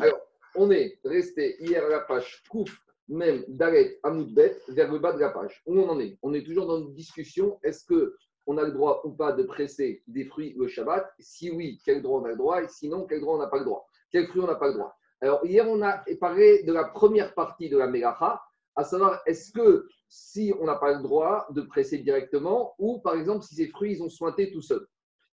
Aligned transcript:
Alors, 0.00 0.20
on 0.54 0.70
est 0.70 0.98
resté 1.04 1.56
hier 1.60 1.84
à 1.84 1.88
la 1.88 2.00
page 2.00 2.42
Kouf, 2.48 2.76
même 3.08 3.44
Dalet 3.48 3.98
Amoudbet, 4.02 4.60
vers 4.68 4.90
le 4.92 4.98
bas 4.98 5.12
de 5.12 5.18
la 5.18 5.30
page. 5.30 5.62
Où 5.66 5.78
on 5.78 5.88
en 5.88 6.00
est? 6.00 6.18
On 6.22 6.34
est 6.34 6.44
toujours 6.44 6.66
dans 6.66 6.80
une 6.80 6.94
discussion. 6.94 7.58
Est-ce 7.62 7.84
que 7.84 8.14
on 8.46 8.56
a 8.58 8.64
le 8.64 8.72
droit 8.72 9.02
ou 9.04 9.10
pas 9.10 9.32
de 9.32 9.42
presser 9.42 10.02
des 10.06 10.24
fruits 10.24 10.54
le 10.58 10.66
Shabbat? 10.66 11.08
Si 11.18 11.50
oui, 11.50 11.80
quel 11.84 12.02
droit 12.02 12.20
on 12.20 12.24
a 12.24 12.30
le 12.30 12.36
droit? 12.36 12.62
Et 12.62 12.68
sinon, 12.68 13.06
quel 13.06 13.20
droit 13.20 13.36
on 13.36 13.38
n'a 13.38 13.48
pas 13.48 13.58
le 13.58 13.64
droit? 13.64 13.86
Quel 14.10 14.26
fruit 14.26 14.40
on 14.40 14.46
n'a 14.46 14.56
pas 14.56 14.68
le 14.68 14.74
droit? 14.74 14.96
Alors, 15.20 15.44
hier, 15.44 15.68
on 15.68 15.82
a 15.82 16.02
parlé 16.18 16.62
de 16.62 16.72
la 16.72 16.84
première 16.84 17.34
partie 17.34 17.68
de 17.68 17.76
la 17.76 17.86
Melacha, 17.86 18.40
à 18.74 18.84
savoir, 18.84 19.20
est-ce 19.26 19.52
que 19.52 19.86
si 20.08 20.52
on 20.58 20.64
n'a 20.64 20.76
pas 20.76 20.94
le 20.94 21.02
droit 21.02 21.46
de 21.50 21.60
presser 21.60 21.98
directement, 21.98 22.74
ou 22.78 23.00
par 23.00 23.16
exemple, 23.16 23.44
si 23.44 23.54
ces 23.54 23.68
fruits, 23.68 23.92
ils 23.92 24.02
ont 24.02 24.08
sointé 24.08 24.50
tout 24.50 24.62
seuls? 24.62 24.86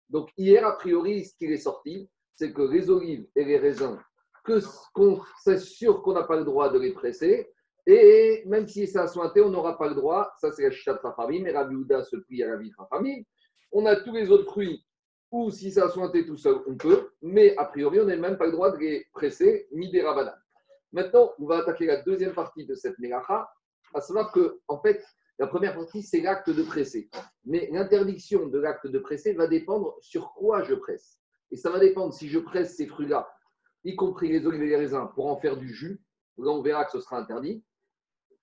Donc, 0.10 0.30
hier, 0.38 0.66
a 0.66 0.78
priori, 0.78 1.26
ce 1.26 1.36
qui 1.38 1.46
est 1.46 1.58
sorti, 1.58 2.10
c'est 2.38 2.54
que 2.54 2.62
les 2.62 2.90
olives 2.90 3.28
et 3.36 3.44
les 3.44 3.58
raisins, 3.58 4.00
que 4.46 4.60
qu'on 4.94 5.22
sûr 5.58 6.02
qu'on 6.02 6.14
n'a 6.14 6.24
pas 6.24 6.38
le 6.38 6.46
droit 6.46 6.70
de 6.70 6.80
les 6.80 6.94
presser, 6.94 7.52
et 7.86 8.44
même 8.46 8.68
si 8.68 8.88
ça 8.88 9.04
a 9.04 9.08
sointé, 9.08 9.42
on 9.42 9.50
n'aura 9.50 9.78
pas 9.78 9.88
le 9.88 9.96
droit. 9.96 10.30
Ça, 10.42 10.52
c'est 10.52 10.64
la 10.64 10.72
chita 10.72 11.00
Rafamim. 11.02 11.46
Et 11.46 11.52
Rabbi 11.52 11.74
se 12.04 12.18
plie 12.18 12.44
à 12.44 12.58
de 12.58 12.70
Rafamim. 12.78 13.24
On 13.72 13.86
a 13.86 13.96
tous 13.96 14.14
les 14.14 14.30
autres 14.30 14.52
fruits 14.52 14.86
ou 15.32 15.52
si 15.52 15.72
ça 15.72 15.86
a 15.86 15.90
sointé 15.90 16.26
tout 16.26 16.38
seul, 16.38 16.62
on 16.68 16.76
peut. 16.76 17.12
Mais 17.22 17.56
a 17.58 17.66
priori, 17.66 18.00
on 18.00 18.06
n'a 18.06 18.16
même 18.16 18.38
pas 18.38 18.46
le 18.46 18.52
droit 18.52 18.72
de 18.72 18.78
les 18.78 19.06
presser, 19.14 19.68
ni 19.72 19.90
des 19.92 20.02
rabanan. 20.02 20.36
Maintenant, 20.92 21.32
on 21.40 21.46
va 21.46 21.58
attaquer 21.58 21.86
la 21.86 22.02
deuxième 22.02 22.34
partie 22.34 22.66
de 22.66 22.76
cette 22.76 22.98
mélacha, 23.00 23.50
à 23.94 24.02
savoir 24.02 24.32
que, 24.32 24.60
en 24.68 24.80
fait, 24.80 25.04
la 25.40 25.48
première 25.48 25.76
partie, 25.76 26.02
c'est 26.02 26.22
l'acte 26.22 26.50
de 26.50 26.64
presser. 26.64 27.10
Mais 27.46 27.70
l'interdiction 27.72 28.48
de 28.48 28.58
l'acte 28.58 28.88
de 28.88 29.00
presser 29.00 29.34
va 29.34 29.48
dépendre 29.48 29.98
sur 30.02 30.34
quoi 30.34 30.64
je 30.64 30.76
presse. 30.76 31.20
Et 31.52 31.56
ça 31.56 31.70
va 31.70 31.80
dépendre 31.80 32.14
si 32.14 32.28
je 32.28 32.40
presse 32.40 32.76
ces 32.76 32.88
fruits-là, 32.88 33.30
y 33.84 33.96
compris 33.96 34.30
les 34.30 34.46
olives 34.46 34.64
et 34.64 34.68
les 34.68 34.76
raisins, 34.76 35.10
pour 35.16 35.28
en 35.28 35.38
faire 35.38 35.58
du 35.58 35.74
jus. 35.74 36.02
Là, 36.38 36.52
on 36.52 36.62
verra 36.62 36.86
que 36.86 36.92
ce 36.92 37.00
sera 37.00 37.18
interdit 37.18 37.64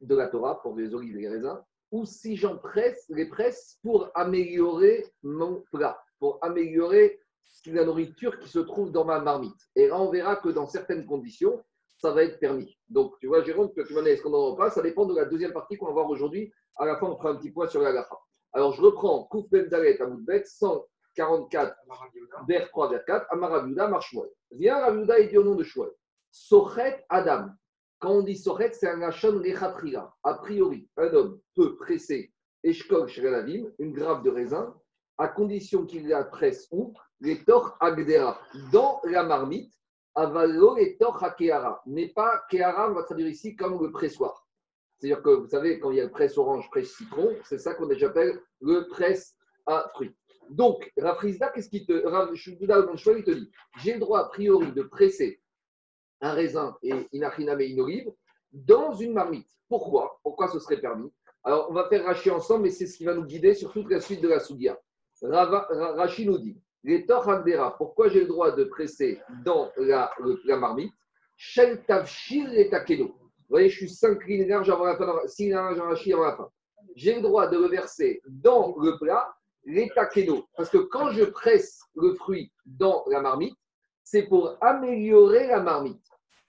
de 0.01 0.15
la 0.15 0.29
Torah 0.29 0.61
pour 0.63 0.77
les 0.77 0.95
olives 0.95 1.17
et 1.17 1.21
les 1.21 1.29
raisins. 1.29 1.61
Ou 1.93 2.05
si 2.05 2.37
j'en 2.37 2.59
presse, 2.59 3.05
les 3.09 3.29
presse 3.29 3.79
pour 3.83 4.11
améliorer 4.15 5.07
mon 5.23 5.63
plat, 5.71 6.03
pour 6.19 6.39
améliorer 6.43 7.21
la 7.67 7.85
nourriture 7.85 8.39
qui 8.41 8.49
se 8.49 8.59
trouve 8.59 8.91
dans 8.91 9.05
ma 9.05 9.21
marmite. 9.21 9.57
Et 9.77 9.89
là, 9.89 10.01
on 10.01 10.11
verra 10.11 10.37
que 10.37 10.49
dans 10.49 10.67
certaines 10.67 11.07
conditions, 11.07 11.63
ça 11.97 12.13
va 12.13 12.25
être 12.25 12.39
permis. 12.39 12.77
Donc, 12.89 13.15
tu 13.21 13.27
vois, 13.27 13.43
Jérôme, 13.43 13.73
que 13.73 13.83
tu 13.83 13.95
m'en 13.95 14.05
est-ce 14.05 14.23
qu'on 14.23 14.35
en 14.35 14.39
aura 14.39 14.57
pas 14.57 14.71
Ça 14.71 14.83
dépend 14.83 15.07
de 15.07 15.15
la 15.15 15.25
deuxième 15.25 15.53
partie 15.53 15.77
qu'on 15.77 15.87
va 15.87 15.93
voir 15.93 16.11
aujourd'hui. 16.11 16.53
À 16.77 16.85
la 16.85 16.99
fin, 16.99 17.07
on 17.07 17.17
fera 17.17 17.31
un 17.31 17.37
petit 17.37 17.51
point 17.51 17.69
sur 17.69 17.81
la 17.81 17.93
gafa. 17.93 18.19
Alors, 18.53 18.73
je 18.73 18.83
reprends 18.83 19.25
Kouf 19.25 19.49
Ben 19.51 19.69
Dalet 19.69 20.01
à 20.01 20.45
100 20.45 20.85
44, 21.15 21.77
vers 22.49 22.69
3, 22.69 22.91
vers 22.91 23.05
4, 23.05 23.27
Amarabiuda, 23.31 23.89
Marchouel. 23.89 24.31
Viens, 24.53 24.81
Rabiuda, 24.81 25.19
et 25.19 25.29
dit 25.29 25.39
au 25.39 25.45
nom 25.45 25.55
de 25.55 25.65
Chouel. 25.65 25.91
Sochet 26.31 27.05
Adam. 27.09 27.49
Quand 27.99 28.11
on 28.11 28.23
dit 28.23 28.37
Sochet, 28.37 28.73
c'est 28.73 28.89
un 28.89 29.03
Hachon 29.03 29.39
Rechatrila. 29.39 30.13
A 30.23 30.35
priori, 30.35 30.89
un 30.97 31.13
homme 31.15 31.41
peut 31.55 31.77
presser 31.77 32.33
Eshkol 32.63 33.09
Shrelavim, 33.09 33.71
une 33.79 33.93
grappe 33.93 34.25
de 34.25 34.31
raisin, 34.31 34.75
à 35.19 35.29
condition 35.29 35.87
qu'il 35.87 36.09
la 36.09 36.25
presse 36.25 36.67
où? 36.71 36.93
Les 37.21 37.45
Tor 37.45 37.77
Agdera, 37.81 38.39
dans 38.73 39.01
la 39.05 39.23
marmite, 39.23 39.73
Avalo 40.15 40.77
les 40.77 40.97
Tor 40.97 41.23
Hakeara. 41.23 41.83
N'est 41.87 42.13
pas 42.13 42.43
Keara, 42.51 42.91
on 42.91 42.95
va 42.95 43.05
traduire 43.05 43.29
ici 43.29 43.57
comme 43.57 43.81
le 43.81 43.91
pressoir. 43.91 44.47
C'est-à-dire 44.99 45.23
que 45.23 45.31
vous 45.31 45.49
savez, 45.49 45.79
quand 45.79 45.91
il 45.91 45.99
y 45.99 46.01
a 46.01 46.05
le 46.05 46.11
presse 46.11 46.39
orange, 46.39 46.69
presse 46.71 46.95
citron, 46.97 47.35
c'est 47.45 47.59
ça 47.59 47.75
qu'on 47.75 47.91
appelle 47.91 48.41
le 48.61 48.89
presse 48.89 49.37
à 49.67 49.89
fruits. 49.95 50.15
Donc, 50.51 50.93
Rafrizda, 50.97 51.49
qu'est-ce 51.51 51.69
qu'il 51.69 51.87
te. 51.87 51.93
il 51.93 53.25
te 53.25 53.31
dit 53.31 53.51
j'ai 53.83 53.95
le 53.95 54.01
droit 54.01 54.21
a 54.21 54.29
priori 54.29 54.73
de 54.73 54.83
presser 54.83 55.41
un 56.21 56.33
raisin 56.33 56.77
et 56.83 56.93
inachiname 57.13 57.61
et 57.61 57.67
une 57.67 57.81
olive 57.81 58.13
dans 58.53 58.95
une 58.95 59.13
marmite. 59.13 59.49
Pourquoi? 59.69 60.21
Pourquoi 60.23 60.49
ce 60.49 60.59
serait 60.59 60.81
permis? 60.81 61.11
Alors, 61.43 61.69
on 61.71 61.75
va 61.75 61.89
faire 61.89 62.05
Rachi 62.05 62.31
ensemble, 62.31 62.65
mais 62.65 62.71
c'est 62.71 62.87
ce 62.87 62.97
qui 62.97 63.05
va 63.05 63.15
nous 63.15 63.25
guider 63.25 63.55
sur 63.55 63.73
toute 63.73 63.91
la 63.91 64.01
suite 64.01 64.23
de 64.23 64.29
la 64.29 64.41
Soudia. 64.41 64.79
Rachi 65.23 66.27
nous 66.27 66.39
dit 66.39 66.57
les 66.85 67.07
Torhandera, 67.07 67.77
pourquoi 67.77 68.09
j'ai 68.09 68.21
le 68.21 68.27
droit 68.27 68.53
de 68.53 68.65
presser 68.65 69.21
dans 69.45 69.71
la, 69.79 70.11
marmite? 70.59 70.93
Shel 71.37 71.83
Tavshir 71.87 72.53
et 72.53 72.69
Takeno. 72.69 73.07
Vous 73.07 73.49
voyez, 73.49 73.69
je 73.69 73.79
suis 73.79 73.89
5 73.89 74.25
lignes 74.27 74.53
avant 74.53 74.85
la 74.85 74.97
fin, 74.97 75.27
6 75.27 75.43
lignes 75.45 75.55
larges 75.55 75.79
avant 75.79 76.25
la 76.25 76.37
fin. 76.37 76.49
J'ai 76.95 77.17
le 77.17 77.23
droit 77.23 77.49
de 77.49 77.59
le 77.59 77.69
verser 77.69 78.21
dans 78.27 78.77
le 78.79 78.99
plat, 78.99 79.35
les 79.67 79.89
Takeno. 79.91 80.47
Parce 80.57 80.71
que 80.71 80.79
quand 80.79 81.11
je 81.11 81.25
presse 81.25 81.81
le 81.95 82.15
fruit 82.15 82.53
dans 82.67 83.05
la 83.09 83.21
marmite, 83.21 83.57
c'est 84.03 84.25
pour 84.25 84.57
améliorer 84.61 85.47
la 85.47 85.61
marmite. 85.61 86.05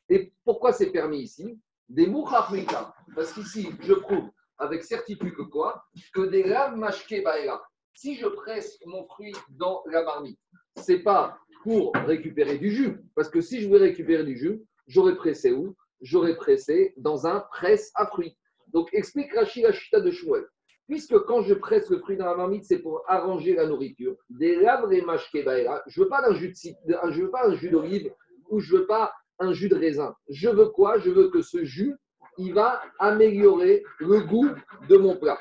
Et 0.10 0.34
pourquoi 0.44 0.74
c'est 0.74 0.92
permis 0.92 1.22
ici? 1.22 1.60
Des 1.90 2.08
mouchachmika. 2.08 2.94
Parce 3.16 3.34
qu'ici, 3.34 3.70
je 3.82 3.94
prouve 3.94 4.30
avec 4.58 4.84
certitude 4.84 5.34
que 5.34 5.44
quoi? 5.44 5.86
Que 6.14 6.22
des 6.22 6.44
lames 6.44 6.80
mashke 6.80 7.24
baera. 7.24 7.66
Si 7.94 8.16
je 8.16 8.28
presse 8.28 8.78
mon 8.86 9.06
fruit 9.06 9.34
dans 9.50 9.84
la 9.88 10.04
marmite, 10.04 10.40
c'est 10.76 11.00
pas 11.00 11.38
pour 11.64 11.94
récupérer 11.96 12.58
du 12.58 12.72
jus. 12.72 13.00
Parce 13.16 13.30
que 13.30 13.42
si 13.42 13.62
je 13.62 13.70
veux 13.70 13.80
récupérer 13.80 14.24
du 14.24 14.38
jus, 14.38 14.62
j'aurais 14.88 15.16
pressé 15.16 15.52
où? 15.52 15.76
J'aurais 16.02 16.36
pressé 16.36 16.94
dans 16.98 17.26
un 17.26 17.40
presse 17.40 17.92
à 17.96 18.06
fruits. 18.06 18.38
Donc 18.68 18.90
explique 18.94 19.34
Rachid 19.34 19.66
la 19.92 20.00
de 20.02 20.12
Shmuel. 20.12 20.46
Puisque 20.88 21.18
quand 21.26 21.42
je 21.42 21.54
presse 21.56 21.90
le 21.90 22.00
fruit 22.00 22.18
dans 22.18 22.26
la 22.26 22.36
marmite, 22.36 22.64
c'est 22.64 22.80
pour 22.80 23.04
arranger 23.08 23.56
la 23.56 23.66
nourriture. 23.66 24.16
Des 24.30 24.58
mashke 25.06 25.44
baera. 25.44 25.82
Je 25.88 26.02
veux 26.02 26.08
pas 26.08 26.24
un 26.28 26.34
jus 26.36 26.54
de, 26.86 26.96
je 27.12 27.22
veux 27.22 27.32
pas 27.32 27.48
un 27.48 27.56
jus 27.56 27.70
d'olive 27.70 28.14
ou 28.50 28.60
je 28.60 28.76
veux 28.76 28.86
pas 28.86 29.12
un 29.40 29.52
jus 29.52 29.70
de 29.70 29.76
raisin. 29.76 30.16
Je 30.30 30.50
veux 30.50 30.68
quoi? 30.68 31.00
Je 31.00 31.10
veux 31.10 31.30
que 31.30 31.42
ce 31.42 31.64
jus, 31.64 31.96
il 32.38 32.54
va 32.54 32.82
améliorer 33.00 33.84
le 34.00 34.22
goût 34.22 34.50
de 34.88 34.98
mon 34.98 35.18
plat. 35.18 35.40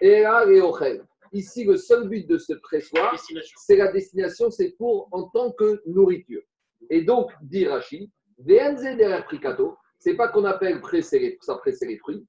Et 0.00 0.22
là, 0.22 0.44
les 0.44 0.62
Ici, 1.32 1.64
le 1.64 1.76
seul 1.76 2.08
but 2.08 2.28
de 2.28 2.38
ce 2.38 2.52
pressoir, 2.52 3.16
c'est 3.56 3.76
la 3.76 3.90
destination, 3.90 4.50
c'est 4.50 4.76
pour 4.78 5.08
en 5.10 5.28
tant 5.30 5.50
que 5.50 5.82
nourriture. 5.86 6.42
Et 6.90 7.02
donc, 7.02 7.32
dit 7.42 7.66
Rachid, 7.66 8.08
derrière 8.38 9.24
pricato, 9.24 9.76
c'est 9.98 10.14
pas 10.14 10.28
qu'on 10.28 10.44
appelle 10.44 10.80
presser 10.80 11.36
ça 11.40 11.56
presser 11.56 11.86
les 11.86 11.98
fruits, 11.98 12.24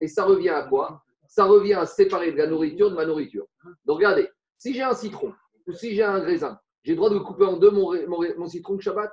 et 0.00 0.08
ça 0.08 0.24
revient 0.24 0.50
à 0.50 0.62
quoi? 0.64 1.02
Ça 1.26 1.44
revient 1.44 1.74
à 1.74 1.86
séparer 1.86 2.32
de 2.32 2.36
la 2.36 2.46
nourriture 2.46 2.90
de 2.90 2.96
ma 2.96 3.06
nourriture. 3.06 3.46
Donc 3.84 3.96
regardez, 3.98 4.28
si 4.58 4.74
j'ai 4.74 4.82
un 4.82 4.94
citron 4.94 5.32
ou 5.66 5.72
si 5.72 5.94
j'ai 5.94 6.02
un 6.02 6.18
raisin, 6.18 6.58
j'ai 6.82 6.92
le 6.92 6.96
droit 6.96 7.10
de 7.10 7.18
couper 7.18 7.44
en 7.44 7.56
deux 7.56 7.70
mon, 7.70 8.48
citron 8.48 8.74
de 8.74 8.82
Shabbat? 8.82 9.12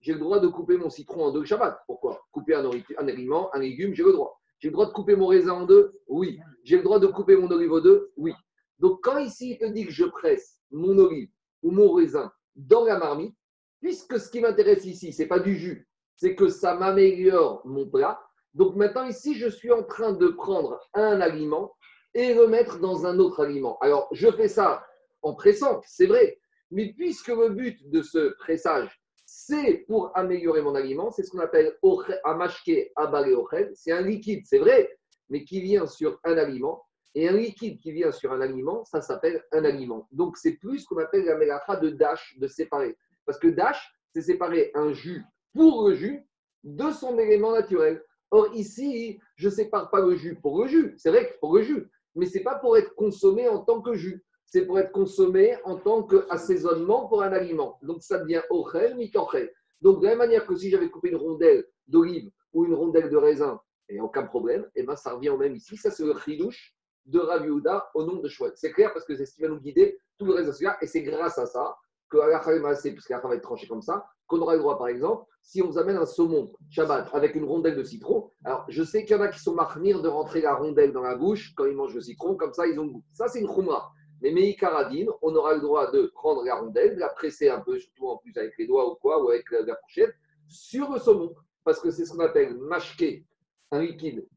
J'ai 0.00 0.14
le 0.14 0.20
droit 0.20 0.40
de 0.40 0.48
couper 0.48 0.76
mon 0.76 0.90
citron 0.90 1.26
en 1.26 1.32
deux 1.32 1.44
Shabbat. 1.44 1.80
Pourquoi? 1.86 2.24
Couper 2.30 2.54
un, 2.54 2.64
un 2.64 3.08
aliment, 3.08 3.54
un 3.54 3.60
légume, 3.60 3.94
j'ai 3.94 4.04
le 4.04 4.12
droit. 4.12 4.40
J'ai 4.58 4.68
le 4.68 4.72
droit 4.72 4.86
de 4.86 4.92
couper 4.92 5.14
mon 5.14 5.26
raisin 5.26 5.52
en 5.52 5.66
deux? 5.66 5.92
Oui. 6.08 6.40
J'ai 6.64 6.76
le 6.76 6.82
droit 6.82 6.98
de 6.98 7.06
couper 7.06 7.36
mon 7.36 7.50
olive 7.50 7.72
en 7.72 7.80
deux? 7.80 8.10
Oui. 8.16 8.32
Donc 8.78 9.00
quand 9.02 9.18
ici 9.18 9.52
il 9.52 9.58
te 9.58 9.66
dit 9.66 9.86
que 9.86 9.92
je 9.92 10.04
presse 10.04 10.60
mon 10.70 10.96
olive 10.98 11.30
ou 11.62 11.70
mon 11.70 11.92
raisin 11.92 12.32
dans 12.56 12.84
la 12.84 12.98
marmite, 12.98 13.36
puisque 13.80 14.18
ce 14.18 14.30
qui 14.30 14.40
m'intéresse 14.40 14.84
ici, 14.84 15.12
ce 15.12 15.22
n'est 15.22 15.28
pas 15.28 15.40
du 15.40 15.56
jus, 15.56 15.87
c'est 16.18 16.34
que 16.34 16.48
ça 16.48 16.74
m'améliore 16.74 17.62
mon 17.64 17.88
plat. 17.88 18.20
Donc 18.52 18.74
maintenant 18.74 19.06
ici, 19.06 19.34
je 19.36 19.48
suis 19.48 19.72
en 19.72 19.84
train 19.84 20.12
de 20.12 20.28
prendre 20.28 20.80
un 20.92 21.20
aliment 21.20 21.74
et 22.12 22.34
le 22.34 22.48
mettre 22.48 22.80
dans 22.80 23.06
un 23.06 23.18
autre 23.20 23.44
aliment. 23.44 23.78
Alors 23.80 24.08
je 24.12 24.28
fais 24.32 24.48
ça 24.48 24.84
en 25.22 25.34
pressant, 25.34 25.80
c'est 25.86 26.06
vrai, 26.06 26.38
mais 26.70 26.92
puisque 26.92 27.28
le 27.28 27.50
but 27.50 27.88
de 27.90 28.02
ce 28.02 28.34
pressage, 28.40 29.00
c'est 29.24 29.84
pour 29.86 30.10
améliorer 30.16 30.60
mon 30.60 30.74
aliment, 30.74 31.10
c'est 31.10 31.22
ce 31.22 31.30
qu'on 31.30 31.38
appelle 31.38 31.76
amashke 32.24 32.90
abale 32.96 33.34
ochel. 33.34 33.70
C'est 33.74 33.92
un 33.92 34.00
liquide, 34.00 34.42
c'est 34.44 34.58
vrai, 34.58 34.98
mais 35.28 35.44
qui 35.44 35.60
vient 35.60 35.86
sur 35.86 36.18
un 36.24 36.36
aliment. 36.36 36.84
Et 37.14 37.28
un 37.28 37.32
liquide 37.32 37.78
qui 37.80 37.92
vient 37.92 38.12
sur 38.12 38.32
un 38.32 38.40
aliment, 38.40 38.84
ça 38.84 39.00
s'appelle 39.00 39.42
un 39.52 39.64
aliment. 39.64 40.08
Donc 40.12 40.36
c'est 40.36 40.52
plus 40.52 40.80
ce 40.80 40.86
qu'on 40.86 40.98
appelle 40.98 41.24
la 41.24 41.36
mélacha 41.36 41.76
de 41.76 41.90
dash, 41.90 42.36
de 42.38 42.46
séparer. 42.48 42.96
Parce 43.24 43.38
que 43.38 43.48
dash, 43.48 43.92
c'est 44.14 44.22
séparer 44.22 44.70
un 44.74 44.92
jus 44.92 45.24
pour 45.58 45.88
le 45.88 45.94
jus 45.96 46.24
de 46.62 46.90
son 46.90 47.18
élément 47.18 47.52
naturel. 47.52 48.02
Or 48.30 48.54
ici, 48.54 49.20
je 49.36 49.48
ne 49.48 49.54
sépare 49.54 49.90
pas 49.90 50.00
le 50.00 50.14
jus 50.14 50.36
pour 50.40 50.62
le 50.62 50.68
jus. 50.68 50.94
C'est 50.96 51.10
vrai 51.10 51.28
que 51.28 51.38
pour 51.40 51.56
le 51.56 51.62
jus, 51.62 51.90
mais 52.14 52.26
ce 52.26 52.38
n'est 52.38 52.44
pas 52.44 52.54
pour 52.54 52.76
être 52.76 52.94
consommé 52.94 53.48
en 53.48 53.58
tant 53.58 53.82
que 53.82 53.94
jus 53.94 54.24
c'est 54.50 54.64
pour 54.64 54.78
être 54.78 54.92
consommé 54.92 55.56
en 55.64 55.76
tant 55.76 56.02
qu'assaisonnement 56.02 57.06
pour 57.06 57.22
un 57.22 57.32
aliment. 57.32 57.78
Donc 57.82 58.02
ça 58.02 58.18
devient 58.18 58.40
ochel, 58.48 58.96
mitochel. 58.96 59.52
Donc 59.82 60.00
de 60.00 60.04
la 60.04 60.10
même 60.10 60.18
manière 60.18 60.46
que 60.46 60.56
si 60.56 60.70
j'avais 60.70 60.88
coupé 60.88 61.10
une 61.10 61.16
rondelle 61.16 61.66
d'olive 61.86 62.30
ou 62.54 62.64
une 62.64 62.74
rondelle 62.74 63.10
de 63.10 63.16
raisin, 63.16 63.60
a 63.90 64.02
aucun 64.02 64.24
problème, 64.24 64.62
et 64.74 64.80
eh 64.80 64.82
ben 64.84 64.96
ça 64.96 65.14
revient 65.14 65.30
au 65.30 65.38
même 65.38 65.54
ici. 65.54 65.76
Ça, 65.76 65.90
c'est 65.90 66.04
le 66.04 66.14
chidouche 66.18 66.74
de 67.06 67.18
Raviouda 67.18 67.90
au 67.94 68.04
nom 68.04 68.16
de 68.16 68.28
Chouette. 68.28 68.54
C'est 68.56 68.72
clair 68.72 68.92
parce 68.92 69.04
que 69.04 69.16
c'est 69.16 69.24
ce 69.26 69.34
qui 69.34 69.42
va 69.42 69.48
nous 69.48 69.60
guider 69.60 69.98
tout 70.18 70.26
le 70.26 70.34
reste 70.34 70.48
de 70.48 70.52
celui-là. 70.52 70.78
Et 70.82 70.86
c'est 70.86 71.02
grâce 71.02 71.38
à 71.38 71.46
ça 71.46 71.76
que 72.10 72.16
la 72.18 72.38
va 72.38 73.34
être 73.34 73.42
tranchée 73.42 73.68
comme 73.68 73.82
ça, 73.82 74.06
qu'on 74.28 74.40
aura 74.40 74.54
le 74.54 74.60
droit, 74.60 74.78
par 74.78 74.88
exemple, 74.88 75.24
si 75.42 75.62
on 75.62 75.68
vous 75.68 75.78
amène 75.78 75.96
un 75.96 76.06
saumon 76.06 76.52
Shabbat 76.68 77.08
avec 77.14 77.34
une 77.34 77.44
rondelle 77.44 77.76
de 77.76 77.82
citron. 77.82 78.30
Alors, 78.44 78.66
je 78.68 78.82
sais 78.82 79.04
qu'il 79.04 79.16
y 79.16 79.18
en 79.18 79.22
a 79.22 79.28
qui 79.28 79.40
sont 79.40 79.54
marmires 79.54 80.02
de 80.02 80.08
rentrer 80.08 80.42
la 80.42 80.54
rondelle 80.54 80.92
dans 80.92 81.02
la 81.02 81.16
bouche 81.16 81.54
quand 81.56 81.64
ils 81.64 81.74
mangent 81.74 81.94
le 81.94 82.02
citron, 82.02 82.36
comme 82.36 82.52
ça, 82.52 82.66
ils 82.66 82.78
ont 82.78 82.84
le 82.84 82.90
goût. 82.90 83.04
Ça, 83.12 83.28
c'est 83.28 83.40
une 83.40 83.48
khumra. 83.48 83.90
Mais 84.20 84.30
Meikaradine, 84.30 85.08
on 85.22 85.34
aura 85.34 85.54
le 85.54 85.60
droit 85.60 85.90
de 85.90 86.12
prendre 86.14 86.44
la 86.44 86.56
rondelle, 86.56 86.96
de 86.96 87.00
la 87.00 87.08
presser 87.08 87.48
un 87.48 87.60
peu, 87.60 87.78
surtout 87.78 88.08
en 88.08 88.18
plus 88.18 88.36
avec 88.36 88.52
les 88.58 88.66
doigts 88.66 88.90
ou 88.90 88.96
quoi, 88.96 89.24
ou 89.24 89.30
avec 89.30 89.50
la, 89.50 89.74
fourchette, 89.76 90.14
sur 90.48 90.92
le 90.92 90.98
saumon. 90.98 91.34
Parce 91.64 91.80
que 91.80 91.90
c'est 91.90 92.04
ce 92.04 92.12
qu'on 92.12 92.20
appelle 92.20 92.54
mashke, 92.58 93.24
un 93.70 93.80
liquide, 93.80 94.28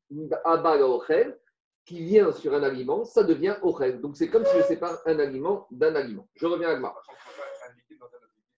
abal 0.45 0.81
ochel, 0.83 1.37
qui 1.85 1.99
vient 2.03 2.31
sur 2.31 2.53
un 2.53 2.63
aliment, 2.63 3.03
ça 3.03 3.23
devient 3.23 3.55
ochel. 3.63 3.99
Donc 3.99 4.15
c'est 4.15 4.29
comme 4.29 4.45
si 4.45 4.55
je 4.57 4.63
sépare 4.63 4.99
un 5.05 5.19
aliment 5.19 5.67
d'un 5.71 5.95
aliment. 5.95 6.27
Je 6.35 6.45
reviens 6.45 6.69
à 6.69 6.75
Gmar. 6.75 6.95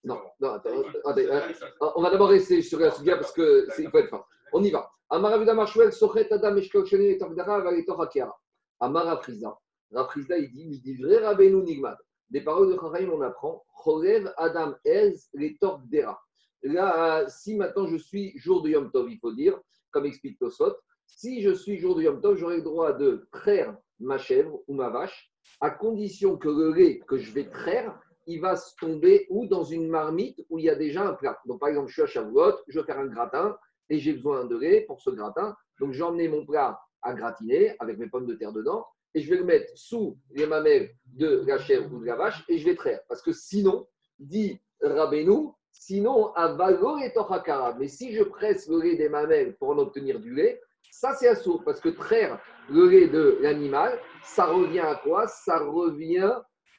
Non, 0.03 0.19
non, 0.39 0.49
attends, 0.53 0.69
hein. 0.69 1.91
on 1.95 2.01
va 2.01 2.09
d'abord 2.09 2.29
rester 2.29 2.61
sur 2.61 2.79
la 2.79 2.91
sugia 2.91 3.15
parce 3.17 3.31
que 3.31 3.67
c'est- 3.69 3.83
il 3.83 3.89
faut 3.89 3.97
être 3.99 4.09
fin. 4.09 4.23
On 4.51 4.61
y 4.63 4.69
va. 4.69 4.89
Amaravida 5.09 5.53
Marshwell, 5.53 5.93
Sochet 5.93 6.31
Adam 6.33 6.55
Eshkol 6.57 6.85
Sheni 6.85 7.07
et 7.11 7.17
Tordara 7.17 7.59
Valito 7.61 7.99
Hakiara. 8.01 8.35
Amara 8.79 9.17
Friza. 9.17 9.57
Rafrizda, 9.91 10.37
il 10.37 10.51
dit, 10.51 10.67
il 10.71 10.81
dit, 10.81 10.95
vrai 11.01 11.19
Rabbeinu 11.19 11.61
Nigmad. 11.63 11.97
Des 12.29 12.41
paroles 12.41 12.73
de 12.73 12.79
Charaim, 12.79 13.09
on 13.11 13.21
apprend, 13.21 13.63
Chorev 13.83 14.33
Adam 14.37 14.75
Ez 14.83 15.29
les 15.33 15.55
Tordera. 15.57 16.19
Là, 16.63 17.19
euh, 17.21 17.25
si 17.29 17.55
maintenant 17.55 17.85
je 17.87 17.97
suis 17.97 18.37
jour 18.37 18.61
de 18.63 18.69
Yom 18.69 18.89
Tov, 18.91 19.09
il 19.11 19.19
faut 19.19 19.33
dire, 19.33 19.59
comme 19.91 20.05
explique 20.05 20.39
Tosot, 20.39 20.75
si 21.05 21.41
je 21.41 21.51
suis 21.51 21.77
jour 21.77 21.95
de 21.95 22.01
Yom 22.03 22.21
Tov, 22.21 22.37
j'aurai 22.37 22.57
le 22.57 22.63
droit 22.63 22.93
de 22.93 23.27
traire 23.31 23.77
ma 23.99 24.17
chèvre 24.17 24.61
ou 24.67 24.73
ma 24.73 24.89
vache, 24.89 25.29
à 25.61 25.69
condition 25.69 26.37
que 26.37 26.49
le 26.49 26.73
lait 26.73 26.99
que 27.07 27.17
je 27.17 27.31
vais 27.31 27.49
traire, 27.49 27.97
il 28.25 28.41
va 28.41 28.55
se 28.55 28.75
tomber 28.75 29.25
ou 29.29 29.47
dans 29.47 29.63
une 29.63 29.87
marmite 29.87 30.39
où 30.49 30.59
il 30.59 30.65
y 30.65 30.69
a 30.69 30.75
déjà 30.75 31.07
un 31.07 31.13
plat. 31.13 31.39
Donc, 31.45 31.59
par 31.59 31.69
exemple, 31.69 31.87
je 31.89 31.93
suis 31.93 32.01
à 32.01 32.07
Shavuot, 32.07 32.53
je 32.67 32.79
veux 32.79 32.85
faire 32.85 32.99
un 32.99 33.07
gratin 33.07 33.57
et 33.89 33.99
j'ai 33.99 34.13
besoin 34.13 34.45
de 34.45 34.57
lait 34.57 34.81
pour 34.81 35.01
ce 35.01 35.09
gratin. 35.09 35.55
Donc, 35.79 35.93
j'ai 35.93 36.03
emmené 36.03 36.27
mon 36.27 36.45
plat 36.45 36.79
à 37.01 37.13
gratiner 37.13 37.75
avec 37.79 37.97
mes 37.97 38.07
pommes 38.07 38.25
de 38.25 38.35
terre 38.35 38.53
dedans 38.53 38.85
et 39.13 39.21
je 39.21 39.29
vais 39.29 39.37
le 39.37 39.43
mettre 39.43 39.71
sous 39.75 40.17
les 40.31 40.47
mamelles 40.47 40.91
de 41.05 41.43
la 41.45 41.59
chèvre 41.59 41.93
ou 41.93 41.99
de 41.99 42.05
la 42.05 42.15
vache 42.15 42.43
et 42.47 42.57
je 42.57 42.65
vais 42.65 42.75
traire. 42.75 43.01
Parce 43.07 43.21
que 43.21 43.31
sinon, 43.31 43.87
dit 44.19 44.59
Rabbeinu, 44.81 45.49
sinon, 45.71 46.33
à 46.33 46.53
valor 46.53 46.99
et 47.01 47.13
tochakara. 47.13 47.75
Mais 47.77 47.87
si 47.87 48.13
je 48.13 48.23
presse 48.23 48.67
le 48.67 48.81
lait 48.81 48.95
des 48.95 49.09
mamelles 49.09 49.55
pour 49.57 49.69
en 49.69 49.77
obtenir 49.77 50.19
du 50.19 50.33
lait, 50.33 50.59
ça 50.91 51.13
c'est 51.13 51.27
assourd 51.27 51.63
parce 51.63 51.79
que 51.79 51.89
traire 51.89 52.39
le 52.69 52.87
lait 52.87 53.07
de 53.07 53.37
l'animal, 53.41 53.99
ça 54.23 54.45
revient 54.45 54.79
à 54.79 54.95
quoi? 54.95 55.27
Ça 55.27 55.59
revient 55.59 56.31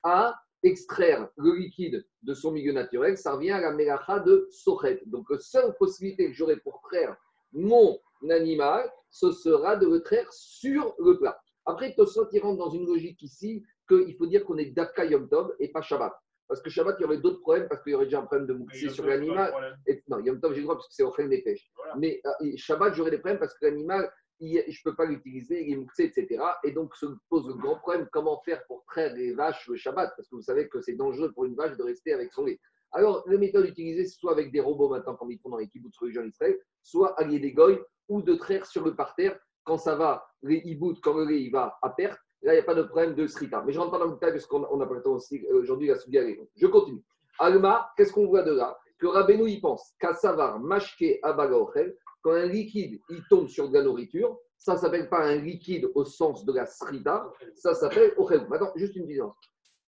à 0.03 0.35
extraire 0.65 1.29
le 1.37 1.55
liquide 1.55 2.05
de 2.23 2.35
son 2.35 2.51
milieu 2.51 2.73
naturel, 2.73 3.17
ça 3.17 3.35
revient 3.35 3.53
à 3.53 3.61
la 3.61 3.73
mélacha 3.73 4.19
de 4.21 4.49
Sochet. 4.51 5.03
Donc, 5.07 5.31
la 5.31 5.39
seule 5.39 5.75
possibilité 5.79 6.27
que 6.27 6.33
j'aurai 6.33 6.57
pour 6.57 6.81
traire 6.83 7.17
mon 7.53 7.99
animal, 8.31 8.91
ce 9.11 9.31
sera 9.31 9.77
de 9.77 9.87
le 9.87 10.03
traire 10.03 10.31
sur 10.33 10.95
le 10.99 11.19
plat. 11.19 11.39
Après, 11.67 11.95
Tosot, 11.95 12.29
il 12.33 12.41
rentre 12.41 12.59
dans 12.59 12.71
une 12.71 12.87
logique 12.87 13.23
ici 13.23 13.65
qu'il 13.89 14.15
faut 14.17 14.27
dire 14.27 14.45
qu'on 14.45 14.59
est 14.59 14.71
Dafka 14.71 15.05
Yom 15.05 15.29
Tov 15.29 15.55
et 15.61 15.69
pas 15.69 15.83
Shabbat. 15.83 16.13
Parce 16.49 16.61
que 16.61 16.69
Shabbat, 16.69 16.97
il 16.99 17.03
y 17.03 17.05
aurait 17.07 17.19
d'autres 17.19 17.41
problèmes 17.41 17.69
parce 17.69 17.83
qu'il 17.83 17.93
y 17.93 17.95
aurait 17.95 18.05
déjà 18.05 18.21
un 18.21 18.27
problème 18.27 18.47
de 18.47 18.55
mouktsé 18.55 18.91
sur 18.91 19.07
l'animal. 19.07 19.79
Non, 20.09 20.19
Yom 20.19 20.41
Tov, 20.41 20.53
j'ai 20.53 20.61
le 20.61 20.65
droit 20.65 20.77
parce 20.77 20.89
que 20.89 20.95
c'est 20.95 21.03
au 21.03 21.15
des 21.17 21.43
pêches. 21.43 21.71
Voilà. 21.77 21.95
Mais 21.97 22.21
euh, 22.27 22.53
Shabbat, 22.57 22.95
j'aurais 22.95 23.11
des 23.11 23.19
problèmes 23.19 23.39
parce 23.39 23.55
que 23.55 23.67
l'animal, 23.67 24.11
je 24.49 24.57
ne 24.57 24.91
peux 24.91 24.97
pas 24.97 25.07
l'utiliser, 25.07 25.67
il 25.67 25.73
est 25.73 25.77
mouxé, 25.77 26.05
etc. 26.05 26.43
Et 26.65 26.73
donc 26.73 26.95
se 26.97 27.07
pose 27.29 27.47
le 27.49 27.55
grand 27.55 27.77
problème 27.77 28.09
comment 28.13 28.41
faire 28.45 28.65
pour 28.67 28.85
traire 28.85 29.15
les 29.15 29.33
vaches 29.33 29.69
le 29.69 29.77
Shabbat? 29.77 30.13
Parce 30.17 30.29
que 30.29 30.37
vous 30.37 30.43
savez 30.43 30.69
que 30.69 30.81
c'est 30.81 30.95
dangereux 30.95 31.33
pour 31.33 31.45
une 31.45 31.55
vache 31.55 31.77
de 31.77 31.83
rester 31.83 32.13
avec 32.13 32.33
son 32.33 32.45
lait. 32.45 32.61
Alors, 32.93 33.25
la 33.27 33.39
méthode 33.39 33.67
utilisée, 33.67 34.05
c'est 34.05 34.19
soit 34.19 34.33
avec 34.33 34.53
des 34.53 34.61
robots 34.61 34.89
maintenant, 34.89 35.17
comme 35.17 35.31
ils 35.33 35.39
font 35.41 35.49
dans 35.49 35.57
les 35.59 35.69
kibbutz 35.69 35.99
religieux 35.99 36.23
en 36.23 36.27
Israël, 36.27 36.57
soit 36.83 37.19
allier 37.19 37.41
des 37.41 37.53
goy 37.53 37.81
ou 38.09 38.23
de 38.23 38.35
traire 38.35 38.67
sur 38.67 38.85
le 38.85 38.95
parterre 38.95 39.37
quand 39.65 39.79
ça 39.79 39.97
va, 39.97 40.27
les 40.43 40.59
hibout, 40.65 40.95
quand 41.03 41.15
le 41.15 41.25
lait 41.25 41.43
il 41.43 41.51
va 41.51 41.77
à 41.83 41.91
perte. 41.91 42.21
Là, 42.43 42.53
il 42.53 42.57
n'y 42.57 42.61
a 42.61 42.65
pas 42.65 42.75
de 42.75 42.83
problème 42.83 43.15
de 43.15 43.27
srita. 43.27 43.63
Mais 43.67 43.73
je 43.73 43.79
ne 43.79 43.85
rentre 43.85 43.99
pas 43.99 44.05
dans 44.05 44.11
le 44.11 44.15
détail 44.15 44.33
parce 44.33 44.47
qu'on 44.47 44.65
on 44.71 44.77
n'a 44.77 44.87
pas 44.87 44.95
le 44.95 45.03
temps 45.03 45.15
aussi 45.15 45.45
euh, 45.51 45.63
aujourd'hui 45.63 45.89
la 45.89 46.23
longue. 46.23 46.47
Je 46.55 46.67
continue. 46.67 47.03
Alma, 47.39 47.91
qu'est-ce 47.97 48.13
qu'on 48.13 48.27
voit 48.27 48.43
de 48.43 48.53
là? 48.53 48.79
Que 48.99 49.07
Rabbeinu, 49.07 49.51
il 49.51 49.61
pense 49.61 49.95
savoir, 50.21 50.61
mashke 50.61 51.19
abagaochel, 51.23 51.97
quand 52.25 52.33
un 52.33 52.47
liquide, 52.47 53.01
il 53.11 53.23
tombe 53.29 53.49
sur 53.49 53.69
de 53.69 53.75
la 53.75 53.85
nourriture, 53.85 54.39
ça 54.57 54.75
ne 54.75 54.79
s'appelle 54.79 55.11
pas 55.11 55.23
un 55.23 55.37
liquide 55.37 55.91
au 55.95 56.07
sens 56.07 56.47
de 56.47 56.53
la 56.55 56.65
srita, 56.65 57.31
ça 57.55 57.75
s'appelle 57.75 58.15
ochel. 58.17 58.47
Maintenant, 58.49 58.73
juste 58.77 58.97
une 58.97 59.07
différence. 59.07 59.37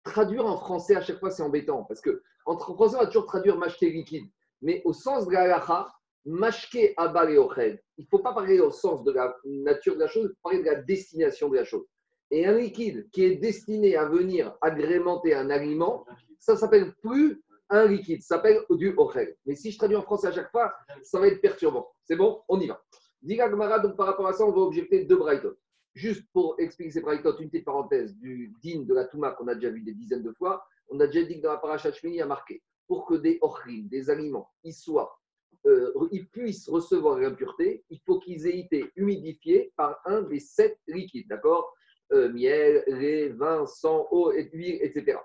Traduire 0.03 0.45
en 0.45 0.57
français 0.57 0.95
à 0.95 1.01
chaque 1.01 1.19
fois, 1.19 1.31
c'est 1.31 1.41
embêtant 1.41 1.83
parce 1.85 2.01
que 2.01 2.21
en 2.45 2.57
français, 2.57 2.97
on 2.97 2.99
va 2.99 3.07
toujours 3.07 3.25
traduire 3.25 3.57
mashke 3.57 3.81
liquide. 3.81 4.25
Mais 4.61 4.83
au 4.85 4.93
sens 4.93 5.25
de 5.25 5.33
la 5.33 5.41
halacha, 5.41 5.91
mashke 6.25 6.93
abal 6.97 7.31
et 7.31 7.39
ochel, 7.39 7.81
il 7.97 8.03
ne 8.03 8.07
faut 8.09 8.19
pas 8.19 8.33
parler 8.33 8.59
au 8.59 8.69
sens 8.69 9.03
de 9.03 9.11
la 9.11 9.35
nature 9.45 9.95
de 9.95 10.01
la 10.01 10.07
chose, 10.07 10.25
il 10.25 10.35
faut 10.35 10.49
parler 10.49 10.59
de 10.59 10.65
la 10.65 10.75
destination 10.75 11.49
de 11.49 11.55
la 11.55 11.65
chose. 11.65 11.85
Et 12.29 12.45
un 12.45 12.55
liquide 12.55 13.09
qui 13.11 13.23
est 13.23 13.37
destiné 13.37 13.95
à 13.95 14.05
venir 14.05 14.55
agrémenter 14.61 15.33
un 15.33 15.49
aliment, 15.49 16.05
ça 16.37 16.55
s'appelle 16.55 16.93
plus 17.01 17.41
un 17.69 17.87
liquide, 17.87 18.21
ça 18.21 18.35
s'appelle 18.35 18.61
du 18.69 18.93
ochel. 18.97 19.35
Mais 19.45 19.55
si 19.55 19.71
je 19.71 19.77
traduis 19.77 19.97
en 19.97 20.01
français 20.01 20.27
à 20.27 20.31
chaque 20.31 20.51
fois, 20.51 20.73
ça 21.03 21.19
va 21.19 21.27
être 21.27 21.41
perturbant. 21.41 21.91
C'est 22.03 22.15
bon 22.15 22.41
On 22.47 22.59
y 22.59 22.67
va. 22.67 22.83
Diga 23.21 23.49
Gemara, 23.49 23.79
donc 23.79 23.95
par 23.97 24.07
rapport 24.07 24.27
à 24.27 24.33
ça, 24.33 24.45
on 24.45 24.51
va 24.51 24.61
objecter 24.61 25.05
deux 25.05 25.17
braïtot. 25.17 25.55
Juste 25.93 26.25
pour 26.33 26.55
expliquer 26.59 26.91
ces 26.91 27.01
braïtot, 27.01 27.37
une 27.39 27.49
petite 27.49 27.65
parenthèse 27.65 28.15
du 28.15 28.53
din 28.63 28.81
de 28.81 28.93
la 28.93 29.05
Touma 29.05 29.31
qu'on 29.31 29.47
a 29.47 29.55
déjà 29.55 29.69
vu 29.69 29.81
des 29.81 29.93
dizaines 29.93 30.23
de 30.23 30.31
fois. 30.31 30.63
On 30.89 30.99
a 30.99 31.07
déjà 31.07 31.25
dit 31.25 31.37
que 31.37 31.43
dans 31.43 31.51
la 31.51 31.57
paracha 31.57 31.91
Shmini, 31.91 32.21
a 32.21 32.25
marqué 32.25 32.63
pour 32.87 33.05
que 33.05 33.15
des 33.15 33.37
ochrim, 33.41 33.87
des 33.87 34.09
aliments, 34.09 34.49
ils 34.63 34.73
soient, 34.73 35.19
euh, 35.67 35.93
ils 36.11 36.27
puissent 36.27 36.67
recevoir 36.67 37.19
l'impureté, 37.19 37.85
il 37.89 37.99
faut 37.99 38.19
qu'ils 38.19 38.47
aient 38.47 38.57
été 38.57 38.91
humidifiés 38.95 39.71
par 39.75 40.01
un 40.05 40.23
des 40.23 40.39
sept 40.39 40.79
liquides, 40.87 41.27
d'accord? 41.27 41.71
Euh, 42.11 42.29
Miel, 42.33 42.83
lait, 42.87 43.29
vin, 43.29 43.67
sang, 43.67 44.07
eau, 44.09 44.31
et 44.31 44.49
huile, 44.51 44.79
etc. 44.81 45.19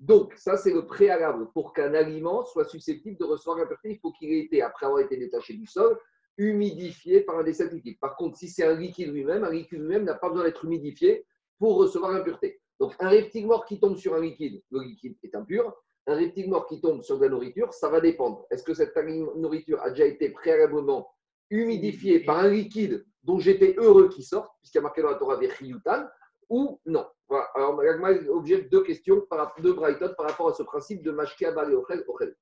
Donc, 0.00 0.32
ça, 0.36 0.56
c'est 0.56 0.72
le 0.72 0.86
préalable. 0.86 1.48
Pour 1.52 1.74
qu'un 1.74 1.92
aliment 1.92 2.42
soit 2.44 2.64
susceptible 2.64 3.18
de 3.18 3.24
recevoir 3.24 3.58
l'impureté, 3.58 3.90
il 3.90 3.98
faut 3.98 4.12
qu'il 4.12 4.32
ait 4.32 4.40
été, 4.40 4.62
après 4.62 4.86
avoir 4.86 5.00
été 5.00 5.16
détaché 5.18 5.54
du 5.54 5.66
sol, 5.66 5.98
humidifié 6.38 7.20
par 7.20 7.38
un 7.38 7.44
des 7.44 7.52
sept 7.52 7.70
liquides. 7.70 7.98
Par 8.00 8.16
contre, 8.16 8.38
si 8.38 8.48
c'est 8.48 8.64
un 8.64 8.74
liquide 8.74 9.12
lui-même, 9.12 9.44
un 9.44 9.50
liquide 9.50 9.78
lui-même 9.78 10.04
n'a 10.04 10.14
pas 10.14 10.30
besoin 10.30 10.44
d'être 10.44 10.64
humidifié 10.64 11.26
pour 11.58 11.76
recevoir 11.76 12.12
l'impureté. 12.12 12.60
Donc, 12.80 12.94
un 12.98 13.10
reptile 13.10 13.46
mort 13.46 13.66
qui 13.66 13.78
tombe 13.78 13.98
sur 13.98 14.14
un 14.14 14.22
liquide, 14.22 14.62
le 14.70 14.80
liquide 14.80 15.16
est 15.22 15.34
impur. 15.34 15.74
Un 16.06 16.14
reptile 16.14 16.48
mort 16.48 16.66
qui 16.66 16.80
tombe 16.80 17.02
sur 17.02 17.18
de 17.18 17.24
la 17.24 17.28
nourriture, 17.28 17.74
ça 17.74 17.90
va 17.90 18.00
dépendre. 18.00 18.46
Est-ce 18.50 18.64
que 18.64 18.72
cette 18.72 18.96
nourriture 19.36 19.82
a 19.82 19.90
déjà 19.90 20.06
été 20.06 20.30
préalablement 20.30 21.10
humidifiée 21.50 22.20
par 22.20 22.38
un 22.38 22.48
liquide 22.48 23.04
dont 23.22 23.38
j'étais 23.38 23.74
heureux 23.76 24.08
qu'il 24.08 24.24
sorte, 24.24 24.50
puisqu'il 24.62 24.78
y 24.78 24.80
a 24.80 24.82
marqué 24.82 25.02
dans 25.02 25.10
la 25.10 25.16
Torah 25.16 25.36
Vechiyutan, 25.36 26.06
ou 26.50 26.80
non. 26.84 27.06
Alors, 27.54 27.76
Magma 27.76 28.10
est 28.10 28.28
objet 28.28 28.62
de 28.62 28.68
deux 28.68 28.82
questions, 28.82 29.24
deux 29.62 29.72
braïtot 29.72 30.14
par 30.16 30.26
rapport 30.26 30.48
à 30.48 30.54
ce 30.54 30.64
principe 30.64 31.02
de 31.02 31.12
Mashke 31.12 31.42
Abal 31.44 31.72
et 31.72 31.76
Ochel. 31.76 32.04
Ochel. 32.08 32.36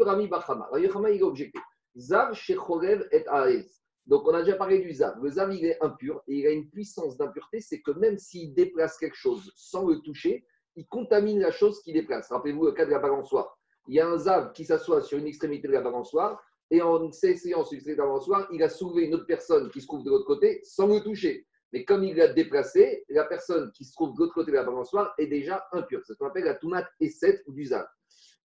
Rami 0.00 0.28
Bachama. 0.28 0.68
Rami 0.70 0.86
Bachama, 0.86 1.10
il 1.10 1.22
a 1.22 1.26
objecté. 1.26 1.58
Zav 1.96 2.34
Shechorev 2.34 3.06
et 3.10 3.24
Aez. 3.28 3.66
Donc, 4.06 4.26
on 4.28 4.34
a 4.34 4.42
déjà 4.42 4.56
parlé 4.56 4.78
du 4.78 4.92
Zav. 4.92 5.18
Le 5.20 5.30
Zav, 5.30 5.52
il 5.52 5.64
est 5.64 5.82
impur 5.82 6.22
et 6.28 6.36
il 6.36 6.46
a 6.46 6.50
une 6.50 6.70
puissance 6.70 7.16
d'impureté, 7.16 7.60
c'est 7.60 7.80
que 7.80 7.90
même 7.92 8.18
s'il 8.18 8.54
déplace 8.54 8.98
quelque 8.98 9.16
chose 9.16 9.52
sans 9.56 9.86
le 9.86 10.00
toucher, 10.00 10.46
il 10.76 10.86
contamine 10.86 11.40
la 11.40 11.50
chose 11.50 11.80
qu'il 11.82 11.94
déplace. 11.94 12.30
Rappelez-vous 12.30 12.66
le 12.66 12.72
cas 12.72 12.84
de 12.84 12.90
la 12.90 12.98
balançoire. 12.98 13.58
Il 13.88 13.94
y 13.94 14.00
a 14.00 14.08
un 14.08 14.18
Zav 14.18 14.52
qui 14.52 14.64
s'assoit 14.64 15.02
sur 15.02 15.18
une 15.18 15.26
extrémité 15.26 15.68
de 15.68 15.72
la 15.72 15.80
balançoire 15.80 16.42
et 16.70 16.82
en 16.82 17.10
s'essayant 17.12 17.64
sur 17.64 17.74
l'extrémité 17.74 17.92
de 17.92 17.98
la 17.98 18.06
balançoire, 18.06 18.48
il 18.52 18.62
a 18.62 18.68
soulevé 18.68 19.06
une 19.06 19.14
autre 19.14 19.26
personne 19.26 19.70
qui 19.70 19.80
se 19.80 19.86
trouve 19.86 20.04
de 20.04 20.10
l'autre 20.10 20.26
côté 20.26 20.60
sans 20.64 20.86
le 20.86 21.00
toucher. 21.00 21.46
Mais 21.74 21.84
comme 21.84 22.04
il 22.04 22.14
l'a 22.14 22.28
déplacé, 22.28 23.04
la 23.08 23.24
personne 23.24 23.72
qui 23.72 23.84
se 23.84 23.92
trouve 23.94 24.14
de 24.14 24.20
l'autre 24.20 24.32
côté 24.32 24.52
de 24.52 24.56
la 24.56 24.62
balançoire 24.62 25.12
est 25.18 25.26
déjà 25.26 25.66
impure. 25.72 26.02
C'est 26.06 26.12
ce 26.12 26.18
qu'on 26.18 26.28
appelle 26.28 26.44
la 26.44 26.54
toumate 26.54 26.86
et 27.00 27.10
du 27.48 27.64
Zav. 27.64 27.84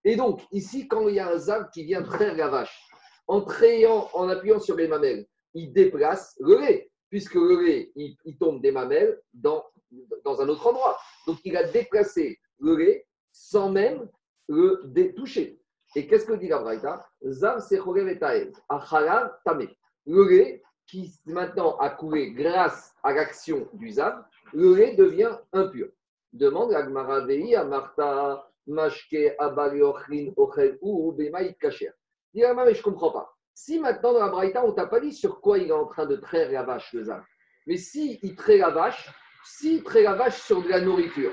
Et 0.04 0.16
donc, 0.16 0.42
ici, 0.52 0.88
quand 0.88 1.08
il 1.08 1.14
y 1.14 1.20
a 1.20 1.30
un 1.30 1.38
Zav 1.38 1.70
qui 1.72 1.84
vient 1.84 2.02
traire 2.02 2.36
la 2.36 2.48
vache, 2.48 2.76
en 3.28 3.42
trayant, 3.42 4.10
en 4.14 4.30
appuyant 4.30 4.60
sur 4.60 4.76
les 4.76 4.88
mamelles, 4.88 5.28
il 5.54 5.72
déplace 5.72 6.36
le 6.40 6.60
lait, 6.60 6.90
puisque 7.12 7.36
le 7.36 7.62
lait, 7.62 7.92
il, 7.96 8.18
tombe 8.40 8.64
des 8.64 8.72
mamelles 8.72 9.22
dans, 9.36 9.64
dans 10.26 10.42
un 10.42 10.50
autre 10.50 10.66
endroit. 10.66 10.98
Donc, 11.28 11.38
il 11.46 11.56
a 11.56 11.66
déplacé 11.66 12.40
le 12.58 12.78
lait 12.78 13.06
sans 13.32 13.70
même 13.70 14.10
le 14.48 15.14
toucher. 15.16 15.62
Et 15.96 16.08
qu'est-ce 16.08 16.26
que 16.26 16.34
dit 16.34 16.48
la 16.48 16.58
Braïta 16.58 17.08
Zav 17.28 17.60
sechorev 17.60 18.10
et 18.10 18.52
achalav 18.70 19.38
tamé. 19.46 19.70
Le 20.08 20.28
lait 20.28 20.64
qui 20.90 21.14
maintenant 21.26 21.78
a 21.78 21.90
coulé 21.92 22.32
grâce 22.32 22.96
à 23.04 23.14
l'action 23.14 23.68
du 23.74 23.92
Zav, 23.92 24.24
le 24.54 24.74
lait 24.74 24.96
devient 24.96 25.38
impur. 25.54 25.88
Demande 26.34 26.72
la 26.72 26.84
Gemara 26.84 27.26
Vei 27.26 27.56
à 27.56 27.64
Martha, 27.64 28.48
Mashke, 28.68 29.36
Abali, 29.38 29.82
Ochrin, 29.82 30.32
Ochel, 30.36 30.78
ou 30.82 31.12
Bemaït, 31.12 31.58
Kacher. 31.60 31.92
Dis 32.34 32.42
mais 32.42 32.74
je 32.74 32.80
ne 32.80 32.84
comprends 32.84 33.12
pas. 33.12 33.32
Si 33.54 33.80
maintenant 33.80 34.14
dans 34.14 34.20
la 34.20 34.30
Braïta, 34.30 34.66
on 34.66 34.72
t'a 34.72 34.88
pas 34.88 35.00
dit 35.00 35.14
sur 35.14 35.42
quoi 35.42 35.58
il 35.58 35.70
est 35.70 35.74
en 35.74 35.86
train 35.86 36.06
de 36.06 36.16
traire 36.16 36.52
la 36.52 36.64
vache, 36.64 36.92
le 36.94 37.04
Zav. 37.04 37.24
Mais 37.68 37.78
si 37.78 38.20
il 38.24 38.36
traite 38.36 38.60
la 38.60 38.70
vache, 38.70 39.12
s'il 39.46 39.84
traite 39.84 40.06
la 40.06 40.16
vache 40.16 40.42
sur 40.42 40.64
de 40.64 40.70
la 40.70 40.82
nourriture, 40.82 41.32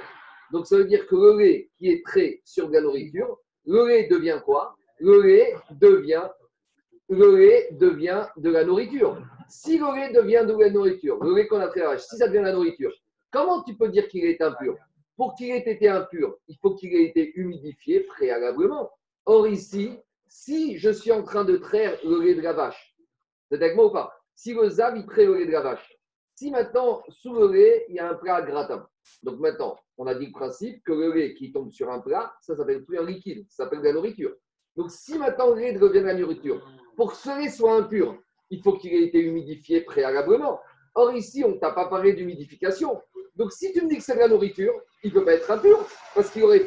donc 0.52 0.66
ça 0.66 0.76
veut 0.76 0.84
dire 0.84 1.06
que 1.06 1.14
le 1.14 1.38
lait 1.38 1.70
qui 1.78 1.88
est 1.88 2.04
trait 2.04 2.40
sur 2.44 2.68
de 2.68 2.75
la 2.75 2.80
nourriture, 2.82 3.38
le 3.64 3.86
lait 3.86 4.08
devient 4.08 4.40
quoi? 4.44 4.76
Le 4.98 5.22
lait 5.22 5.56
devient, 5.70 6.28
le 7.08 7.36
lait 7.36 7.68
devient 7.72 8.26
de 8.36 8.50
la 8.50 8.64
nourriture. 8.64 9.18
Si 9.49 9.79
le 9.79 9.95
lait 9.95 10.12
devient 10.12 10.45
de 10.47 10.59
la 10.59 10.71
nourriture, 10.71 11.23
le 11.23 11.35
lait 11.35 11.47
qu'on 11.47 11.61
a 11.61 11.69
trait 11.69 11.83
à 11.83 11.85
la 11.85 11.91
vache, 11.91 12.03
si 12.03 12.17
ça 12.17 12.26
devient 12.26 12.41
de 12.41 12.45
la 12.45 12.53
nourriture, 12.53 12.93
comment 13.31 13.62
tu 13.62 13.76
peux 13.76 13.88
dire 13.88 14.09
qu'il 14.09 14.25
est 14.25 14.41
impur? 14.41 14.76
Pour 15.17 15.35
qu'il 15.35 15.50
ait 15.50 15.59
été 15.59 15.88
impur, 15.88 16.37
il 16.49 16.57
faut 16.59 16.75
qu'il 16.75 16.95
ait 16.95 17.05
été 17.05 17.33
humidifié 17.38 18.00
préalablement. 18.00 18.91
Or 19.25 19.49
ici, 19.49 19.99
si 20.29 20.79
je 20.79 20.91
suis 20.91 21.12
en 21.12 21.23
train 21.23 21.45
de 21.45 21.57
traire 21.57 21.99
le 22.05 22.21
lait 22.21 22.35
de 22.35 22.43
la 22.43 22.53
vache, 22.53 22.97
c'est 23.49 23.57
avec 23.57 23.76
moi 23.76 23.87
ou 23.87 23.91
pas? 23.91 24.12
Si 24.35 24.53
le 24.53 24.69
zav, 24.69 24.97
il 24.97 25.07
traite 25.07 25.26
le 25.26 25.37
lait 25.37 25.47
de 25.47 25.53
la 25.53 25.62
vache, 25.62 25.97
si 26.35 26.50
maintenant, 26.50 27.03
sous 27.09 27.33
le 27.33 27.50
lait, 27.50 27.87
il 27.88 27.95
y 27.95 27.99
a 27.99 28.11
un 28.11 28.15
plat 28.15 28.43
gratin, 28.43 28.87
donc 29.23 29.38
maintenant, 29.41 29.79
on 29.97 30.07
a 30.07 30.15
dit 30.15 30.26
le 30.26 30.33
principe 30.33 30.83
que 30.85 30.93
le 30.93 31.12
lait 31.12 31.35
qui 31.35 31.50
tombe 31.50 31.71
sur 31.71 31.91
un 31.91 32.00
plat, 32.00 32.35
ça 32.43 32.55
s'appelle 32.55 32.85
plus 32.85 32.99
un 32.99 33.07
liquide, 33.07 33.47
ça 33.49 33.65
s'appelle 33.65 33.81
de 33.81 33.85
la 33.85 33.93
nourriture. 33.95 34.35
Donc 34.76 34.91
si 34.91 35.17
maintenant 35.17 35.55
le 35.55 35.61
lait 35.61 35.73
devient 35.73 36.00
de 36.00 36.07
la 36.07 36.15
nourriture, 36.15 36.62
pour 36.95 37.12
que 37.12 37.17
ce 37.17 37.38
lait 37.38 37.49
soit 37.49 37.75
impur, 37.75 38.19
il 38.50 38.62
faut 38.62 38.75
qu'il 38.75 38.95
ait 38.95 39.05
été 39.05 39.21
humidifié 39.21 39.81
préalablement. 39.83 40.61
Or 40.95 41.12
ici, 41.15 41.45
on 41.45 41.50
ne 41.50 41.59
t'a 41.59 41.73
pas 41.73 41.88
parlé 41.88 42.15
d'humidification. 42.15 43.00
Donc 43.35 43.53
si 43.53 43.73
tu 43.73 43.83
me 43.83 43.88
dis 43.88 43.99
que 43.99 44.03
c'est 44.03 44.15
de 44.15 44.21
la 44.21 44.29
nourriture, 44.29 44.73
il 45.03 45.11
ne 45.11 45.15
peut 45.19 45.25
pas 45.25 45.35
être 45.35 45.50
impur, 45.50 45.87
parce 46.15 46.31
qu'il 46.31 46.43
aurait 46.45 46.61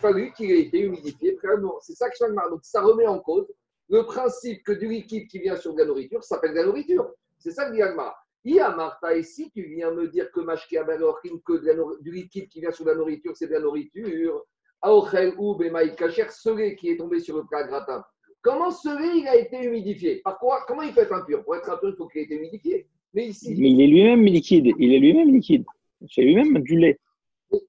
fallu, 0.00 0.32
qu'il 0.32 0.50
ait 0.52 0.60
été 0.60 0.80
humidifié 0.80 1.32
préalablement. 1.32 1.78
C'est 1.80 1.94
ça 1.94 2.08
que 2.08 2.14
je 2.18 2.50
Donc 2.50 2.60
ça 2.62 2.80
remet 2.80 3.06
en 3.06 3.18
cause 3.18 3.52
le 3.88 4.04
principe 4.04 4.62
que 4.64 4.72
du 4.72 4.88
liquide 4.88 5.28
qui 5.28 5.40
vient 5.40 5.56
sur 5.56 5.74
de 5.74 5.80
la 5.80 5.86
nourriture 5.86 6.24
s'appelle 6.24 6.52
de 6.52 6.56
la 6.56 6.64
nourriture. 6.64 7.10
C'est 7.38 7.50
ça 7.50 7.66
que 7.66 7.74
dit 7.74 7.82
Agmara. 7.82 8.16
Martha, 8.44 9.14
et 9.14 9.22
si 9.22 9.50
tu 9.50 9.62
viens 9.62 9.92
me 9.92 10.08
dire 10.08 10.30
que 10.32 10.40
que 10.40 12.02
du 12.02 12.10
liquide 12.10 12.48
qui 12.48 12.60
vient 12.60 12.70
sur 12.70 12.86
la 12.86 12.94
nourriture, 12.94 13.36
c'est 13.36 13.46
de 13.46 13.52
la 13.52 13.60
nourriture, 13.60 14.44
Aochel 14.80 15.34
ou 15.38 15.54
Bemaï 15.54 15.94
Kacher, 15.94 16.26
ce 16.30 16.74
qui 16.74 16.90
est 16.90 16.96
tombé 16.96 17.20
sur 17.20 17.36
le 17.36 17.44
plat 17.44 17.64
gratin, 17.64 18.04
comment 18.42 18.70
ce 18.70 18.88
lait 18.88 19.20
il 19.20 19.28
a 19.28 19.36
été 19.36 19.64
humidifié? 19.64 20.20
Par 20.22 20.38
quoi 20.38 20.64
Comment 20.66 20.82
il 20.82 20.92
peut 20.92 21.02
être 21.02 21.12
impur? 21.12 21.44
Pour 21.44 21.56
être 21.56 21.70
impur, 21.70 21.90
il 21.90 21.96
faut 21.96 22.06
qu'il 22.08 22.20
ait 22.20 22.24
été 22.24 22.34
humidifié. 22.34 22.86
Mais 23.14 23.28
ici. 23.28 23.54
Mais 23.58 23.70
il 23.70 23.80
est 23.80 23.86
lui-même 23.86 24.24
liquide. 24.24 24.72
Il 24.78 24.92
est 24.92 24.98
lui-même 24.98 25.32
liquide. 25.32 25.64
C'est 26.10 26.22
lui-même 26.22 26.58
du 26.60 26.78
lait. 26.78 26.98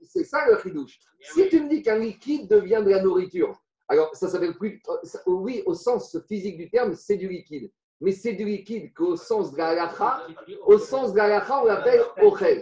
C'est 0.02 0.24
ça 0.24 0.46
le 0.50 0.58
chidouche. 0.58 1.00
Si 1.22 1.48
tu 1.50 1.62
me 1.62 1.70
dis 1.70 1.82
qu'un 1.82 2.00
liquide 2.00 2.48
devient 2.48 2.82
de 2.84 2.90
la 2.90 3.02
nourriture, 3.02 3.62
alors 3.88 4.16
ça 4.16 4.30
s'appelle 4.30 4.56
plus. 4.56 4.82
Oui, 5.28 5.62
au 5.66 5.74
sens 5.74 6.18
physique 6.28 6.58
du 6.58 6.70
terme, 6.70 6.94
c'est 6.96 7.18
du 7.18 7.28
liquide 7.28 7.70
mais 8.04 8.12
c'est 8.12 8.34
du 8.34 8.44
liquide 8.44 8.94
qu'au 8.94 9.16
sens 9.16 9.54
de 9.54 9.58
la 9.58 9.90
au 10.66 10.78
sens 10.78 11.14
de 11.14 11.18
la 11.18 11.62
on 11.62 11.66
l'appelle 11.66 12.02
ochel. 12.22 12.62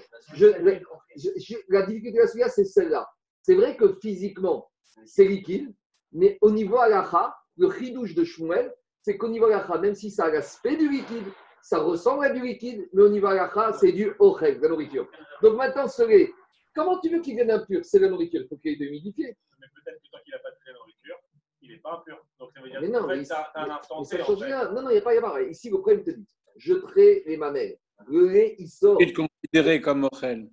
la 1.69 1.81
difficulté 1.81 2.17
de 2.17 2.39
la 2.39 2.49
c'est 2.49 2.63
celle-là. 2.63 3.09
C'est 3.41 3.55
vrai 3.55 3.75
que 3.75 3.97
physiquement, 3.99 4.69
c'est 5.05 5.25
liquide, 5.25 5.73
mais 6.11 6.37
au 6.41 6.51
niveau 6.51 6.77
halakha, 6.77 7.35
le 7.61 7.69
chidouche 7.71 8.15
de 8.15 8.23
Shmuel, 8.23 8.73
c'est 9.03 9.17
qu'au 9.17 9.29
niveau 9.29 9.45
halakha, 9.45 9.77
même 9.77 9.93
si 9.93 10.09
ça 10.09 10.25
a 10.25 10.31
l'aspect 10.31 10.75
du 10.77 10.89
liquide, 10.89 11.27
ça 11.61 11.77
ressemble 11.79 12.25
à 12.25 12.31
du 12.31 12.41
liquide, 12.41 12.89
mais 12.91 13.03
au 13.03 13.09
niveau 13.09 13.27
halakha, 13.27 13.73
c'est 13.73 13.91
du 13.91 14.11
ochel, 14.17 14.57
de 14.57 14.63
la 14.63 14.69
nourriture. 14.69 15.07
Donc 15.43 15.57
maintenant, 15.57 15.87
ce 15.87 16.01
lait, 16.01 16.31
comment 16.75 16.99
tu 16.99 17.09
veux 17.09 17.21
qu'il 17.21 17.35
vienne 17.35 17.51
impur? 17.51 17.85
C'est 17.85 17.99
la 17.99 18.09
nourriture, 18.09 18.41
il 18.41 18.47
faut 18.47 18.57
qu'il 18.57 18.71
ait 18.71 18.85
humidifié. 18.85 19.37
Mais 19.59 19.67
peut-être 19.75 20.01
que 20.01 20.09
tant 20.11 20.17
qu'il 20.23 20.33
n'a 20.33 20.39
pas 20.39 20.49
de 20.49 20.55
la 20.65 20.73
nourriture, 20.73 21.17
il 21.61 21.71
n'est 21.71 21.77
pas 21.77 21.97
impur. 21.99 22.25
Donc 22.39 22.49
ça 22.51 22.61
veut 22.61 22.69
dire 22.71 22.81
mais 22.81 22.87
non, 22.87 23.07
que 23.07 23.23
tu 23.23 23.31
as, 23.31 23.51
un 23.53 23.69
instant 23.69 24.03
T. 24.03 24.17
Non, 24.17 24.81
non, 24.81 24.89
il 24.89 24.93
n'y 24.93 24.97
a 24.97 25.01
pas, 25.01 25.13
y 25.13 25.19
a 25.19 25.41
Ici, 25.43 25.69
le 25.69 25.77
problème 25.77 26.03
te 26.03 26.11
dit 26.11 26.27
je 26.57 26.73
traite 26.73 27.25
les 27.27 27.37
mamelles. 27.37 27.77
Le 28.07 28.27
lait, 28.27 28.55
il 28.57 28.67
sort. 28.67 28.97
Il 28.99 29.09
est 29.09 29.13
considéré 29.13 29.81
comme 29.81 30.07
ochel. 30.11 30.49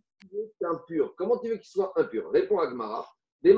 C'est 0.61 0.67
impur. 0.67 1.15
Comment 1.17 1.39
tu 1.39 1.49
veux 1.49 1.57
qu'il 1.57 1.71
soit 1.71 1.93
impur? 1.97 2.31
Réponds 2.31 2.59
à 2.59 2.67
Gmara. 2.67 3.09
On 3.45 3.51
a 3.51 3.53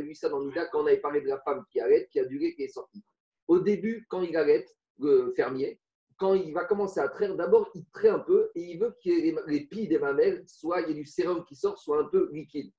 vu 0.00 0.14
ça 0.14 0.28
dans 0.28 0.42
Nida 0.42 0.66
quand 0.66 0.82
on 0.82 0.86
avait 0.86 0.98
parlé 0.98 1.20
de 1.20 1.28
la 1.28 1.40
femme 1.40 1.64
qui 1.70 1.80
arrête, 1.80 2.08
qui 2.10 2.20
a 2.20 2.24
du 2.24 2.38
lait 2.38 2.54
qui 2.54 2.64
est 2.64 2.68
sorti. 2.68 3.02
Au 3.48 3.58
début, 3.60 4.06
quand 4.08 4.22
il 4.22 4.36
arrête, 4.36 4.68
le 4.98 5.32
fermier, 5.36 5.80
quand 6.18 6.34
il 6.34 6.52
va 6.52 6.64
commencer 6.64 7.00
à 7.00 7.08
traire, 7.08 7.34
d'abord, 7.36 7.70
il 7.74 7.84
traite 7.92 8.12
un 8.12 8.18
peu 8.18 8.50
et 8.54 8.62
il 8.62 8.78
veut 8.78 8.94
que 9.04 9.08
les, 9.08 9.34
les 9.46 9.86
des 9.86 9.98
mamelles, 9.98 10.44
soit 10.46 10.82
il 10.82 10.88
y 10.88 10.90
ait 10.92 10.94
du 10.94 11.06
sérum 11.06 11.44
qui 11.44 11.56
sort, 11.56 11.78
soit 11.78 12.00
un 12.00 12.04
peu 12.04 12.28
liquide 12.32 12.70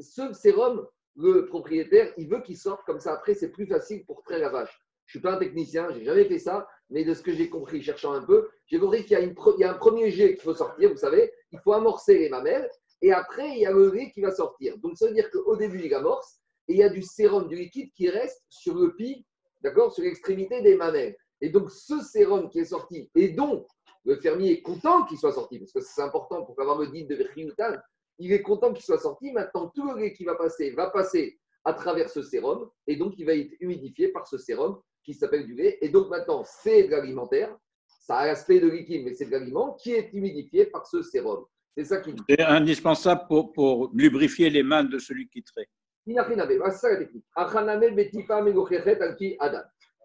ce 0.00 0.32
sérum, 0.32 0.86
le 1.16 1.46
propriétaire, 1.46 2.12
il 2.16 2.28
veut 2.28 2.42
qu'il 2.42 2.56
sorte 2.56 2.84
comme 2.84 3.00
ça. 3.00 3.14
Après, 3.14 3.34
c'est 3.34 3.50
plus 3.50 3.66
facile 3.66 4.04
pour 4.04 4.22
traire 4.22 4.40
la 4.40 4.50
vache. 4.50 4.80
Je 5.06 5.16
ne 5.16 5.20
suis 5.20 5.20
pas 5.20 5.36
un 5.36 5.38
technicien, 5.38 5.88
je 5.92 5.98
n'ai 5.98 6.04
jamais 6.04 6.24
fait 6.24 6.38
ça, 6.38 6.68
mais 6.90 7.04
de 7.04 7.14
ce 7.14 7.22
que 7.22 7.32
j'ai 7.32 7.48
compris, 7.48 7.80
cherchant 7.80 8.12
un 8.12 8.22
peu, 8.22 8.48
j'ai 8.66 8.78
compris 8.78 9.04
qu'il 9.04 9.18
y, 9.18 9.64
a 9.64 9.70
un 9.70 9.74
premier 9.74 10.10
jet 10.10 10.34
qu'il 10.34 10.42
faut 10.42 10.54
sortir, 10.54 10.90
vous 10.90 10.96
savez, 10.96 11.32
il 11.52 11.60
faut 11.60 11.72
amorcer 11.72 12.18
les 12.18 12.28
mamelles, 12.28 12.68
et 13.02 13.12
après, 13.12 13.50
il 13.50 13.58
y 13.58 13.66
a 13.66 13.72
le 13.72 13.90
lait 13.90 14.10
qui 14.10 14.20
va 14.20 14.30
sortir. 14.30 14.78
Donc, 14.78 14.96
ça 14.96 15.06
veut 15.06 15.14
dire 15.14 15.30
qu'au 15.30 15.56
début, 15.56 15.82
il 15.84 15.94
amorce, 15.94 16.38
et 16.68 16.74
il 16.74 16.78
y 16.78 16.82
a 16.82 16.88
du 16.88 17.02
sérum, 17.02 17.48
du 17.48 17.56
liquide 17.56 17.90
qui 17.94 18.08
reste 18.08 18.42
sur 18.48 18.74
le 18.74 18.94
pied, 18.94 19.24
d'accord, 19.62 19.92
sur 19.92 20.02
l'extrémité 20.02 20.62
des 20.62 20.76
mamelles. 20.76 21.16
Et 21.40 21.50
donc, 21.50 21.70
ce 21.70 22.00
sérum 22.00 22.48
qui 22.48 22.60
est 22.60 22.64
sorti, 22.64 23.10
et 23.14 23.28
dont 23.28 23.66
le 24.04 24.16
fermier 24.16 24.52
est 24.52 24.62
content 24.62 25.04
qu'il 25.04 25.18
soit 25.18 25.32
sorti, 25.32 25.58
parce 25.58 25.72
que 25.72 25.80
c'est 25.80 26.02
important 26.02 26.44
pour 26.44 26.58
avoir 26.60 26.78
le 26.78 26.88
dit 26.88 27.04
de 27.04 27.14
Verchiutan, 27.14 27.76
il 28.18 28.32
est 28.32 28.42
content 28.42 28.72
qu'il 28.72 28.84
soit 28.84 28.98
sorti. 28.98 29.32
Maintenant, 29.32 29.70
tout 29.74 29.90
le 29.90 30.00
lait 30.00 30.12
qui 30.12 30.24
va 30.24 30.34
passer 30.34 30.70
va 30.70 30.90
passer 30.90 31.38
à 31.64 31.74
travers 31.74 32.08
ce 32.08 32.22
sérum 32.22 32.70
et 32.86 32.96
donc 32.96 33.14
il 33.18 33.26
va 33.26 33.34
être 33.34 33.52
humidifié 33.60 34.08
par 34.08 34.26
ce 34.28 34.38
sérum 34.38 34.80
qui 35.04 35.14
s'appelle 35.14 35.44
du 35.44 35.54
lait. 35.54 35.78
Et 35.82 35.88
donc 35.88 36.08
maintenant, 36.08 36.44
c'est 36.44 36.84
de 36.84 36.90
l'alimentaire. 36.90 37.56
Ça 37.86 38.18
a 38.18 38.26
l'aspect 38.26 38.60
de 38.60 38.68
liquide, 38.68 39.04
mais 39.04 39.14
c'est 39.14 39.26
de 39.26 39.32
l'aliment 39.32 39.74
qui 39.74 39.92
est 39.92 40.12
humidifié 40.12 40.66
par 40.66 40.86
ce 40.86 41.02
sérum. 41.02 41.44
C'est 41.76 41.84
ça 41.84 42.00
qui 42.00 42.14
C'est 42.28 42.40
indispensable 42.40 43.22
pour, 43.28 43.52
pour, 43.52 43.90
lubrifier 43.92 44.48
les 44.48 44.62
mains 44.62 44.84
de 44.84 44.98
celui 44.98 45.28
qui 45.28 45.42
traite. 45.42 45.68
C'est 46.06 46.14
ça 46.14 46.90
la 46.90 46.96
technique. 46.96 47.24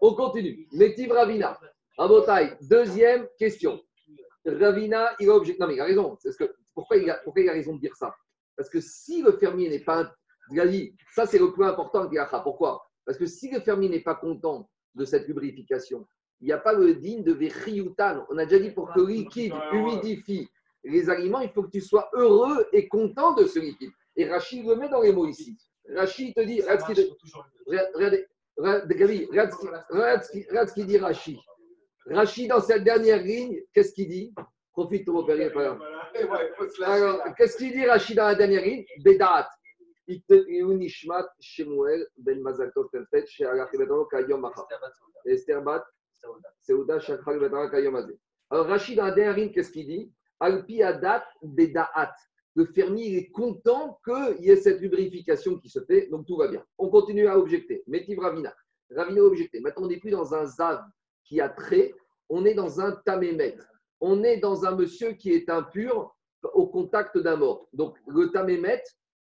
On 0.00 0.14
continue. 0.14 0.66
Métiv 0.72 1.12
Ravina. 1.12 1.58
Rabotai, 1.96 2.56
deuxième 2.62 3.26
question. 3.38 3.80
Ravina, 4.44 5.14
il 5.20 5.30
a 5.30 5.34
objecté. 5.34 5.60
Non, 5.60 5.68
mais 5.68 5.74
il 5.74 5.80
a 5.80 5.84
raison. 5.84 6.18
Parce 6.22 6.36
que 6.36 6.52
pourquoi 6.74 6.96
il, 6.96 7.08
a, 7.08 7.14
pourquoi 7.24 7.42
il 7.42 7.48
a 7.48 7.52
raison 7.52 7.76
de 7.76 7.80
dire 7.80 7.96
ça? 7.96 8.14
Parce 8.56 8.68
que 8.68 8.80
si 8.80 9.22
le 9.22 9.32
fermier 9.32 9.70
n'est 9.70 9.80
pas. 9.80 10.12
ça 11.14 11.26
c'est 11.26 11.38
le 11.38 11.52
point 11.52 11.68
important 11.68 12.04
de 12.04 12.42
Pourquoi? 12.42 12.82
Parce 13.06 13.16
que 13.16 13.26
si 13.26 13.50
le 13.50 13.60
fermier 13.60 13.88
n'est 13.88 14.00
pas 14.00 14.14
content 14.14 14.68
de 14.94 15.04
cette 15.04 15.26
lubrification, 15.26 16.06
il 16.40 16.46
n'y 16.46 16.52
a 16.52 16.58
pas 16.58 16.72
le 16.72 16.94
digne 16.96 17.22
de 17.22 17.32
Vechiyutan. 17.32 18.26
On 18.28 18.36
a 18.36 18.44
déjà 18.44 18.62
dit 18.62 18.72
pour 18.72 18.92
que 18.92 19.00
le 19.00 19.06
liquide 19.06 19.54
humidifie 19.72 20.48
les 20.84 21.10
aliments, 21.10 21.40
il 21.40 21.50
faut 21.50 21.62
que 21.62 21.70
tu 21.70 21.80
sois 21.80 22.08
heureux 22.12 22.66
et 22.72 22.88
content 22.88 23.34
de 23.34 23.46
ce 23.46 23.58
liquide. 23.58 23.90
Et 24.16 24.28
Rachid 24.28 24.66
le 24.66 24.76
met 24.76 24.88
dans 24.88 25.00
les 25.00 25.12
mots 25.12 25.26
ici. 25.26 25.56
Rachid 25.94 26.34
te 26.34 26.40
dit, 26.40 26.60
regarde, 26.62 27.06
regarde 29.90 30.68
ce 30.68 30.74
qu'il 30.74 30.86
dit 30.86 30.98
Rachid. 30.98 31.38
Rachid, 32.06 32.48
dans 32.48 32.60
cette 32.60 32.84
dernière 32.84 33.22
ligne, 33.22 33.60
qu'est-ce 33.72 33.92
qu'il 33.92 34.08
dit? 34.08 34.34
Profite 34.72 35.06
ton 35.06 35.24
père, 35.24 35.78
Alors, 36.84 37.22
qu'est-ce 37.36 37.56
qu'il 37.56 37.72
dit 37.72 37.86
Rachid 37.86 38.16
dans 38.16 38.26
la 38.26 38.34
dernière 38.34 38.64
ligne? 38.64 38.84
Bedat. 39.04 39.48
nishmat 40.08 41.28
Shemuel 41.40 42.06
ben 42.18 42.42
Mazaltov 42.42 42.88
Tefet 42.90 43.26
she'alach 43.26 43.70
betano 43.72 44.04
kayom 44.06 44.40
macha. 44.40 44.66
Esther 45.26 45.62
bat 45.62 45.84
Seuda 46.60 46.98
shakral 46.98 47.38
betano 47.38 47.70
kayom 47.70 47.96
azé. 47.96 48.18
Alors 48.50 48.66
Rachid 48.66 48.96
dans 48.96 49.04
la 49.04 49.12
dernière 49.12 49.36
ligne, 49.36 49.52
qu'est-ce 49.52 49.70
qu'il 49.70 49.86
dit? 49.86 50.12
Alpi 50.42 50.82
adat 50.82 51.24
bedaat. 51.42 52.14
Le 52.54 52.66
fermier 52.66 53.16
est 53.16 53.30
content 53.30 53.98
qu'il 54.04 54.44
y 54.44 54.50
ait 54.50 54.56
cette 54.56 54.80
lubrification 54.80 55.58
qui 55.58 55.70
se 55.70 55.80
fait, 55.80 56.08
donc 56.10 56.26
tout 56.26 56.36
va 56.36 56.48
bien. 56.48 56.62
On 56.76 56.90
continue 56.90 57.26
à 57.26 57.38
objecter. 57.38 57.82
Métiv 57.86 58.18
Ravina. 58.18 58.54
Ravina 58.94 59.22
objecté. 59.22 59.60
Maintenant, 59.60 59.84
on 59.84 59.88
n'est 59.88 60.00
plus 60.00 60.10
dans 60.10 60.34
un 60.34 60.44
zav 60.44 60.82
qui 61.24 61.40
a 61.40 61.48
trait, 61.48 61.94
on 62.28 62.44
est 62.44 62.54
dans 62.54 62.80
un 62.80 62.92
tamémet 63.06 63.56
on 64.02 64.24
est 64.24 64.38
dans 64.38 64.66
un 64.66 64.74
monsieur 64.74 65.12
qui 65.12 65.30
est 65.30 65.48
impur 65.48 66.14
au 66.54 66.66
contact 66.66 67.16
d'un 67.16 67.36
mort. 67.36 67.68
Donc, 67.72 67.96
le 68.08 68.32
tamémet, 68.32 68.82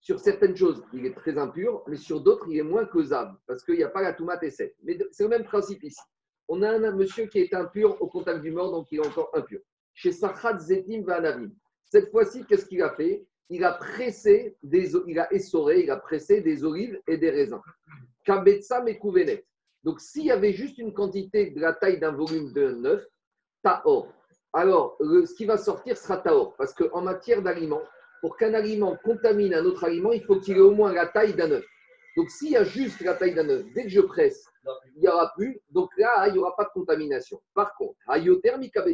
sur 0.00 0.18
certaines 0.18 0.56
choses, 0.56 0.82
il 0.92 1.06
est 1.06 1.14
très 1.14 1.38
impur, 1.38 1.84
mais 1.86 1.96
sur 1.96 2.20
d'autres, 2.20 2.46
il 2.50 2.58
est 2.58 2.64
moins 2.64 2.84
que 2.84 3.00
zab, 3.00 3.32
parce 3.46 3.64
qu'il 3.64 3.76
n'y 3.76 3.84
a 3.84 3.88
pas 3.88 4.02
la 4.02 4.12
tomate 4.12 4.42
et. 4.42 4.74
Mais 4.82 4.98
c'est 5.12 5.22
le 5.22 5.28
même 5.28 5.44
principe 5.44 5.84
ici. 5.84 6.00
On 6.48 6.62
a 6.62 6.70
un 6.70 6.90
monsieur 6.92 7.26
qui 7.26 7.38
est 7.38 7.54
impur 7.54 7.96
au 8.02 8.08
contact 8.08 8.42
du 8.42 8.50
mort, 8.50 8.72
donc 8.72 8.88
il 8.90 8.98
est 8.98 9.06
encore 9.06 9.30
impur. 9.34 9.60
Chez 9.96 10.12
Sachat 10.12 10.58
Zetim 10.58 11.02
Vanavim. 11.02 11.50
Cette 11.90 12.10
fois-ci, 12.12 12.44
qu'est-ce 12.44 12.66
qu'il 12.66 12.82
a 12.82 12.94
fait? 12.94 13.26
Il 13.48 13.64
a 13.64 13.72
pressé, 13.72 14.56
des, 14.62 14.92
il 15.08 15.18
a 15.18 15.32
essoré, 15.32 15.82
il 15.82 15.90
a 15.90 15.96
pressé 15.96 16.40
des 16.40 16.64
olives 16.64 17.00
et 17.08 17.16
des 17.16 17.30
raisins. 17.30 17.60
Kabetsa 18.24 18.82
Mekouvenet. 18.82 19.44
Donc, 19.82 20.00
s'il 20.00 20.26
y 20.26 20.30
avait 20.30 20.52
juste 20.52 20.78
une 20.78 20.92
quantité 20.92 21.50
de 21.50 21.60
la 21.60 21.72
taille 21.72 21.98
d'un 21.98 22.12
volume 22.12 22.52
de 22.52 22.72
neuf, 22.72 23.04
Taor 23.64 24.12
alors 24.56 24.96
ce 25.00 25.34
qui 25.34 25.44
va 25.44 25.58
sortir 25.58 25.98
sera 25.98 26.16
taor. 26.16 26.54
Parce 26.56 26.72
qu'en 26.72 27.02
matière 27.02 27.42
d'aliments, 27.42 27.82
pour 28.22 28.36
qu'un 28.38 28.54
aliment 28.54 28.96
contamine 29.04 29.52
un 29.52 29.64
autre 29.64 29.84
aliment, 29.84 30.12
il 30.12 30.24
faut 30.24 30.40
qu'il 30.40 30.56
ait 30.56 30.60
au 30.60 30.70
moins 30.70 30.92
la 30.92 31.06
taille 31.06 31.34
d'un 31.34 31.50
œuf. 31.50 31.64
Donc 32.16 32.30
s'il 32.30 32.52
y 32.52 32.56
a 32.56 32.64
juste 32.64 33.00
la 33.02 33.14
taille 33.14 33.34
d'un 33.34 33.48
œuf, 33.50 33.66
dès 33.74 33.82
que 33.82 33.90
je 33.90 34.00
presse, 34.00 34.46
il 34.94 35.02
n'y 35.02 35.08
aura 35.08 35.32
plus. 35.36 35.60
Donc 35.70 35.90
là, 35.98 36.28
il 36.28 36.34
n'y 36.34 36.38
aura 36.38 36.54
pas 36.56 36.64
de 36.64 36.70
contamination. 36.70 37.40
Par 37.54 37.74
contre, 37.74 37.96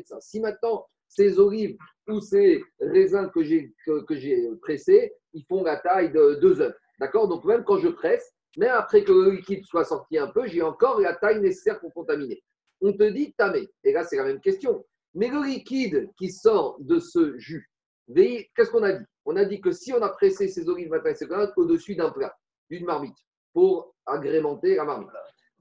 ça. 0.07 0.21
si 0.21 0.41
maintenant 0.41 0.87
ces 1.09 1.39
olives 1.39 1.77
ou 2.09 2.21
ces 2.21 2.63
raisins 2.81 3.31
que 3.35 3.43
j'ai 3.43 4.51
pressés, 4.63 5.13
ils 5.35 5.45
font 5.45 5.63
la 5.63 5.77
taille 5.77 6.11
de 6.11 6.39
deux 6.41 6.61
œufs. 6.61 6.75
D'accord? 6.99 7.29
Donc 7.29 7.45
même 7.45 7.65
quand 7.65 7.79
je 7.79 7.89
presse, 7.89 8.33
même 8.57 8.75
après 8.75 9.05
que 9.05 9.13
le 9.13 9.31
liquide 9.33 9.65
soit 9.65 9.85
sorti 9.85 10.19
un 10.19 10.29
peu, 10.29 10.47
j'ai 10.47 10.63
encore 10.63 11.01
la 11.01 11.15
taille 11.15 11.41
nécessaire 11.41 11.81
pour 11.81 11.93
contaminer. 11.93 12.43
On 12.81 12.93
te 12.93 13.05
dit 13.05 13.33
tamé. 13.35 13.71
Et 13.85 13.93
là, 13.93 14.05
c'est 14.05 14.17
la 14.17 14.25
même 14.25 14.41
question. 14.41 14.85
Mais 15.15 15.29
le 15.29 15.45
liquide 15.45 16.11
qui 16.17 16.31
sort 16.31 16.77
de 16.81 16.99
ce 16.99 17.39
jus, 17.39 17.69
Qu'est-ce 18.15 18.71
qu'on 18.71 18.83
a 18.83 18.93
dit? 18.93 19.05
On 19.25 19.37
a 19.37 19.45
dit 19.45 19.61
que 19.61 19.73
si 19.73 19.93
on 19.93 20.03
a 20.03 20.09
pressé 20.09 20.49
ces 20.49 20.69
olives 20.69 20.91
matin 20.91 21.13
et 21.13 21.27
au-dessus 21.57 21.95
d'un 21.95 22.11
plat, 22.11 22.37
d'une 22.69 22.85
marmite, 22.85 23.17
pour 23.53 23.95
agrémenter 24.07 24.75
la 24.75 24.85
marmite. 24.85 25.11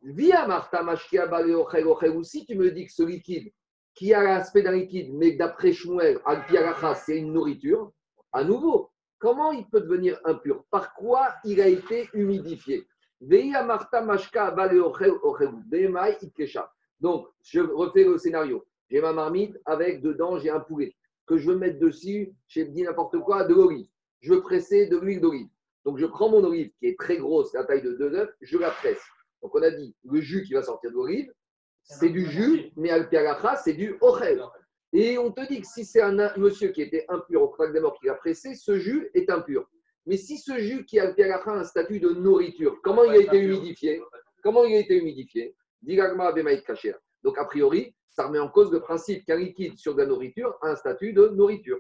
Via 0.01 0.47
Marta 0.47 0.83
Ochel 0.83 1.55
Ochel, 1.55 2.15
ou 2.15 2.23
si 2.23 2.45
tu 2.45 2.55
me 2.55 2.71
dis 2.71 2.85
que 2.85 2.91
ce 2.91 3.03
liquide, 3.03 3.51
qui 3.93 4.13
a 4.13 4.23
l'aspect 4.23 4.63
d'un 4.63 4.71
liquide, 4.71 5.13
mais 5.13 5.33
d'après 5.33 5.73
Shmuel, 5.73 6.19
Al 6.25 6.45
Piaracha, 6.47 6.95
c'est 6.95 7.17
une 7.17 7.33
nourriture, 7.33 7.91
à 8.31 8.43
nouveau, 8.43 8.89
comment 9.19 9.51
il 9.51 9.67
peut 9.67 9.81
devenir 9.81 10.19
impur? 10.23 10.63
Par 10.71 10.93
quoi 10.95 11.35
il 11.43 11.61
a 11.61 11.67
été 11.67 12.09
humidifié? 12.13 12.87
Marta. 13.21 14.01
Donc, 16.99 17.27
je 17.43 17.59
refais 17.59 18.03
le 18.03 18.17
scénario. 18.17 18.65
J'ai 18.89 19.01
ma 19.01 19.13
marmite 19.13 19.59
avec 19.65 20.01
dedans, 20.01 20.39
j'ai 20.39 20.49
un 20.49 20.59
poulet 20.59 20.95
que 21.27 21.37
je 21.37 21.49
veux 21.49 21.57
mettre 21.57 21.79
dessus, 21.79 22.33
j'ai 22.47 22.65
dit 22.65 22.83
n'importe 22.83 23.17
quoi, 23.19 23.43
de 23.45 23.53
l'olive. 23.53 23.87
Je 24.21 24.33
veux 24.33 24.41
presser 24.41 24.87
de 24.87 24.97
l'huile 24.97 25.21
d'olive. 25.21 25.47
Donc, 25.85 25.97
je 25.97 26.05
prends 26.05 26.29
mon 26.29 26.43
olive 26.43 26.71
qui 26.79 26.87
est 26.87 26.99
très 26.99 27.17
grosse, 27.17 27.53
la 27.53 27.63
taille 27.63 27.81
de 27.81 27.93
deux 27.93 28.13
œufs, 28.13 28.29
je 28.41 28.57
la 28.57 28.69
presse. 28.69 29.01
Donc, 29.41 29.55
on 29.55 29.61
a 29.61 29.71
dit, 29.71 29.95
le 30.03 30.21
jus 30.21 30.43
qui 30.43 30.53
va 30.53 30.63
sortir 30.63 30.91
de 30.91 30.95
l'olive, 30.95 31.31
c'est 31.83 32.09
du 32.09 32.25
jus, 32.25 32.71
mais 32.75 32.91
al 32.91 33.09
c'est 33.63 33.73
du 33.73 33.97
ochel. 34.01 34.43
Et 34.93 35.17
on 35.17 35.31
te 35.31 35.47
dit 35.47 35.61
que 35.61 35.67
si 35.67 35.85
c'est 35.85 36.01
un 36.01 36.15
monsieur 36.37 36.69
qui 36.69 36.81
était 36.81 37.05
impur 37.09 37.41
au 37.43 37.49
crack 37.49 37.73
des 37.73 37.79
morts 37.79 37.97
qui 37.99 38.07
l'a 38.07 38.15
pressé, 38.15 38.55
ce 38.55 38.77
jus 38.77 39.09
est 39.13 39.29
impur. 39.29 39.67
Mais 40.05 40.17
si 40.17 40.37
ce 40.37 40.57
jus 40.59 40.85
qui 40.85 40.99
a 40.99 41.05
al 41.05 41.31
a 41.31 41.51
un 41.51 41.63
statut 41.63 41.99
de 41.99 42.09
nourriture, 42.09 42.79
comment 42.83 43.03
il 43.03 43.11
a 43.11 43.17
été 43.17 43.39
humidifié? 43.39 44.01
Comment 44.43 44.65
il 44.65 44.75
a 44.75 44.79
été 44.79 44.97
humidifié? 44.97 45.55
Donc, 47.23 47.37
a 47.37 47.45
priori, 47.45 47.95
ça 48.11 48.27
remet 48.27 48.39
en 48.39 48.49
cause 48.49 48.71
le 48.71 48.81
principe 48.81 49.25
qu'un 49.25 49.37
liquide 49.37 49.77
sur 49.77 49.95
de 49.95 50.01
la 50.01 50.05
nourriture 50.05 50.57
a 50.61 50.69
un 50.69 50.75
statut 50.75 51.13
de 51.13 51.29
nourriture. 51.29 51.79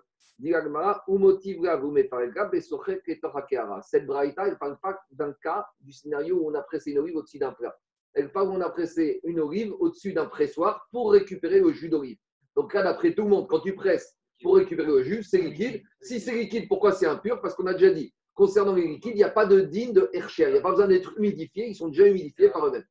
Cette 3.83 4.05
braïta, 4.05 4.45
elle 4.45 4.51
ne 4.51 4.55
parle 4.55 4.79
pas 4.81 4.99
d'un 5.11 5.33
cas 5.43 5.67
du 5.81 5.91
scénario 5.91 6.37
où 6.37 6.49
on 6.49 6.55
a 6.55 6.61
pressé 6.61 6.91
une 6.91 6.99
olive 6.99 7.17
au-dessus 7.17 7.37
d'un 7.37 7.51
plat. 7.51 7.77
Elle 8.13 8.31
parle 8.31 8.49
où 8.49 8.53
on 8.53 8.61
a 8.61 8.69
pressé 8.69 9.19
une 9.23 9.39
olive 9.39 9.73
au-dessus 9.79 10.13
d'un 10.13 10.25
pressoir 10.25 10.87
pour 10.91 11.11
récupérer 11.11 11.59
le 11.59 11.71
jus 11.73 11.89
d'olive. 11.89 12.17
Donc 12.55 12.73
là, 12.73 12.81
d'après 12.81 13.13
tout 13.13 13.23
le 13.23 13.29
monde, 13.29 13.47
quand 13.47 13.59
tu 13.59 13.75
presses 13.75 14.17
pour 14.41 14.55
récupérer 14.55 14.87
le 14.87 15.03
jus, 15.03 15.23
c'est 15.23 15.37
liquide. 15.37 15.83
Si 16.01 16.19
c'est 16.19 16.33
liquide, 16.33 16.67
pourquoi 16.67 16.91
c'est 16.93 17.05
impur? 17.05 17.39
Parce 17.41 17.53
qu'on 17.53 17.67
a 17.67 17.73
déjà 17.73 17.91
dit, 17.91 18.13
concernant 18.33 18.73
les 18.73 18.87
liquides, 18.87 19.13
il 19.13 19.17
n'y 19.17 19.23
a 19.23 19.29
pas 19.29 19.45
de 19.45 19.61
digne 19.61 19.93
de 19.93 20.09
Hercher. 20.13 20.45
Il 20.47 20.53
n'y 20.53 20.59
a 20.59 20.61
pas 20.61 20.71
besoin 20.71 20.87
d'être 20.87 21.17
humidifié, 21.17 21.67
ils 21.67 21.75
sont 21.75 21.89
déjà 21.89 22.07
humidifiés 22.07 22.49
par 22.49 22.65
eux-mêmes. 22.65 22.85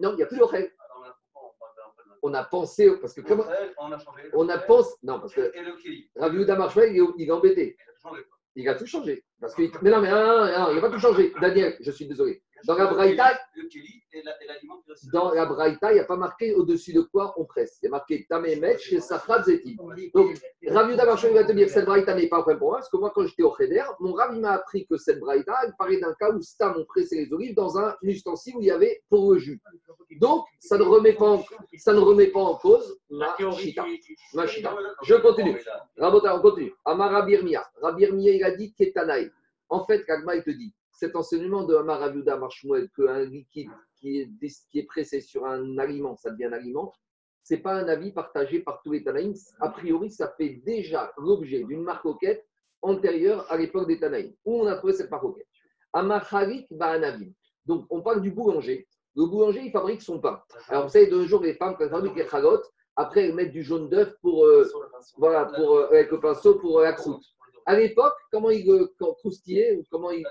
Non, 0.00 0.12
il 0.12 0.16
n'y 0.16 0.22
a 0.22 0.26
plus 0.26 0.38
d'oreille. 0.38 0.68
On 2.26 2.34
a 2.34 2.42
pensé, 2.42 2.90
parce 3.00 3.14
que 3.14 3.20
comment 3.20 3.44
On 3.78 3.92
a 3.92 3.98
changé. 4.00 4.22
on 4.32 4.48
a 4.48 4.58
pensé, 4.58 4.94
non, 5.04 5.20
parce 5.20 5.32
que. 5.32 5.52
Ravi 6.16 6.38
Ouda 6.38 6.56
Marshmallow, 6.56 6.90
il 6.90 6.98
est, 7.00 7.06
il 7.18 7.28
est 7.28 7.30
embêté. 7.30 7.76
Il 8.56 8.68
a 8.68 8.74
tout 8.74 8.86
changé. 8.86 9.22
Parce 9.40 9.54
que, 9.54 9.62
mais 9.80 9.90
non, 9.90 10.00
mais 10.00 10.10
non, 10.10 10.26
non, 10.26 10.46
non, 10.46 10.70
il 10.70 10.74
n'a 10.74 10.80
pas 10.80 10.90
tout 10.90 10.98
changé. 10.98 11.32
Daniel, 11.40 11.76
je 11.78 11.90
suis 11.92 12.04
désolé. 12.08 12.42
Dans 12.66 12.74
la 12.76 12.86
Braïta, 12.86 13.38
Le 13.54 13.62
et 14.12 14.22
la- 14.22 14.32
l'aliment 14.46 14.82
dans 15.12 15.32
la 15.32 15.46
Braïta, 15.46 15.92
il 15.92 15.94
n'y 15.96 16.00
a 16.00 16.04
pas 16.04 16.16
marqué 16.16 16.54
au-dessus 16.54 16.92
de 16.92 17.02
quoi 17.02 17.34
on 17.36 17.44
presse. 17.44 17.78
Il 17.82 17.86
y 17.86 17.88
a 17.88 17.90
marqué 17.90 18.26
Tamemet 18.28 18.78
chez 18.78 19.00
Safrat 19.00 19.42
Zeti. 19.42 19.76
Donc, 20.14 20.34
Rav 20.68 20.90
Yuda 20.90 21.04
va 21.04 21.16
te 21.16 21.52
dire 21.52 21.66
que 21.66 21.72
cette 21.72 21.84
braïta 21.84 22.14
n'est 22.14 22.28
pas 22.28 22.38
un 22.38 22.42
point 22.42 22.56
pour 22.56 22.68
moi, 22.68 22.78
parce 22.78 22.88
que 22.88 22.96
moi, 22.96 23.12
quand 23.14 23.26
j'étais 23.26 23.42
au 23.42 23.54
Cheder, 23.56 23.84
mon 24.00 24.12
Rav 24.14 24.38
m'a 24.38 24.52
appris 24.52 24.86
que 24.86 24.96
cette 24.96 25.20
braïta, 25.20 25.54
elle 25.64 25.74
parlait 25.78 26.00
d'un 26.00 26.14
cas 26.14 26.30
où 26.32 26.40
Stam 26.40 26.74
on 26.78 26.84
pressait 26.84 27.16
les 27.16 27.32
olives 27.32 27.54
dans 27.54 27.78
un 27.78 27.94
ustensile 28.02 28.56
où 28.56 28.60
il 28.62 28.66
y 28.66 28.70
avait 28.70 29.02
pour 29.08 29.32
le 29.32 29.38
jus. 29.38 29.60
Donc, 30.20 30.46
ça 30.60 30.78
ne 30.78 30.82
remet 30.84 31.12
pas 31.12 31.26
en, 31.30 31.44
ça 31.76 31.92
ne 31.92 31.98
remet 32.00 32.28
pas 32.28 32.40
en 32.40 32.54
cause. 32.56 32.98
Ma 34.34 34.46
chita. 34.46 34.74
Je 35.02 35.14
continue. 35.16 35.56
Rabota, 35.98 36.36
on 36.36 36.40
continue. 36.40 36.72
Amar 36.84 37.10
Rabirmia. 37.12 37.68
Rabirmia, 37.82 38.32
il 38.32 38.44
a 38.44 38.50
dit 38.50 38.72
Ketanaï. 38.74 39.30
En 39.68 39.84
fait, 39.84 40.04
Kagma, 40.04 40.36
il 40.36 40.42
te 40.44 40.50
dit, 40.50 40.72
cet 40.96 41.14
enseignement 41.14 41.64
de 41.64 41.74
Amar 41.74 42.00
Raviuda 42.00 42.36
Marshmuel, 42.38 42.88
qu'un 42.90 43.24
liquide 43.24 43.70
qui 43.96 44.20
est, 44.20 44.30
qui 44.70 44.78
est 44.78 44.86
pressé 44.86 45.20
sur 45.20 45.44
un 45.44 45.76
aliment, 45.78 46.16
ça 46.16 46.30
devient 46.30 46.46
un 46.46 46.52
aliment, 46.52 46.92
ce 47.44 47.54
n'est 47.54 47.60
pas 47.60 47.74
un 47.74 47.86
avis 47.86 48.12
partagé 48.12 48.60
par 48.60 48.80
tous 48.82 48.92
les 48.92 49.04
Tanaïm. 49.04 49.34
A 49.60 49.68
priori, 49.68 50.10
ça 50.10 50.34
fait 50.36 50.60
déjà 50.64 51.12
l'objet 51.18 51.62
d'une 51.64 51.82
marcoquette 51.82 52.44
antérieure 52.82 53.46
à 53.50 53.56
l'époque 53.56 53.86
des 53.86 54.00
Tanaïm. 54.00 54.32
Où 54.44 54.62
on 54.62 54.66
a 54.66 54.74
trouvé 54.76 54.94
cette 54.94 55.10
marcoquette 55.10 55.46
Amacharik 55.92 56.66
Ba'anavim. 56.70 57.30
Donc, 57.66 57.86
on 57.90 58.02
parle 58.02 58.20
du 58.20 58.30
boulanger. 58.30 58.88
Le 59.14 59.26
boulanger, 59.26 59.62
il 59.66 59.70
fabrique 59.70 60.02
son 60.02 60.18
pain. 60.20 60.42
Alors, 60.68 60.84
vous 60.84 60.90
savez, 60.90 61.06
de 61.06 61.16
nos 61.16 61.26
jours, 61.26 61.42
les 61.42 61.54
femmes, 61.54 61.76
quand 61.78 61.84
elles 61.84 61.90
fabriquent 61.90 62.16
les 62.16 62.28
chalotes, 62.28 62.66
après, 62.96 63.26
elles 63.26 63.34
mettent 63.34 63.52
du 63.52 63.62
jaune 63.62 63.88
d'œuf 63.90 64.12
pour, 64.22 64.44
euh, 64.44 64.66
voilà, 65.18 65.44
pour, 65.44 65.76
euh, 65.76 65.86
avec 65.88 66.10
le 66.10 66.18
pinceau 66.18 66.56
pour 66.56 66.80
euh, 66.80 66.84
la 66.84 66.94
croûte. 66.94 67.24
À 67.66 67.76
l'époque, 67.76 68.14
comment 68.32 68.50
il 68.50 68.66
croustillait, 68.98 69.76
ou 69.76 69.84
comment 69.90 70.10
il, 70.10 70.24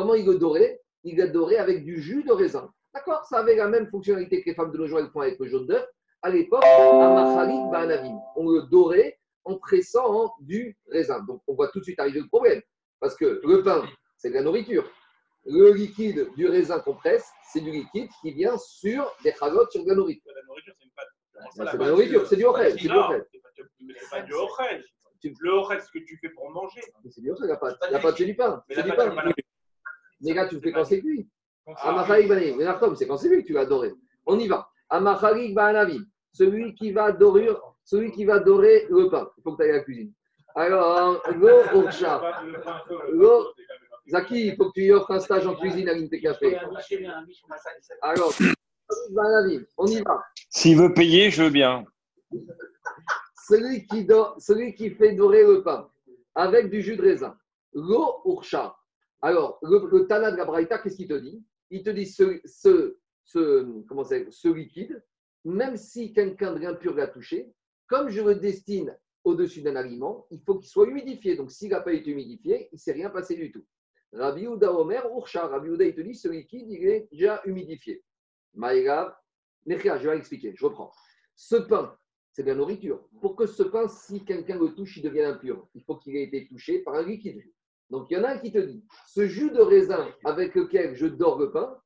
comment 0.00 0.14
il 0.14 0.24
le 0.26 0.36
dorait 0.38 0.80
Il 1.04 1.16
le 1.16 1.28
dorait 1.28 1.56
avec 1.58 1.84
du 1.84 2.00
jus 2.00 2.22
de 2.24 2.32
raisin. 2.32 2.72
D'accord? 2.94 3.24
Ça 3.26 3.38
avait 3.38 3.54
la 3.56 3.68
même 3.68 3.86
fonctionnalité 3.88 4.42
que 4.42 4.48
les 4.50 4.54
femmes 4.54 4.72
de 4.72 4.78
nos 4.78 4.86
jours 4.86 4.98
elles 5.00 5.10
font 5.10 5.20
avec 5.20 5.38
le 5.38 5.46
jaune 5.46 5.66
d'œuf. 5.66 5.86
À 6.22 6.30
l'époque. 6.30 6.62
On 8.36 8.48
le 8.50 8.62
dorait 8.70 9.18
en 9.44 9.56
pressant 9.58 10.32
du 10.40 10.76
raisin. 10.90 11.20
Donc, 11.28 11.42
on 11.46 11.54
voit 11.54 11.68
tout 11.68 11.78
de 11.80 11.84
suite 11.84 11.98
arriver 12.00 12.20
le 12.20 12.28
problème. 12.28 12.60
Parce 12.98 13.14
que 13.16 13.40
le 13.44 13.62
pain, 13.62 13.82
c'est 14.16 14.30
de 14.30 14.34
la 14.34 14.42
nourriture. 14.42 14.84
Le 15.46 15.72
liquide 15.72 16.28
du 16.36 16.46
raisin 16.48 16.80
qu'on 16.80 16.94
presse, 16.94 17.30
c'est 17.52 17.60
du 17.60 17.70
liquide 17.70 18.08
qui 18.20 18.32
vient 18.32 18.56
sur 18.58 19.10
des 19.24 19.32
chalotes, 19.32 19.70
sur 19.72 19.82
de 19.84 19.88
la 19.88 19.94
nourriture. 19.94 20.30
La 20.34 20.42
nourriture, 20.42 20.74
c'est 20.78 20.84
une 20.84 20.90
pâte. 20.92 21.08
C'est 21.54 21.60
de 21.78 21.78
la 21.84 21.90
nourriture, 21.90 22.26
c'est 22.26 22.36
du 22.36 22.44
ochel. 22.44 22.76
C'est 22.78 22.88
pas 24.10 24.22
du-. 24.22 24.32
Tu- 25.22 25.34
Le 25.38 25.50
c'est 25.70 25.80
ce 25.86 25.90
que 25.92 25.98
tu 26.04 26.18
fais 26.18 26.28
pour 26.30 26.50
manger. 26.50 26.80
C'est 27.08 27.20
du 27.22 27.30
ochel, 27.30 27.46
la 27.48 27.56
pâte. 27.56 27.78
La 27.90 27.98
pâte, 27.98 28.14
c'est 28.18 28.26
du 28.26 28.34
pain. 28.36 28.62
C'est 28.68 28.82
du 28.82 28.92
pain. 28.92 29.14
Mais 30.22 30.34
là, 30.34 30.46
tu 30.46 30.56
le 30.56 30.60
fais 30.60 30.72
quand 30.72 30.84
c'est 30.84 31.00
cuit. 31.00 31.28
Amachalik 31.82 32.28
Ba'anavim. 32.28 32.56
Mais 32.56 32.96
c'est 32.96 33.06
quand 33.06 33.16
c'est 33.16 33.28
lui 33.28 33.42
que 33.42 33.46
tu 33.46 33.52
vas 33.54 33.60
adorer. 33.60 33.92
On 34.26 34.38
y 34.38 34.48
va. 34.48 34.68
Amachalik 34.88 35.54
Ba'anavim. 35.54 36.04
Celui 36.32 36.74
qui 36.74 36.92
va 36.92 37.10
dorer, 37.12 37.48
celui 37.84 38.12
qui 38.12 38.24
va 38.24 38.38
dorer 38.38 38.86
le 38.90 39.08
pain. 39.08 39.28
Il 39.38 39.42
faut 39.42 39.52
que 39.52 39.62
tu 39.62 39.68
ailles 39.68 39.74
à 39.74 39.78
la 39.78 39.84
cuisine. 39.84 40.12
Alors, 40.54 41.22
l'eau 41.36 41.48
au 41.74 41.82
le 41.82 41.90
chat. 41.90 42.20
L'eau- 43.12 43.46
Zaki, 44.08 44.48
il 44.48 44.56
faut 44.56 44.66
que 44.70 44.72
tu 44.74 44.82
y 44.86 44.90
offres 44.92 45.12
un 45.12 45.20
stage 45.20 45.46
en 45.46 45.54
cuisine 45.54 45.88
à 45.88 45.94
l'Inté 45.94 46.20
Café. 46.20 46.56
Alors. 48.02 48.32
On 49.78 49.86
y 49.86 50.02
va. 50.02 50.20
S'il 50.48 50.76
veut 50.76 50.92
payer, 50.92 51.30
je 51.30 51.44
veux 51.44 51.50
bien. 51.50 51.84
celui 53.48 53.86
qui, 53.86 54.04
do- 54.04 54.34
celui 54.38 54.74
qui 54.74 54.90
fait 54.90 55.12
dorer 55.12 55.42
le 55.44 55.62
pain 55.62 55.88
avec 56.34 56.70
du 56.70 56.82
jus 56.82 56.96
de 56.96 57.02
raisin, 57.02 57.36
l'eau 57.72 58.16
urcha. 58.24 58.74
Alors, 59.22 59.58
le, 59.62 59.86
le 59.90 60.06
Tana 60.06 60.30
de 60.30 60.36
la 60.36 60.44
Braïta, 60.44 60.78
qu'est-ce 60.78 60.96
qu'il 60.96 61.08
te 61.08 61.18
dit? 61.18 61.44
Il 61.70 61.82
te 61.82 61.90
dit 61.90 62.06
ce, 62.06 62.40
ce, 62.44 62.96
ce, 63.24 63.82
comment 63.86 64.04
ce 64.04 64.48
liquide, 64.48 65.02
même 65.44 65.76
si 65.76 66.12
quelqu'un 66.12 66.52
de 66.54 66.58
l'impur 66.60 66.94
l'a 66.94 67.06
touché, 67.06 67.52
comme 67.86 68.08
je 68.08 68.22
le 68.22 68.34
destine 68.34 68.96
au-dessus 69.24 69.62
d'un 69.62 69.76
aliment, 69.76 70.26
il 70.30 70.40
faut 70.40 70.58
qu'il 70.58 70.68
soit 70.68 70.86
humidifié. 70.86 71.36
Donc, 71.36 71.50
s'il 71.50 71.70
n'a 71.70 71.80
pas 71.80 71.92
été 71.92 72.10
humidifié, 72.10 72.68
il 72.72 72.76
ne 72.76 72.78
s'est 72.78 72.92
rien 72.92 73.10
passé 73.10 73.34
du 73.34 73.52
tout. 73.52 73.64
Rabbi 74.12 74.46
Ouda 74.46 74.72
Omer, 74.72 75.06
Urcha. 75.14 75.46
Rabbi 75.46 75.68
Ouda, 75.68 75.84
il 75.84 75.94
te 75.94 76.00
dit 76.00 76.14
ce 76.14 76.28
liquide, 76.28 76.68
il 76.68 76.86
est 76.86 77.08
déjà 77.12 77.42
humidifié. 77.44 78.02
Nechia, 79.66 79.98
je 79.98 80.08
vais 80.08 80.16
expliquer, 80.16 80.54
je 80.56 80.64
reprends. 80.64 80.90
Ce 81.36 81.56
pain, 81.56 81.96
c'est 82.32 82.42
de 82.42 82.48
la 82.48 82.54
nourriture. 82.54 83.06
Pour 83.20 83.36
que 83.36 83.46
ce 83.46 83.62
pain, 83.62 83.86
si 83.88 84.24
quelqu'un 84.24 84.58
le 84.58 84.74
touche, 84.74 84.96
il 84.96 85.02
devient 85.02 85.24
impur. 85.24 85.68
Il 85.74 85.82
faut 85.84 85.96
qu'il 85.96 86.16
ait 86.16 86.24
été 86.24 86.46
touché 86.48 86.80
par 86.80 86.94
un 86.94 87.02
liquide. 87.02 87.42
Donc 87.90 88.06
il 88.10 88.16
y 88.16 88.20
en 88.20 88.24
a 88.24 88.30
un 88.30 88.38
qui 88.38 88.52
te 88.52 88.58
dit, 88.58 88.84
ce 89.08 89.26
jus 89.26 89.50
de 89.50 89.60
raisin 89.60 90.08
avec 90.24 90.54
lequel 90.54 90.94
je 90.94 91.06
dors 91.06 91.38
le 91.38 91.50
pain, 91.50 91.76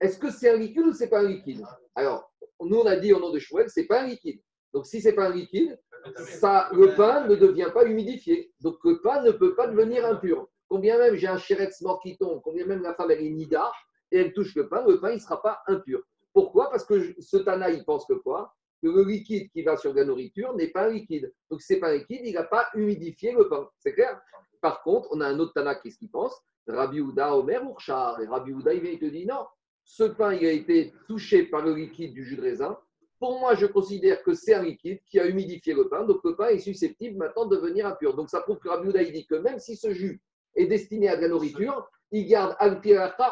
est-ce 0.00 0.18
que 0.18 0.30
c'est 0.30 0.50
un 0.50 0.56
liquide 0.56 0.86
ou 0.86 0.92
c'est 0.92 1.08
pas 1.08 1.20
un 1.20 1.28
liquide? 1.28 1.64
Alors, 1.94 2.32
nous 2.60 2.78
on 2.78 2.86
a 2.86 2.96
dit 2.96 3.12
au 3.12 3.18
nom 3.18 3.30
de 3.30 3.38
Chouel, 3.38 3.68
c'est 3.68 3.86
pas 3.86 4.02
un 4.02 4.06
liquide. 4.06 4.40
Donc 4.72 4.86
si 4.86 5.00
c'est 5.00 5.14
pas 5.14 5.26
un 5.26 5.34
liquide, 5.34 5.78
ça, 6.16 6.68
le 6.72 6.94
pain 6.94 7.26
ne 7.26 7.34
devient 7.34 7.70
pas 7.74 7.84
humidifié. 7.84 8.52
Donc 8.60 8.76
le 8.84 9.00
pain 9.00 9.22
ne 9.22 9.32
peut 9.32 9.54
pas 9.54 9.66
devenir 9.66 10.06
impur. 10.06 10.48
Combien 10.68 10.98
même 10.98 11.16
j'ai 11.16 11.26
un 11.26 11.38
chéretz 11.38 11.80
mort 11.80 12.00
combien 12.44 12.66
même 12.66 12.82
la 12.82 12.94
femme 12.94 13.10
elle 13.10 13.24
est 13.24 13.30
nida 13.30 13.72
et 14.12 14.18
elle 14.18 14.32
touche 14.32 14.54
le 14.54 14.68
pain, 14.68 14.84
le 14.86 15.00
pain 15.00 15.10
il 15.10 15.16
ne 15.16 15.20
sera 15.20 15.42
pas 15.42 15.60
impur. 15.66 16.00
Pourquoi? 16.32 16.70
Parce 16.70 16.84
que 16.84 17.14
ce 17.20 17.38
Tana 17.38 17.70
il 17.70 17.84
pense 17.84 18.06
que 18.06 18.12
quoi? 18.12 18.54
Que 18.82 18.88
le 18.88 19.04
liquide 19.04 19.50
qui 19.50 19.62
va 19.62 19.76
sur 19.76 19.92
la 19.94 20.04
nourriture 20.04 20.54
n'est 20.54 20.68
pas 20.68 20.86
un 20.86 20.90
liquide. 20.90 21.32
Donc, 21.50 21.60
si 21.60 21.68
ce 21.68 21.72
n'est 21.74 21.80
pas 21.80 21.90
un 21.90 21.96
liquide, 21.96 22.20
il 22.24 22.34
n'a 22.34 22.44
pas 22.44 22.68
humidifié 22.74 23.32
le 23.32 23.48
pain. 23.48 23.68
C'est 23.78 23.92
clair? 23.92 24.20
Par 24.60 24.82
contre, 24.82 25.08
on 25.12 25.20
a 25.20 25.26
un 25.26 25.38
autre 25.38 25.52
Tana, 25.54 25.74
qu'est-ce 25.76 25.98
qu'il 25.98 26.10
pense? 26.10 26.34
Rabbi 26.66 27.00
Houda, 27.00 27.36
Omer, 27.36 27.62
Urchar. 27.64 28.20
Et 28.20 28.26
Rabbi 28.26 28.52
Houda, 28.52 28.74
il 28.74 28.98
te 28.98 29.06
dit 29.06 29.26
non, 29.26 29.46
ce 29.84 30.04
pain, 30.04 30.34
il 30.34 30.46
a 30.46 30.52
été 30.52 30.92
touché 31.06 31.44
par 31.44 31.64
le 31.64 31.74
liquide 31.74 32.12
du 32.12 32.24
jus 32.24 32.36
de 32.36 32.42
raisin. 32.42 32.78
Pour 33.18 33.40
moi, 33.40 33.54
je 33.54 33.66
considère 33.66 34.22
que 34.22 34.34
c'est 34.34 34.54
un 34.54 34.62
liquide 34.62 35.00
qui 35.10 35.18
a 35.18 35.26
humidifié 35.26 35.74
le 35.74 35.88
pain. 35.88 36.04
Donc, 36.04 36.20
le 36.24 36.36
pain 36.36 36.48
est 36.48 36.58
susceptible 36.58 37.16
maintenant 37.16 37.46
de 37.46 37.56
devenir 37.56 37.86
impur. 37.86 38.14
Donc, 38.14 38.30
ça 38.30 38.40
prouve 38.42 38.58
que 38.58 38.68
Rabbi 38.68 38.88
Houda, 38.88 39.02
il 39.02 39.12
dit 39.12 39.26
que 39.26 39.36
même 39.36 39.58
si 39.58 39.76
ce 39.76 39.92
jus 39.92 40.20
est 40.54 40.66
destiné 40.66 41.08
à 41.08 41.20
la 41.20 41.28
nourriture, 41.28 41.88
il 42.10 42.26
garde 42.26 42.56
al 42.58 42.80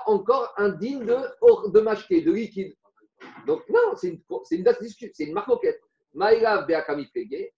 encore 0.06 0.52
un 0.56 0.70
digne 0.70 1.04
de, 1.04 1.14
de 1.70 2.24
de 2.24 2.32
liquide. 2.32 2.74
Donc, 3.46 3.62
non, 3.68 3.94
c'est 3.96 4.08
une, 4.08 4.22
une, 4.50 5.12
une 5.18 5.32
marque 5.32 5.48
moquette. 5.48 5.80
Maïla 6.14 6.66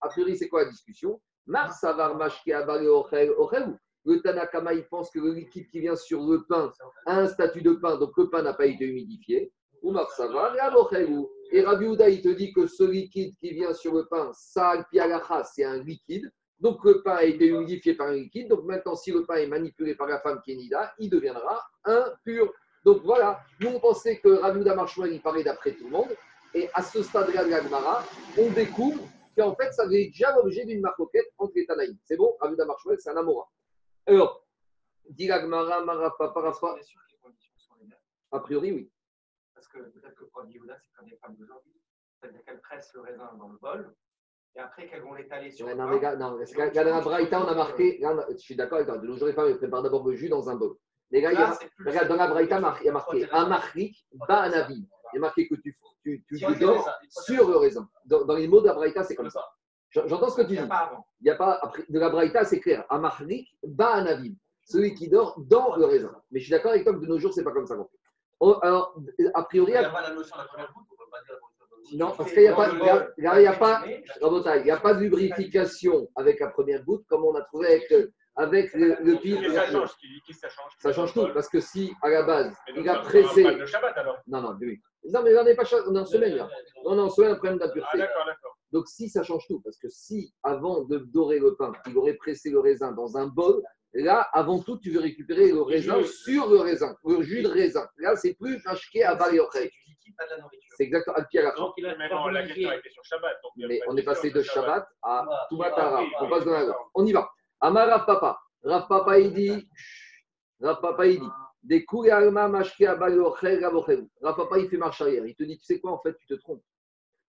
a 0.01 0.07
priori, 0.09 0.37
c'est 0.37 0.49
quoi 0.49 0.63
la 0.63 0.69
discussion? 0.69 1.21
Mar 1.47 1.73
savar 1.73 2.15
mashke 2.15 2.49
abale 2.49 2.87
ochel 2.87 3.31
ochelu. 3.37 3.73
Le 4.05 4.21
Tanakama, 4.21 4.73
il 4.73 4.85
pense 4.87 5.09
que 5.11 5.19
le 5.19 5.33
liquide 5.33 5.67
qui 5.69 5.79
vient 5.79 5.95
sur 5.95 6.21
le 6.25 6.45
pain 6.45 6.71
a 7.05 7.19
un 7.19 7.27
statut 7.27 7.61
de 7.61 7.73
pain, 7.73 7.97
donc 7.97 8.11
le 8.17 8.29
pain 8.29 8.41
n'a 8.41 8.53
pas 8.53 8.65
été 8.65 8.85
humidifié. 8.85 9.51
Ou 9.81 9.91
Mar 9.91 10.11
savar 10.11 10.55
et. 10.55 11.07
Et 11.51 11.61
Rabbi 11.61 11.85
Houda, 11.85 12.09
il 12.09 12.21
te 12.21 12.29
dit 12.29 12.53
que 12.53 12.67
ce 12.67 12.83
liquide 12.83 13.35
qui 13.39 13.51
vient 13.53 13.73
sur 13.73 13.93
le 13.95 14.05
pain, 14.07 14.29
ça, 14.33 14.85
pialacha, 14.91 15.43
c'est 15.43 15.63
un 15.63 15.81
liquide. 15.83 16.31
Donc 16.59 16.83
le 16.83 17.01
pain 17.01 17.15
a 17.15 17.23
été 17.23 17.47
humidifié 17.47 17.95
par 17.95 18.07
un 18.07 18.13
liquide. 18.13 18.49
Donc 18.49 18.65
maintenant, 18.65 18.95
si 18.95 19.11
le 19.11 19.25
pain 19.25 19.35
est 19.35 19.47
manipulé 19.47 19.95
par 19.95 20.07
la 20.07 20.19
femme 20.19 20.41
qui 20.43 20.51
est 20.51 20.55
Nida, 20.55 20.93
il 20.99 21.09
deviendra 21.09 21.61
impur. 21.85 22.53
Donc 22.85 23.01
voilà, 23.03 23.41
nous 23.59 23.69
on 23.69 23.79
pensait 23.79 24.19
que 24.19 24.29
Houda 24.29 24.75
Marshmallow, 24.75 25.11
il 25.13 25.21
parlait 25.21 25.43
d'après 25.43 25.73
tout 25.73 25.85
le 25.85 25.89
monde. 25.91 26.15
Et 26.53 26.69
à 26.73 26.81
ce 26.81 27.03
stade-là 27.03 27.43
de 27.45 27.49
la 27.49 27.61
Gemara, 27.61 28.03
on 28.37 28.49
découvre 28.51 29.01
qu'en 29.37 29.53
fait, 29.55 29.71
ça 29.71 29.83
avait 29.83 30.07
déjà 30.07 30.35
l'objet 30.35 30.65
d'une 30.65 30.81
marcoquette 30.81 31.31
entre 31.37 31.53
les 31.55 31.65
Tanaïm. 31.65 31.95
C'est 32.05 32.17
bon? 32.17 32.35
Houda 32.41 32.65
Marshmallow, 32.65 32.97
c'est 32.99 33.09
un 33.11 33.17
Amora. 33.17 33.47
Alors, 34.07 34.43
dit 35.09 35.27
la 35.27 35.41
Gemara, 35.41 35.79
les 35.81 35.85
mêmes. 37.85 37.93
A 38.31 38.39
priori, 38.39 38.71
oui. 38.71 38.91
Parce 39.53 39.67
que 39.67 39.79
peut-être 39.79 40.15
que 40.15 40.23
pour 40.25 40.45
Yehuda, 40.45 40.77
c'est 40.81 40.91
comme 40.95 41.07
les 41.07 41.17
femmes 41.17 41.35
d'aujourd'hui. 41.35 41.73
C'est-à-dire 42.19 42.43
qu'elles 42.45 42.61
pressent 42.61 42.93
le 42.93 43.01
raisin 43.01 43.29
dans 43.37 43.49
le 43.49 43.57
bol 43.57 43.93
et 44.55 44.59
après 44.59 44.87
qu'elles 44.87 45.01
vont 45.03 45.13
l'étaler 45.13 45.51
sur 45.51 45.65
Ouais, 45.65 45.73
le 45.73 45.77
non, 45.79 45.85
pain. 45.85 45.99
mais 45.99 46.15
non, 46.17 46.37
parce 46.37 46.51
que 46.51 46.73
dans 46.75 46.83
la 46.95 47.01
Braïta, 47.01 47.41
on 47.41 47.47
a 47.47 47.55
marqué, 47.55 47.97
là, 47.99 48.25
je 48.31 48.37
suis 48.37 48.55
d'accord 48.55 48.77
avec 48.77 48.87
toi, 48.87 48.97
de 48.97 49.05
nos 49.07 49.15
jours, 49.17 49.27
les 49.27 49.33
femmes 49.33 49.47
elles 49.49 49.57
préparent 49.57 49.83
d'abord 49.83 50.07
le 50.07 50.15
jus 50.15 50.29
dans 50.29 50.49
un 50.49 50.55
bol. 50.55 50.75
Les 51.11 51.21
gars, 51.21 51.31
il 51.31 51.39
y 51.39 51.41
a- 51.41 51.49
Là, 51.49 51.57
regarde, 51.85 52.07
dans 52.07 52.15
la 52.15 52.27
Braïta, 52.27 52.57
il 52.81 52.85
y 52.85 52.89
a 52.89 52.91
marqué 52.91 53.27
un 53.31 53.47
marrik, 53.47 54.05
ba 54.27 54.43
un 54.43 54.51
avis. 54.51 54.87
Il 55.11 55.15
y 55.15 55.17
a 55.17 55.21
marqué 55.21 55.47
que 55.47 55.55
tu, 55.55 55.75
dors 56.59 56.89
sur 57.09 57.49
le 57.49 57.57
raisin. 57.57 57.89
Dans, 58.05 58.25
dans 58.25 58.35
les 58.35 58.47
mots 58.47 58.61
de 58.61 58.67
la 58.67 58.73
Braïta, 58.73 59.03
c'est 59.03 59.15
comme 59.15 59.29
ça. 59.29 59.43
J'en- 59.89 60.07
J'entends 60.07 60.29
ce 60.29 60.35
que 60.37 60.41
Il 60.41 60.47
tu 60.47 60.51
n'y 60.53 60.57
dis. 60.59 60.63
a 60.63 60.67
pas 60.67 60.77
avant. 60.77 61.05
Il 61.21 61.27
y 61.27 61.29
a 61.31 61.35
pas, 61.35 61.57
après, 61.61 61.83
de 61.89 61.99
la 61.99 62.09
Braïta, 62.09 62.43
c'est 62.45 62.59
clair. 62.59 62.85
Un 62.91 62.99
marrik, 62.99 63.57
ba 63.63 63.95
un 63.95 64.05
avis. 64.05 64.37
Celui 64.63 64.93
qui 64.93 65.09
dort 65.09 65.39
dans 65.39 65.75
le 65.77 65.85
raisin. 65.85 66.15
Mais 66.31 66.39
je 66.39 66.45
suis 66.45 66.51
d'accord 66.51 66.71
avec 66.71 66.83
toi 66.83 66.93
que 66.93 66.99
de 66.99 67.07
nos 67.07 67.17
jours, 67.17 67.33
c'est 67.33 67.43
pas 67.43 67.51
comme 67.51 67.65
ça. 67.65 67.75
On- 68.39 68.53
alors, 68.59 68.95
a 69.33 69.43
priori, 69.43 69.71
Il 69.71 69.79
n'y 69.79 69.83
a 69.83 69.89
pas 69.89 70.01
la 70.03 70.13
notion 70.13 70.35
de 70.37 70.41
la 70.43 70.47
première 70.47 70.71
goutte, 70.73 70.85
on 70.91 70.93
ne 70.93 70.97
peut 70.99 71.11
pas 71.11 71.21
dire 71.23 71.33
la 71.33 71.97
Non, 72.05 72.13
parce 72.15 72.31
qu'il 72.31 72.43
y 72.43 72.47
a 72.47 72.55
pas- 72.55 72.69
il 72.69 72.77
y 72.85 72.89
a- 72.89 72.93
bol, 72.99 73.13
là, 73.17 73.39
il 73.41 73.43
y 73.43 73.47
a 73.47 73.53
pas- 73.53 73.81
mais- 73.83 74.03
il 74.59 74.63
n'y 74.63 74.71
a 74.71 74.77
pas 74.77 74.93
de 74.93 74.99
lubrification 74.99 76.07
avec 76.15 76.39
la 76.39 76.49
première 76.49 76.83
goutte 76.85 77.05
comme 77.07 77.25
on 77.25 77.33
a 77.33 77.41
trouvé 77.41 77.67
avec, 77.67 77.91
euh, 77.91 78.11
avec 78.39 78.73
le, 78.73 78.95
le 79.01 79.15
pile. 79.17 79.51
Ça 79.53 79.65
change 79.67 79.89
ça 80.31 80.49
change 80.49 80.71
Ça 80.79 80.93
change 80.93 81.13
tout, 81.13 81.27
parce 81.33 81.49
que 81.49 81.59
si 81.59 81.93
à 82.01 82.09
la 82.09 82.23
base, 82.23 82.55
il 82.75 82.87
a 82.89 82.95
ça, 82.95 82.99
pressé. 83.01 83.43
de 83.43 83.65
Shabbat 83.65 83.97
alors. 83.97 84.17
Non, 84.27 84.41
non, 84.41 84.57
oui. 84.61 84.79
Non, 85.13 85.21
mais 85.23 85.37
on 85.37 85.43
n'est 85.43 85.55
pas 85.55 85.63
on 85.87 85.95
est 85.95 85.99
en 85.99 86.05
semaine 86.05 86.35
là. 86.35 86.49
On 86.85 86.97
est 86.97 87.01
en 87.01 87.09
semaine, 87.09 87.31
un 87.31 87.35
problème 87.35 87.59
Ah 87.61 87.67
d'impureté. 87.67 87.97
d'accord, 87.97 88.25
d'accord. 88.25 88.55
Donc 88.71 88.87
si 88.87 89.09
ça 89.09 89.23
change 89.23 89.45
tout, 89.47 89.61
parce 89.61 89.77
que 89.77 89.89
si 89.89 90.33
avant 90.43 90.83
de 90.83 90.97
dorer 90.97 91.39
le 91.39 91.55
pain, 91.55 91.71
il 91.87 91.97
aurait 91.97 92.13
pressé 92.15 92.49
le 92.49 92.59
raisin 92.59 92.91
dans 92.91 93.17
un 93.17 93.27
bol, 93.27 93.61
là, 93.93 94.27
avant 94.33 94.59
tout, 94.59 94.77
tu 94.77 94.91
veux 94.91 94.99
récupérer 95.01 95.51
le 95.51 95.61
raisin 95.61 96.03
sur 96.03 96.49
le 96.49 96.59
raisin, 96.59 96.95
le 97.05 97.21
jus 97.23 97.41
de 97.41 97.47
raisin. 97.49 97.87
Là, 97.97 98.15
c'est 98.15 98.35
plus 98.35 98.61
machqué 98.65 99.03
à 99.03 99.15
nourriture. 99.15 99.59
C'est 100.77 100.83
exactement 100.83 101.15
al 101.17 101.27
pied 101.27 101.39
à 101.39 101.43
la 101.43 101.51
Donc, 101.55 101.73
il 101.77 101.85
a 101.85 101.95
Mais 101.97 102.09
bon, 102.09 102.27
la 102.27 102.43
question 102.45 102.71
était 102.71 102.89
sur 102.89 103.03
Shabbat. 103.05 103.33
donc 103.43 103.51
Mais 103.57 103.79
on 103.87 103.97
est 103.97 104.03
passé 104.03 104.31
de 104.31 104.41
Shabbat 104.41 104.87
à 105.03 105.25
Ah, 105.29 105.47
Toumatara. 105.49 106.03
On 106.21 106.29
passe 106.29 106.45
dans 106.45 106.51
la. 106.51 106.77
On 106.95 107.05
y 107.05 107.11
va. 107.13 107.29
Amar 107.61 107.87
Rav 107.87 108.05
Papa. 108.05 108.39
Rav 108.63 108.87
Papa, 108.87 109.19
il 109.19 109.33
dit. 109.33 109.69
Rav 110.61 110.79
Papa, 110.81 111.07
il 111.07 111.19
dit. 111.19 111.29
Des 111.63 111.83
coups. 111.85 112.09
Rav 112.09 112.33
Papa, 114.35 114.59
il 114.59 114.69
fait 114.69 114.77
marche 114.77 115.01
arrière. 115.01 115.25
Il 115.25 115.35
te 115.35 115.43
dit, 115.43 115.57
tu 115.57 115.65
sais 115.65 115.79
quoi, 115.79 115.91
en 115.91 115.99
fait, 115.99 116.15
tu 116.17 116.27
te 116.27 116.35
trompes. 116.35 116.63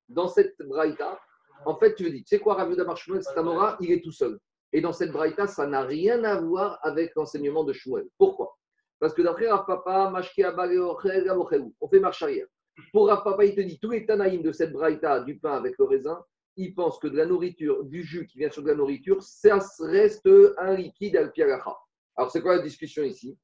Dans 0.09 0.29
cette 0.29 0.57
braïta, 0.61 1.21
en 1.67 1.77
fait, 1.77 1.95
tu 1.95 2.05
veux 2.05 2.11
dire, 2.11 2.21
tu 2.21 2.37
sais 2.37 2.39
quoi, 2.41 2.55
Rav 2.55 2.71
Yuda 2.71 2.85
Bar 2.85 2.97
Shmuel, 2.97 3.23
c'est 3.23 3.37
Amora, 3.39 3.77
il 3.81 3.93
est 3.93 4.03
tout 4.03 4.13
seul. 4.13 4.39
Et 4.73 4.81
dans 4.81 4.93
cette 4.93 5.11
braïta, 5.13 5.47
ça 5.47 5.67
n'a 5.67 5.83
rien 5.83 6.23
à 6.25 6.41
voir 6.41 6.79
avec 6.83 7.15
l'enseignement 7.17 7.65
de 7.65 7.73
Shmuel. 7.73 8.07
Pourquoi? 8.19 8.57
Parce 8.99 9.15
que 9.15 9.23
d'après 9.23 9.49
Rav 9.49 9.67
Papa. 9.67 10.13
On 11.81 11.89
fait 11.89 12.01
marche 12.01 12.23
arrière. 12.23 12.47
Pour 12.93 13.09
Rav 13.09 13.25
Papa, 13.25 13.45
il 13.45 13.55
te 13.55 13.61
dit, 13.61 13.79
tous 13.81 13.91
les 13.91 14.07
Tanaïm 14.07 14.43
de 14.43 14.53
cette 14.53 14.73
braïta, 14.73 15.21
du 15.21 15.39
pain 15.39 15.57
avec 15.57 15.77
le 15.79 15.85
raisin, 15.87 16.25
ils 16.57 16.75
pensent 16.75 16.99
que 16.99 17.09
de 17.09 17.17
la 17.17 17.27
nourriture, 17.27 17.85
du 17.85 18.03
jus 18.03 18.27
qui 18.27 18.39
vient 18.39 18.51
sur 18.51 18.63
de 18.63 18.69
la 18.69 18.75
nourriture, 18.75 19.23
ça 19.23 19.59
reste 19.81 20.29
un 20.59 20.75
liquide 20.75 21.17
al 21.17 21.33
pialacha. 21.33 21.77
Alors, 22.17 22.31
c'est 22.31 22.43
quoi 22.43 22.57
la 22.57 22.63
discussion 22.63 23.03
ici? 23.03 23.39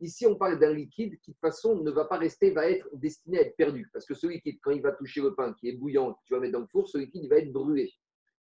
Ici, 0.00 0.26
on 0.26 0.36
parle 0.36 0.58
d'un 0.58 0.74
liquide 0.74 1.18
qui, 1.20 1.30
de 1.30 1.34
toute 1.34 1.40
façon, 1.40 1.76
ne 1.82 1.90
va 1.90 2.04
pas 2.04 2.18
rester, 2.18 2.50
va 2.50 2.68
être 2.68 2.88
destiné 2.92 3.38
à 3.38 3.42
être 3.42 3.56
perdu. 3.56 3.88
Parce 3.92 4.04
que 4.04 4.14
ce 4.14 4.26
liquide, 4.26 4.58
quand 4.62 4.72
il 4.72 4.82
va 4.82 4.92
toucher 4.92 5.22
le 5.22 5.34
pain 5.34 5.54
qui 5.54 5.68
est 5.68 5.72
bouillant, 5.72 6.12
que 6.12 6.18
tu 6.26 6.34
vas 6.34 6.40
mettre 6.40 6.52
dans 6.52 6.60
le 6.60 6.66
four, 6.66 6.88
ce 6.88 6.98
liquide, 6.98 7.24
il 7.24 7.30
va 7.30 7.36
être 7.36 7.52
brûlé. 7.52 7.90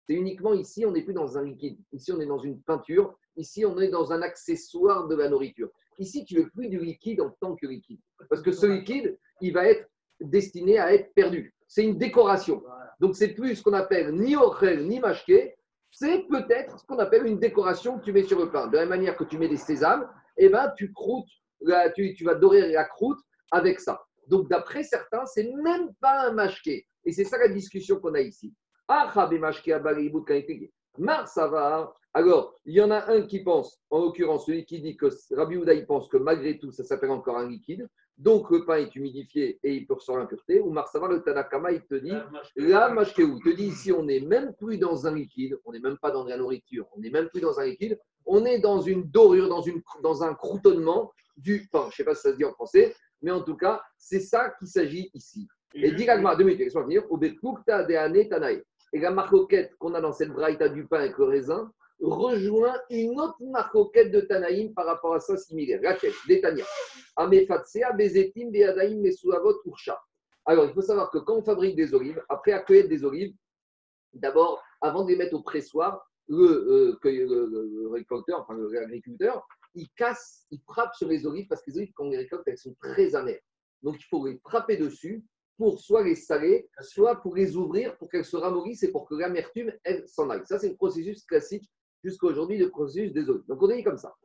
C'est 0.05 0.15
uniquement 0.15 0.53
ici, 0.53 0.85
on 0.85 0.91
n'est 0.91 1.03
plus 1.03 1.13
dans 1.13 1.37
un 1.37 1.45
liquide. 1.45 1.79
Ici, 1.93 2.11
on 2.11 2.19
est 2.19 2.25
dans 2.25 2.39
une 2.39 2.61
peinture. 2.61 3.17
Ici, 3.37 3.65
on 3.65 3.79
est 3.79 3.87
dans 3.87 4.11
un 4.11 4.21
accessoire 4.21 5.07
de 5.07 5.15
la 5.15 5.29
nourriture. 5.29 5.69
Ici, 5.97 6.25
tu 6.25 6.35
veux 6.35 6.49
plus 6.49 6.67
du 6.67 6.79
liquide 6.79 7.21
en 7.21 7.29
tant 7.39 7.55
que 7.55 7.67
liquide. 7.67 8.01
Parce 8.29 8.41
que 8.41 8.51
ce 8.51 8.65
liquide, 8.65 9.17
il 9.39 9.53
va 9.53 9.65
être 9.65 9.89
destiné 10.19 10.77
à 10.77 10.93
être 10.93 11.13
perdu. 11.13 11.54
C'est 11.67 11.83
une 11.83 11.97
décoration. 11.97 12.63
Donc, 12.99 13.15
c'est 13.15 13.29
plus 13.33 13.55
ce 13.57 13.63
qu'on 13.63 13.73
appelle 13.73 14.13
ni 14.13 14.35
ochel 14.35 14.87
ni 14.87 14.99
mashke. 14.99 15.55
C'est 15.91 16.25
peut-être 16.29 16.79
ce 16.79 16.85
qu'on 16.85 16.99
appelle 16.99 17.25
une 17.25 17.39
décoration 17.39 17.97
que 17.99 18.05
tu 18.05 18.13
mets 18.13 18.23
sur 18.23 18.39
le 18.39 18.51
pain. 18.51 18.67
De 18.67 18.73
la 18.75 18.81
même 18.81 18.89
manière 18.89 19.15
que 19.15 19.23
tu 19.23 19.37
mets 19.37 19.47
des 19.47 19.57
sésames, 19.57 20.07
eh 20.37 20.49
ben, 20.49 20.71
tu 20.77 20.91
croûtes, 20.93 21.29
la- 21.61 21.89
tu, 21.89 22.13
tu 22.13 22.23
vas 22.25 22.35
dorer 22.35 22.71
la 22.71 22.83
croûte 22.85 23.19
avec 23.51 23.79
ça. 23.79 24.01
Donc, 24.27 24.49
d'après 24.49 24.83
certains, 24.83 25.25
c'est 25.25 25.49
même 25.63 25.93
pas 26.01 26.27
un 26.27 26.31
mashke. 26.31 26.67
Et 26.67 27.11
c'est 27.11 27.23
ça 27.23 27.37
la 27.37 27.47
discussion 27.47 27.99
qu'on 27.99 28.13
a 28.15 28.21
ici. 28.21 28.53
Ah. 28.87 29.09
Alors, 32.13 32.53
il 32.65 32.75
y 32.75 32.81
en 32.81 32.91
a 32.91 33.11
un 33.11 33.23
qui 33.23 33.43
pense, 33.43 33.79
en 33.89 33.99
l'occurrence, 33.99 34.45
celui 34.45 34.65
qui 34.65 34.81
dit 34.81 34.95
que 34.95 35.07
Rabbi 35.35 35.57
Houda, 35.57 35.73
il 35.73 35.85
pense 35.85 36.07
que 36.07 36.17
malgré 36.17 36.57
tout, 36.57 36.71
ça 36.71 36.83
s'appelle 36.83 37.11
encore 37.11 37.37
un 37.37 37.49
liquide. 37.49 37.87
Donc, 38.17 38.49
le 38.49 38.63
pain 38.63 38.77
est 38.77 38.95
humidifié 38.95 39.59
et 39.61 39.75
il 39.75 39.85
peut 39.85 39.95
ressortir 39.95 40.21
l'impureté. 40.21 40.61
Ou 40.61 40.71
Mar 40.71 40.87
Savar, 40.87 41.09
le 41.09 41.21
Tanakama, 41.21 41.73
il 41.73 41.81
te 41.81 41.95
dit 41.95 42.13
Là, 42.55 42.89
Mashkeou 42.89 43.39
te 43.39 43.49
dit 43.49 43.65
ici, 43.65 43.91
on 43.91 44.03
n'est 44.03 44.21
même 44.21 44.53
plus 44.53 44.77
dans 44.77 45.05
un 45.05 45.13
liquide, 45.13 45.57
on 45.65 45.73
n'est 45.73 45.79
même 45.79 45.97
pas 45.97 46.11
dans 46.11 46.23
de 46.23 46.29
la 46.29 46.37
nourriture, 46.37 46.87
on 46.95 47.01
n'est 47.01 47.09
même 47.09 47.27
plus 47.27 47.41
dans 47.41 47.59
un 47.59 47.65
liquide, 47.65 47.99
on 48.25 48.45
est 48.45 48.59
dans 48.59 48.79
une 48.79 49.03
dorure, 49.03 49.49
dans, 49.49 49.61
une, 49.61 49.81
dans 50.01 50.23
un 50.23 50.33
croutonnement 50.33 51.11
du 51.35 51.67
pain. 51.71 51.83
Je 51.83 51.87
ne 51.87 51.91
sais 51.91 52.03
pas 52.05 52.15
si 52.15 52.21
ça 52.21 52.31
se 52.31 52.37
dit 52.37 52.45
en 52.45 52.53
français, 52.53 52.95
mais 53.21 53.31
en 53.31 53.41
tout 53.41 53.57
cas, 53.57 53.81
c'est 53.97 54.21
ça 54.21 54.51
qu'il 54.57 54.67
s'agit 54.67 55.11
ici. 55.13 55.47
Et 55.73 55.91
dit 55.91 56.05
l'Agma, 56.05 56.35
deux 56.37 56.45
minutes, 56.45 56.59
laisse-moi 56.61 56.83
venir. 56.83 57.03
Et 58.93 58.99
la 58.99 59.11
marcoquette 59.11 59.75
qu'on 59.77 59.93
a 59.93 59.99
dans 59.99 60.13
cette 60.13 60.29
braïta 60.29 60.69
du 60.69 60.87
pain 60.87 60.99
avec 60.99 61.17
le 61.17 61.25
raisin 61.25 61.69
rejoint 62.01 62.77
une 62.89 63.19
autre 63.19 63.37
marcoquette 63.41 64.11
de 64.11 64.21
Tanaïm 64.21 64.73
par 64.73 64.85
rapport 64.85 65.13
à 65.13 65.19
ça 65.19 65.37
similaire. 65.37 65.79
Laquelle 65.81 66.13
Détania. 66.27 66.65
Amefatsea, 67.15 67.93
Bezetim, 67.93 68.51
Beadaïm, 68.51 69.01
Mesuavot, 69.01 69.61
Ursha. 69.65 69.99
Alors, 70.45 70.65
il 70.65 70.73
faut 70.73 70.81
savoir 70.81 71.09
que 71.09 71.17
quand 71.17 71.37
on 71.37 71.43
fabrique 71.43 71.75
des 71.75 71.93
olives, 71.93 72.21
après 72.29 72.51
la 72.51 72.59
cueillette 72.59 72.89
des 72.89 73.03
olives, 73.03 73.33
d'abord, 74.13 74.61
avant 74.81 75.03
de 75.03 75.09
les 75.09 75.15
mettre 75.15 75.35
au 75.35 75.41
pressoir, 75.41 76.05
le, 76.27 76.97
euh, 77.03 77.89
récolteur, 77.91 78.41
enfin 78.41 78.57
l'agriculteur, 78.57 79.47
il 79.75 79.89
casse, 79.95 80.45
il 80.51 80.59
frappe 80.61 80.95
sur 80.95 81.07
les 81.07 81.25
olives 81.25 81.47
parce 81.47 81.61
que 81.61 81.71
les 81.71 81.77
olives, 81.77 81.93
quand 81.95 82.05
on 82.05 82.09
les 82.09 82.17
récolte, 82.17 82.43
elles 82.47 82.57
sont 82.57 82.75
très 82.81 83.15
amères. 83.15 83.41
Donc, 83.81 83.97
il 83.99 84.05
faut 84.05 84.25
les 84.25 84.39
frapper 84.39 84.77
dessus 84.77 85.23
pour 85.57 85.79
soit 85.79 86.03
les 86.03 86.15
saler, 86.15 86.69
soit 86.81 87.15
pour 87.21 87.35
les 87.35 87.55
ouvrir 87.55 87.97
pour 87.97 88.09
qu'elles 88.09 88.25
se 88.25 88.35
ramollissent 88.35 88.83
et 88.83 88.91
pour 88.91 89.07
que 89.07 89.15
l'amertume, 89.15 89.71
elle 89.83 90.07
s'en 90.07 90.29
aille. 90.29 90.45
Ça, 90.45 90.59
c'est 90.59 90.69
le 90.69 90.75
processus 90.75 91.23
classique 91.23 91.69
jusqu'à 92.05 92.27
aujourd'hui, 92.27 92.57
le 92.57 92.69
processus 92.69 93.11
des 93.11 93.29
olives. 93.29 93.45
Donc, 93.47 93.61
on 93.61 93.67
dit 93.67 93.83
comme 93.83 93.97
ça. 93.97 94.15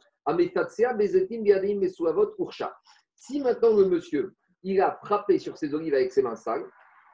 Si 3.14 3.40
maintenant 3.40 3.76
le 3.76 3.86
monsieur, 3.86 4.34
il 4.62 4.80
a 4.80 4.98
frappé 5.02 5.38
sur 5.38 5.56
ses 5.56 5.74
olives 5.74 5.94
avec 5.94 6.12
ses 6.12 6.22
mains 6.22 6.36
sales, 6.36 6.64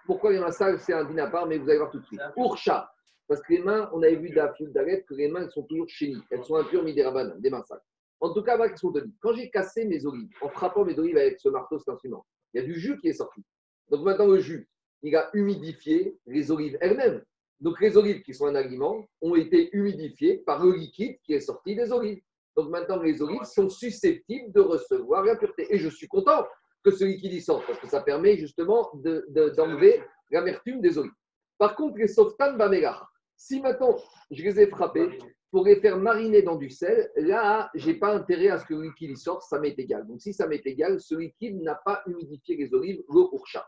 pourquoi 0.05 0.33
les 0.33 0.41
mains 0.41 0.51
sales, 0.51 0.79
c'est 0.81 0.93
un 0.93 1.05
din 1.05 1.19
à 1.19 1.29
part, 1.29 1.47
mais 1.47 1.59
vous 1.59 1.69
allez 1.69 1.79
voir 1.79 1.91
tout 1.91 2.01
de 2.01 2.05
suite. 2.05 2.21
Ursha. 2.37 2.91
Parce 3.29 3.41
que 3.43 3.55
les 3.55 3.59
mains, 3.61 3.91
on 3.93 4.03
avait 4.03 4.17
vu 4.17 4.31
d'Afil 4.31 4.73
d'Aret 4.73 5.05
que 5.09 5.15
les 5.15 5.29
mains 5.29 5.43
elles 5.43 5.51
sont 5.51 5.65
toujours 5.65 5.89
chénies. 5.89 6.23
Elles 6.31 6.45
sont 6.45 6.57
impures, 6.57 6.85
midérabanan, 6.85 7.41
des 7.41 7.51
mains 7.51 7.65
sales. 7.65 7.83
En 8.21 8.33
tout 8.33 8.43
cas, 8.43 8.57
voilà 8.57 8.71
qu'est-ce 8.71 8.83
qu'on 8.83 8.93
te 8.93 9.01
dit. 9.01 9.15
Quand 9.21 9.35
j'ai 9.35 9.51
cassé 9.51 9.85
mes 9.85 10.05
olives, 10.07 10.31
en 10.41 10.49
frappant 10.49 10.85
mes 10.85 10.99
olives 10.99 11.17
avec 11.17 11.41
ce 11.41 11.49
marteau, 11.49 11.79
cet 11.79 11.89
instrument, 11.89 12.25
il 12.55 12.61
y 12.61 12.65
a 12.65 12.67
du 12.67 12.79
jus 12.79 12.99
qui 13.01 13.09
est 13.09 13.15
sorti. 13.15 13.45
Donc 13.91 14.05
maintenant, 14.05 14.27
le 14.27 14.39
jus, 14.39 14.69
il 15.03 15.15
a 15.17 15.29
humidifié 15.35 16.17
les 16.27 16.51
olives 16.51 16.79
elles-mêmes. 16.81 17.23
Donc 17.61 17.81
les 17.81 17.97
olives 17.97 18.23
qui 18.23 18.35
sont 18.35 18.47
un 18.47 18.55
aliment 18.55 19.05
ont 19.23 19.35
été 19.35 19.71
humidifiées 19.73 20.39
par 20.39 20.65
le 20.65 20.73
liquide 20.75 21.17
qui 21.23 21.33
est 21.35 21.41
sorti 21.41 21.75
des 21.75 21.91
olives. 21.93 22.21
Donc 22.57 22.71
maintenant, 22.71 23.01
les 23.03 23.21
olives 23.23 23.45
sont 23.45 23.69
susceptibles 23.69 24.53
de 24.53 24.61
recevoir 24.61 25.25
l'impureté. 25.25 25.67
Et 25.75 25.79
je 25.79 25.89
suis 25.89 26.07
content 26.09 26.47
que 26.85 26.91
ce 26.91 27.05
liquide 27.05 27.33
y 27.33 27.41
sorte 27.41 27.67
parce 27.67 27.79
que 27.79 27.89
ça 27.89 28.01
permet 28.03 28.37
justement 28.37 28.91
de- 28.95 29.25
de- 29.29 29.51
d'enlever 29.51 30.03
l'amertume 30.31 30.81
des 30.81 30.99
olives. 30.99 31.13
Par 31.59 31.75
contre, 31.77 31.97
les 31.99 32.09
softan 32.09 32.55
bamégar, 32.57 33.11
si 33.37 33.61
maintenant 33.61 33.97
je 34.31 34.43
les 34.43 34.61
ai 34.61 34.67
frappés 34.67 35.19
pour 35.51 35.65
les 35.65 35.77
faire 35.77 35.97
mariner 35.99 36.43
dans 36.43 36.57
du 36.57 36.69
sel, 36.71 37.11
là, 37.17 37.71
je 37.75 37.87
n'ai 37.89 37.95
pas 37.95 38.15
intérêt 38.15 38.49
à 38.49 38.59
ce 38.59 38.67
que 38.67 38.75
le 38.75 38.83
liquide 38.85 39.11
y 39.11 39.17
sorte, 39.17 39.43
ça 39.43 39.59
m'est 39.59 39.79
égal. 39.79 40.07
Donc 40.07 40.21
si 40.21 40.33
ça 40.35 40.47
m'est 40.47 40.65
égal, 40.67 41.01
ce 41.01 41.15
liquide 41.15 41.61
n'a 41.63 41.75
pas 41.85 42.03
humidifié 42.07 42.57
les 42.57 42.73
olives, 42.75 43.03
le 43.09 43.21
urcha. 43.33 43.67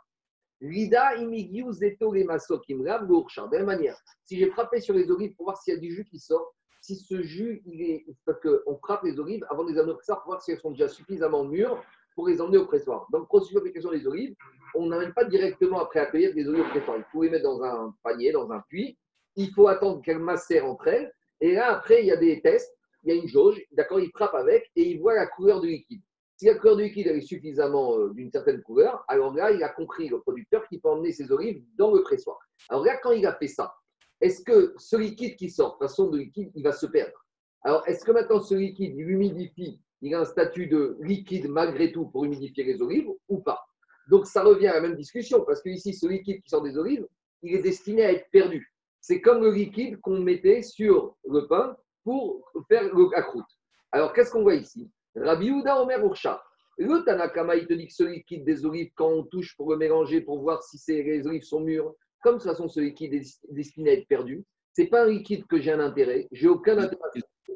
Lida 0.61 1.16
imigiu 1.16 1.73
zeto 1.73 2.12
les 2.12 2.25
maso 2.25 2.59
kimrav 2.59 3.07
gourcha. 3.07 3.47
De 3.47 3.53
la 3.53 3.59
même 3.59 3.66
manière, 3.66 3.97
si 4.25 4.38
j'ai 4.38 4.51
frappé 4.51 4.81
sur 4.81 4.94
les 4.94 5.11
olives 5.11 5.35
pour 5.35 5.47
voir 5.47 5.57
s'il 5.57 5.75
y 5.75 5.77
a 5.77 5.81
du 5.81 5.94
jus 5.94 6.05
qui 6.05 6.18
sort, 6.18 6.55
si 6.81 6.97
ce 6.97 7.23
jus, 7.23 7.62
il 7.66 7.83
est. 7.83 8.07
Parce 8.25 8.40
qu'on 8.40 8.77
frappe 8.79 9.05
les 9.05 9.18
olives 9.18 9.44
avant 9.51 9.64
de 9.64 9.73
les 9.73 9.79
amener 9.79 9.92
au 9.92 9.97
pressoir 9.97 10.23
pour 10.23 10.33
voir 10.33 10.42
si 10.42 10.53
elles 10.53 10.61
sont 10.61 10.71
déjà 10.71 10.88
suffisamment 10.88 11.44
mûres 11.44 11.83
pour 12.14 12.29
les 12.29 12.40
emmener 12.40 12.59
au 12.59 12.66
pressoir. 12.66 13.07
Donc, 13.12 13.29
processus 13.29 13.55
d'application 13.55 13.90
des 13.90 14.07
olives, 14.07 14.35
on 14.75 14.87
n'amène 14.87 15.12
pas 15.12 15.25
directement 15.25 15.81
après 15.81 16.01
accueillir 16.01 16.35
des 16.35 16.49
olives 16.49 16.66
au 16.66 16.68
pressoir. 16.71 16.99
Il 16.99 17.05
faut 17.12 17.23
les 17.23 17.31
mettre 17.31 17.44
dans 17.44 17.62
un 17.62 17.94
panier, 18.03 18.33
dans 18.33 18.51
un 18.51 18.61
puits. 18.68 18.99
Il 19.37 19.53
faut 19.53 19.68
attendre 19.68 20.03
qu'elles 20.03 20.18
macèrent 20.18 20.66
entre 20.66 20.88
elles. 20.88 21.12
Et 21.40 21.55
là, 21.55 21.71
après, 21.71 22.01
il 22.01 22.07
y 22.07 22.11
a 22.11 22.16
des 22.16 22.40
tests, 22.40 22.75
il 23.05 23.14
y 23.14 23.16
a 23.16 23.23
une 23.23 23.29
jauge, 23.29 23.62
d'accord, 23.73 24.01
il 24.01 24.11
frappe 24.11 24.35
avec 24.35 24.68
et 24.75 24.90
il 24.90 25.01
voit 25.01 25.14
la 25.14 25.27
couleur 25.29 25.61
du 25.61 25.68
liquide. 25.68 26.03
Si 26.38 26.46
la 26.46 26.55
couleur 26.55 26.77
du 26.77 26.85
liquide 26.85 27.09
est 27.09 27.20
suffisamment 27.20 27.98
euh, 27.98 28.11
d'une 28.14 28.31
certaine 28.31 28.62
couleur, 28.62 29.05
alors 29.09 29.35
là, 29.35 29.51
il 29.51 29.61
a 29.64 29.70
compris, 29.70 30.09
le 30.09 30.20
producteur, 30.20 30.68
qu'il 30.68 30.81
peut 30.81 30.88
emmener 30.88 31.11
ses 31.11 31.33
olives 31.33 31.64
dans 31.77 31.92
le 31.92 32.01
pressoir. 32.05 32.38
Alors 32.68 32.85
là, 32.85 32.96
quand 33.03 33.11
il 33.11 33.27
a 33.27 33.35
fait 33.35 33.48
ça, 33.48 33.74
est-ce 34.20 34.44
que 34.44 34.72
ce 34.79 34.94
liquide 34.94 35.35
qui 35.35 35.51
sort, 35.51 35.77
façon, 35.81 36.09
de 36.11 36.18
liquide, 36.18 36.53
il 36.55 36.62
va 36.62 36.70
se 36.70 36.87
perdre? 36.87 37.27
Alors, 37.62 37.83
est-ce 37.88 38.05
que 38.05 38.12
maintenant 38.12 38.40
ce 38.40 38.55
liquide, 38.55 38.94
il 38.96 39.11
humidifie, 39.11 39.81
il 40.01 40.14
a 40.14 40.20
un 40.20 40.24
statut 40.24 40.68
de 40.68 40.96
liquide 41.01 41.48
malgré 41.48 41.90
tout 41.90 42.07
pour 42.07 42.24
humidifier 42.24 42.62
les 42.62 42.81
olives 42.81 43.09
ou 43.29 43.40
pas? 43.40 43.61
Donc, 44.09 44.29
ça 44.29 44.44
revient 44.44 44.68
à 44.68 44.74
la 44.74 44.81
même 44.81 44.94
discussion, 44.94 45.44
parce 45.44 45.61
que 45.61 45.70
ici, 45.70 45.92
ce 45.92 46.07
liquide 46.07 46.40
qui 46.40 46.48
sort 46.48 46.62
des 46.62 46.79
olives, 46.79 47.05
il 47.42 47.57
est 47.57 47.62
destiné 47.62 48.05
à 48.05 48.12
être 48.12 48.31
perdu. 48.31 48.72
C'est 49.01 49.20
comme 49.20 49.42
le 49.42 49.51
liquide 49.51 50.01
qu'on 50.03 50.20
mettait 50.20 50.62
sur 50.62 51.16
le 51.29 51.48
pain 51.48 51.77
pour 52.05 52.48
faire 52.68 52.85
la 52.94 53.22
croûte. 53.22 53.44
Alors, 53.90 54.12
qu'est-ce 54.12 54.31
qu'on 54.31 54.42
voit 54.42 54.55
ici? 54.55 54.88
Rabbi 55.22 55.50
Houda 55.50 55.81
Omer 55.83 56.04
Urcha. 56.04 56.42
Le 56.78 57.04
Tanakama, 57.04 57.57
il 57.57 57.66
te 57.66 57.74
dit 57.74 57.88
que 57.88 57.92
ce 57.92 58.04
liquide 58.04 58.44
des 58.44 58.64
olives, 58.64 58.92
quand 58.94 59.09
on 59.09 59.24
touche 59.24 59.57
pour 59.57 59.70
le 59.70 59.76
mélanger, 59.76 60.20
pour 60.20 60.40
voir 60.40 60.62
si 60.62 60.81
les 60.88 61.26
olives 61.26 61.42
sont 61.42 61.61
mûres, 61.61 61.92
comme 62.22 62.35
de 62.35 62.38
toute 62.40 62.48
façon 62.48 62.68
ce 62.68 62.81
liquide 62.81 63.14
est 63.14 63.40
destiné 63.50 63.90
à 63.90 63.92
être 63.94 64.07
perdu, 64.07 64.44
c'est 64.72 64.87
pas 64.87 65.04
un 65.04 65.09
liquide 65.09 65.44
que 65.46 65.61
j'ai 65.61 65.72
un 65.72 65.81
intérêt, 65.81 66.28
j'ai 66.31 66.46
aucun 66.46 66.78
intérêt. 66.78 67.00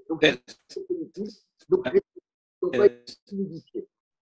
Donc, 0.08 0.24
donc, 1.68 1.84
donc. 2.60 2.76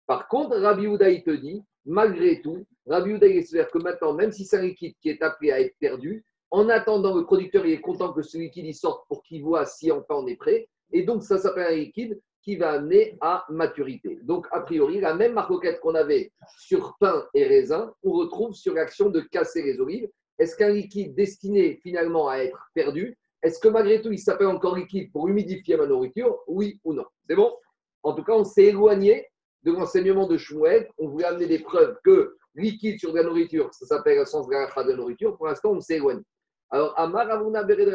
Par 0.06 0.26
contre, 0.26 0.56
Rabbi 0.56 0.86
Houda, 0.86 1.10
il 1.10 1.22
te 1.22 1.30
dit, 1.30 1.62
malgré 1.84 2.40
tout, 2.40 2.66
Rabbi 2.86 3.12
Houda, 3.12 3.26
il 3.26 3.36
espère 3.36 3.70
que 3.70 3.78
maintenant, 3.78 4.14
même 4.14 4.32
si 4.32 4.44
c'est 4.44 4.56
un 4.56 4.62
liquide 4.62 4.94
qui 5.00 5.10
est 5.10 5.22
appelé 5.22 5.52
à 5.52 5.60
être 5.60 5.76
perdu, 5.78 6.24
en 6.50 6.68
attendant, 6.70 7.14
le 7.14 7.24
producteur 7.24 7.66
il 7.66 7.74
est 7.74 7.80
content 7.80 8.12
que 8.12 8.22
ce 8.22 8.38
liquide 8.38 8.64
il 8.64 8.74
sorte 8.74 9.06
pour 9.06 9.22
qu'il 9.22 9.42
voit 9.42 9.66
si 9.66 9.92
enfin 9.92 10.14
on 10.14 10.26
est 10.26 10.36
prêt. 10.36 10.68
Et 10.92 11.02
donc, 11.02 11.22
ça 11.22 11.38
s'appelle 11.38 11.72
un 11.72 11.76
liquide 11.76 12.18
qui 12.48 12.56
va 12.56 12.70
amener 12.70 13.14
à 13.20 13.44
maturité. 13.50 14.20
Donc, 14.22 14.46
a 14.52 14.60
priori, 14.60 15.00
la 15.00 15.12
même 15.12 15.34
marcoquette 15.34 15.80
qu'on 15.80 15.94
avait 15.94 16.32
sur 16.58 16.96
pain 16.98 17.26
et 17.34 17.44
raisin, 17.44 17.92
on 18.02 18.12
retrouve 18.12 18.54
sur 18.54 18.72
l'action 18.72 19.10
de 19.10 19.20
casser 19.20 19.62
les 19.62 19.78
olives. 19.78 20.08
Est-ce 20.38 20.56
qu'un 20.56 20.70
liquide 20.70 21.14
destiné 21.14 21.78
finalement 21.82 22.26
à 22.26 22.38
être 22.38 22.58
perdu, 22.72 23.18
est-ce 23.42 23.58
que 23.60 23.68
malgré 23.68 24.00
tout, 24.00 24.10
il 24.12 24.18
s'appelle 24.18 24.46
encore 24.46 24.76
liquide 24.76 25.12
pour 25.12 25.28
humidifier 25.28 25.76
ma 25.76 25.84
nourriture 25.84 26.38
Oui 26.46 26.80
ou 26.84 26.94
non? 26.94 27.04
C'est 27.28 27.36
bon? 27.36 27.54
En 28.02 28.14
tout 28.14 28.24
cas, 28.24 28.32
on 28.32 28.44
s'est 28.44 28.64
éloigné 28.64 29.26
de 29.64 29.72
l'enseignement 29.72 30.26
de 30.26 30.38
Shmuel. 30.38 30.88
On 30.96 31.08
voulait 31.08 31.26
amener 31.26 31.48
des 31.48 31.58
preuves 31.58 31.98
que 32.02 32.34
liquide 32.54 32.98
sur 32.98 33.12
de 33.12 33.18
la 33.18 33.24
nourriture, 33.24 33.68
ça 33.74 33.84
s'appelle 33.84 34.20
le 34.20 34.24
sens 34.24 34.48
de 34.48 34.54
la 34.54 34.84
de 34.84 34.92
nourriture. 34.94 35.36
Pour 35.36 35.48
l'instant, 35.48 35.72
on 35.72 35.80
s'est 35.82 35.96
éloigné. 35.96 36.22
Alors, 36.70 36.98
Amar 36.98 37.30
Avuna 37.30 37.62
Bered 37.62 37.88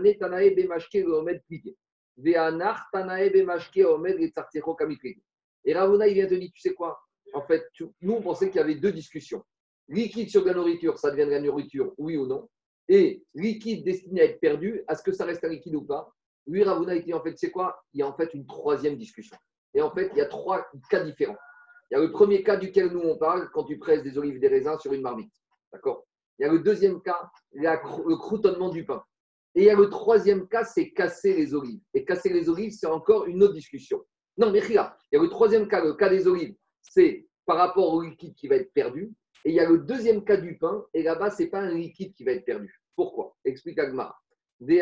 Netanae 0.00 0.50
Bemashke 0.50 1.04
Omed 1.04 1.42
Plié. 1.48 1.76
Et 2.20 2.36
Ravuna, 5.74 6.08
il 6.08 6.14
vient 6.14 6.26
te 6.26 6.34
dire, 6.34 6.50
tu 6.52 6.60
sais 6.60 6.74
quoi? 6.74 7.00
En 7.32 7.42
fait, 7.42 7.68
nous, 8.00 8.14
on 8.14 8.22
pensait 8.22 8.48
qu'il 8.48 8.56
y 8.56 8.64
avait 8.64 8.74
deux 8.74 8.92
discussions. 8.92 9.44
Liquide 9.88 10.28
sur 10.28 10.42
de 10.42 10.48
la 10.48 10.54
nourriture, 10.54 10.98
ça 10.98 11.10
devient 11.10 11.26
de 11.26 11.30
la 11.30 11.40
nourriture, 11.40 11.94
oui 11.96 12.16
ou 12.16 12.26
non? 12.26 12.48
Et 12.88 13.22
liquide 13.34 13.84
destiné 13.84 14.22
à 14.22 14.24
être 14.24 14.40
perdu, 14.40 14.82
est-ce 14.88 15.02
que 15.02 15.12
ça 15.12 15.24
reste 15.26 15.44
un 15.44 15.48
liquide 15.48 15.76
ou 15.76 15.82
pas? 15.82 16.12
Lui, 16.46 16.64
Ravuna, 16.64 16.96
il 16.96 17.04
dit, 17.04 17.14
en 17.14 17.22
fait, 17.22 17.38
sais 17.38 17.50
quoi? 17.50 17.80
Il 17.92 18.00
y 18.00 18.02
a 18.02 18.08
en 18.08 18.14
fait 18.14 18.34
une 18.34 18.46
troisième 18.46 18.96
discussion. 18.96 19.36
Et 19.74 19.82
en 19.82 19.90
fait, 19.90 20.10
il 20.12 20.18
y 20.18 20.22
a 20.22 20.26
trois 20.26 20.66
cas 20.90 21.04
différents. 21.04 21.36
Il 21.90 21.94
y 21.94 21.96
a 21.98 22.00
le 22.00 22.10
premier 22.10 22.42
cas 22.42 22.56
duquel 22.56 22.90
nous 22.90 23.00
on 23.00 23.16
parle 23.16 23.50
quand 23.52 23.64
tu 23.64 23.78
presses 23.78 24.02
des 24.02 24.18
olives 24.18 24.36
et 24.36 24.40
des 24.40 24.48
raisins 24.48 24.78
sur 24.78 24.92
une 24.92 25.02
marmite. 25.02 25.32
D'accord? 25.72 26.06
Il 26.38 26.42
y 26.42 26.48
a 26.48 26.52
le 26.52 26.60
deuxième 26.60 27.00
cas, 27.02 27.30
le 27.52 28.16
croutonnement 28.16 28.70
du 28.70 28.84
pain. 28.84 29.02
Et 29.58 29.62
il 29.62 29.64
y 29.64 29.70
a 29.70 29.74
le 29.74 29.90
troisième 29.90 30.46
cas, 30.46 30.62
c'est 30.62 30.92
casser 30.92 31.34
les 31.34 31.52
olives. 31.52 31.80
Et 31.92 32.04
casser 32.04 32.28
les 32.28 32.48
olives, 32.48 32.70
c'est 32.70 32.86
encore 32.86 33.26
une 33.26 33.42
autre 33.42 33.54
discussion. 33.54 34.00
Non, 34.36 34.52
mais 34.52 34.60
regarde, 34.60 34.92
il 35.10 35.16
y 35.16 35.18
a 35.18 35.22
le 35.22 35.28
troisième 35.28 35.66
cas, 35.66 35.84
le 35.84 35.94
cas 35.94 36.08
des 36.08 36.28
olives, 36.28 36.54
c'est 36.80 37.26
par 37.44 37.56
rapport 37.56 37.92
au 37.92 38.02
liquide 38.02 38.36
qui 38.36 38.46
va 38.46 38.54
être 38.54 38.72
perdu. 38.72 39.12
Et 39.44 39.50
il 39.50 39.56
y 39.56 39.60
a 39.60 39.68
le 39.68 39.78
deuxième 39.78 40.22
cas 40.22 40.36
du 40.36 40.56
pain, 40.58 40.84
et 40.94 41.02
là-bas, 41.02 41.32
ce 41.32 41.42
n'est 41.42 41.48
pas 41.48 41.58
un 41.58 41.74
liquide 41.74 42.14
qui 42.14 42.22
va 42.22 42.34
être 42.34 42.44
perdu. 42.44 42.72
Pourquoi? 42.94 43.36
Explique 43.44 43.80
Agmar. 43.80 44.22
Le 44.60 44.78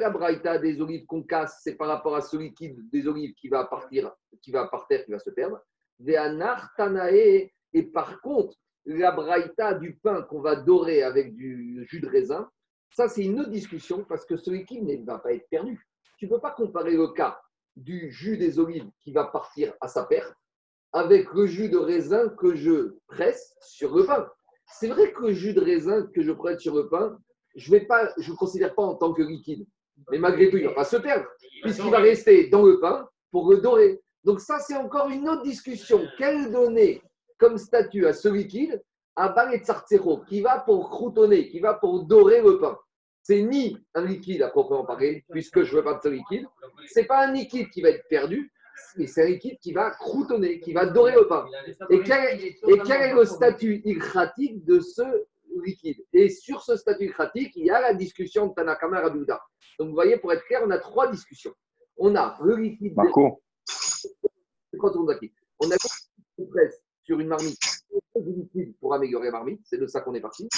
la 0.00 0.10
braïta 0.10 0.58
des 0.58 0.80
olives 0.80 1.06
qu'on 1.06 1.22
casse, 1.22 1.60
c'est 1.62 1.76
par 1.76 1.86
rapport 1.86 2.16
à 2.16 2.22
ce 2.22 2.36
liquide 2.36 2.90
des 2.90 3.06
olives 3.06 3.34
qui 3.34 3.48
va 3.48 3.66
partir, 3.66 4.10
qui 4.42 4.50
va 4.50 4.66
par 4.66 4.88
terre, 4.88 5.04
qui 5.04 5.12
va 5.12 5.20
se 5.20 5.30
perdre. 5.30 5.60
Et 7.72 7.84
par 7.84 8.20
contre, 8.20 8.56
la 8.86 9.12
braïta 9.12 9.74
du 9.74 9.96
pain 9.96 10.22
qu'on 10.22 10.40
va 10.40 10.56
dorer 10.56 11.02
avec 11.02 11.34
du 11.34 11.86
jus 11.88 12.00
de 12.00 12.08
raisin, 12.08 12.48
ça 12.90 13.08
c'est 13.08 13.24
une 13.24 13.40
autre 13.40 13.50
discussion 13.50 14.04
parce 14.08 14.24
que 14.24 14.36
ce 14.36 14.50
liquide 14.50 14.84
ne 14.84 15.04
va 15.04 15.18
pas 15.18 15.32
être 15.32 15.48
perdu. 15.48 15.86
Tu 16.18 16.26
ne 16.26 16.30
peux 16.30 16.40
pas 16.40 16.50
comparer 16.50 16.96
le 16.96 17.08
cas 17.08 17.40
du 17.76 18.10
jus 18.10 18.36
des 18.36 18.58
olives 18.58 18.90
qui 19.00 19.12
va 19.12 19.24
partir 19.24 19.72
à 19.80 19.88
sa 19.88 20.04
perte 20.04 20.34
avec 20.92 21.32
le 21.32 21.46
jus 21.46 21.68
de 21.68 21.78
raisin 21.78 22.28
que 22.30 22.54
je 22.54 22.96
presse 23.06 23.54
sur 23.60 23.94
le 23.94 24.04
pain. 24.06 24.28
C'est 24.66 24.88
vrai 24.88 25.12
que 25.12 25.22
le 25.22 25.32
jus 25.32 25.54
de 25.54 25.60
raisin 25.60 26.06
que 26.14 26.22
je 26.22 26.32
presse 26.32 26.60
sur 26.60 26.74
le 26.74 26.88
pain, 26.88 27.16
je 27.56 27.72
ne 27.72 27.78
le 27.78 28.36
considère 28.36 28.74
pas 28.74 28.82
en 28.82 28.96
tant 28.96 29.12
que 29.12 29.22
liquide. 29.22 29.66
Mais 30.10 30.18
malgré 30.18 30.50
tout, 30.50 30.56
il 30.56 30.64
ne 30.64 30.68
va 30.68 30.74
pas 30.74 30.84
se 30.84 30.96
perdre, 30.96 31.26
puisqu'il 31.62 31.90
va 31.90 31.98
rester 31.98 32.48
dans 32.48 32.64
le 32.64 32.80
pain 32.80 33.08
pour 33.30 33.50
le 33.50 33.58
dorer. 33.58 34.00
Donc 34.24 34.40
ça, 34.40 34.58
c'est 34.58 34.76
encore 34.76 35.08
une 35.08 35.28
autre 35.28 35.42
discussion. 35.42 36.06
Quelle 36.18 36.50
donner 36.50 37.02
comme 37.40 37.58
statut 37.58 38.06
à 38.06 38.12
ce 38.12 38.28
liquide 38.28 38.80
à 39.16 39.34
Tsartsero, 39.58 40.18
qui 40.28 40.40
va 40.40 40.60
pour 40.60 40.88
croutonner, 40.90 41.48
qui 41.48 41.58
va 41.58 41.74
pour 41.74 42.04
dorer 42.04 42.40
le 42.40 42.58
pain 42.58 42.78
C'est 43.22 43.42
ni 43.42 43.76
un 43.94 44.04
liquide 44.04 44.42
à 44.42 44.48
proprement 44.48 44.84
parler, 44.84 45.24
puisque 45.30 45.62
je 45.62 45.72
ne 45.72 45.78
veux 45.78 45.84
pas 45.84 45.94
de 45.94 46.02
ce 46.02 46.08
liquide. 46.08 46.46
C'est 46.86 47.04
pas 47.04 47.26
un 47.26 47.32
liquide 47.32 47.68
qui 47.70 47.82
va 47.82 47.90
être 47.90 48.06
perdu, 48.08 48.52
mais 48.96 49.06
c'est 49.06 49.24
un 49.24 49.26
liquide 49.26 49.58
qui 49.58 49.72
va 49.72 49.90
croutonner, 49.90 50.60
qui 50.60 50.72
va 50.72 50.86
dorer 50.86 51.12
le 51.12 51.26
pain. 51.26 51.46
Et 51.90 52.02
quel, 52.02 52.40
et 52.40 52.78
quel 52.86 53.02
est 53.02 53.14
le 53.14 53.24
statut 53.24 53.82
ilkratique 53.84 54.64
de 54.64 54.80
ce 54.80 55.02
liquide? 55.64 56.04
Et 56.12 56.28
sur 56.28 56.62
ce 56.62 56.76
statut 56.76 57.06
ilkratique, 57.06 57.52
il 57.56 57.66
y 57.66 57.70
a 57.70 57.80
la 57.80 57.94
discussion 57.94 58.46
de 58.46 58.54
Tanakama 58.54 59.00
et. 59.00 59.40
Donc 59.78 59.88
vous 59.88 59.94
voyez, 59.94 60.18
pour 60.18 60.32
être 60.32 60.44
clair, 60.44 60.62
on 60.64 60.70
a 60.70 60.78
trois 60.78 61.10
discussions. 61.10 61.54
On 61.96 62.14
a 62.14 62.38
le 62.42 62.56
liquide. 62.56 62.94
Marco, 62.96 63.42
Quand 64.78 64.96
on, 64.96 65.08
a, 65.08 65.14
on 65.58 65.70
a 65.70 65.76
sur 67.10 67.18
une 67.18 67.26
marmite 67.26 67.58
du 68.14 68.32
liquide 68.32 68.74
pour 68.78 68.94
améliorer 68.94 69.26
la 69.26 69.32
marmite, 69.32 69.60
c'est 69.64 69.78
de 69.78 69.86
ça 69.88 70.00
qu'on 70.00 70.14
est 70.14 70.20
parti. 70.20 70.48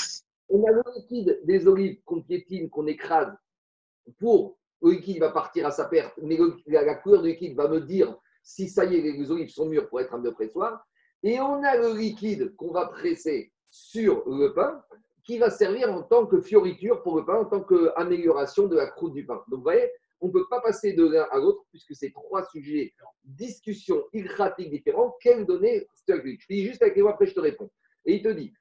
On 0.51 0.62
a 0.65 0.71
le 0.71 0.83
liquide 0.97 1.41
des 1.45 1.67
olives 1.67 2.03
qu'on 2.05 2.21
piétine, 2.21 2.69
qu'on 2.69 2.87
écrase 2.87 3.35
pour 4.19 4.59
le 4.83 4.91
liquide 4.91 5.21
va 5.21 5.31
partir 5.31 5.67
à 5.67 5.71
sa 5.71 5.87
perte, 5.87 6.12
mais 6.21 6.38
la, 6.67 6.83
la 6.83 6.95
couleur 6.97 7.23
du 7.23 7.31
liquide 7.31 7.57
va 7.57 7.69
me 7.69 7.81
dire 7.81 8.15
si 8.43 8.69
ça 8.69 8.85
y 8.85 8.97
est, 8.97 9.01
les 9.01 9.31
olives 9.31 9.49
sont 9.49 9.65
mûres 9.65 9.88
pour 9.88 10.01
être 10.01 10.12
un 10.15 10.19
de 10.19 10.29
pressoir. 10.29 10.85
Et 11.23 11.41
on 11.41 11.62
a 11.62 11.75
le 11.79 11.97
liquide 11.97 12.55
qu'on 12.57 12.73
va 12.73 12.87
presser 12.87 13.51
sur 13.71 14.29
le 14.29 14.53
pain 14.53 14.83
qui 15.25 15.38
va 15.38 15.49
servir 15.49 15.91
en 15.91 16.03
tant 16.03 16.27
que 16.27 16.43
fioriture 16.43 17.03
pour 17.03 17.17
le 17.17 17.25
pain, 17.25 17.37
en 17.37 17.45
tant 17.47 17.62
qu'amélioration 17.62 18.67
de 18.67 18.77
la 18.77 18.88
croûte 18.88 19.15
du 19.15 19.25
pain. 19.25 19.43
Donc 19.49 19.61
vous 19.61 19.62
voyez, 19.62 19.91
on 20.23 20.29
ne 20.29 20.33
peut 20.33 20.47
pas 20.49 20.61
passer 20.61 20.93
de 20.95 21.05
l'un 21.05 21.27
à 21.33 21.39
l'autre 21.39 21.65
puisque 21.71 21.95
c'est 21.95 22.13
trois 22.13 22.47
sujets, 22.47 22.95
discussions 23.25 24.05
ilgratiques 24.13 24.71
différents. 24.71 25.17
Quelle 25.21 25.45
donnée 25.45 25.87
Je 26.09 26.15
te 26.15 26.53
dis 26.53 26.65
juste 26.65 26.81
avec 26.81 26.97
les 26.97 27.03
mots, 27.03 27.09
après 27.09 27.27
je 27.27 27.35
te 27.35 27.41
réponds. 27.41 27.71
Et 28.07 28.15
il 28.15 28.23
te 28.23 28.29
dit. 28.29 28.53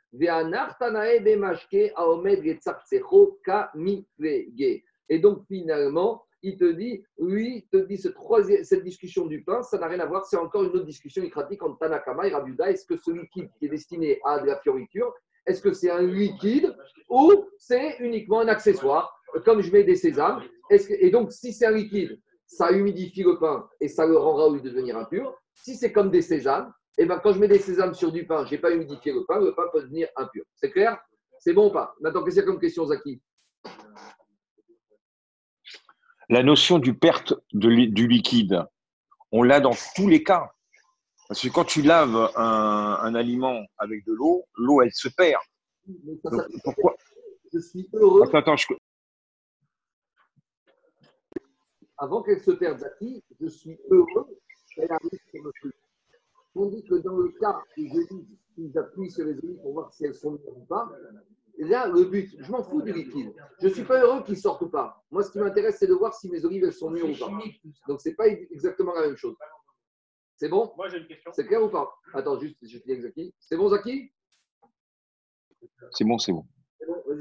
Et 5.09 5.19
donc 5.19 5.45
finalement, 5.47 6.23
il 6.43 6.57
te 6.57 6.71
dit, 6.71 7.03
oui, 7.17 7.67
te 7.71 7.77
dit 7.77 7.97
cette 8.63 8.83
discussion 8.83 9.27
du 9.27 9.43
pain, 9.43 9.61
ça 9.61 9.77
n'a 9.77 9.87
rien 9.87 9.99
à 9.99 10.05
voir, 10.07 10.25
c'est 10.25 10.37
encore 10.37 10.63
une 10.63 10.69
autre 10.69 10.85
discussion 10.85 11.23
ilgratique 11.23 11.61
entre 11.61 11.77
Tanakama 11.77 12.27
et 12.27 12.33
Rabiuda. 12.33 12.71
Est-ce 12.71 12.85
que 12.85 12.97
ce 12.97 13.11
liquide 13.11 13.49
qui 13.59 13.65
est 13.65 13.69
destiné 13.69 14.19
à 14.25 14.39
de 14.39 14.47
la 14.47 14.59
fioriture, 14.59 15.13
est-ce 15.45 15.61
que 15.61 15.73
c'est 15.73 15.91
un 15.91 16.01
liquide 16.01 16.75
ou 17.09 17.45
c'est 17.57 17.97
uniquement 17.99 18.39
un 18.41 18.47
accessoire, 18.47 19.20
comme 19.45 19.61
je 19.61 19.71
mets 19.71 19.83
des 19.83 19.95
sésames 19.95 20.41
Est-ce 20.69 20.87
que- 20.87 20.93
Et 20.93 21.09
donc, 21.09 21.31
si 21.31 21.51
c'est 21.53 21.65
un 21.65 21.71
liquide, 21.71 22.19
ça 22.47 22.71
humidifie 22.71 23.23
le 23.23 23.37
pain 23.39 23.67
et 23.79 23.87
ça 23.87 24.05
le 24.05 24.17
rendra 24.17 24.47
au 24.47 24.53
lieu 24.55 24.61
de 24.61 24.69
devenir 24.69 24.97
impur. 24.97 25.33
Si 25.53 25.75
c'est 25.75 25.91
comme 25.91 26.09
des 26.11 26.21
sésames, 26.21 26.71
et 26.97 27.05
ben 27.05 27.19
quand 27.23 27.33
je 27.33 27.39
mets 27.39 27.47
des 27.47 27.59
sésames 27.59 27.93
sur 27.93 28.11
du 28.11 28.25
pain, 28.25 28.45
je 28.45 28.51
n'ai 28.51 28.57
pas 28.57 28.71
humidifié 28.71 29.13
le 29.13 29.25
pain, 29.25 29.39
le 29.39 29.53
pain 29.55 29.63
peut 29.71 29.81
devenir 29.81 30.07
impur. 30.15 30.43
C'est 30.55 30.71
clair? 30.71 30.97
C'est 31.39 31.53
bon 31.53 31.69
ou 31.69 31.73
pas? 31.73 31.95
Maintenant, 32.01 32.23
qu'est-ce 32.23 32.35
qu'il 32.35 32.43
y 32.43 32.47
a 32.47 32.51
comme 32.51 32.59
question, 32.59 32.85
Zaki? 32.85 33.21
La 36.29 36.43
notion 36.43 36.79
du 36.79 36.93
perte 36.93 37.33
de 37.53 37.69
du 37.85 38.07
liquide, 38.07 38.63
on 39.31 39.43
l'a 39.43 39.59
dans 39.59 39.75
tous 39.95 40.07
les 40.07 40.23
cas. 40.23 40.51
Parce 41.27 41.41
que 41.41 41.47
quand 41.49 41.65
tu 41.65 41.81
laves 41.81 42.29
un, 42.35 42.97
un 43.01 43.15
aliment 43.15 43.61
avec 43.77 44.05
de 44.05 44.13
l'eau, 44.13 44.43
l'eau, 44.55 44.81
elle 44.81 44.91
se 44.93 45.07
perd. 45.09 45.41
Donc, 45.87 46.19
pourquoi 46.63 46.95
je 47.53 47.59
suis 47.59 47.89
heureux 47.93 48.21
Attends, 48.23 48.37
attends, 48.37 48.57
je... 48.57 48.67
avant 52.01 52.23
qu'elle 52.23 52.41
se 52.41 52.49
perde, 52.49 52.79
Zaki, 52.79 53.23
je 53.39 53.47
suis 53.47 53.77
heureux 53.91 54.27
qu'elle 54.75 54.91
arrive 54.91 55.19
sur 55.29 55.43
le 55.43 55.51
truc. 55.59 55.75
Tandis 56.55 56.83
que 56.83 56.95
dans 56.95 57.15
le 57.15 57.29
cas 57.39 57.61
où 57.77 57.81
je 57.81 58.07
dis 58.09 58.27
qu'ils 58.55 58.77
appuient 58.77 59.11
sur 59.11 59.23
les 59.23 59.37
olives 59.37 59.61
pour 59.61 59.73
voir 59.73 59.93
si 59.93 60.05
elles 60.05 60.15
sont 60.15 60.31
mûres 60.31 60.57
ou 60.57 60.65
pas, 60.65 60.91
là, 61.59 61.87
le 61.87 62.05
but, 62.05 62.35
je 62.39 62.51
m'en 62.51 62.63
fous 62.63 62.81
du 62.81 62.91
liquide. 62.91 63.31
Je 63.61 63.67
ne 63.67 63.73
suis 63.73 63.83
pas 63.83 64.01
heureux 64.01 64.23
qu'ils 64.23 64.37
sortent 64.37 64.63
ou 64.63 64.69
pas. 64.69 65.05
Moi, 65.11 65.21
ce 65.21 65.31
qui 65.31 65.37
m'intéresse, 65.37 65.77
c'est 65.77 65.85
de 65.85 65.93
voir 65.93 66.15
si 66.15 66.27
mes 66.27 66.43
olives, 66.43 66.63
elles 66.63 66.73
sont 66.73 66.89
mûres 66.89 67.07
ou 67.07 67.17
pas. 67.17 67.29
Donc, 67.87 68.01
ce 68.01 68.09
n'est 68.09 68.15
pas 68.15 68.27
exactement 68.27 68.95
la 68.95 69.01
même 69.01 69.15
chose. 69.15 69.35
C'est 70.37 70.49
bon? 70.49 70.73
Moi, 70.75 70.89
j'ai 70.89 70.97
une 70.97 71.07
question. 71.07 71.31
C'est 71.35 71.45
clair 71.45 71.63
ou 71.63 71.69
pas? 71.69 71.93
Attends, 72.15 72.39
juste, 72.39 72.57
je 72.63 72.79
finis 72.79 72.93
avec 72.93 73.03
Zaki. 73.03 73.35
C'est 73.39 73.57
bon, 73.57 73.69
Zaki? 73.69 74.11
C'est 75.91 76.03
bon, 76.03 76.17
c'est 76.17 76.31
bon. 76.31 76.47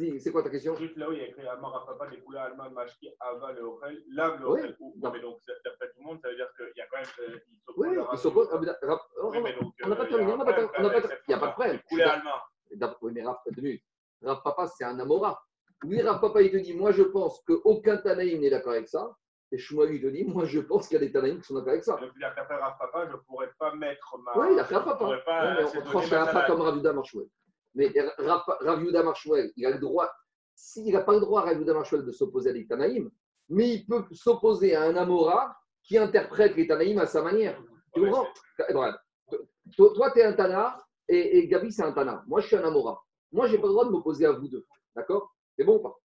C'est 0.00 0.06
bon 0.06 0.10
Vas-y, 0.12 0.20
c'est 0.20 0.32
quoi 0.32 0.42
ta 0.42 0.50
question? 0.50 0.74
Juste 0.76 0.96
là 0.96 1.08
où 1.08 1.12
il 1.12 1.18
y 1.18 1.22
a 1.22 1.26
écrit 1.26 1.46
Amar 1.46 1.72
Rapapa, 1.72 2.08
des 2.10 2.20
couleurs 2.20 2.42
allemandes, 2.44 2.72
Mashki, 2.72 3.10
Ava, 3.20 3.52
le 3.52 3.62
Ochel, 3.64 4.02
lave 4.12 4.40
le 4.40 4.48
Oui. 4.48 4.60
Non. 4.96 5.10
Mais 5.12 5.20
donc, 5.20 5.38
d'après 5.64 5.88
tout 5.88 5.98
le 5.98 6.04
monde, 6.04 6.18
ça 6.22 6.28
veut 6.28 6.36
dire 6.36 6.48
qu'il 6.56 6.72
y 6.76 6.80
a 6.80 6.86
quand 6.86 6.98
même. 6.98 7.06
euh, 7.34 7.38
Oui, 7.76 7.88
à 7.98 8.08
ils 8.12 8.18
s'opposent. 8.18 8.48
Rav- 8.48 8.76
Ah, 8.88 8.98
Oui, 9.24 9.38
mais 9.42 9.52
donc, 9.54 9.74
On 9.84 9.88
n'a 9.88 9.96
pas 9.96 10.02
euh, 10.04 10.06
terminé, 10.08 10.22
il 10.22 10.28
y 10.28 10.30
a 10.30 10.34
on 10.34 10.36
n'a 10.38 10.42
un 10.42 10.44
pas 10.44 10.52
problème 10.52 10.70
terminé, 10.70 10.72
on 10.78 10.82
n'a 10.82 10.90
pas 10.90 10.96
avec 10.96 11.02
terminé. 11.02 11.20
Il 11.26 11.30
n'y 11.30 11.34
a 11.34 11.38
pas 11.38 11.46
de 11.46 11.52
problème. 11.52 11.80
Allemandes. 11.90 12.40
D'abord, 12.72 12.98
Oui, 13.02 13.12
mais 13.14 13.22
Rav, 13.24 13.36
deux 13.50 13.62
minutes. 13.62 13.84
Rav 14.22 14.42
Papa, 14.42 14.66
c'est 14.68 14.84
un 14.84 14.98
Amora. 15.00 15.42
Lui, 15.82 16.00
Rav 16.02 16.20
Papa, 16.20 16.42
il 16.42 16.50
te 16.52 16.56
dit 16.58 16.74
Moi, 16.74 16.92
je 16.92 17.02
pense 17.02 17.42
qu'aucun 17.46 17.96
Tanaïm 17.98 18.40
n'est 18.40 18.50
d'accord 18.50 18.72
avec 18.72 18.88
ça. 18.88 19.10
Et 19.52 19.58
Shmuel, 19.58 19.94
il 19.94 20.00
te 20.02 20.06
dit 20.06 20.24
Moi, 20.24 20.44
je 20.44 20.60
pense 20.60 20.86
qu'il 20.88 20.94
y 21.00 21.02
a 21.02 21.06
des 21.06 21.12
Tanaïm 21.12 21.38
qui 21.40 21.46
sont 21.46 21.54
d'accord 21.54 21.72
avec 21.72 21.84
ça. 21.84 21.96
Donc, 21.96 22.10
c'est-à-dire 22.16 22.34
qu'après 22.34 22.56
Rav 22.56 22.74
Papa, 22.78 23.06
je 23.08 23.12
ne 23.12 23.16
pourrais 23.18 23.50
pas 23.58 23.74
mettre 23.74 24.16
ma. 24.18 24.32
Oui, 24.36 24.48
il 24.52 24.58
a 24.58 24.64
fait 24.64 24.76
Rav 24.76 24.84
Papa. 24.84 25.04
euh, 25.04 25.66
on 25.66 25.84
ma 25.88 25.92
pas 25.92 26.06
salade. 26.26 26.46
comme 26.46 26.60
Rav 26.60 26.94
Marshwell. 26.94 27.26
Mais 27.74 27.92
Rav 28.18 28.82
Yuda 28.82 29.04
il 29.56 29.66
a 29.66 29.70
le 29.70 29.78
droit. 29.78 30.10
S'il 30.54 30.92
n'a 30.92 31.00
pas 31.00 31.14
le 31.14 31.20
droit, 31.20 31.42
Rav 31.42 31.58
Yuda 31.58 31.72
Marshwell, 31.74 32.04
de 32.04 32.12
s'opposer 32.12 32.50
à 32.50 32.52
des 32.52 32.66
Tanaïm, 32.66 33.10
mais 33.48 33.74
il 33.74 33.86
peut 33.86 34.04
s'opposer 34.12 34.74
à 34.74 34.82
un 34.82 34.96
Amora 34.96 35.56
qui 35.82 35.98
interprète 35.98 36.56
les 36.56 36.66
Tanaïm 36.66 36.98
à 36.98 37.06
sa 37.06 37.22
manière. 37.22 37.60
Tu 37.94 38.00
comprends 38.00 38.26
Toi, 39.76 40.10
tu 40.12 40.20
es 40.20 40.24
un 40.24 40.32
Tana 40.34 40.78
et, 41.08 41.38
et 41.38 41.48
Gabi, 41.48 41.72
c'est 41.72 41.82
un 41.82 41.92
Tana. 41.92 42.24
Moi, 42.26 42.40
je 42.40 42.48
suis 42.48 42.56
un 42.56 42.64
Amora. 42.64 43.02
Moi, 43.32 43.46
je 43.46 43.52
n'ai 43.52 43.58
pas 43.60 43.66
le 43.66 43.72
droit 43.72 43.84
de 43.84 43.90
m'opposer 43.90 44.26
à 44.26 44.32
vous 44.32 44.48
deux. 44.48 44.66
D'accord 44.94 45.34
C'est 45.56 45.64
bon 45.64 45.76
ou 45.76 45.82
pas 45.82 45.96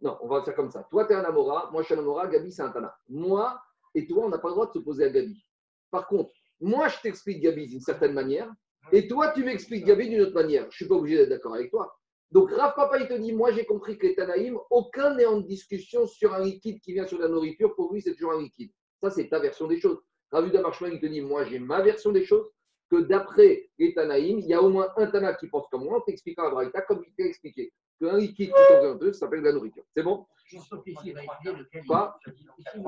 Non, 0.00 0.18
on 0.22 0.28
va 0.28 0.42
faire 0.42 0.54
comme 0.54 0.70
ça. 0.70 0.86
Toi, 0.90 1.06
tu 1.06 1.12
es 1.12 1.16
un 1.16 1.24
Amora. 1.24 1.70
Moi, 1.72 1.82
je 1.82 1.86
suis 1.86 1.94
un 1.94 1.98
Amora. 1.98 2.28
Gabi, 2.28 2.52
c'est 2.52 2.62
un 2.62 2.70
Tana. 2.70 2.94
Moi 3.08 3.60
et 3.94 4.06
toi, 4.06 4.24
on 4.24 4.28
n'a 4.28 4.38
pas 4.38 4.48
le 4.48 4.54
droit 4.54 4.66
de 4.66 4.72
s'opposer 4.72 5.04
à 5.04 5.10
Gabi. 5.10 5.44
Par 5.90 6.06
contre, 6.06 6.32
moi, 6.60 6.88
je 6.88 7.00
t'explique 7.00 7.42
Gabi 7.42 7.66
d'une 7.66 7.80
certaine 7.80 8.12
manière. 8.12 8.50
Et 8.92 9.06
toi, 9.08 9.28
tu 9.32 9.44
m'expliques 9.44 9.84
Gabi 9.84 10.08
d'une 10.08 10.20
autre 10.22 10.34
manière. 10.34 10.62
Je 10.64 10.66
ne 10.68 10.72
suis 10.72 10.88
pas 10.88 10.94
obligé 10.96 11.16
d'être 11.18 11.28
d'accord 11.30 11.54
avec 11.54 11.70
toi. 11.70 11.96
Donc, 12.32 12.50
Rav 12.52 12.74
Papa, 12.74 12.98
il 12.98 13.08
te 13.08 13.14
dit 13.14 13.32
Moi, 13.32 13.52
j'ai 13.52 13.64
compris 13.64 13.98
que 13.98 14.06
les 14.06 14.14
Tanaïm, 14.14 14.58
aucun 14.70 15.14
n'est 15.14 15.26
en 15.26 15.40
discussion 15.40 16.06
sur 16.06 16.32
un 16.34 16.44
liquide 16.44 16.80
qui 16.80 16.92
vient 16.92 17.06
sur 17.06 17.18
la 17.18 17.28
nourriture. 17.28 17.74
Pour 17.74 17.92
lui, 17.92 18.00
c'est 18.02 18.14
toujours 18.14 18.32
un 18.32 18.40
liquide. 18.40 18.70
Ça, 19.02 19.10
c'est 19.10 19.28
ta 19.28 19.38
version 19.40 19.66
des 19.66 19.80
choses. 19.80 19.98
Ravuda 20.30 20.60
Marshman, 20.62 20.92
il 20.92 21.00
te 21.00 21.06
dit 21.06 21.20
Moi, 21.20 21.44
j'ai 21.44 21.58
ma 21.58 21.82
version 21.82 22.12
des 22.12 22.24
choses. 22.24 22.46
Que 22.90 22.96
d'après 23.02 23.68
les 23.78 23.94
Tanaïm, 23.94 24.40
il 24.40 24.46
y 24.46 24.54
a 24.54 24.60
au 24.60 24.68
moins 24.68 24.88
un 24.96 25.06
Tana 25.06 25.34
qui 25.34 25.46
pense 25.46 25.68
comme 25.70 25.84
moi. 25.84 25.98
On 25.98 26.00
t'expliquera 26.00 26.48
à 26.48 26.50
Braïta, 26.50 26.82
comme 26.82 27.04
il 27.06 27.12
t'a 27.14 27.24
expliqué, 27.28 27.72
qu'un 28.00 28.16
liquide 28.18 28.48
qui 28.52 28.62
tombe 28.68 28.82
dans 28.82 28.94
deux, 28.96 29.12
ça 29.12 29.20
s'appelle 29.20 29.40
de 29.42 29.44
la 29.46 29.52
nourriture. 29.52 29.84
C'est 29.96 30.02
bon? 30.02 30.26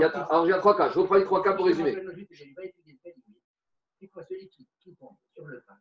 A- 0.02 0.08
Alors, 0.28 0.46
j'ai 0.46 0.52
un 0.54 0.58
trois 0.58 0.76
cas. 0.76 0.90
Je 0.90 0.98
reprends 0.98 1.14
les 1.16 1.24
trois 1.24 1.42
cas 1.44 1.52
pour 1.54 1.66
résumer. 1.66 1.92
C'est 4.02 4.08
quoi 4.08 4.24
celui 4.24 4.48
qui, 4.48 4.66
qui 4.80 4.96
tombe 4.96 5.14
sur 5.32 5.46
le 5.46 5.62
pain, 5.64 5.78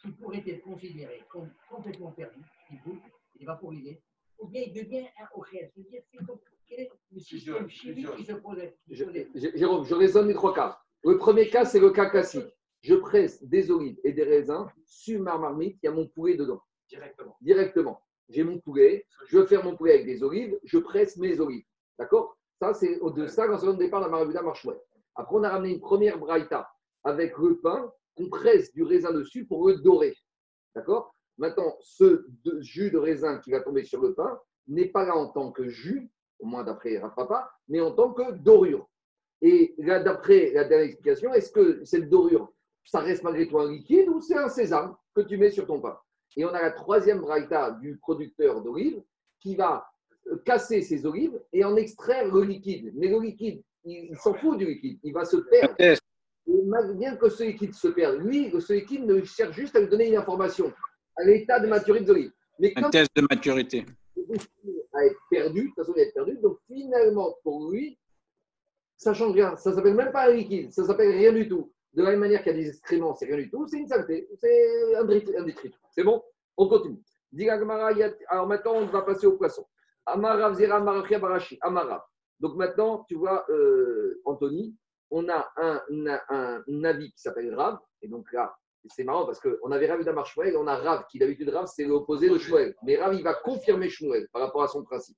qui 0.00 0.12
pourrait 0.12 0.44
être 0.46 0.62
considéré 0.62 1.20
comme 1.28 1.50
complètement 1.68 2.12
perdu, 2.12 2.38
qui 2.68 2.76
boule, 2.76 3.00
il 3.34 3.42
est 3.42 3.44
vaporisé, 3.44 4.00
ou 4.38 4.46
bien 4.46 4.62
il 4.68 4.72
devient 4.72 5.04
un 5.20 5.26
ochel. 5.34 5.68
C'est-à-dire, 5.74 6.00
c'est 6.08 6.24
comme 6.24 6.38
quel 6.64 6.80
est 6.82 6.90
le 7.10 7.18
système 7.18 7.68
chimique 7.68 8.08
qui 8.14 8.24
se 8.24 8.34
pose. 8.34 8.62
Jérôme, 8.86 9.84
je 9.84 9.94
raisonne 9.96 10.28
les 10.28 10.34
trois 10.34 10.54
cas. 10.54 10.78
Le 11.02 11.18
premier 11.18 11.48
cas, 11.48 11.64
c'est 11.64 11.80
le 11.80 11.90
cas 11.90 12.08
classique. 12.08 12.46
Je 12.82 12.94
presse 12.94 13.42
des 13.42 13.68
olives 13.68 13.98
et 14.04 14.12
des 14.12 14.22
raisins 14.22 14.68
sur 14.84 15.20
ma 15.20 15.36
marmite, 15.36 15.76
il 15.82 15.86
y 15.86 15.88
a 15.88 15.92
mon 15.92 16.06
poulet 16.06 16.36
dedans, 16.36 16.62
Directement. 16.88 17.36
directement. 17.40 18.00
J'ai 18.28 18.44
mon 18.44 18.60
poulet, 18.60 19.04
je 19.26 19.38
veux 19.38 19.46
faire 19.46 19.64
mon 19.64 19.76
poulet 19.76 19.94
avec 19.94 20.06
des 20.06 20.22
olives, 20.22 20.56
je 20.62 20.78
presse 20.78 21.16
mes 21.16 21.40
olives. 21.40 21.64
D'accord? 21.98 22.38
Ça, 22.60 22.74
c'est 22.74 23.00
de 23.00 23.26
ça, 23.26 23.48
quand 23.48 23.60
on 23.64 23.74
départ, 23.74 24.02
la 24.02 24.08
marabuda 24.08 24.40
marche 24.42 24.64
ouais. 24.66 24.80
Après, 25.16 25.34
on 25.34 25.42
a 25.42 25.48
ramené 25.48 25.72
une 25.72 25.80
première 25.80 26.16
braïta 26.16 26.70
avec 27.06 27.38
le 27.38 27.56
pain, 27.58 27.90
on 28.16 28.28
presse 28.28 28.72
du 28.72 28.82
raisin 28.82 29.12
dessus 29.12 29.46
pour 29.46 29.68
le 29.68 29.76
dorer. 29.76 30.14
D'accord? 30.74 31.14
Maintenant, 31.38 31.76
ce 31.80 32.26
jus 32.60 32.90
de 32.90 32.98
raisin 32.98 33.38
qui 33.38 33.52
va 33.52 33.60
tomber 33.60 33.84
sur 33.84 34.02
le 34.02 34.12
pain 34.14 34.38
n'est 34.66 34.88
pas 34.88 35.04
là 35.04 35.16
en 35.16 35.28
tant 35.28 35.52
que 35.52 35.68
jus, 35.68 36.10
au 36.40 36.46
moins 36.46 36.64
d'après 36.64 37.00
Papa, 37.14 37.50
mais 37.68 37.80
en 37.80 37.92
tant 37.92 38.12
que 38.12 38.32
dorure. 38.32 38.88
Et 39.40 39.74
là, 39.78 40.02
d'après 40.02 40.50
la 40.52 40.64
dernière 40.64 40.88
explication, 40.88 41.32
est-ce 41.32 41.52
que 41.52 41.84
cette 41.84 42.08
dorure, 42.08 42.52
ça 42.84 43.00
reste 43.00 43.22
malgré 43.22 43.46
tout 43.46 43.58
un 43.58 43.70
liquide 43.70 44.08
ou 44.08 44.20
c'est 44.20 44.36
un 44.36 44.48
sésame 44.48 44.96
que 45.14 45.20
tu 45.20 45.36
mets 45.36 45.50
sur 45.50 45.66
ton 45.66 45.80
pain? 45.80 45.96
Et 46.36 46.44
on 46.44 46.48
a 46.48 46.60
la 46.60 46.72
troisième 46.72 47.20
braïta 47.20 47.70
du 47.80 47.98
producteur 47.98 48.62
d'olives 48.62 49.02
qui 49.40 49.54
va 49.54 49.86
euh, 50.26 50.36
casser 50.44 50.82
ses 50.82 51.06
olives 51.06 51.40
et 51.52 51.64
en 51.64 51.76
extraire 51.76 52.32
le 52.34 52.42
liquide. 52.42 52.92
Mais 52.96 53.08
le 53.08 53.20
liquide, 53.20 53.62
il, 53.84 54.08
il 54.10 54.16
s'en 54.16 54.34
fout 54.34 54.58
du 54.58 54.66
liquide, 54.66 54.98
il 55.02 55.12
va 55.12 55.24
se 55.24 55.36
perdre. 55.36 55.74
Bien 56.46 57.16
que 57.16 57.28
ce 57.28 57.42
liquide 57.42 57.74
se 57.74 57.88
perde, 57.88 58.20
lui, 58.20 58.52
ce 58.60 58.72
liquide 58.72 59.04
ne 59.04 59.22
cherche 59.24 59.54
juste 59.56 59.74
à 59.74 59.80
lui 59.80 59.88
donner 59.88 60.08
une 60.08 60.16
information 60.16 60.72
à 61.16 61.24
l'état 61.24 61.58
de 61.58 61.66
maturité 61.66 62.04
de 62.04 62.12
l'olive. 62.12 62.32
Mais 62.58 62.72
Un 62.76 62.90
test 62.90 63.10
de 63.16 63.26
maturité. 63.28 63.84
à 64.94 65.04
être 65.04 65.20
perdu, 65.30 65.62
de 65.62 65.66
toute 65.66 65.74
façon, 65.76 65.92
il 65.96 66.02
être 66.02 66.14
perdu. 66.14 66.38
Donc 66.38 66.58
finalement, 66.66 67.36
pour 67.42 67.70
lui, 67.70 67.98
ça 68.96 69.12
change 69.12 69.32
rien. 69.32 69.56
Ça 69.56 69.72
s'appelle 69.72 69.94
même 69.94 70.12
pas 70.12 70.28
un 70.28 70.32
liquide, 70.32 70.72
ça 70.72 70.84
s'appelle 70.84 71.10
rien 71.10 71.32
du 71.32 71.48
tout. 71.48 71.72
De 71.94 72.02
la 72.02 72.10
même 72.10 72.20
manière 72.20 72.42
qu'il 72.42 72.52
y 72.52 72.54
a 72.54 72.58
des 72.58 72.68
excréments, 72.68 73.14
c'est 73.14 73.26
rien 73.26 73.36
du 73.38 73.50
tout, 73.50 73.66
c'est 73.66 73.78
une 73.78 73.88
saleté, 73.88 74.28
c'est 74.38 74.94
un 74.96 75.04
détritus. 75.04 75.80
C'est 75.90 76.04
bon? 76.04 76.22
On 76.56 76.68
continue. 76.68 77.02
Alors 78.28 78.46
maintenant, 78.46 78.74
on 78.74 78.86
va 78.86 79.02
passer 79.02 79.26
au 79.26 79.36
poisson. 79.36 79.66
Amarav 80.06 80.54
zera 80.54 80.80
barashi. 80.80 81.58
Amarav. 81.60 82.02
Donc 82.38 82.54
maintenant, 82.56 83.04
tu 83.08 83.16
vois, 83.16 83.44
euh, 83.50 84.20
Anthony, 84.24 84.74
on 85.10 85.28
a 85.28 85.48
un, 85.56 85.82
un, 85.88 86.20
un 86.28 86.64
navi 86.66 87.12
qui 87.12 87.20
s'appelle 87.20 87.54
Rav. 87.54 87.78
Et 88.02 88.08
donc 88.08 88.32
là, 88.32 88.54
c'est 88.88 89.04
marrant 89.04 89.26
parce 89.26 89.40
qu'on 89.40 89.72
avait 89.72 89.90
Rav 89.90 90.02
d'Amar 90.04 90.26
Shmuel 90.26 90.56
on 90.56 90.66
a 90.66 90.76
Rav 90.76 91.06
qui 91.10 91.18
d'habitude 91.18 91.48
Rav, 91.48 91.66
c'est 91.66 91.84
l'opposé 91.84 92.28
de 92.28 92.38
Shmuel. 92.38 92.74
Mais 92.84 92.96
Rav, 92.96 93.14
il 93.14 93.22
va 93.22 93.34
confirmer 93.34 93.88
Shmuel 93.88 94.28
par 94.32 94.42
rapport 94.42 94.62
à 94.62 94.68
son 94.68 94.82
principe. 94.84 95.16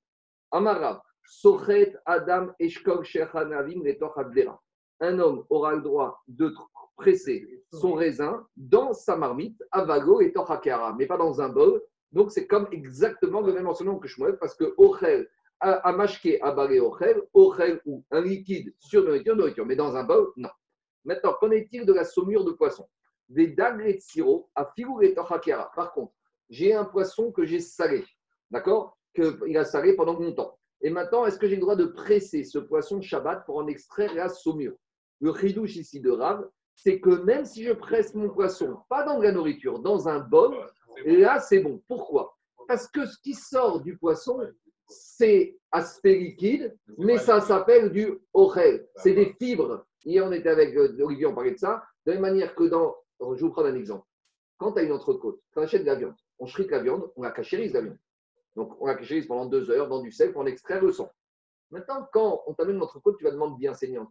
Amar 0.51 0.81
Rav. 0.81 1.01
Sochet 1.25 1.95
Adam 2.07 2.53
Eshkog 2.59 3.05
Shechanavim 3.05 3.83
Abdera. 4.17 4.61
Un 5.01 5.19
homme 5.19 5.45
aura 5.51 5.75
le 5.75 5.83
droit 5.83 6.23
de 6.27 6.53
presser 6.97 7.63
son 7.73 7.93
raisin 7.93 8.45
dans 8.57 8.93
sa 8.93 9.17
marmite, 9.17 9.63
avago 9.71 10.21
et 10.21 10.33
tochakara, 10.33 10.95
mais 10.99 11.07
pas 11.07 11.17
dans 11.17 11.41
un 11.41 11.49
bol. 11.49 11.81
Donc 12.11 12.33
c'est 12.33 12.47
comme 12.47 12.67
exactement 12.73 13.41
le 13.43 13.53
même 13.53 13.69
enseignement 13.69 13.99
que 13.99 14.09
Shmuel, 14.09 14.39
parce 14.39 14.55
que 14.55 14.75
Ochel, 14.79 15.29
Amashke, 15.61 16.39
Abalé 16.41 16.81
Ochel, 16.81 17.23
Ochel 17.35 17.81
ou 17.85 18.05
un 18.11 18.21
liquide 18.21 18.75
sur 18.79 19.05
nourriture, 19.05 19.37
nourriture, 19.37 19.67
mais 19.67 19.77
dans 19.77 19.97
un 19.97 20.05
bol, 20.05 20.33
non. 20.37 20.51
Maintenant, 21.05 21.35
qu'en 21.41 21.51
est-il 21.51 21.85
de 21.87 21.93
la 21.93 22.05
saumure 22.05 22.45
de 22.45 22.53
poisson? 22.53 22.89
Des 23.29 23.49
dagues 23.49 23.95
de 23.95 23.99
sirop 23.99 24.51
à 24.55 24.71
filou 24.75 25.03
et 25.03 25.15
tochakara. 25.15 25.71
Par 25.75 25.93
contre, 25.93 26.13
j'ai 26.49 26.75
un 26.75 26.85
poisson 26.85 27.33
que 27.33 27.45
j'ai 27.45 27.61
salé, 27.61 28.05
d'accord? 28.51 28.97
Qu'il 29.15 29.57
a 29.57 29.65
salé 29.65 29.95
pendant 29.95 30.19
longtemps. 30.19 30.59
Et 30.81 30.91
maintenant, 30.91 31.27
est-ce 31.27 31.39
que 31.39 31.49
j'ai 31.49 31.57
le 31.57 31.61
droit 31.61 31.77
de 31.77 31.87
presser 31.87 32.45
ce 32.45 32.59
poisson 32.59 33.01
Shabbat 33.01 33.45
pour 33.45 33.57
en 33.57 33.67
extraire 33.67 34.15
la 34.15 34.29
saumure? 34.29 34.77
Le 35.21 35.35
chidouche 35.35 35.77
ici 35.77 36.01
de 36.01 36.11
Rav, 36.11 36.49
c'est 36.75 37.01
que 37.01 37.11
même 37.11 37.45
si 37.45 37.65
je 37.65 37.73
presse 37.73 38.15
mon 38.15 38.31
poisson, 38.31 38.79
pas 38.89 39.03
dans 39.03 39.19
de 39.19 39.25
la 39.25 39.33
nourriture, 39.33 39.81
dans 39.81 40.09
un 40.09 40.21
bol, 40.21 40.57
et 41.05 41.17
là, 41.17 41.41
c'est 41.41 41.61
bon. 41.61 41.83
Pourquoi? 41.89 42.37
Parce 42.69 42.87
que 42.87 43.05
ce 43.07 43.19
qui 43.21 43.35
sort 43.35 43.81
du 43.81 43.97
poisson, 43.99 44.41
c'est 44.89 45.59
aspect 45.71 46.17
liquide, 46.17 46.77
mais 46.97 47.19
ça 47.19 47.41
s'appelle 47.41 47.91
du 47.91 48.19
orel. 48.33 48.89
C'est 48.97 49.15
des 49.15 49.35
fibres. 49.41 49.87
Hier, 50.05 50.25
on 50.25 50.33
était 50.33 50.49
avec 50.49 50.75
euh, 50.77 50.97
Olivier, 51.01 51.27
on 51.27 51.35
parlait 51.35 51.53
de 51.53 51.59
ça. 51.59 51.85
De 52.07 52.13
la 52.13 52.21
même 52.21 52.33
manière 52.33 52.55
que 52.55 52.65
dans. 52.65 52.97
Je 53.21 53.27
vais 53.27 53.41
vous 53.41 53.51
prendre 53.51 53.69
un 53.69 53.75
exemple. 53.75 54.07
Quand 54.59 54.73
tu 54.73 54.81
as 54.81 54.83
une 54.83 54.93
entrecôte, 54.93 55.41
tu 55.53 55.59
achètes 55.61 55.83
de 55.83 55.87
la 55.87 55.97
viande, 55.97 56.17
on 56.39 56.47
shrite 56.47 56.71
la 56.71 56.81
viande, 56.81 57.11
on 57.17 57.23
la 57.23 57.31
cachérise 57.31 57.73
la 57.73 57.83
viande. 57.83 57.99
Donc, 58.57 58.81
on 58.81 58.87
la 58.87 58.95
cachérise 58.95 59.27
pendant 59.27 59.47
deux 59.47 59.71
heures 59.71 59.89
dans 59.89 60.01
du 60.01 60.11
sel 60.11 60.33
pour 60.33 60.43
en 60.43 60.47
extraire 60.47 60.83
le 60.83 60.93
sang. 60.93 61.11
Maintenant, 61.71 62.09
quand 62.13 62.43
on 62.47 62.55
t'amène 62.55 62.77
une 62.77 62.83
entrecôte, 62.83 63.19
tu 63.19 63.25
vas 63.25 63.31
demander 63.31 63.57
bien 63.59 63.75
saignante. 63.75 64.11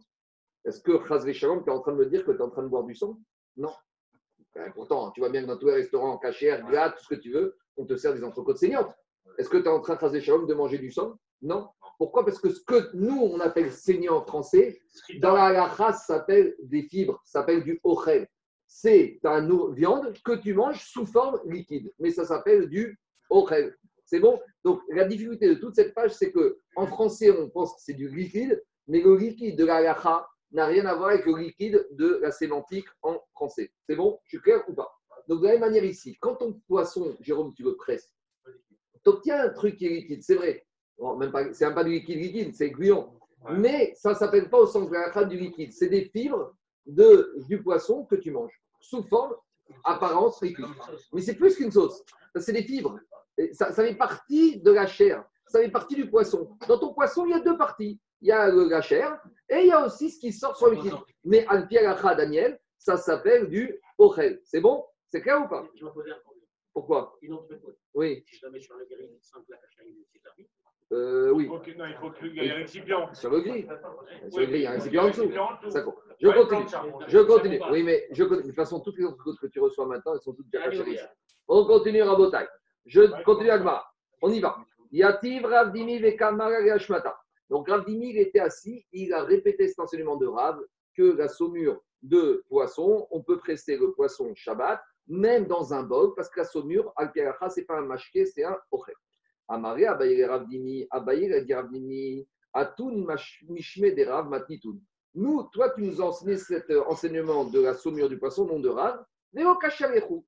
Est-ce 0.64 0.80
que 0.80 0.98
Chazvé 1.06 1.34
Shalom, 1.34 1.64
tu 1.64 1.70
es 1.70 1.72
en 1.72 1.80
train 1.80 1.92
de 1.92 1.98
me 1.98 2.06
dire 2.06 2.24
que 2.24 2.30
tu 2.30 2.38
es 2.38 2.42
en 2.42 2.50
train 2.50 2.62
de 2.62 2.68
boire 2.68 2.84
du 2.84 2.94
sang? 2.94 3.18
Non. 3.56 3.72
Ben, 4.54 4.72
pourtant, 4.72 5.10
tu 5.10 5.20
vois 5.20 5.28
bien 5.30 5.42
que 5.42 5.46
dans 5.46 5.58
tous 5.58 5.66
les 5.66 5.74
restaurants, 5.74 6.18
cachère, 6.18 6.66
glas, 6.66 6.90
tout 6.90 7.02
ce 7.02 7.14
que 7.14 7.20
tu 7.20 7.32
veux, 7.32 7.56
on 7.76 7.84
te 7.84 7.96
sert 7.96 8.14
des 8.14 8.24
entrecôtes 8.24 8.58
saignantes. 8.58 8.94
Est-ce 9.36 9.48
que 9.48 9.58
tu 9.58 9.64
es 9.64 9.68
en 9.68 9.80
train, 9.80 9.98
Chazvé 9.98 10.20
Shalom, 10.20 10.46
de 10.46 10.54
manger 10.54 10.78
du 10.78 10.90
sang? 10.90 11.18
Non. 11.42 11.68
Pourquoi? 11.98 12.24
Parce 12.24 12.38
que 12.38 12.50
ce 12.50 12.60
que 12.60 12.90
nous, 12.94 13.20
on 13.20 13.40
appelle 13.40 13.72
saignant 13.72 14.16
en 14.16 14.24
français, 14.24 14.80
dans 15.20 15.34
la 15.34 15.46
halakha, 15.46 15.92
ça 15.92 16.18
s'appelle 16.18 16.54
des 16.62 16.82
fibres, 16.82 17.20
ça 17.24 17.40
s'appelle 17.40 17.64
du 17.64 17.80
ochel. 17.84 18.28
c'est 18.66 19.18
ta 19.22 19.40
viande 19.72 20.12
que 20.24 20.36
tu 20.36 20.54
manges 20.54 20.84
sous 20.84 21.06
forme 21.06 21.40
liquide. 21.46 21.92
Mais 21.98 22.10
ça 22.10 22.24
s'appelle 22.24 22.68
du 22.68 22.98
orel. 23.30 23.76
C'est 24.04 24.20
bon? 24.20 24.40
Donc, 24.64 24.80
la 24.90 25.04
difficulté 25.04 25.48
de 25.48 25.54
toute 25.54 25.74
cette 25.74 25.94
page, 25.94 26.12
c'est 26.12 26.32
que 26.32 26.58
en 26.76 26.86
français, 26.86 27.30
on 27.30 27.50
pense 27.50 27.74
que 27.74 27.80
c'est 27.82 27.94
du 27.94 28.08
liquide, 28.08 28.62
mais 28.86 29.00
le 29.00 29.16
liquide 29.16 29.56
de 29.56 29.64
la 29.64 29.76
halacha 29.76 30.26
n'a 30.52 30.66
rien 30.66 30.86
à 30.86 30.94
voir 30.94 31.10
avec 31.10 31.26
le 31.26 31.36
liquide 31.36 31.86
de 31.90 32.18
la 32.22 32.30
sémantique 32.30 32.86
en 33.02 33.20
français. 33.32 33.70
C'est 33.88 33.96
bon? 33.96 34.18
Je 34.24 34.36
suis 34.36 34.42
clair 34.42 34.64
ou 34.68 34.74
pas? 34.74 34.90
Donc, 35.28 35.40
de 35.42 35.46
la 35.46 35.52
même 35.52 35.60
manière 35.60 35.84
ici, 35.84 36.16
quand 36.20 36.36
ton 36.36 36.54
poisson, 36.66 37.16
Jérôme, 37.20 37.52
tu 37.54 37.62
le 37.62 37.76
presses, 37.76 38.10
obtiens 39.06 39.44
un 39.44 39.48
truc 39.50 39.76
qui 39.76 39.86
est 39.86 39.90
liquide, 39.90 40.22
c'est 40.22 40.34
vrai. 40.34 40.66
Bon, 40.98 41.16
même 41.16 41.30
pas, 41.30 41.52
c'est 41.52 41.64
même 41.66 41.74
pas 41.74 41.84
du 41.84 41.92
liquide 41.92 42.18
liquide, 42.18 42.54
c'est 42.54 42.70
gluant. 42.70 43.14
Ouais. 43.44 43.56
Mais 43.56 43.92
ça 43.94 44.10
ne 44.10 44.14
s'appelle 44.14 44.50
pas 44.50 44.58
au 44.58 44.66
sens 44.66 44.88
de 44.88 44.94
la 44.94 45.24
du 45.24 45.36
liquide. 45.36 45.72
C'est 45.72 45.88
des 45.88 46.06
fibres 46.06 46.54
de, 46.86 47.34
du 47.48 47.62
poisson 47.62 48.04
que 48.04 48.16
tu 48.16 48.30
manges, 48.30 48.60
sous 48.80 49.02
forme, 49.04 49.34
apparence 49.84 50.42
liquide. 50.42 50.64
Mais 51.12 51.20
c'est 51.20 51.34
plus 51.34 51.56
qu'une 51.56 51.70
sauce. 51.70 52.02
C'est 52.36 52.52
des 52.52 52.62
fibres. 52.62 52.98
Et 53.36 53.52
Ça, 53.52 53.72
ça 53.72 53.84
fait 53.84 53.94
partie 53.94 54.60
de 54.60 54.70
la 54.72 54.86
chair. 54.86 55.24
Ça 55.46 55.60
fait 55.60 55.70
partie 55.70 55.94
du 55.94 56.10
poisson. 56.10 56.56
Dans 56.66 56.78
ton 56.78 56.92
poisson, 56.92 57.24
il 57.26 57.30
y 57.30 57.34
a 57.34 57.40
deux 57.40 57.56
parties. 57.56 58.00
Il 58.20 58.28
y 58.28 58.32
a 58.32 58.48
la 58.48 58.82
chair 58.82 59.22
et 59.48 59.60
il 59.60 59.66
y 59.68 59.72
a 59.72 59.86
aussi 59.86 60.10
ce 60.10 60.18
qui 60.18 60.32
sort 60.32 60.56
sur 60.56 60.66
le 60.68 60.74
liquide. 60.74 60.94
Mais 61.24 61.46
Alpi 61.46 61.78
Alacha, 61.78 62.16
Daniel, 62.16 62.58
ça 62.76 62.96
s'appelle 62.96 63.48
du 63.48 63.80
ochel. 63.96 64.40
C'est 64.44 64.60
bon? 64.60 64.84
C'est 65.06 65.22
clair 65.22 65.40
ou 65.44 65.48
pas? 65.48 65.64
Je 65.74 65.84
vais 65.84 65.92
poser 65.92 66.10
un 66.10 66.18
problème. 66.18 66.27
Pourquoi? 66.78 67.18
Une 67.22 67.32
autre 67.32 67.48
méthode. 67.50 67.76
Oui. 67.92 68.22
Si 68.24 68.36
sur 68.36 68.48
la 68.52 68.84
grille 68.84 69.10
la. 69.50 70.96
Euh, 70.96 71.30
oui. 71.32 71.44
Il 71.44 71.48
faut 71.48 71.58
que- 71.58 71.70
non, 71.72 71.86
il 71.86 71.94
faut 71.96 72.10
qu'il 72.12 72.34
y 72.34 72.38
ait 72.38 72.52
un 72.52 72.54
récipient. 72.54 73.12
Sur 73.14 73.30
le 73.30 73.40
gris. 73.40 73.66
Sur 74.30 74.40
le 74.40 74.46
gris, 74.46 74.58
il 74.58 74.62
y 74.62 74.66
a 74.66 74.70
un 74.70 74.74
il 74.74 74.76
récipient 74.76 75.02
en 75.04 75.08
dessous. 75.08 75.70
Ça 75.70 75.82
compte. 75.82 75.96
Je 76.20 76.28
continue. 76.28 77.08
Je 77.08 77.18
continue. 77.18 77.60
Oui, 77.72 77.82
mais 77.82 78.06
je 78.12 78.22
continue. 78.22 78.42
De 78.44 78.46
toute 78.46 78.54
façon, 78.54 78.78
toutes 78.78 78.96
les 78.96 79.04
autres 79.04 79.22
choses 79.24 79.40
que 79.40 79.48
tu 79.48 79.58
reçois 79.58 79.86
maintenant, 79.86 80.14
elles 80.14 80.20
sont 80.20 80.34
toutes 80.34 80.48
déjà 80.50 80.70
cachées. 80.70 81.00
On 81.48 81.66
continue 81.66 82.00
à 82.02 82.14
Botaï. 82.14 82.46
Je 82.86 83.22
continue 83.24 83.50
à 83.50 83.58
Gmara. 83.58 83.84
On 84.22 84.30
y 84.30 84.38
va. 84.38 84.56
Yativ 84.92 85.44
Ravdimi 85.46 85.98
Vekamara 85.98 86.62
Gashmata. 86.62 87.18
Donc 87.50 87.68
Ravdimi, 87.68 88.10
il 88.10 88.18
était 88.18 88.40
assis, 88.40 88.86
il 88.92 89.12
a 89.12 89.24
répété 89.24 89.66
cet 89.66 89.80
enseignement 89.80 90.16
de 90.16 90.28
Rav 90.28 90.60
que 90.96 91.16
la 91.16 91.26
saumure 91.26 91.82
de 92.02 92.44
poisson, 92.48 93.08
on 93.10 93.20
peut 93.20 93.38
presser 93.38 93.76
le 93.76 93.92
poisson 93.92 94.32
Shabbat, 94.34 94.80
même 95.08 95.46
dans 95.46 95.72
un 95.72 95.82
bol, 95.82 96.14
parce 96.14 96.28
que 96.28 96.40
la 96.40 96.46
saumure, 96.46 96.92
al 96.96 97.10
ce 97.14 97.60
n'est 97.60 97.66
pas 97.66 97.78
un 97.78 97.86
mashké, 97.86 98.26
c'est 98.26 98.44
un 98.44 98.56
ochel. 98.70 98.94
Amaré, 99.48 99.86
a 99.86 99.96
dit 99.96 100.24
Ravdimi, 100.24 100.86
Atun 102.52 103.06
Mishme 103.48 103.94
de 103.94 104.04
Rav 104.04 104.28
Matnitun. 104.28 104.78
Nous, 105.14 105.42
toi, 105.52 105.70
tu 105.70 105.82
nous 105.82 106.02
as 106.02 106.04
enseigné 106.04 106.36
cet 106.36 106.70
euh, 106.70 106.84
enseignement 106.86 107.44
de 107.44 107.60
la 107.60 107.74
saumure 107.74 108.08
du 108.08 108.18
poisson, 108.18 108.46
nom 108.46 108.60
de 108.60 108.68
Rav, 108.68 109.04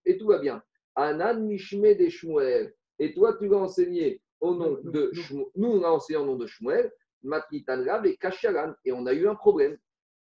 et 0.07 0.19
tout 0.19 0.27
va 0.27 0.39
bien. 0.39 0.63
Anan 0.95 1.47
Mishme 1.47 1.95
de 1.95 2.09
Shmuel. 2.09 2.75
Et 2.99 3.13
toi, 3.15 3.35
tu 3.39 3.49
l'as 3.49 3.59
enseigné 3.59 4.23
au 4.41 4.55
nom 4.55 4.79
de 4.83 5.11
Shmuel. 5.13 5.47
Nous, 5.57 5.69
on 5.69 5.81
l'a 5.81 5.93
enseigné 5.93 6.19
au 6.19 6.25
nom 6.25 6.37
de 6.37 6.47
Shmuel, 6.47 6.91
Matnitan 7.23 7.85
Rav 7.85 8.07
et 8.07 8.17
Kachalan. 8.17 8.75
Et 8.85 8.93
on 8.93 9.07
a 9.07 9.13
eu 9.13 9.29
un 9.29 9.35
problème. 9.35 9.79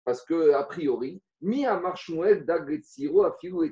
Parce 0.05 0.23
que, 0.25 0.51
a 0.51 0.63
priori, 0.63 1.21
mi 1.43 1.65
d'Agretsiro 1.65 3.23
afilu 3.23 3.67
et. 3.67 3.71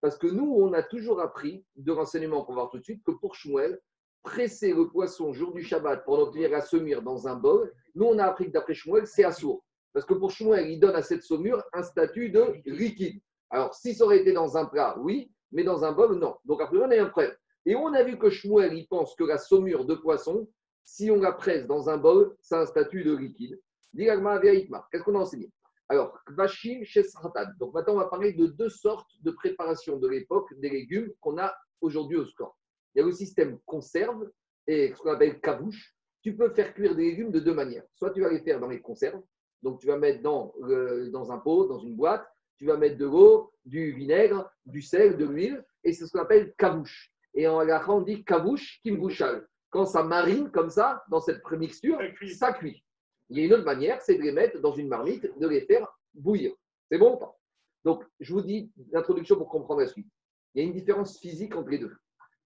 Parce 0.00 0.18
que 0.18 0.26
nous, 0.26 0.54
on 0.58 0.72
a 0.72 0.82
toujours 0.82 1.20
appris, 1.20 1.64
de 1.76 1.92
renseignements 1.92 2.44
qu'on 2.44 2.54
va 2.54 2.62
voir 2.62 2.70
tout 2.70 2.78
de 2.78 2.84
suite, 2.84 3.02
que 3.04 3.12
pour 3.12 3.34
Shmuel, 3.34 3.80
presser 4.22 4.72
le 4.72 4.88
poisson 4.88 5.32
jour 5.32 5.52
du 5.52 5.62
Shabbat 5.62 6.04
pour 6.04 6.18
en 6.18 6.22
obtenir 6.22 6.50
la 6.50 6.60
saumure 6.62 7.02
dans 7.02 7.28
un 7.28 7.36
bol, 7.36 7.72
nous, 7.94 8.06
on 8.06 8.18
a 8.18 8.24
appris 8.24 8.46
que 8.46 8.52
d'après 8.52 8.74
Shmuel, 8.74 9.06
c'est 9.06 9.24
assourd. 9.24 9.64
Parce 9.92 10.04
que 10.04 10.14
pour 10.14 10.30
Shmuel, 10.30 10.70
il 10.70 10.80
donne 10.80 10.96
à 10.96 11.02
cette 11.02 11.22
saumure 11.22 11.62
un 11.72 11.82
statut 11.82 12.30
de 12.30 12.54
liquide. 12.66 13.20
Alors, 13.50 13.74
si 13.74 13.94
ça 13.94 14.04
aurait 14.04 14.18
été 14.18 14.32
dans 14.32 14.56
un 14.56 14.64
plat, 14.66 14.96
oui, 14.98 15.30
mais 15.52 15.62
dans 15.62 15.84
un 15.84 15.92
bol, 15.92 16.18
non. 16.18 16.36
Donc, 16.44 16.60
après, 16.60 16.78
on 16.78 16.90
a 16.90 17.00
un 17.00 17.06
problème. 17.06 17.34
Et 17.66 17.74
on 17.76 17.92
a 17.94 18.02
vu 18.02 18.18
que 18.18 18.28
Shmuel, 18.28 18.74
il 18.74 18.86
pense 18.88 19.14
que 19.14 19.24
la 19.24 19.38
saumure 19.38 19.84
de 19.84 19.94
poisson, 19.94 20.48
si 20.84 21.10
on 21.10 21.20
la 21.20 21.32
presse 21.32 21.66
dans 21.66 21.88
un 21.88 21.96
bol, 21.96 22.36
c'est 22.40 22.56
un 22.56 22.66
statut 22.66 23.04
de 23.04 23.16
liquide. 23.16 23.58
Qu'est-ce 23.96 25.02
qu'on 25.02 25.14
a 25.14 25.20
enseigné? 25.20 25.50
Alors, 25.88 26.18
Vachim 26.28 26.80
chez 26.84 27.02
Sratan. 27.04 27.46
Donc, 27.58 27.74
maintenant, 27.74 27.94
on 27.94 27.98
va 27.98 28.06
parler 28.06 28.32
de 28.32 28.46
deux 28.46 28.70
sortes 28.70 29.10
de 29.20 29.30
préparation 29.30 29.98
de 29.98 30.08
l'époque 30.08 30.48
des 30.58 30.70
légumes 30.70 31.12
qu'on 31.20 31.38
a 31.38 31.54
aujourd'hui 31.80 32.16
au 32.16 32.24
score. 32.26 32.56
Il 32.94 33.00
y 33.00 33.02
a 33.02 33.06
le 33.06 33.12
système 33.12 33.58
conserve 33.66 34.30
et 34.66 34.92
ce 34.94 35.00
qu'on 35.02 35.10
appelle 35.12 35.40
cabouche. 35.40 35.94
Tu 36.22 36.34
peux 36.34 36.48
faire 36.54 36.72
cuire 36.72 36.94
des 36.94 37.02
légumes 37.10 37.30
de 37.30 37.40
deux 37.40 37.52
manières. 37.52 37.84
Soit 37.94 38.10
tu 38.12 38.22
vas 38.22 38.30
les 38.30 38.40
faire 38.40 38.60
dans 38.60 38.68
les 38.68 38.80
conserves, 38.80 39.20
donc 39.62 39.78
tu 39.80 39.86
vas 39.86 39.98
mettre 39.98 40.22
dans, 40.22 40.54
le- 40.62 41.10
dans 41.10 41.30
un 41.32 41.38
pot, 41.38 41.66
dans 41.66 41.80
une 41.80 41.96
boîte, 41.96 42.26
tu 42.56 42.64
vas 42.66 42.76
mettre 42.78 42.96
de 42.96 43.04
l'eau, 43.04 43.52
du 43.66 43.92
vinaigre, 43.92 44.50
du 44.64 44.80
sel, 44.80 45.16
de 45.18 45.26
l'huile, 45.26 45.62
et 45.82 45.92
c'est 45.92 46.06
ce 46.06 46.12
qu'on 46.12 46.20
appelle 46.20 46.54
cabouche. 46.56 47.10
Et 47.34 47.46
en 47.48 47.58
halakha, 47.58 47.90
on 47.92 48.00
dit 48.00 48.24
cabouche 48.24 48.80
kimbouchal. 48.82 49.46
Quand 49.70 49.84
ça 49.84 50.02
marine 50.04 50.50
comme 50.50 50.70
ça, 50.70 51.02
dans 51.10 51.20
cette 51.20 51.42
prémixture, 51.42 51.98
Ça 51.98 52.08
cuit. 52.10 52.34
ça 52.34 52.52
cuit. 52.52 52.83
Il 53.30 53.38
y 53.38 53.42
a 53.42 53.46
une 53.46 53.54
autre 53.54 53.64
manière, 53.64 54.00
c'est 54.02 54.16
de 54.16 54.22
les 54.22 54.32
mettre 54.32 54.60
dans 54.60 54.72
une 54.72 54.88
marmite, 54.88 55.38
de 55.38 55.48
les 55.48 55.62
faire 55.62 55.88
bouillir. 56.14 56.52
C'est 56.90 56.98
bon 56.98 57.14
ou 57.14 57.16
pas? 57.16 57.38
Donc, 57.84 58.04
je 58.20 58.32
vous 58.32 58.42
dis 58.42 58.70
l'introduction 58.92 59.36
pour 59.36 59.48
comprendre 59.48 59.80
la 59.80 59.88
suite. 59.88 60.08
Il 60.54 60.62
y 60.62 60.64
a 60.64 60.66
une 60.66 60.74
différence 60.74 61.18
physique 61.18 61.54
entre 61.56 61.70
les 61.70 61.78
deux. 61.78 61.94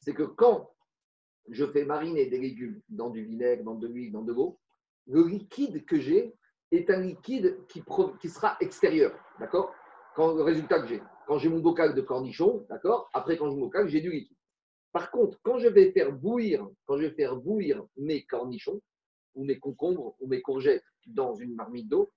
C'est 0.00 0.14
que 0.14 0.22
quand 0.22 0.70
je 1.50 1.64
fais 1.66 1.84
mariner 1.84 2.26
des 2.26 2.38
légumes 2.38 2.80
dans 2.88 3.10
du 3.10 3.24
vinaigre, 3.24 3.64
dans 3.64 3.74
de 3.74 3.86
l'huile, 3.86 4.12
dans 4.12 4.22
de 4.22 4.32
l'eau, 4.32 4.58
le 5.06 5.26
liquide 5.26 5.84
que 5.84 5.98
j'ai 5.98 6.34
est 6.70 6.90
un 6.90 7.00
liquide 7.00 7.58
qui, 7.68 7.82
sera 8.28 8.56
extérieur. 8.60 9.18
D'accord? 9.38 9.72
Quand 10.14 10.34
le 10.34 10.42
résultat 10.42 10.80
que 10.80 10.88
j'ai, 10.88 11.02
quand 11.26 11.38
j'ai 11.38 11.48
mon 11.48 11.60
bocal 11.60 11.94
de 11.94 12.00
cornichons, 12.00 12.66
d'accord? 12.68 13.08
Après, 13.12 13.36
quand 13.36 13.48
j'ai 13.48 13.56
mon 13.56 13.66
bocal, 13.66 13.88
j'ai 13.88 14.00
du 14.00 14.10
liquide. 14.10 14.36
Par 14.92 15.10
contre, 15.10 15.38
quand 15.42 15.58
je 15.58 15.68
vais 15.68 15.92
faire 15.92 16.12
bouillir, 16.12 16.66
quand 16.86 16.96
je 16.96 17.04
vais 17.04 17.14
faire 17.14 17.36
bouillir 17.36 17.84
mes 17.96 18.24
cornichons, 18.24 18.80
ou 19.34 19.44
mes 19.44 19.58
concombres, 19.58 20.14
ou 20.20 20.26
mes 20.26 20.40
courgettes 20.42 20.84
dans 21.06 21.34
une 21.34 21.54
marmite 21.54 21.88
d'eau, 21.88 22.12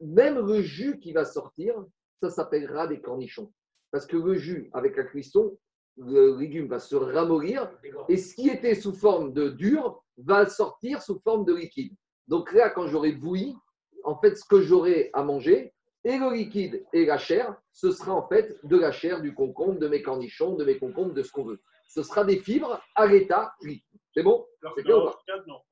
même 0.00 0.38
le 0.38 0.60
jus 0.62 0.98
qui 0.98 1.12
va 1.12 1.24
sortir, 1.24 1.74
ça 2.20 2.30
s'appellera 2.30 2.86
des 2.86 3.00
cornichons. 3.00 3.52
Parce 3.90 4.06
que 4.06 4.16
le 4.16 4.34
jus, 4.34 4.70
avec 4.72 4.96
la 4.96 5.04
cuisson, 5.04 5.56
le 5.96 6.36
légume 6.36 6.66
va 6.66 6.80
se 6.80 6.96
ramollir 6.96 7.70
et 8.08 8.16
ce 8.16 8.34
qui 8.34 8.48
était 8.48 8.74
sous 8.74 8.94
forme 8.94 9.32
de 9.32 9.48
dur 9.50 10.02
va 10.16 10.46
sortir 10.46 11.02
sous 11.02 11.20
forme 11.20 11.44
de 11.44 11.54
liquide. 11.54 11.94
Donc 12.26 12.52
là, 12.52 12.70
quand 12.70 12.88
j'aurai 12.88 13.12
bouilli, 13.12 13.54
en 14.02 14.18
fait, 14.18 14.36
ce 14.36 14.44
que 14.44 14.60
j'aurai 14.60 15.10
à 15.12 15.22
manger, 15.22 15.72
et 16.04 16.18
le 16.18 16.34
liquide 16.34 16.84
et 16.92 17.06
la 17.06 17.16
chair, 17.16 17.56
ce 17.72 17.90
sera 17.90 18.12
en 18.12 18.26
fait 18.28 18.58
de 18.64 18.76
la 18.76 18.92
chair, 18.92 19.22
du 19.22 19.34
concombre, 19.34 19.78
de 19.78 19.88
mes 19.88 20.02
cornichons, 20.02 20.54
de 20.54 20.64
mes 20.64 20.78
concombres, 20.78 21.14
de 21.14 21.22
ce 21.22 21.32
qu'on 21.32 21.44
veut. 21.44 21.62
Ce 21.88 22.02
sera 22.02 22.24
des 22.24 22.38
fibres 22.38 22.82
à 22.94 23.06
l'état 23.06 23.54
liquide. 23.62 24.00
C'est 24.14 24.22
bon 24.22 24.46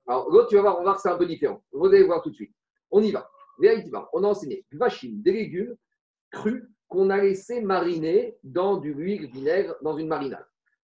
Alors 0.09 0.31
l'autre 0.31 0.49
tu 0.49 0.57
vas 0.57 0.63
voir, 0.63 0.75
on 0.75 0.79
va 0.79 0.83
voir 0.85 0.97
que 0.97 1.03
c'est 1.03 1.09
un 1.11 1.17
peu 1.19 1.27
différent. 1.27 1.63
Vous 1.73 1.87
allez 1.87 2.03
voir 2.05 2.23
tout 2.23 2.31
de 2.31 2.35
suite. 2.35 2.53
On 2.91 3.01
y 3.03 3.11
va. 3.13 3.29
On 4.13 4.25
a 4.25 4.27
enseigné 4.27 4.65
du 4.71 4.77
vachim, 4.79 5.13
des 5.23 5.33
légumes 5.33 5.77
crus 6.31 6.65
qu'on 6.89 7.11
a 7.11 7.19
laissé 7.19 7.61
mariner 7.61 8.37
dans 8.43 8.77
du 8.79 8.93
huile 8.93 9.31
vinaigre, 9.31 9.77
dans 9.83 9.97
une 9.97 10.09
marinade. 10.09 10.45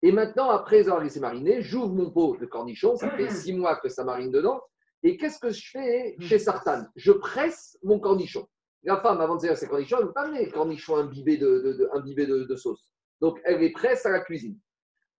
Et 0.02 0.12
maintenant, 0.12 0.50
après 0.50 0.80
avoir 0.80 1.00
laissé 1.02 1.18
mariner, 1.18 1.62
j'ouvre 1.62 1.92
mon 1.92 2.10
pot 2.10 2.36
de 2.36 2.46
cornichons. 2.46 2.96
Ça 2.96 3.10
fait 3.10 3.30
six 3.30 3.52
mois 3.52 3.76
que 3.76 3.88
ça 3.88 4.04
marine 4.04 4.30
dedans. 4.30 4.60
Et 5.02 5.16
qu'est-ce 5.16 5.38
que 5.40 5.50
je 5.50 5.70
fais 5.72 6.16
chez 6.20 6.38
Sartan 6.38 6.84
Je 6.94 7.12
presse 7.12 7.78
mon 7.82 7.98
cornichon. 7.98 8.46
La 8.84 9.00
femme, 9.00 9.20
avant 9.20 9.36
de 9.36 9.40
servir 9.40 9.56
ses 9.56 9.66
cornichons, 9.66 9.96
elle 9.96 10.02
ne 10.04 10.08
veut 10.08 10.12
pas 10.12 10.22
amener 10.26 10.44
les 10.44 10.50
cornichons 10.52 10.96
imbibés 10.96 11.36
de, 11.36 11.58
de- 11.60 11.72
de- 11.72 11.88
imbibés 11.94 12.26
de- 12.26 12.44
de 12.44 12.56
sauce. 12.56 12.92
Donc, 13.20 13.40
elle 13.44 13.58
les 13.58 13.72
presse 13.72 14.06
à 14.06 14.10
la 14.10 14.20
cuisine. 14.20 14.56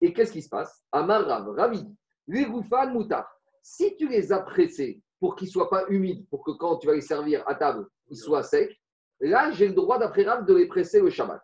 Et 0.00 0.12
qu'est-ce 0.12 0.32
qui 0.32 0.42
se 0.42 0.48
passe? 0.48 0.84
Amar 0.92 1.26
Rav, 1.26 1.48
Ravidi, 1.56 1.96
les 2.28 2.44
goufan 2.44 2.92
moutar. 2.92 3.28
Si 3.62 3.96
tu 3.96 4.08
les 4.08 4.32
as 4.32 4.40
pressés 4.40 5.02
pour 5.18 5.34
qu'ils 5.34 5.48
ne 5.48 5.52
soient 5.52 5.70
pas 5.70 5.86
humides, 5.88 6.28
pour 6.28 6.44
que 6.44 6.52
quand 6.52 6.76
tu 6.76 6.86
vas 6.86 6.94
les 6.94 7.00
servir 7.00 7.42
à 7.48 7.54
table, 7.54 7.88
ils 8.08 8.16
soient 8.16 8.42
secs, 8.42 8.78
là, 9.20 9.50
j'ai 9.50 9.66
le 9.66 9.74
droit, 9.74 9.98
d'après 9.98 10.22
Rav, 10.22 10.44
de 10.44 10.54
les 10.54 10.66
presser 10.66 11.00
le 11.00 11.10
Shabbat. 11.10 11.42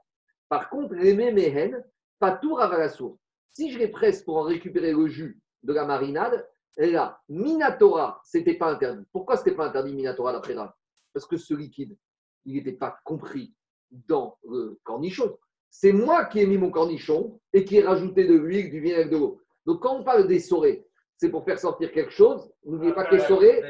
Par 0.48 0.70
contre, 0.70 0.94
les 0.94 1.14
mémehen, 1.14 1.82
pas 2.18 2.32
tout 2.32 2.54
Ravalassour. 2.54 3.18
Si 3.52 3.72
je 3.72 3.78
les 3.78 3.88
presse 3.88 4.22
pour 4.22 4.36
en 4.36 4.42
récupérer 4.42 4.92
le 4.92 5.06
jus 5.06 5.40
de 5.62 5.72
la 5.72 5.84
marinade, 5.84 6.46
là, 6.76 7.20
Minatora, 7.28 8.20
ce 8.24 8.38
n'était 8.38 8.54
pas 8.54 8.70
interdit. 8.72 9.04
Pourquoi 9.12 9.36
ce 9.36 9.44
n'était 9.44 9.56
pas 9.56 9.66
interdit 9.66 9.94
Minatora 9.94 10.32
d'après 10.32 10.54
Rav? 10.54 10.72
Parce 11.12 11.26
que 11.26 11.36
ce 11.36 11.54
liquide, 11.54 11.96
il 12.44 12.54
n'était 12.54 12.72
pas 12.72 12.98
compris 13.04 13.54
dans 13.90 14.38
le 14.48 14.78
cornichon. 14.82 15.36
C'est 15.70 15.92
moi 15.92 16.26
qui 16.26 16.40
ai 16.40 16.46
mis 16.46 16.58
mon 16.58 16.70
cornichon 16.70 17.40
et 17.52 17.64
qui 17.64 17.76
ai 17.76 17.82
rajouté 17.82 18.26
de 18.26 18.34
l'huile, 18.34 18.70
du 18.70 18.80
vinaigre, 18.80 19.10
de 19.10 19.16
l'eau. 19.16 19.40
Donc 19.66 19.80
quand 19.82 19.96
on 19.96 20.04
parle 20.04 20.26
d'essorer, 20.26 20.84
c'est 21.16 21.30
pour 21.30 21.44
faire 21.44 21.58
sortir 21.58 21.92
quelque 21.92 22.10
chose. 22.12 22.50
N'oubliez 22.64 22.92
pas 22.92 23.04
qu'essorer, 23.06 23.62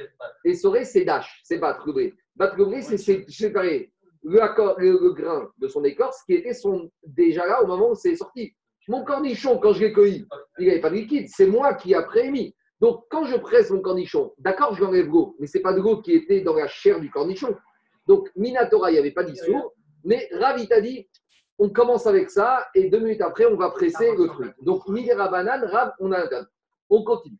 essorer, 0.45 0.85
c'est 0.85 1.05
dash, 1.05 1.41
c'est 1.45 1.59
battre 1.59 1.87
le. 1.93 2.13
Battre 2.37 2.57
le 2.59 2.81
c'est 2.81 2.97
sé- 2.97 3.25
séparer 3.29 3.93
le, 4.23 4.41
le- 4.79 4.99
le 5.03 5.13
grain 5.13 5.51
de 5.59 5.69
son 5.69 5.85
écorce 5.85 6.23
qui 6.25 6.35
était 6.35 6.55
son, 6.55 6.91
déjà 7.07 7.47
là 7.47 7.63
au 7.63 7.67
moment 7.67 7.91
où 7.91 7.95
c'est 7.95 8.17
sorti. 8.17 8.55
Mon 8.89 9.05
cornichon, 9.05 9.59
quand 9.59 9.73
je 9.73 9.81
l'ai 9.81 9.93
cueilli, 9.93 10.27
il 10.59 10.67
n'avait 10.69 10.81
pas 10.81 10.91
de 10.91 10.97
liquide. 10.97 11.29
C'est 11.29 11.47
moi 11.47 11.75
qui 11.75 11.95
après 11.95 12.31
mis. 12.31 12.55
Donc, 12.81 13.05
quand 13.11 13.25
je 13.25 13.37
presse 13.37 13.71
mon 13.71 13.81
cornichon, 13.81 14.35
d'accord, 14.39 14.75
je 14.75 14.81
lui 14.81 14.87
enlève 14.87 15.07
l'eau, 15.07 15.37
mais 15.39 15.47
ce 15.47 15.57
n'est 15.57 15.63
pas 15.63 15.73
de 15.73 15.81
l'eau 15.81 16.03
qui 16.03 16.13
était 16.13 16.41
dans 16.43 16.55
la 16.55 16.67
chair 16.67 17.01
du 17.01 17.11
cornichon. 17.11 17.55
Donc, 18.07 18.29
Minatora, 18.37 18.91
il 18.91 18.95
n'y 18.95 18.99
avait 18.99 19.13
pas 19.13 19.25
d'issour. 19.25 19.73
Mais 20.05 20.29
Rav, 20.33 20.59
il 20.59 20.69
t'a 20.69 20.83
dit, 20.83 21.09
on 21.59 21.69
commence 21.71 22.07
avec 22.07 22.31
ça 22.31 22.67
et 22.75 22.89
deux 22.89 22.99
minutes 22.99 23.21
après, 23.21 23.47
on 23.47 23.57
va 23.57 23.71
presser 23.71 24.15
le 24.17 24.27
truc. 24.27 24.53
Donc, 24.63 24.89
Midera 24.89 25.29
banane, 25.29 25.65
Rav, 25.65 25.93
on 26.01 26.13
a. 26.13 26.25
On 26.91 27.03
continue. 27.03 27.39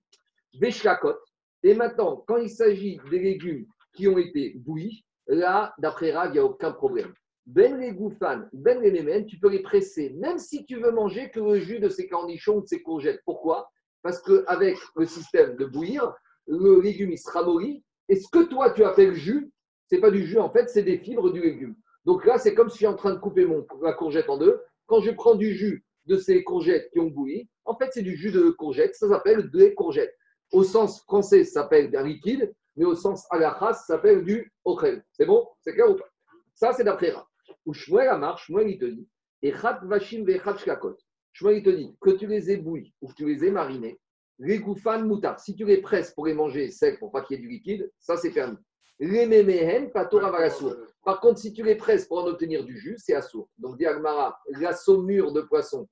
Veshlakot. 0.59 1.17
Et 1.63 1.75
maintenant, 1.75 2.25
quand 2.27 2.37
il 2.37 2.51
s'agit 2.51 3.01
des 3.11 3.19
légumes 3.19 3.67
qui 3.95 4.09
ont 4.09 4.19
été 4.19 4.55
bouillis, 4.57 5.05
là, 5.27 5.75
d'après 5.79 6.13
Rav, 6.13 6.29
il 6.31 6.33
n'y 6.35 6.39
a 6.39 6.45
aucun 6.45 6.73
problème. 6.73 7.13
Ben 7.47 7.79
les 7.79 7.93
goufan, 7.93 8.45
ben 8.55 8.81
les 8.81 8.91
mémènes, 8.91 9.27
tu 9.27 9.39
peux 9.39 9.51
les 9.51 9.63
presser, 9.63 10.15
même 10.19 10.39
si 10.39 10.65
tu 10.65 10.81
veux 10.81 10.93
manger 10.93 11.31
que 11.31 11.41
le 11.41 11.61
jus 11.61 11.79
de 11.79 11.91
ces 11.91 12.09
cornichons 12.09 12.57
ou 12.57 12.63
de 12.63 12.67
ces 12.67 12.81
courgettes. 12.81 13.21
Pourquoi? 13.27 13.71
Parce 14.03 14.21
qu'avec 14.23 14.79
le 14.97 15.05
système 15.05 15.57
de 15.57 15.67
bouillir, 15.67 16.15
le 16.47 16.81
légume 16.81 17.13
il 17.13 17.19
sera 17.19 17.43
molli. 17.43 17.85
Et 18.09 18.17
ce 18.17 18.29
que 18.31 18.45
toi 18.45 18.71
tu 18.71 18.83
appelles 18.83 19.15
jus, 19.15 19.51
c'est 19.89 20.01
pas 20.01 20.11
du 20.11 20.25
jus 20.25 20.39
en 20.39 20.51
fait, 20.51 20.71
c'est 20.71 20.83
des 20.83 20.99
fibres 20.99 21.31
du 21.31 21.43
légume. 21.43 21.75
Donc 22.05 22.25
là, 22.27 22.39
c'est 22.39 22.55
comme 22.55 22.69
si 22.69 22.75
je 22.75 22.79
suis 22.79 22.87
en 22.87 22.97
train 22.97 23.15
de 23.15 23.19
couper 23.19 23.47
mon, 23.47 23.67
la 23.83 23.93
courgette 23.93 24.29
en 24.29 24.39
deux. 24.39 24.61
Quand 24.87 25.01
je 25.01 25.11
prends 25.11 25.35
du 25.35 25.55
jus 25.55 25.85
de 26.07 26.17
ces 26.17 26.45
courgettes 26.45 26.91
qui 26.93 27.01
ont 27.01 27.09
bouilli, 27.09 27.49
en 27.65 27.77
fait, 27.77 27.91
c'est 27.93 28.03
du 28.03 28.17
jus 28.17 28.31
de 28.31 28.51
courgette. 28.51 28.95
Ça 28.95 29.09
s'appelle 29.09 29.51
des 29.51 29.75
courgettes. 29.75 30.15
Au 30.53 30.63
sens 30.63 31.03
français, 31.03 31.45
ça 31.45 31.63
s'appelle 31.63 31.95
un 31.97 32.03
liquide, 32.03 32.55
mais 32.77 32.85
au 32.85 32.95
sens 32.95 33.27
alachas, 33.31 33.75
ça 33.75 33.95
s'appelle 33.95 34.25
du 34.25 34.53
ochel. 34.65 35.05
C'est 35.13 35.27
bon? 35.27 35.49
C'est 35.61 35.73
clair 35.73 35.91
ou 35.91 35.95
pas? 35.95 36.09
Ça, 36.55 36.73
c'est 36.73 36.85
d'après 36.85 37.11
Ra. 37.11 37.27
Ou 37.67 37.73
Shmuel 37.73 38.09
Amar, 38.09 38.39
Shmuel 38.39 38.69
il 38.69 38.79
te 38.79 38.85
dit, 38.85 39.09
et 39.43 39.53
chat 39.53 39.81
vashim 39.85 40.25
vechat 40.25 40.57
shkakot. 40.57 40.97
Shmuel 41.33 41.59
il 41.59 41.63
te 41.63 41.71
dit 41.71 41.97
que 42.01 42.11
tu 42.11 42.27
les 42.27 42.51
aies 42.51 42.59
bouillis 42.59 42.95
ou 43.01 43.09
que 43.09 43.15
tu 43.15 43.27
les 43.27 43.45
aies 43.45 43.51
marinés, 43.51 43.99
les 44.39 44.59
goufan 44.59 45.03
moutard, 45.05 45.41
si 45.41 45.55
tu 45.55 45.65
les 45.65 45.81
presses 45.81 46.13
pour 46.13 46.27
les 46.27 46.35
manger 46.35 46.71
secs 46.71 46.99
pour 46.99 47.11
pas 47.11 47.23
qu'il 47.23 47.37
y 47.37 47.39
ait 47.39 47.43
du 47.43 47.49
liquide, 47.49 47.91
ça 47.99 48.17
c'est 48.17 48.31
permis. 48.31 48.59
Les 48.99 49.27
mémehen, 49.27 49.91
patora 49.91 50.31
valassour. 50.31 50.75
Par 51.05 51.21
contre, 51.21 51.39
si 51.39 51.53
tu 51.53 51.63
les 51.63 51.77
presses 51.77 52.07
pour 52.07 52.19
en 52.19 52.27
obtenir 52.27 52.65
du 52.65 52.79
jus, 52.79 52.97
c'est 52.99 53.15
assourd. 53.15 53.49
Donc, 53.59 53.77
dit 53.77 53.87
Agmara, 53.87 54.39
la 54.61 54.75
saumure 54.75 55.33
de 55.33 55.43
poisson, 55.43 55.87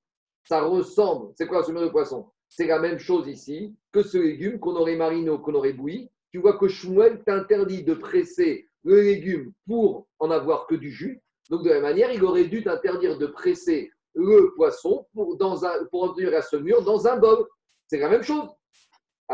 ça 0.44 0.62
ressemble. 0.62 1.32
C'est 1.36 1.46
quoi 1.46 1.58
la 1.58 1.64
saumure 1.64 1.82
de 1.82 1.88
poisson? 1.88 2.30
C'est 2.48 2.66
la 2.66 2.78
même 2.78 2.98
chose 2.98 3.28
ici 3.28 3.74
que 3.92 4.02
ce 4.02 4.18
légume 4.18 4.58
qu'on 4.58 4.76
aurait 4.76 4.96
mariné 4.96 5.30
ou 5.30 5.38
qu'on 5.38 5.54
aurait 5.54 5.72
bouilli. 5.72 6.10
Tu 6.30 6.38
vois 6.38 6.56
que 6.56 6.68
Shmuel 6.68 7.22
t'interdit 7.24 7.84
de 7.84 7.94
presser 7.94 8.66
le 8.84 9.00
légume 9.02 9.52
pour 9.66 10.06
en 10.18 10.30
avoir 10.30 10.66
que 10.66 10.74
du 10.74 10.90
jus. 10.90 11.20
Donc, 11.50 11.62
de 11.62 11.68
la 11.68 11.74
même 11.76 11.82
manière, 11.84 12.12
il 12.12 12.24
aurait 12.24 12.44
dû 12.44 12.62
t'interdire 12.62 13.18
de 13.18 13.26
presser 13.26 13.90
le 14.14 14.52
poisson 14.54 15.06
pour, 15.14 15.36
dans 15.36 15.60
pour 15.90 16.02
obtenir 16.04 16.30
la 16.30 16.42
saumure 16.42 16.82
dans 16.82 17.06
un 17.06 17.18
bol. 17.18 17.46
C'est 17.86 17.98
la 17.98 18.08
même 18.08 18.22
chose. 18.22 18.48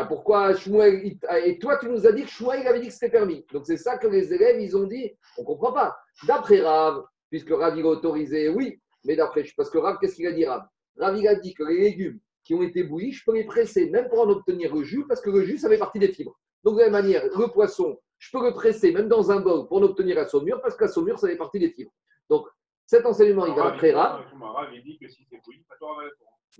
Ah, 0.01 0.05
pourquoi 0.05 0.55
Shmuel 0.55 1.17
ah, 1.27 1.39
Et 1.39 1.59
toi, 1.59 1.77
tu 1.77 1.89
nous 1.89 2.07
as 2.07 2.13
dit 2.13 2.23
que 2.23 2.29
Shmuel 2.29 2.65
avait 2.65 2.79
dit 2.79 2.87
que 2.87 2.93
c'était 2.93 3.09
permis. 3.09 3.45
Donc, 3.51 3.65
c'est 3.65 3.75
ça 3.75 3.97
que 3.97 4.07
les 4.07 4.33
élèves, 4.33 4.61
ils 4.61 4.77
ont 4.77 4.85
dit. 4.85 5.11
On 5.37 5.41
ne 5.41 5.45
comprend 5.45 5.73
pas. 5.73 5.97
D'après 6.25 6.61
Rav, 6.61 7.03
puisque 7.29 7.49
Rav, 7.49 7.77
il 7.77 7.83
a 7.83 7.89
autorisé, 7.89 8.47
oui. 8.47 8.79
Mais 9.03 9.17
d'après, 9.17 9.43
parce 9.57 9.69
que 9.69 9.77
Rav, 9.77 9.97
qu'est-ce 9.99 10.15
qu'il 10.15 10.25
a 10.27 10.31
dit, 10.31 10.45
Rav? 10.45 10.63
Rav, 10.97 11.17
il 11.17 11.27
a 11.27 11.35
dit 11.35 11.53
que 11.53 11.63
les 11.63 11.81
légumes 11.81 12.17
qui 12.45 12.53
ont 12.53 12.61
été 12.61 12.83
bouillis, 12.83 13.11
je 13.11 13.25
peux 13.25 13.33
les 13.33 13.43
presser, 13.43 13.89
même 13.89 14.07
pour 14.07 14.21
en 14.21 14.29
obtenir 14.29 14.73
le 14.73 14.83
jus, 14.83 15.05
parce 15.05 15.19
que 15.19 15.29
le 15.31 15.43
jus, 15.43 15.57
ça 15.57 15.67
fait 15.67 15.77
partie 15.77 15.99
des 15.99 16.13
fibres. 16.13 16.39
Donc, 16.63 16.75
de 16.75 16.79
la 16.79 16.85
même 16.89 17.03
manière, 17.03 17.25
le 17.25 17.47
poisson, 17.51 17.99
je 18.19 18.31
peux 18.31 18.41
le 18.41 18.53
presser, 18.53 18.93
même 18.93 19.09
dans 19.09 19.31
un 19.31 19.41
bol, 19.41 19.67
pour 19.67 19.79
en 19.79 19.83
obtenir 19.83 20.15
la 20.15 20.27
saumure, 20.27 20.61
parce 20.61 20.77
que 20.77 20.85
la 20.85 20.89
saumure, 20.89 21.19
ça 21.19 21.27
fait 21.27 21.35
partie 21.35 21.59
des 21.59 21.71
fibres. 21.71 21.91
Donc, 22.29 22.47
cet 22.85 23.05
enseignement, 23.05 23.45
il 23.45 23.53
va 23.53 23.71
d'après 23.71 23.91
Rav. 23.91 24.23
Rav, 24.39 24.73
il 24.73 24.81
dit 24.81 24.97
que 24.97 25.09
si 25.09 25.25
c'est 25.29 25.41
bouilli, 25.43 25.61
pas 25.67 25.75
toi, 25.77 25.97
Rav. 25.97 26.09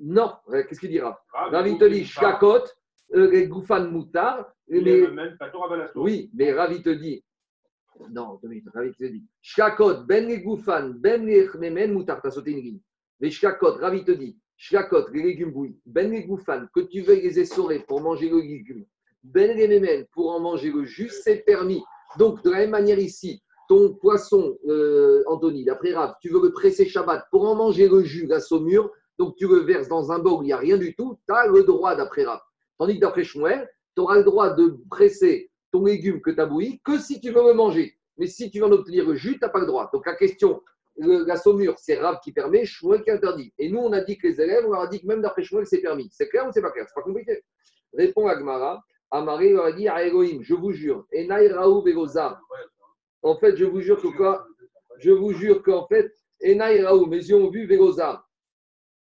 Non, 0.01 0.33
qu'est-ce 0.67 0.81
qu'il 0.81 0.89
dit 0.89 0.99
Rav? 0.99 1.15
Rav, 1.33 1.65
il 1.67 1.77
te 1.77 1.85
dit, 1.85 2.01
les 2.01 2.05
goufan 3.47 3.89
même 3.89 5.37
pas 5.37 5.49
toi, 5.49 5.67
Rav, 5.67 5.91
Oui, 5.95 6.29
mais 6.33 6.53
Ravi 6.53 6.81
te 6.81 6.89
dit. 6.89 7.23
Non, 8.11 8.39
deux 8.41 8.49
minutes, 8.49 8.67
Ravi 8.73 8.93
te 8.93 9.03
dit. 9.03 9.25
Shkakot, 9.41 10.03
ben 10.05 10.27
les 10.27 10.41
goufan, 10.41 10.91
ben 10.95 11.25
les 11.25 11.47
chnemen, 11.47 11.91
moutar, 11.91 12.21
t'as 12.21 12.31
sauté 12.31 12.51
une 12.51 12.61
ligne. 12.61 12.79
Les 13.19 13.31
shkakot, 13.31 13.73
Ravi 13.73 14.03
te 14.03 14.11
dit. 14.11 14.37
Shkakot, 14.57 15.09
les 15.13 15.23
légumes 15.23 15.51
bouillis, 15.51 15.79
ben 15.85 16.11
les 16.11 16.23
goufan, 16.23 16.67
que 16.73 16.81
tu 16.81 17.01
veuilles 17.01 17.21
les 17.21 17.39
essorer 17.39 17.79
pour 17.79 18.01
manger 18.01 18.29
le 18.29 18.39
légume, 18.39 18.85
ben 19.23 19.55
les 19.55 19.67
mémen, 19.67 20.05
pour 20.13 20.31
en 20.31 20.39
manger 20.39 20.71
le 20.71 20.85
jus, 20.85 21.09
c'est 21.09 21.43
permis. 21.45 21.83
Donc, 22.17 22.43
de 22.43 22.49
la 22.49 22.59
même 22.59 22.71
manière 22.71 22.99
ici, 22.99 23.41
ton 23.67 23.93
poisson, 23.93 24.57
euh, 24.67 25.23
Anthony, 25.27 25.63
d'après 25.63 25.93
Rav, 25.93 26.15
tu 26.21 26.29
veux 26.29 26.41
le 26.41 26.51
presser 26.51 26.85
Shabbat 26.85 27.25
pour 27.31 27.47
en 27.47 27.55
manger 27.55 27.87
le 27.87 28.03
jus, 28.03 28.25
la 28.25 28.39
saumure, 28.39 28.91
donc 29.17 29.35
tu 29.35 29.47
le 29.47 29.59
verses 29.59 29.87
dans 29.87 30.11
un 30.11 30.19
bol 30.19 30.39
où 30.39 30.41
il 30.43 30.47
n'y 30.47 30.53
a 30.53 30.57
rien 30.57 30.77
du 30.77 30.95
tout, 30.95 31.19
tu 31.27 31.33
as 31.33 31.47
le 31.47 31.63
droit 31.63 31.95
d'après 31.95 32.23
Rav. 32.23 32.39
Tandis 32.79 32.95
que 32.95 33.01
d'après 33.01 33.23
Shmuel, 33.23 33.69
tu 33.95 34.01
auras 34.01 34.17
le 34.17 34.23
droit 34.23 34.55
de 34.55 34.79
presser 34.89 35.51
ton 35.71 35.85
légume 35.85 36.21
que 36.21 36.31
tu 36.31 36.39
as 36.39 36.45
bouilli 36.45 36.81
que 36.83 36.97
si 36.97 37.21
tu 37.21 37.31
veux 37.31 37.45
le 37.45 37.53
manger. 37.53 37.95
Mais 38.17 38.25
si 38.25 38.49
tu 38.49 38.59
veux 38.59 38.65
en 38.65 38.71
obtenir 38.71 39.07
le 39.07 39.15
jus, 39.15 39.33
tu 39.33 39.39
n'as 39.41 39.49
pas 39.49 39.59
le 39.59 39.67
droit. 39.67 39.89
Donc 39.93 40.05
la 40.05 40.15
question, 40.15 40.61
la 40.97 41.35
saumure, 41.37 41.77
c'est 41.77 41.99
Rav 41.99 42.19
qui 42.23 42.31
permet, 42.31 42.65
Shmuel 42.65 43.03
qui 43.03 43.11
interdit. 43.11 43.53
Et 43.59 43.69
nous, 43.69 43.79
on 43.79 43.91
a 43.93 44.01
dit 44.01 44.17
que 44.17 44.27
les 44.27 44.41
élèves, 44.41 44.65
on 44.65 44.71
leur 44.71 44.81
a 44.81 44.87
dit 44.87 45.01
que 45.01 45.07
même 45.07 45.21
d'après 45.21 45.43
Shmuel, 45.43 45.67
c'est 45.67 45.81
permis. 45.81 46.09
C'est 46.11 46.27
clair 46.29 46.47
ou 46.47 46.51
c'est 46.51 46.61
pas 46.61 46.71
clair? 46.71 46.85
C'est 46.87 46.95
pas 46.95 47.03
compliqué. 47.03 47.43
Répond 47.93 48.27
Agmara. 48.27 48.83
Amaré 49.11 49.51
leur 49.53 49.65
a 49.65 49.71
dit 49.71 49.87
à 49.87 50.05
Elohim, 50.05 50.41
je 50.41 50.53
vous 50.53 50.71
jure, 50.71 51.07
Enai 51.11 51.47
Raoub 51.47 51.87
et. 51.87 51.95
En 53.21 53.35
fait, 53.37 53.55
je 53.55 53.65
vous 53.65 53.81
jure 53.81 53.99
que 53.99 54.15
quoi? 54.15 54.45
Je 54.99 55.11
vous 55.11 55.33
jure 55.33 55.63
qu'en 55.63 55.87
fait, 55.87 56.13
Enai 56.43 56.83
Raoub, 56.83 57.07
mes 57.07 57.17
yeux 57.17 57.35
ont 57.35 57.49
vu 57.49 57.65
Vegozar. 57.65 58.29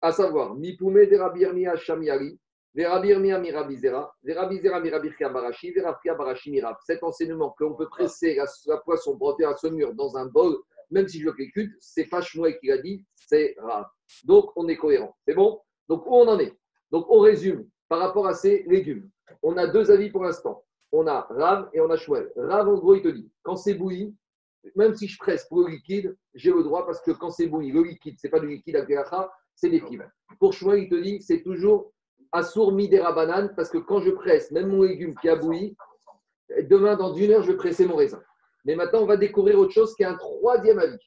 À 0.00 0.12
savoir, 0.12 0.54
Mipoumé 0.54 1.08
de 1.08 1.16
Rabbi 1.16 1.44
Shamiari, 1.78 2.38
Mirabizera, 2.74 4.14
Verabi 4.22 4.60
Zera 4.60 4.80
Mirabirkia 4.80 5.28
Barashi, 5.28 5.74
Barashi 6.04 6.50
Mirab. 6.50 6.76
Cet 6.84 7.02
enseignement 7.02 7.54
qu'on 7.58 7.74
peut 7.74 7.88
presser 7.88 8.38
la, 8.66 8.76
poisson 8.78 9.16
pour 9.16 9.28
obtenir 9.28 9.50
la 9.50 9.56
saumure 9.56 9.94
dans 9.94 10.16
un 10.16 10.26
bol, 10.26 10.56
même 10.90 11.08
si 11.08 11.20
je 11.20 11.26
le 11.26 11.32
calcule, 11.32 11.76
c'est 11.80 12.06
pas 12.06 12.20
qui 12.20 12.66
l'a 12.66 12.78
dit, 12.78 13.04
c'est 13.14 13.54
Rav. 13.58 13.86
Donc, 14.24 14.50
on 14.56 14.68
est 14.68 14.76
cohérent. 14.76 15.14
C'est 15.26 15.34
bon? 15.34 15.60
Donc, 15.88 16.06
où 16.06 16.14
on 16.14 16.28
en 16.28 16.38
est? 16.38 16.56
Donc, 16.90 17.06
on 17.08 17.20
résume 17.20 17.68
par 17.88 17.98
rapport 17.98 18.26
à 18.26 18.34
ces 18.34 18.64
légumes. 18.64 19.10
On 19.42 19.56
a 19.56 19.66
deux 19.66 19.90
avis 19.90 20.10
pour 20.10 20.24
l'instant. 20.24 20.64
On 20.92 21.06
a 21.06 21.26
Rav 21.30 21.68
et 21.74 21.80
on 21.80 21.90
a 21.90 21.96
Shmuel. 21.96 22.32
Rav, 22.36 22.68
en 22.68 22.78
gros, 22.78 22.94
il 22.94 23.02
te 23.02 23.08
dit, 23.08 23.30
quand 23.42 23.56
c'est 23.56 23.74
bouilli, 23.74 24.14
même 24.74 24.94
si 24.94 25.06
je 25.06 25.18
presse 25.18 25.46
pour 25.46 25.60
le 25.60 25.68
liquide, 25.68 26.16
j'ai 26.34 26.50
le 26.50 26.62
droit 26.62 26.86
parce 26.86 27.00
que 27.00 27.10
quand 27.10 27.30
c'est 27.30 27.46
bouilli, 27.46 27.72
le 27.72 27.82
liquide, 27.82 28.16
c'est 28.18 28.30
pas 28.30 28.40
du 28.40 28.48
liquide 28.48 28.76
à 28.76 29.30
c'est 29.54 29.70
des 29.70 29.80
fibres. 29.80 30.08
Pour 30.38 30.52
Shmuel, 30.52 30.84
il 30.84 30.88
te 30.88 30.94
dit, 30.94 31.20
c'est 31.20 31.42
toujours 31.42 31.92
Assour 32.32 32.72
midera 32.72 33.12
banane 33.12 33.54
parce 33.56 33.70
que 33.70 33.78
quand 33.78 34.00
je 34.00 34.10
presse, 34.10 34.50
même 34.50 34.68
mon 34.68 34.82
légume 34.82 35.14
qui 35.16 35.28
a 35.28 35.36
bouilli, 35.36 35.76
demain, 36.68 36.96
dans 36.96 37.12
une 37.14 37.30
heure, 37.30 37.42
je 37.42 37.52
vais 37.52 37.56
presser 37.56 37.86
mon 37.86 37.96
raisin. 37.96 38.22
Mais 38.64 38.74
maintenant, 38.74 39.00
on 39.00 39.06
va 39.06 39.16
découvrir 39.16 39.58
autre 39.58 39.72
chose 39.72 39.94
qui 39.94 40.02
est 40.02 40.06
un 40.06 40.16
troisième 40.16 40.78
avis. 40.78 40.98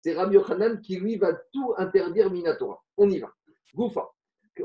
C'est 0.00 0.14
Rabbi 0.14 0.34
Yochanan 0.34 0.80
qui, 0.80 0.96
lui, 0.96 1.16
va 1.16 1.32
tout 1.52 1.74
interdire 1.76 2.30
Minatora. 2.30 2.82
On 2.96 3.08
y 3.08 3.18
va. 3.18 3.32
Goufa. 3.74 4.10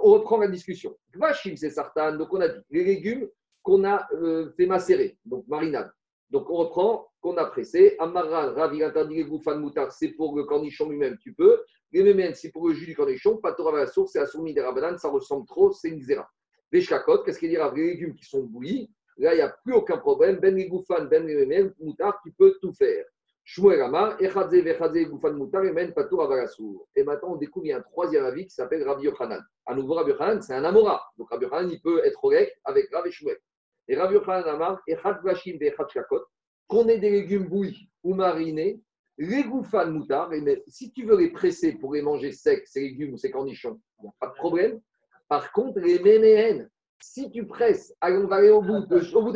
On 0.02 0.14
reprend 0.14 0.38
la 0.38 0.48
discussion. 0.48 0.96
Gvashim, 1.14 1.56
c'est 1.56 1.70
sartan. 1.70 2.16
Donc, 2.18 2.34
on 2.34 2.42
a 2.42 2.48
dit 2.48 2.60
les 2.70 2.84
légumes 2.84 3.28
qu'on 3.64 3.84
a 3.84 4.08
euh, 4.14 4.52
fait 4.58 4.66
macérer, 4.66 5.18
donc 5.26 5.48
marinade. 5.48 5.92
Donc, 6.30 6.50
on 6.50 6.56
reprend 6.56 7.09
qu'on 7.22 7.38
a 7.38 7.46
pressé. 7.46 7.96
Amaran, 8.00 8.54
Ravi 8.54 8.84
interdit 8.84 9.16
les 9.16 9.26
goufan 9.26 9.58
moutar, 9.58 9.92
c'est 9.92 10.10
pour 10.10 10.36
le 10.36 10.44
cornichon 10.44 10.90
lui-même, 10.90 11.18
tu 11.18 11.34
peux. 11.34 11.64
Les 11.92 12.34
c'est 12.36 12.52
pour 12.52 12.68
le 12.68 12.74
jus 12.76 12.86
du 12.86 12.96
cornichon. 12.96 13.38
Patora 13.38 13.76
la 13.76 13.88
source, 13.88 14.12
c'est 14.14 14.20
assourmi 14.20 14.54
des 14.54 14.62
rabanan, 14.62 14.98
ça 14.98 15.10
ressemble 15.10 15.48
trop, 15.48 15.72
c'est 15.72 15.90
une 15.90 16.02
zéra. 16.02 16.30
Qu'est-ce 16.72 17.40
qu'il 17.40 17.50
dira 17.50 17.74
Les 17.76 17.88
légumes 17.88 18.14
qui 18.14 18.26
sont 18.26 18.44
bouillis, 18.44 18.92
là, 19.18 19.34
il 19.34 19.38
n'y 19.38 19.42
a 19.42 19.50
plus 19.50 19.74
aucun 19.74 19.98
problème. 19.98 20.38
Ben 20.38 20.56
les 20.56 20.68
goufan, 20.68 21.06
ben 21.06 21.26
les 21.26 21.36
mémènes, 21.36 21.74
moutar, 21.80 22.20
tu 22.24 22.32
peux 22.32 22.56
tout 22.62 22.74
faire. 22.74 23.06
Shmuel 23.44 23.82
Echadze 24.20 24.62
vechadze 24.62 25.10
goufan 25.10 25.34
moutar, 25.34 25.66
et 25.66 25.72
men 25.72 25.92
patora 25.94 26.26
avalassour. 26.26 26.88
Et 26.96 27.04
maintenant, 27.04 27.34
on 27.34 27.36
découvre 27.38 27.66
il 27.66 27.70
y 27.70 27.74
a 27.74 27.78
un 27.78 27.82
troisième 27.82 28.26
avis 28.26 28.46
qui 28.46 28.54
s'appelle 28.54 28.88
Rabbi 28.88 29.06
Yochanan. 29.06 29.42
À 29.66 29.74
nouveau, 29.74 29.96
Rabbi 29.96 30.12
Yochanan, 30.12 30.40
c'est 30.44 30.54
un 30.54 30.64
Amora. 30.64 31.02
Donc, 31.18 31.32
Rabbi 31.32 31.46
Yochanan, 31.46 31.72
il 31.72 31.82
peut 31.82 32.06
être 32.06 32.22
correct 32.22 32.56
avec 32.66 32.94
Rav 32.94 33.08
et 33.08 33.12
Shmuel. 33.12 33.38
Et 33.88 33.96
Rabbi 33.96 34.14
Yochanan 34.14 34.44
Amar, 34.48 34.80
Echad 34.88 35.24
vashim 35.24 35.58
vechad 35.58 35.90
shkakot, 35.90 36.22
qu'on 36.70 36.88
ait 36.88 37.00
des 37.00 37.10
légumes 37.10 37.48
bouillis 37.48 37.90
ou 38.04 38.14
marinés, 38.14 38.80
les 39.18 39.44
goufan 39.44 39.92
moutards, 39.92 40.30
mais 40.30 40.64
si 40.68 40.94
tu 40.94 41.04
veux 41.04 41.18
les 41.18 41.32
presser 41.32 41.74
pour 41.74 41.94
les 41.94 42.02
manger 42.02 42.32
secs, 42.32 42.66
ces 42.66 42.82
légumes 42.82 43.16
ou 43.16 43.18
ces 43.18 43.32
cornichons, 43.32 43.82
il 43.98 44.04
n'y 44.04 44.10
a 44.10 44.14
pas 44.18 44.28
de 44.28 44.36
problème. 44.36 44.80
Par 45.28 45.52
contre, 45.52 45.80
les 45.80 46.00
méméennes, 46.00 46.70
si 47.02 47.30
tu 47.32 47.46
presses, 47.46 47.94
allez, 48.00 48.18
on 48.18 48.32
aller 48.32 48.50
au 48.50 48.62
bout, 48.62 48.86
au 49.14 49.22
bout 49.22 49.34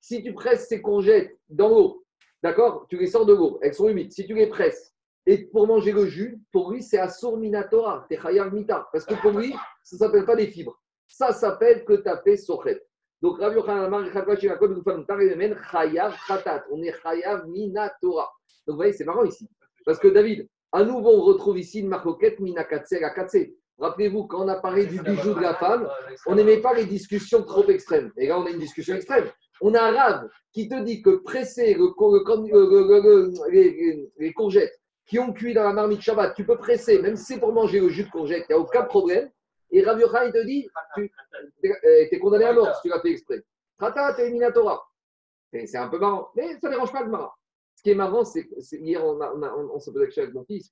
si 0.00 0.22
tu 0.22 0.32
presses 0.32 0.68
ces 0.68 0.80
courgettes 0.80 1.36
dans 1.50 1.68
l'eau, 1.68 2.04
d'accord, 2.42 2.86
tu 2.88 2.96
les 2.96 3.08
sors 3.08 3.26
de 3.26 3.34
l'eau, 3.34 3.58
elles 3.62 3.74
sont 3.74 3.88
humides, 3.88 4.12
si 4.12 4.24
tu 4.26 4.34
les 4.34 4.46
presses, 4.46 4.94
et 5.26 5.46
pour 5.46 5.66
manger 5.66 5.92
le 5.92 6.06
jus, 6.06 6.40
pour 6.50 6.72
lui, 6.72 6.82
c'est 6.82 6.98
Assour 6.98 7.36
Minatora, 7.36 8.06
t'es 8.08 8.18
Mita, 8.50 8.88
parce 8.92 9.04
que 9.04 9.14
pour 9.20 9.32
lui, 9.32 9.54
ça 9.82 9.96
ne 9.96 9.98
s'appelle 9.98 10.24
pas 10.24 10.36
des 10.36 10.46
fibres. 10.46 10.80
Ça 11.08 11.32
s'appelle 11.32 11.84
que 11.84 11.94
tu 11.94 12.08
fait 12.24 12.36
Sochet. 12.36 12.80
Donc, 13.22 13.38
Rabbi 13.38 13.56
Yochanan 13.56 13.84
Amar, 13.84 14.02
mémènes, 15.18 15.56
Chayav. 15.70 16.14
On 16.70 16.82
est 16.82 16.94
Chayav 17.02 17.46
Minatora. 17.48 18.22
Donc, 18.66 18.74
vous 18.74 18.76
voyez, 18.76 18.92
c'est 18.92 19.04
marrant 19.04 19.24
ici. 19.24 19.48
Parce 19.84 19.98
que 19.98 20.08
David, 20.08 20.48
à 20.72 20.84
nouveau, 20.84 21.10
on 21.10 21.22
retrouve 21.22 21.58
ici 21.58 21.80
une 21.80 21.88
marcoquette 21.88 22.40
Minakatse 22.40 22.92
la 23.00 23.10
Katse. 23.10 23.36
Rappelez-vous, 23.78 24.24
quand 24.26 24.44
on 24.44 24.48
a 24.48 24.56
parlé 24.56 24.86
du 24.86 25.00
bijou 25.00 25.32
de 25.34 25.40
la 25.40 25.54
femme, 25.54 25.88
on 26.26 26.34
n'aimait 26.34 26.60
pas 26.60 26.74
les 26.74 26.84
discussions 26.84 27.42
trop 27.42 27.66
extrêmes. 27.68 28.12
Et 28.18 28.28
là, 28.28 28.38
on 28.38 28.44
a 28.44 28.50
une 28.50 28.58
discussion 28.58 28.94
extrême. 28.94 29.24
On 29.62 29.74
a 29.74 29.80
un 29.82 29.92
rave 29.92 30.28
qui 30.52 30.68
te 30.68 30.82
dit 30.82 31.02
que 31.02 31.10
presser 31.22 31.74
les- 33.50 34.10
les 34.18 34.32
courgettes 34.32 34.78
qui 35.06 35.18
ont 35.18 35.32
cuit 35.32 35.54
dans 35.54 35.64
la 35.64 35.72
marmite 35.72 36.02
Shabbat, 36.02 36.34
tu 36.34 36.44
peux 36.44 36.56
presser, 36.56 37.00
même 37.02 37.16
si 37.16 37.34
c'est 37.34 37.40
pour 37.40 37.52
manger 37.52 37.80
au 37.80 37.88
jus 37.88 38.04
de 38.04 38.10
courgette, 38.10 38.44
il 38.48 38.52
n'y 38.54 38.58
a 38.60 38.62
aucun 38.62 38.82
problème. 38.84 39.28
Et 39.72 39.82
Rabbi 39.82 40.02
Yochanan, 40.02 40.28
il 40.28 40.32
te 40.32 40.44
dit, 40.44 40.68
tu 40.96 41.10
es 41.62 42.18
condamné 42.18 42.44
à 42.44 42.52
mort 42.52 42.74
si 42.76 42.82
tu 42.82 42.88
l'as 42.88 43.00
fait 43.00 43.10
exprès. 43.12 43.44
Trata, 43.78 44.14
t'es 44.14 44.30
C'est 45.66 45.78
un 45.78 45.88
peu 45.88 45.98
marrant, 45.98 46.30
mais 46.34 46.58
ça 46.60 46.68
ne 46.68 46.74
dérange 46.74 46.92
pas 46.92 47.02
le 47.04 47.10
marrant. 47.10 47.32
Ce 47.76 47.82
qui 47.82 47.90
est 47.90 47.94
marrant, 47.94 48.24
c'est 48.24 48.46
hier, 48.72 49.02
on, 49.04 49.20
a, 49.20 49.32
on, 49.32 49.42
a- 49.42 49.54
on, 49.54 49.78
avec 49.78 50.34
mon 50.34 50.44
fils. 50.44 50.70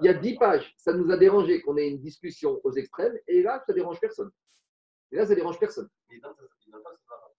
Il 0.00 0.06
y 0.06 0.08
a 0.08 0.14
10 0.14 0.34
pages, 0.38 0.74
ça 0.76 0.92
nous 0.92 1.10
a 1.12 1.16
dérangé 1.16 1.60
qu'on 1.62 1.76
ait 1.76 1.88
une 1.88 2.00
discussion 2.00 2.60
aux 2.64 2.72
extrêmes, 2.72 3.16
et 3.28 3.42
là, 3.42 3.62
ça 3.64 3.72
dérange 3.72 4.00
personne. 4.00 4.30
Et 5.12 5.16
là, 5.16 5.24
ça 5.26 5.34
dérange 5.36 5.58
personne. 5.60 5.88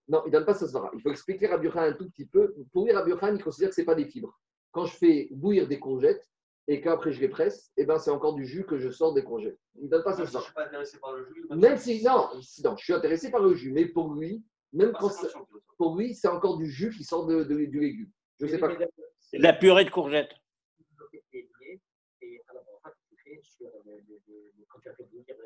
Non, 0.08 0.24
il 0.26 0.28
ne 0.28 0.32
donne 0.32 0.46
pas 0.46 0.54
ça 0.54 0.68
svara. 0.68 0.90
Il 0.94 1.02
faut 1.02 1.10
expliquer 1.12 1.48
Rabbi 1.48 1.66
Yochanan 1.66 1.90
un 1.90 1.94
tout 1.94 2.10
petit 2.10 2.26
peu. 2.26 2.56
Pour 2.72 2.86
lui, 2.86 2.94
Rabbi 2.94 3.10
Yochanan, 3.12 3.36
il 3.36 3.44
considère 3.44 3.70
que 3.70 3.76
ce 3.76 3.82
n'est 3.82 3.86
pas 3.86 3.96
des 3.96 4.06
fibres. 4.06 4.40
Quand 4.72 4.86
je 4.86 4.96
fais 4.96 5.28
bouillir 5.32 5.68
des 5.68 5.80
courgettes 5.80 6.26
et 6.68 6.82
qu'après 6.82 7.12
je 7.14 7.22
les 7.22 7.30
presse, 7.30 7.72
eh 7.78 7.86
ben, 7.86 7.98
c'est 7.98 8.12
encore 8.12 8.34
du 8.34 8.46
jus 8.46 8.66
que 8.66 8.78
je 8.78 8.90
sors 8.90 9.14
des 9.14 9.24
courgettes. 9.24 9.58
Il 9.76 9.86
ne 9.86 9.90
donne 9.90 10.04
pas 10.04 10.14
ça 10.14 10.26
Je 10.26 10.36
ne 10.36 10.42
suis 10.42 10.54
pas 10.54 10.66
intéressé 10.66 10.98
par 11.00 11.14
le 11.14 11.26
jus. 11.26 11.46
Même 11.50 11.78
si, 11.78 12.04
non, 12.04 12.30
si- 12.42 12.64
non, 12.64 12.76
je 12.78 12.84
suis 12.84 12.94
intéressé 12.94 13.32
par 13.32 13.42
le 13.42 13.54
jus, 13.56 13.72
mais 13.72 13.86
pour 13.86 14.14
lui, 14.14 14.44
même 14.74 14.92
quand 15.00 15.10
c'est- 15.10 15.28
pour 15.78 15.98
lui, 15.98 16.14
c'est 16.14 16.28
encore 16.28 16.58
du 16.58 16.70
jus 16.70 16.90
qui 16.90 17.04
sort 17.04 17.26
de, 17.26 17.44
de- 17.44 17.66
du 17.66 17.80
légume. 17.80 18.10
Je 18.40 18.46
ne 18.46 18.52
sais 18.52 18.58
pas. 18.58 18.70
C'est 19.20 19.38
la 19.38 19.54
purée 19.54 19.86
de 19.86 19.90
courgettes. 19.90 20.32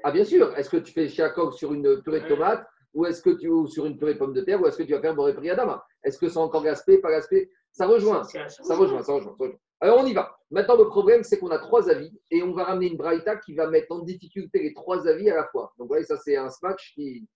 Ah, 0.04 0.12
bien 0.12 0.24
sûr. 0.26 0.58
Est-ce 0.58 0.70
que 0.70 0.78
tu 0.78 0.92
fais 0.92 1.08
chiakov 1.08 1.54
sur 1.54 1.74
une 1.74 2.02
purée 2.02 2.22
de 2.22 2.28
tomate 2.28 2.66
ou 2.94 3.06
est-ce 3.06 3.22
que 3.22 3.30
tu 3.30 3.48
ou 3.48 3.68
sur 3.68 3.86
une 3.86 3.98
purée 3.98 4.14
de 4.16 4.20
pommes 4.20 4.34
de 4.34 4.42
terre 4.42 4.62
ou 4.62 4.66
est-ce 4.68 4.78
que 4.78 4.84
tu 4.84 4.92
vas 4.94 5.02
faire 5.02 5.16
boré 5.16 5.34
priadama 5.34 5.86
Est-ce 6.04 6.18
que 6.18 6.28
c'est 6.28 6.38
encore 6.38 6.64
gaspé, 6.64 6.98
pas 6.98 7.12
gaspé? 7.12 7.52
Ça 7.72 7.88
rejoint. 7.88 8.24
Ça 8.24 8.44
rejoint, 8.44 8.64
ça 8.66 8.76
rejoint, 8.76 9.04
ça 9.04 9.14
rejoint. 9.14 9.36
Alors 9.82 10.00
on 10.00 10.06
y 10.06 10.14
va. 10.14 10.38
Maintenant, 10.52 10.78
le 10.78 10.88
problème, 10.88 11.24
c'est 11.24 11.40
qu'on 11.40 11.50
a 11.50 11.58
trois 11.58 11.90
avis 11.90 12.12
et 12.30 12.44
on 12.44 12.54
va 12.54 12.66
ramener 12.66 12.88
une 12.88 12.98
braïta 12.98 13.38
qui 13.38 13.56
va 13.56 13.68
mettre 13.68 13.92
en 13.92 14.00
difficulté 14.00 14.62
les 14.62 14.74
trois 14.74 15.08
avis 15.08 15.30
à 15.30 15.36
la 15.36 15.48
fois. 15.48 15.74
Donc, 15.78 15.86
vous 15.86 15.88
voyez, 15.88 16.06
ça, 16.06 16.18
c'est 16.18 16.36
un 16.36 16.50
smash 16.50 16.94
qui, 16.94 17.28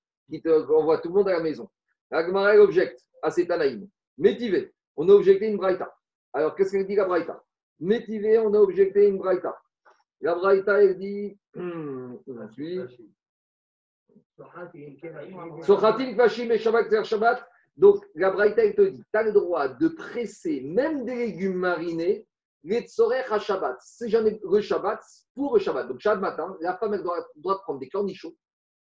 te 0.43 0.71
envoie 0.71 0.99
tout 0.99 1.09
le 1.09 1.15
monde 1.15 1.29
à 1.29 1.33
la 1.33 1.39
maison. 1.39 1.69
Agmara 2.11 2.55
objecte 2.57 3.01
à 3.21 3.31
cet 3.31 3.49
anaïm. 3.51 3.87
Métivé, 4.17 4.73
on 4.95 5.09
a 5.09 5.13
objecté 5.13 5.47
une 5.47 5.57
braïta. 5.57 5.93
Alors, 6.33 6.55
qu'est-ce 6.55 6.71
qu'elle 6.71 6.85
dit 6.85 6.95
la 6.95 7.05
braïta? 7.05 7.41
Métivé, 7.79 8.37
on 8.37 8.53
a 8.53 8.59
objecté 8.59 9.07
une 9.07 9.17
braïta. 9.17 9.57
La 10.21 10.35
braïta, 10.35 10.83
elle 10.83 10.97
dit. 10.97 11.37
hum. 11.55 12.19
Sochatim 15.63 16.13
Kvashim 16.15 16.51
et 16.51 16.57
Shabbat 16.57 17.03
Shabbat. 17.03 17.47
Donc, 17.77 18.05
la 18.15 18.31
Braïta, 18.31 18.63
elle 18.63 18.75
te 18.75 18.81
dit, 18.81 19.03
tu 19.11 19.19
as 19.19 19.23
le 19.23 19.33
droit 19.33 19.67
de 19.67 19.87
presser 19.89 20.61
même 20.61 21.05
des 21.05 21.15
légumes 21.15 21.57
marinés, 21.57 22.25
Shabbat. 23.39 23.78
Si 23.82 24.09
j'en 24.09 24.26
ai 24.26 24.39
le 24.43 24.61
Shabbat, 24.61 25.01
pour 25.36 25.55
le 25.55 25.59
Shabbat. 25.59 25.88
Donc, 25.88 25.99
Shabbat 25.99 26.22
matin, 26.22 26.57
la 26.61 26.78
femme, 26.78 26.93
elle 26.93 27.03
doit, 27.03 27.26
doit 27.36 27.61
prendre 27.61 27.80
des 27.80 27.89
cornichons 27.89 28.34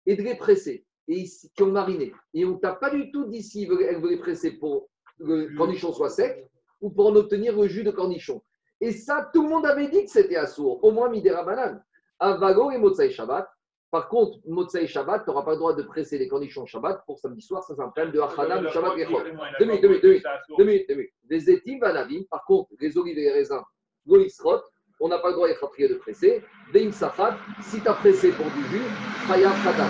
et 0.06 0.16
de 0.16 0.22
les 0.22 0.36
presser, 0.36 0.86
et 1.08 1.24
qui 1.24 1.64
ont 1.64 1.72
mariné. 1.72 2.14
Et 2.34 2.46
on 2.46 2.52
ne 2.52 2.60
t'a 2.60 2.74
pas 2.74 2.90
du 2.90 3.12
tout 3.12 3.26
dit 3.26 3.44
si 3.44 3.64
elle 3.64 4.02
veut 4.02 4.12
les 4.12 4.20
presser 4.20 4.52
pour 4.52 4.90
que 5.18 5.24
le 5.24 5.58
cornichon 5.58 5.94
soit 5.94 6.10
sec 6.10 6.48
ou 6.82 6.90
pour 6.90 7.08
en 7.08 7.16
obtenir 7.16 7.58
le 7.60 7.68
jus 7.68 7.84
de 7.84 7.92
cornichon. 7.92 8.42
Et 8.82 8.92
ça, 8.92 9.30
tout 9.34 9.44
le 9.44 9.50
monde 9.50 9.66
avait 9.66 9.88
dit 9.88 10.04
que 10.04 10.12
c'était 10.12 10.36
assourd, 10.36 10.84
au 10.84 10.92
moins 10.92 11.10
Midera 11.10 11.44
Banane. 11.44 11.84
Avago 12.20 12.72
et 12.72 12.78
Motsai 12.78 13.10
Shabbat. 13.10 13.48
Par 13.96 14.10
contre, 14.10 14.40
Motsai 14.46 14.88
Shabbat, 14.88 15.24
tu 15.24 15.30
n'auras 15.30 15.44
pas 15.44 15.52
le 15.52 15.58
droit 15.58 15.74
de 15.74 15.82
presser 15.82 16.18
les 16.18 16.28
cornichons 16.28 16.66
Shabbat 16.66 17.06
pour 17.06 17.18
samedi 17.18 17.42
soir. 17.42 17.64
Ça, 17.64 17.76
c'est 17.78 17.82
un 17.82 17.88
problème 17.88 18.12
de 18.12 18.20
Hachana, 18.20 18.58
du 18.58 18.68
Shabbat 18.68 18.98
Gechot. 18.98 19.22
Deux 19.58 19.66
minutes, 19.66 19.82
deux 19.82 19.88
minutes, 19.88 20.04
deux 20.04 20.10
minutes. 20.10 20.26
Deux 20.58 20.66
minutes, 20.66 20.90
deux 20.90 20.96
minutes. 20.96 21.14
Les 21.30 21.50
étimes 21.50 21.80
vanavim, 21.80 22.24
par 22.30 22.44
contre, 22.44 22.72
les 22.78 22.98
olives 22.98 23.18
et 23.18 23.22
les 23.22 23.32
raisins, 23.32 23.62
goïsrot, 24.06 24.60
on 25.00 25.08
n'a 25.08 25.20
pas 25.20 25.30
le 25.30 25.36
droit 25.36 25.48
d'être 25.48 25.72
de 25.80 25.94
presser. 25.94 26.44
Veim 26.74 26.92
sachat, 26.92 27.38
si 27.62 27.80
tu 27.80 27.88
as 27.88 27.94
pressé 27.94 28.32
pour 28.32 28.48
du 28.48 28.66
jus, 28.66 28.84
chayav 29.30 29.64
khatat. 29.64 29.88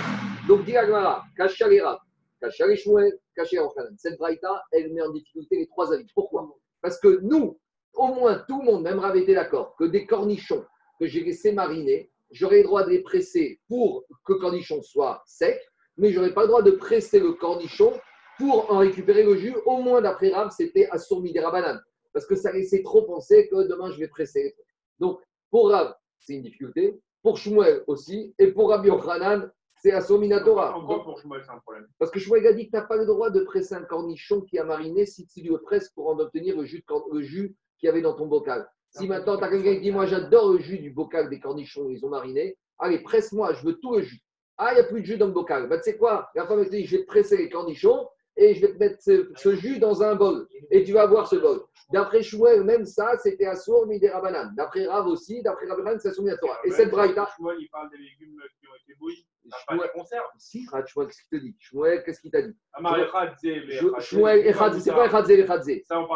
Donc, 0.48 0.66
dit 0.66 0.78
Agmara, 0.78 1.24
kasha 1.36 1.68
les 1.68 1.82
rochanan. 1.82 3.98
Cette 3.98 4.20
braïta, 4.20 4.64
elle 4.72 4.94
met 4.94 5.02
en 5.02 5.14
difficulté 5.14 5.58
les 5.58 5.66
trois 5.66 5.92
avis. 5.92 6.06
Pourquoi? 6.14 6.48
Parce 6.80 7.00
que 7.00 7.22
nous, 7.24 7.58
au 7.96 8.14
moins 8.14 8.38
tout 8.48 8.60
le 8.60 8.66
monde, 8.66 8.84
même 8.84 9.00
Rav 9.00 9.18
était 9.18 9.34
d'accord, 9.34 9.76
que 9.80 9.86
des 9.86 10.06
cornichons 10.06 10.64
que 11.00 11.08
j'ai 11.08 11.24
laissés 11.24 11.54
mariner, 11.54 12.12
j'aurais 12.32 12.58
le 12.58 12.64
droit 12.64 12.84
de 12.84 12.90
les 12.90 13.02
presser 13.02 13.60
pour 13.68 14.04
que 14.26 14.34
le 14.34 14.40
cornichon 14.40 14.82
soit 14.82 15.22
sec, 15.26 15.60
mais 15.98 16.12
je 16.12 16.20
n'aurais 16.20 16.34
pas 16.34 16.42
le 16.42 16.48
droit 16.48 16.62
de 16.62 16.72
presser 16.72 17.20
le 17.20 17.34
cornichon 17.34 17.94
pour 18.38 18.72
en 18.72 18.80
récupérer 18.80 19.24
le 19.24 19.36
jus. 19.38 19.56
Au 19.66 19.78
moins, 19.82 20.02
d'après 20.02 20.30
Rav, 20.30 20.52
c'était 20.52 20.88
à 20.90 20.98
Sourmidera 20.98 21.52
banane. 21.52 21.82
Parce 22.14 22.26
que 22.26 22.36
ça 22.36 22.52
laissait 22.52 22.84
trop 22.84 23.04
penser 23.04 23.48
que 23.50 23.68
demain, 23.68 23.92
je 23.92 24.00
vais 24.00 24.08
presser. 24.08 24.56
Donc, 25.00 25.20
pour 25.50 25.70
Rav, 25.70 25.94
c'est 26.20 26.34
une 26.34 26.42
difficulté. 26.42 27.00
Pour 27.22 27.38
Shmuel 27.38 27.84
aussi. 27.88 28.36
Et 28.40 28.48
pour 28.48 28.70
Rabbi 28.70 28.90
Yochanan, 28.90 29.52
c'est. 29.82 29.94
En 30.74 30.84
gros, 30.84 31.04
pour 31.04 31.20
Shmuel, 31.20 31.42
c'est 31.44 31.52
un 31.52 31.60
problème. 31.60 31.88
Parce 31.98 32.12
que 32.12 32.20
Shmuel 32.20 32.46
a 32.48 32.54
dit 32.54 32.66
que 32.66 32.72
tu 32.72 32.76
n'as 32.76 32.84
pas 32.86 32.98
le 32.98 33.06
droit 33.06 33.30
de 33.30 33.42
presser 33.42 33.76
un 33.76 33.84
cornichon 33.84 34.42
qui 34.42 34.58
a 34.60 34.64
mariné 34.64 35.06
si 35.06 35.26
tu 35.28 35.42
le 35.42 35.58
presses 35.60 35.90
pour 35.90 36.10
en 36.10 36.20
obtenir 36.20 36.58
le 36.58 36.66
jus, 36.66 36.84
le 37.12 37.22
jus 37.22 37.56
qu'il 37.80 37.88
y 37.88 37.90
avait 37.90 38.02
dans 38.02 38.14
ton 38.14 38.28
bocal. 38.28 38.68
Si 38.98 39.08
maintenant 39.08 39.38
tu 39.38 39.44
as 39.44 39.50
quelqu'un 39.50 39.76
qui 39.76 39.82
dit 39.82 39.92
Moi 39.92 40.06
j'adore 40.06 40.54
le 40.54 40.60
jus 40.60 40.80
du 40.80 40.90
bocal 40.92 41.30
des 41.30 41.40
cornichons, 41.40 41.90
ils 41.90 42.06
ont 42.06 42.10
mariné, 42.10 42.58
allez, 42.80 43.00
presse-moi, 43.00 43.54
je 43.54 43.66
veux 43.66 43.74
tout 43.74 43.96
le 43.96 44.02
jus. 44.04 44.22
Ah, 44.58 44.72
il 44.72 44.76
n'y 44.76 44.82
a 44.82 44.86
plus 44.86 45.02
de 45.02 45.06
jus 45.06 45.18
dans 45.18 45.28
le 45.28 45.34
bocal. 45.34 45.68
Bah, 45.68 45.78
tu 45.78 45.84
sais 45.84 45.98
quoi? 45.98 46.30
La 46.34 46.48
femme 46.48 46.60
elle 46.60 46.70
te 46.70 46.76
dit 46.76 46.86
Je 46.86 46.98
vais 46.98 47.04
te 47.04 47.08
presser 47.08 47.38
les 47.38 47.50
cornichons 47.50 48.08
et 48.38 48.54
je 48.54 48.62
vais 48.62 48.74
te 48.74 48.78
mettre 48.78 49.02
ce, 49.02 49.32
ce 49.36 49.56
jus 49.56 49.80
dans 49.80 50.02
un 50.02 50.16
bol. 50.16 50.48
Et 50.72 50.84
tu 50.84 50.94
vas 50.94 51.04
avoir 51.04 51.28
ce 51.28 51.36
bol. 51.36 51.62
D'après 51.92 52.24
Shmuel, 52.24 52.64
même 52.64 52.86
ça, 52.86 53.18
c'était 53.18 53.46
Assour 53.46 53.86
Midera 53.88 54.22
Banane. 54.22 54.54
D'après 54.58 54.86
Rav 54.88 55.08
aussi, 55.08 55.42
d'après 55.44 55.68
Rav 55.68 55.78
Yochanan, 55.78 56.00
c'est 56.00 56.10
Assour 56.10 56.24
Minatora. 56.24 56.58
Et 56.64 56.72
cette 56.72 56.90
braïta, 56.90 57.28
Shmuel, 57.38 57.58
il 57.60 57.70
parle 57.70 57.90
des 57.92 57.98
légumes 57.98 58.42
qui 58.60 58.68
ont 58.68 58.76
été 58.84 58.96
bouillis. 58.98 59.28
Des 59.46 59.78
conserves. 59.94 60.26
si, 60.40 60.66
qu'est-ce 60.66 61.22
qu'il 61.30 61.40
te 61.40 61.44
dit? 61.46 61.56
Shmuel, 61.60 62.04
qu'est-ce 62.04 62.20
qu'il 62.20 62.32
t'a 62.32 62.42
dit? 62.42 62.56
Echadze, 62.98 63.46
Echadze, 63.46 64.04
Shmuel, 64.04 64.82
c'est 64.82 64.92
quoi. 64.92 65.06
Echadze, 65.06 65.28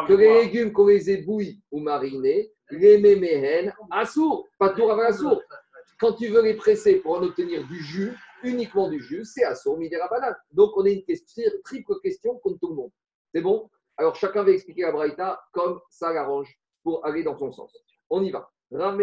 que 0.08 0.12
les 0.14 0.42
légumes 0.42 0.72
qu'on 0.72 0.86
les 0.88 1.10
ait 1.10 1.22
bouillis 1.22 1.62
ou 1.70 1.78
marinés, 1.78 2.50
les 2.70 2.98
méméhen, 2.98 3.72
assour, 3.90 4.48
pas 4.58 4.72
avant 4.72 4.98
assour. 4.98 5.42
Quand 5.98 6.14
tu 6.14 6.28
veux 6.28 6.42
les 6.42 6.54
presser 6.54 6.96
pour 6.96 7.18
en 7.18 7.22
obtenir 7.22 7.66
du 7.66 7.78
jus, 7.82 8.16
uniquement 8.42 8.88
du 8.88 9.00
jus, 9.00 9.24
c'est 9.24 9.44
assour, 9.44 9.76
midera 9.78 10.08
banane. 10.08 10.36
Donc 10.52 10.70
on 10.76 10.84
a 10.84 10.88
une 10.88 11.04
question, 11.04 11.44
triple 11.64 11.94
question 12.02 12.38
contre 12.38 12.58
tout 12.58 12.68
le 12.68 12.74
monde. 12.74 12.90
C'est 13.34 13.42
bon? 13.42 13.68
Alors 13.96 14.16
chacun 14.16 14.42
va 14.42 14.50
expliquer 14.50 14.82
la 14.82 14.92
braïta 14.92 15.40
comme 15.52 15.78
ça 15.90 16.12
l'arrange 16.12 16.58
pour 16.82 17.04
aller 17.04 17.22
dans 17.22 17.36
son 17.36 17.52
sens. 17.52 17.70
On 18.08 18.22
y 18.22 18.30
va. 18.30 18.50
On 18.72 18.98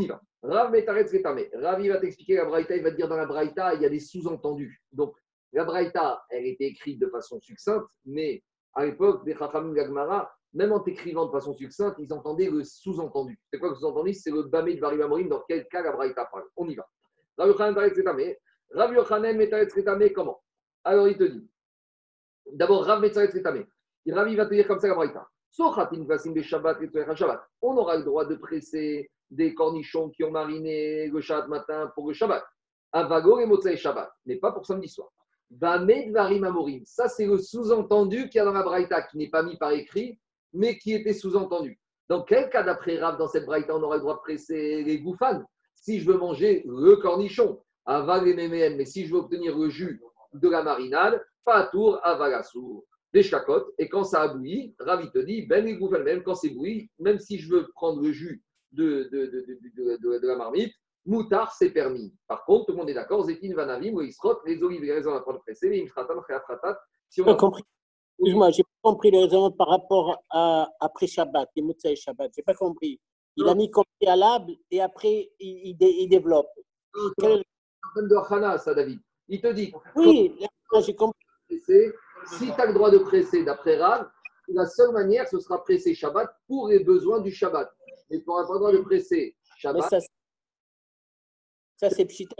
y 0.00 0.06
va. 0.06 0.22
Rav 0.42 0.70
metaretz. 0.70 1.14
Ravi 1.54 1.88
va 1.88 1.98
t'expliquer 1.98 2.36
la 2.36 2.44
braïta, 2.44 2.76
il 2.76 2.82
va 2.82 2.90
te 2.90 2.96
dire 2.96 3.08
dans 3.08 3.16
la 3.16 3.26
braïta, 3.26 3.74
il 3.74 3.82
y 3.82 3.86
a 3.86 3.88
des 3.88 4.00
sous-entendus. 4.00 4.80
Donc 4.92 5.14
la 5.52 5.64
braïta, 5.64 6.22
elle 6.30 6.46
était 6.46 6.66
écrite 6.66 7.00
de 7.00 7.08
façon 7.08 7.40
succincte, 7.40 7.86
mais 8.04 8.42
à 8.74 8.86
l'époque 8.86 9.24
des 9.24 9.34
Chachamim 9.34 9.72
Gagmara, 9.74 10.30
même 10.54 10.72
en 10.72 10.80
t'écrivant 10.80 11.26
de 11.26 11.30
façon 11.30 11.54
succincte, 11.54 11.96
ils 11.98 12.12
entendaient 12.12 12.50
le 12.50 12.64
sous-entendu. 12.64 13.38
C'est 13.50 13.58
quoi 13.58 13.70
le 13.70 13.74
sous-entendu? 13.74 14.14
C'est 14.14 14.30
le 14.30 14.42
Bamé 14.42 14.74
de 14.74 14.80
Varim 14.80 15.02
Amorim, 15.02 15.28
dans 15.28 15.42
quel 15.46 15.66
cas 15.68 15.82
la 15.82 15.92
braïta 15.92 16.24
parle. 16.26 16.44
On 16.56 16.68
y 16.68 16.74
va. 16.74 16.88
Rabbi 17.36 17.52
Yochanan. 17.52 18.34
Rabbi 18.72 18.94
Yochanan 18.94 20.12
comment? 20.14 20.40
Alors 20.84 21.08
il 21.08 21.16
te 21.16 21.24
dit, 21.24 21.50
d'abord 22.52 22.84
Rav 22.84 23.00
Metaretz 23.00 23.32
Ketame. 23.32 23.66
Ravi 24.10 24.36
va 24.36 24.46
te 24.46 24.54
dire 24.54 24.66
comme 24.66 24.78
ça 24.78 24.88
la 24.88 24.94
braïta. 24.94 25.28
Shabbat. 26.42 26.78
On 27.62 27.76
aura 27.76 27.96
le 27.96 28.04
droit 28.04 28.24
de 28.24 28.36
presser 28.36 29.10
des 29.30 29.54
cornichons 29.54 30.10
qui 30.10 30.24
ont 30.24 30.30
mariné 30.30 31.08
le 31.08 31.20
Shabbat 31.20 31.48
matin 31.48 31.92
pour 31.94 32.08
le 32.08 32.14
Shabbat. 32.14 32.42
Avago 32.92 33.38
et 33.40 33.46
Motzei 33.46 33.76
Shabbat, 33.76 34.10
mais 34.24 34.36
pas 34.36 34.52
pour 34.52 34.64
samedi 34.64 34.88
soir. 34.88 35.10
Vamed 35.50 36.12
Varim 36.12 36.44
Amorim. 36.44 36.82
Ça, 36.86 37.08
c'est 37.08 37.26
le 37.26 37.38
sous-entendu 37.38 38.28
qu'il 38.28 38.38
y 38.38 38.40
a 38.40 38.44
dans 38.44 38.52
la 38.52 38.62
Braïta, 38.62 39.02
qui 39.02 39.18
n'est 39.18 39.30
pas 39.30 39.42
mis 39.42 39.56
par 39.56 39.72
écrit, 39.72 40.18
mais 40.58 40.76
qui 40.76 40.92
était 40.92 41.14
sous-entendu. 41.14 41.78
Dans 42.08 42.22
quel 42.22 42.50
cas, 42.50 42.64
d'après 42.64 42.98
Rav, 42.98 43.16
dans 43.16 43.28
cette 43.28 43.46
Braïta, 43.46 43.76
on 43.76 43.82
aura 43.82 43.96
le 43.96 44.00
droit 44.00 44.14
de 44.14 44.20
presser 44.20 44.82
les 44.82 44.98
gouffanes 44.98 45.46
Si 45.74 46.00
je 46.00 46.10
veux 46.10 46.18
manger 46.18 46.64
le 46.66 46.96
cornichon, 46.96 47.60
aval 47.86 48.26
et 48.26 48.34
mémène, 48.34 48.76
mais 48.76 48.84
si 48.84 49.06
je 49.06 49.12
veux 49.12 49.20
obtenir 49.20 49.56
le 49.56 49.70
jus 49.70 50.02
de 50.34 50.48
la 50.48 50.62
marinade, 50.62 51.24
pas 51.44 51.58
à 51.58 51.66
tour, 51.68 52.00
aval 52.02 52.34
à 52.34 52.42
sourd. 52.42 52.84
Des 53.14 53.22
chacottes, 53.22 53.72
et 53.78 53.88
quand 53.88 54.04
ça 54.04 54.22
a 54.22 54.28
bouilli, 54.28 54.74
Rav, 54.80 55.00
il 55.02 55.10
te 55.10 55.18
dit, 55.18 55.46
ben 55.46 55.64
les 55.64 55.76
gouffanes, 55.76 56.02
même 56.02 56.22
quand 56.22 56.34
c'est 56.34 56.50
bouilli, 56.50 56.90
même 56.98 57.20
si 57.20 57.38
je 57.38 57.48
veux 57.48 57.68
prendre 57.74 58.02
le 58.02 58.12
jus 58.12 58.42
de, 58.72 59.08
de, 59.12 59.26
de, 59.26 60.18
de, 60.18 60.26
la 60.26 60.36
marmite, 60.36 60.74
Moutard, 61.06 61.54
c'est 61.54 61.70
permis. 61.70 62.12
Par 62.26 62.44
contre, 62.44 62.66
tout 62.66 62.72
le 62.72 62.78
monde 62.78 62.90
est 62.90 62.94
d'accord, 62.94 63.24
Zétine, 63.24 63.54
Vanavim, 63.54 63.92
Moïsrot, 63.92 64.40
les 64.44 64.62
olives 64.62 64.82
les 64.82 64.92
raisins, 64.92 65.08
on 65.08 65.14
va 65.14 65.20
pas 65.20 65.32
le 65.32 65.38
presser, 65.38 65.70
mais 65.70 65.82
Imfratam, 65.82 66.18
Réafratat. 66.18 66.78
Si 67.08 67.22
on 67.22 67.28
a 67.28 67.34
compris. 67.36 67.62
Excuse-moi, 68.18 68.50
j'ai 68.50 68.64
compris 68.82 69.10
le 69.10 69.18
raisonnement 69.20 69.50
par 69.50 69.68
rapport 69.68 70.22
à 70.30 70.68
après 70.80 71.06
Shabbat, 71.06 71.48
les 71.56 71.62
Motsai 71.62 71.96
Shabbat. 71.96 72.32
J'ai 72.34 72.42
pas 72.42 72.54
compris. 72.54 73.00
Il 73.36 73.48
a 73.48 73.54
mis 73.54 73.70
comme 73.70 73.84
préalable 74.00 74.54
et 74.70 74.80
après 74.80 75.30
il, 75.38 75.68
il 75.68 75.74
dé- 75.76 75.94
il 76.00 76.08
développe. 76.08 76.48
Quel- 77.18 77.44
problème 77.94 78.08
de 78.10 78.16
Hana, 78.34 78.58
ça, 78.58 78.74
David. 78.74 78.98
Il 79.28 79.40
te 79.40 79.48
dit, 79.52 79.72
Oui, 79.94 80.34
là, 80.40 80.80
j'ai 80.80 80.94
compris. 80.94 81.20
presser, 81.46 81.92
si 82.38 82.46
tu 82.52 82.60
as 82.60 82.66
le 82.66 82.72
droit 82.74 82.90
de 82.90 82.98
presser 82.98 83.44
d'après 83.44 83.76
Rav, 83.78 84.10
la 84.48 84.66
seule 84.66 84.92
manière, 84.92 85.28
ce 85.28 85.38
sera 85.38 85.62
presser 85.62 85.94
Shabbat 85.94 86.28
pour 86.46 86.68
les 86.68 86.80
besoins 86.82 87.20
du 87.20 87.30
Shabbat. 87.30 87.70
Mais 88.10 88.18
tu 88.20 88.24
n'auras 88.26 88.46
pas 88.46 88.52
le 88.54 88.58
droit 88.58 88.72
de 88.72 88.78
presser 88.78 89.36
Mais 89.36 89.60
Shabbat. 89.60 89.82
ça, 89.90 90.00
c'est- 90.00 90.08
ça 91.76 91.90
c'est 91.90 92.06
pchita. 92.06 92.34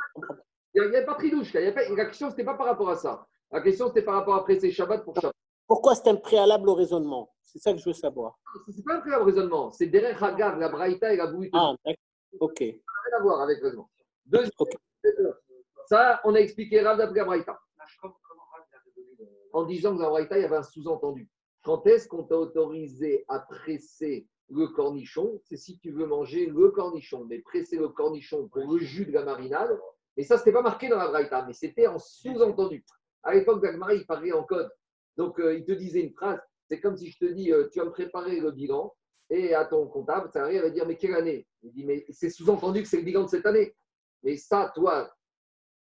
Il 0.74 0.80
n'y 0.82 0.86
avait 0.88 1.04
pas 1.04 1.16
il 1.22 1.32
y 1.32 1.56
avait 1.56 1.72
pas- 1.72 1.88
La 1.94 2.06
question, 2.06 2.26
ce 2.28 2.32
n'était 2.32 2.44
pas 2.44 2.54
par 2.54 2.66
rapport 2.66 2.90
à 2.90 2.96
ça. 2.96 3.26
La 3.52 3.60
question, 3.60 3.88
c'était 3.88 4.02
par 4.02 4.14
rapport 4.14 4.34
à 4.34 4.44
presser 4.44 4.70
Shabbat 4.70 5.04
pour 5.04 5.14
Shabbat. 5.14 5.32
Pourquoi 5.68 5.94
c'est 5.94 6.08
un 6.08 6.16
préalable 6.16 6.68
au 6.70 6.74
raisonnement? 6.74 7.30
C'est 7.44 7.58
ça 7.58 7.72
que 7.72 7.78
je 7.78 7.84
veux 7.84 7.92
savoir. 7.92 8.38
Ce 8.68 8.76
n'est 8.76 8.82
pas 8.82 8.94
un 8.96 9.00
préalable 9.00 9.26
raisonnement. 9.30 9.70
C'est 9.70 9.86
derrière 9.86 10.22
Hagav, 10.22 10.58
la 10.58 10.68
Braïta 10.70 11.12
et 11.12 11.16
la 11.16 11.26
Bouïta. 11.28 11.56
Ah, 11.58 11.74
d'accord. 11.84 12.02
Ok. 12.40 12.58
rien 12.60 12.72
à 13.18 13.22
voir 13.22 13.40
avec 13.42 13.58
le 13.60 13.64
raisonnement. 13.68 13.90
Deuxième, 14.26 14.50
Ok. 14.58 14.70
ça, 15.86 16.20
on 16.24 16.34
a 16.34 16.38
expliqué 16.40 16.80
Rav 16.80 16.98
d'après 16.98 17.18
la 17.18 17.24
Braïta. 17.26 17.58
En 19.52 19.64
disant 19.64 19.96
que 19.96 20.02
la 20.02 20.08
Braïta, 20.08 20.38
il 20.38 20.42
y 20.42 20.44
avait 20.44 20.56
un 20.56 20.62
sous-entendu. 20.62 21.28
Quand 21.62 21.86
est-ce 21.86 22.08
qu'on 22.08 22.24
t'a 22.24 22.36
autorisé 22.36 23.24
à 23.28 23.40
presser 23.40 24.26
le 24.50 24.68
cornichon? 24.68 25.40
C'est 25.44 25.56
si 25.56 25.78
tu 25.78 25.90
veux 25.90 26.06
manger 26.06 26.46
le 26.46 26.70
cornichon. 26.70 27.24
Mais 27.24 27.40
presser 27.40 27.76
le 27.76 27.88
cornichon 27.88 28.48
pour 28.48 28.72
le 28.72 28.78
jus 28.78 29.06
de 29.06 29.12
la 29.12 29.24
marinade, 29.24 29.78
et 30.16 30.24
ça, 30.24 30.36
ce 30.36 30.42
n'était 30.42 30.52
pas 30.52 30.62
marqué 30.62 30.88
dans 30.88 30.98
la 30.98 31.08
Braïta, 31.08 31.44
mais 31.46 31.52
c'était 31.52 31.86
en 31.86 31.98
sous-entendu. 31.98 32.84
À 33.22 33.34
l'époque 33.34 33.62
d'Agmara, 33.62 33.94
il 33.94 34.06
parlait 34.06 34.32
en 34.32 34.44
code. 34.44 34.70
Donc, 35.18 35.38
euh, 35.40 35.58
il 35.58 35.64
te 35.64 35.72
disait 35.72 36.00
une 36.00 36.14
phrase. 36.14 36.40
C'est 36.70 36.80
comme 36.80 36.96
si 36.96 37.10
je 37.10 37.18
te 37.18 37.24
dis, 37.26 37.52
euh, 37.52 37.68
tu 37.72 37.80
vas 37.80 37.86
me 37.86 37.90
préparer 37.90 38.40
le 38.40 38.52
bilan, 38.52 38.94
et 39.30 39.52
à 39.52 39.64
ton 39.64 39.86
comptable, 39.88 40.30
ça 40.32 40.44
arrive 40.44 40.64
à 40.64 40.70
dire, 40.70 40.86
mais 40.86 40.96
quelle 40.96 41.14
année? 41.14 41.46
Il 41.62 41.72
dit, 41.72 41.84
mais 41.84 42.06
c'est 42.08 42.30
sous-entendu 42.30 42.82
que 42.82 42.88
c'est 42.88 42.98
le 42.98 43.02
bilan 43.02 43.24
de 43.24 43.28
cette 43.28 43.44
année. 43.44 43.74
Mais 44.22 44.36
ça, 44.36 44.72
toi, 44.74 45.12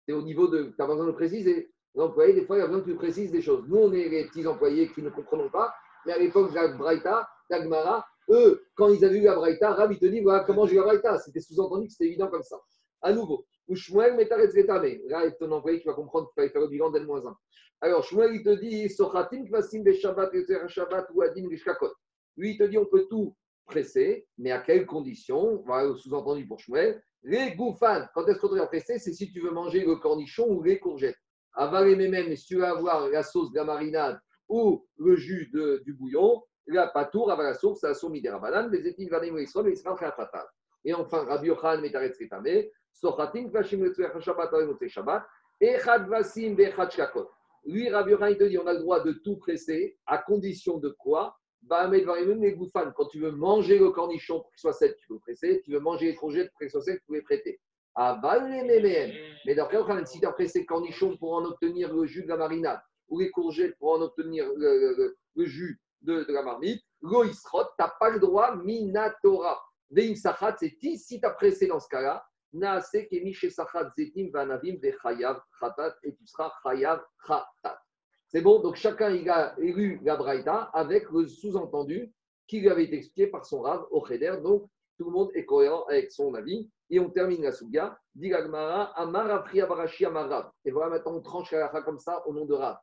c'est 0.05 0.13
au 0.13 0.21
niveau 0.21 0.47
de. 0.47 0.73
Tu 0.75 0.81
as 0.81 0.87
besoin 0.87 1.03
de 1.03 1.09
le 1.09 1.15
préciser. 1.15 1.71
L'employé, 1.93 2.33
des 2.33 2.45
fois, 2.45 2.57
il 2.57 2.61
a 2.61 2.67
besoin 2.67 2.81
que 2.81 2.89
tu 2.89 2.95
précises 2.95 3.31
des 3.31 3.41
choses. 3.41 3.63
Nous, 3.67 3.77
on 3.77 3.91
est 3.93 4.09
les 4.09 4.27
petits 4.27 4.45
employés 4.47 4.91
qui 4.91 5.01
ne 5.01 5.09
comprenons 5.09 5.49
pas. 5.49 5.73
Mais 6.05 6.13
à 6.13 6.17
l'époque 6.17 6.53
la 6.53 6.67
Braïta, 6.69 7.27
d'Agmara, 7.49 8.05
eux, 8.29 8.63
quand 8.75 8.89
ils 8.89 9.03
avaient 9.05 9.19
eu 9.19 9.23
la 9.23 9.35
Braïta, 9.35 9.73
Rab, 9.73 9.97
te 9.97 10.05
dit 10.05 10.21
voilà 10.21 10.43
comment 10.43 10.65
j'ai 10.65 10.73
eu 10.73 10.79
la 10.79 10.83
Braïta. 10.83 11.19
C'était 11.19 11.39
sous-entendu 11.39 11.87
que 11.87 11.93
c'était 11.93 12.05
évident 12.05 12.27
comme 12.27 12.43
ça. 12.43 12.57
À 13.01 13.13
nouveau, 13.13 13.45
ou 13.67 13.75
Shmuel 13.75 14.15
Metaretz 14.15 14.53
Getame. 14.53 14.99
Là, 15.07 15.29
ton 15.31 15.51
employé 15.51 15.79
qui 15.79 15.87
va 15.87 15.93
comprendre 15.93 16.27
qu'il 16.27 16.35
fallait 16.35 16.49
faire 16.49 16.61
le 16.61 16.67
bilan 16.67 16.91
d'N-1. 16.91 17.33
Alors, 17.81 18.03
Shmuel, 18.03 18.35
il 18.35 18.43
te 18.43 18.59
dit 18.59 18.89
Sochatim 18.89 19.45
Kvasim 19.45 19.83
Beshabbat 19.83 20.31
Shabbat 20.67 21.07
ou 21.13 21.21
Adim 21.21 21.49
Gishkakot. 21.49 21.91
Lui, 22.37 22.51
il 22.51 22.57
te 22.57 22.63
dit 22.63 22.77
on 22.77 22.85
peut 22.85 23.07
tout 23.09 23.35
presser, 23.65 24.27
mais 24.37 24.51
à 24.51 24.59
quelles 24.59 24.85
conditions 24.85 25.63
Voilà 25.65 25.95
sous-entendu 25.95 26.47
pour 26.47 26.59
Shmuel. 26.59 27.01
Les 27.23 27.55
quand 27.57 28.27
est-ce 28.27 28.39
qu'on 28.39 28.49
doit 28.49 28.67
presser? 28.67 28.99
C'est 28.99 29.13
si 29.13 29.31
tu 29.31 29.41
veux 29.41 29.49
manger 29.49 29.83
le 29.83 29.95
cornichon 29.95 30.47
ou 30.47 30.61
les 30.61 30.79
courgettes. 30.79 31.17
Avaler 31.53 31.95
même, 31.95 32.35
si 32.35 32.45
tu 32.45 32.57
veux 32.57 32.65
avoir 32.65 33.09
la 33.09 33.23
sauce 33.23 33.51
de 33.51 33.57
la 33.57 33.63
marinade 33.63 34.19
ou 34.47 34.85
le 34.97 35.15
jus 35.15 35.49
du 35.85 35.93
bouillon, 35.93 36.43
la 36.67 36.87
patour, 36.87 37.31
avant 37.31 37.43
la 37.43 37.55
source, 37.55 37.81
la 37.81 37.93
source 37.95 38.11
midera 38.11 38.39
banane, 38.39 38.69
vadim 38.69 39.37
israël, 39.37 39.65
les 39.65 39.73
israël 39.73 39.97
fatal. 39.97 40.45
Et 40.85 40.93
enfin, 40.93 41.25
Rabbi 41.25 41.47
Yochanan 41.47 41.81
metaretz 41.81 42.17
ketame, 42.17 42.69
sochatim 42.93 43.49
kvashim 43.49 43.83
letzvech 43.83 44.19
shabbat 44.21 44.53
al 44.53 44.67
motzei 44.67 44.89
shabbat, 44.89 45.23
echad 45.59 46.07
vasim 46.07 46.55
ve'echad 46.55 46.91
shakot. 46.91 47.27
Lui, 47.65 47.89
Rabbi 47.89 48.11
Yochanan, 48.11 48.31
il 48.31 48.37
te 48.37 48.43
dit, 48.45 48.57
on 48.57 48.67
a 48.67 48.73
le 48.73 48.79
droit 48.79 49.01
de 49.01 49.11
tout 49.11 49.37
presser, 49.37 49.97
à 50.05 50.19
condition 50.19 50.77
de 50.77 50.89
quoi? 50.89 51.35
Goufan. 51.67 52.91
Quand 52.95 53.07
tu 53.07 53.19
veux 53.19 53.31
manger 53.31 53.79
le 53.79 53.89
cornichon 53.89 54.41
pour 54.41 54.51
qu'il 54.51 54.59
soit 54.59 54.73
sec, 54.73 54.95
tu 54.97 55.07
peux 55.07 55.19
presser. 55.19 55.61
Tu 55.63 55.71
veux 55.71 55.79
manger 55.79 56.07
les 56.07 56.15
courgettes 56.15 56.49
pour 56.51 56.59
qu'il 56.59 56.69
soit 56.69 56.81
sec, 56.81 56.99
tu 56.99 57.07
peux 57.07 57.15
les 57.15 57.21
prêter. 57.21 57.59
Les 57.97 58.63
mémènes. 58.63 59.13
Mais 59.45 59.55
d'après 59.55 59.79
si 60.05 60.19
tu 60.19 60.25
as 60.25 60.31
pressé 60.31 60.59
le 60.59 60.65
cornichon 60.65 61.17
pour 61.17 61.33
en 61.33 61.45
obtenir 61.45 61.93
le 61.93 62.05
jus 62.05 62.23
de 62.23 62.27
la 62.27 62.37
marinade, 62.37 62.81
ou 63.07 63.19
les 63.19 63.31
courgettes 63.31 63.77
pour 63.77 63.93
en 63.93 64.01
obtenir 64.01 64.45
le, 64.55 65.15
jus 65.45 65.79
de, 66.01 66.25
la 66.27 66.43
marmite, 66.43 66.83
l'oisrot, 67.01 67.63
tu 67.63 67.69
n'as 67.79 67.91
pas 67.99 68.09
le 68.09 68.19
droit, 68.19 68.55
minatora. 68.57 69.64
Veim 69.91 70.15
sachat, 70.15 70.55
c'est 70.57 70.77
si 70.97 71.19
tu 71.19 71.25
as 71.25 71.31
pressé 71.31 71.67
dans 71.67 71.79
ce 71.79 71.87
cas-là, 71.89 72.25
naase 72.53 72.91
sachat 72.91 73.91
zetim 73.97 74.29
vanavim 74.31 74.77
vechayav 74.77 75.41
chatat, 75.59 75.95
et 76.03 76.15
tu 76.15 76.25
seras 76.27 76.51
chayav 76.63 77.03
chatat. 77.27 77.79
C'est 78.27 78.41
bon, 78.41 78.59
donc 78.59 78.75
chacun 78.75 79.11
il 79.11 79.29
a 79.29 79.55
lu 79.57 79.99
la 80.03 80.15
Braïta 80.15 80.69
avec 80.73 81.09
le 81.11 81.27
sous-entendu 81.27 82.11
qui 82.47 82.59
lui 82.59 82.69
avait 82.69 82.85
été 82.85 82.97
expliqué 82.97 83.27
par 83.27 83.45
son 83.45 83.61
Rav 83.61 83.85
au 83.91 84.05
Cheder. 84.05 84.37
Donc 84.43 84.69
tout 84.97 85.05
le 85.05 85.11
monde 85.11 85.31
est 85.33 85.45
cohérent 85.45 85.85
avec 85.85 86.11
son 86.11 86.33
avis. 86.33 86.69
Et 86.89 86.99
on 86.99 87.09
termine 87.09 87.43
la 87.43 87.51
Souga. 87.51 87.97
Dit 88.13 88.29
l'Agmara, 88.29 88.91
Amar 88.99 89.29
Apria 89.31 89.65
Barashi 89.65 90.05
Amar 90.05 90.29
Rav. 90.29 90.51
Et 90.63 90.71
voilà, 90.71 90.91
maintenant 90.91 91.15
on 91.15 91.21
tranche 91.21 91.51
la 91.51 91.69
comme 91.81 91.99
ça 91.99 92.25
au 92.27 92.33
nom 92.33 92.45
de 92.45 92.53
Rav. 92.53 92.77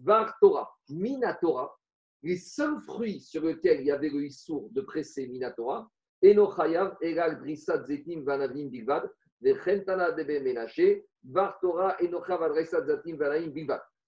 Var 0.00 0.34
Torah, 0.40 0.68
Minatora, 0.88 1.78
les 2.22 2.36
seuls 2.36 2.80
fruits 2.80 3.20
sur 3.20 3.44
lesquels 3.44 3.80
il 3.80 3.86
y 3.86 3.92
avait 3.92 4.08
le 4.08 4.24
Issour 4.24 4.68
de 4.72 4.80
presser 4.80 5.28
Minatora, 5.28 5.88
Eno 6.26 6.50
Chayav, 6.50 6.96
Egal 7.00 7.38
Drissat 7.38 7.84
Zetim 7.84 8.24
Vanavim 8.24 8.68
Vechentana 9.40 10.10
Debe 10.10 10.42
Menaché, 10.42 11.06
Drissat 11.22 12.84
Zetim 12.84 13.16
Vanavim. 13.16 13.66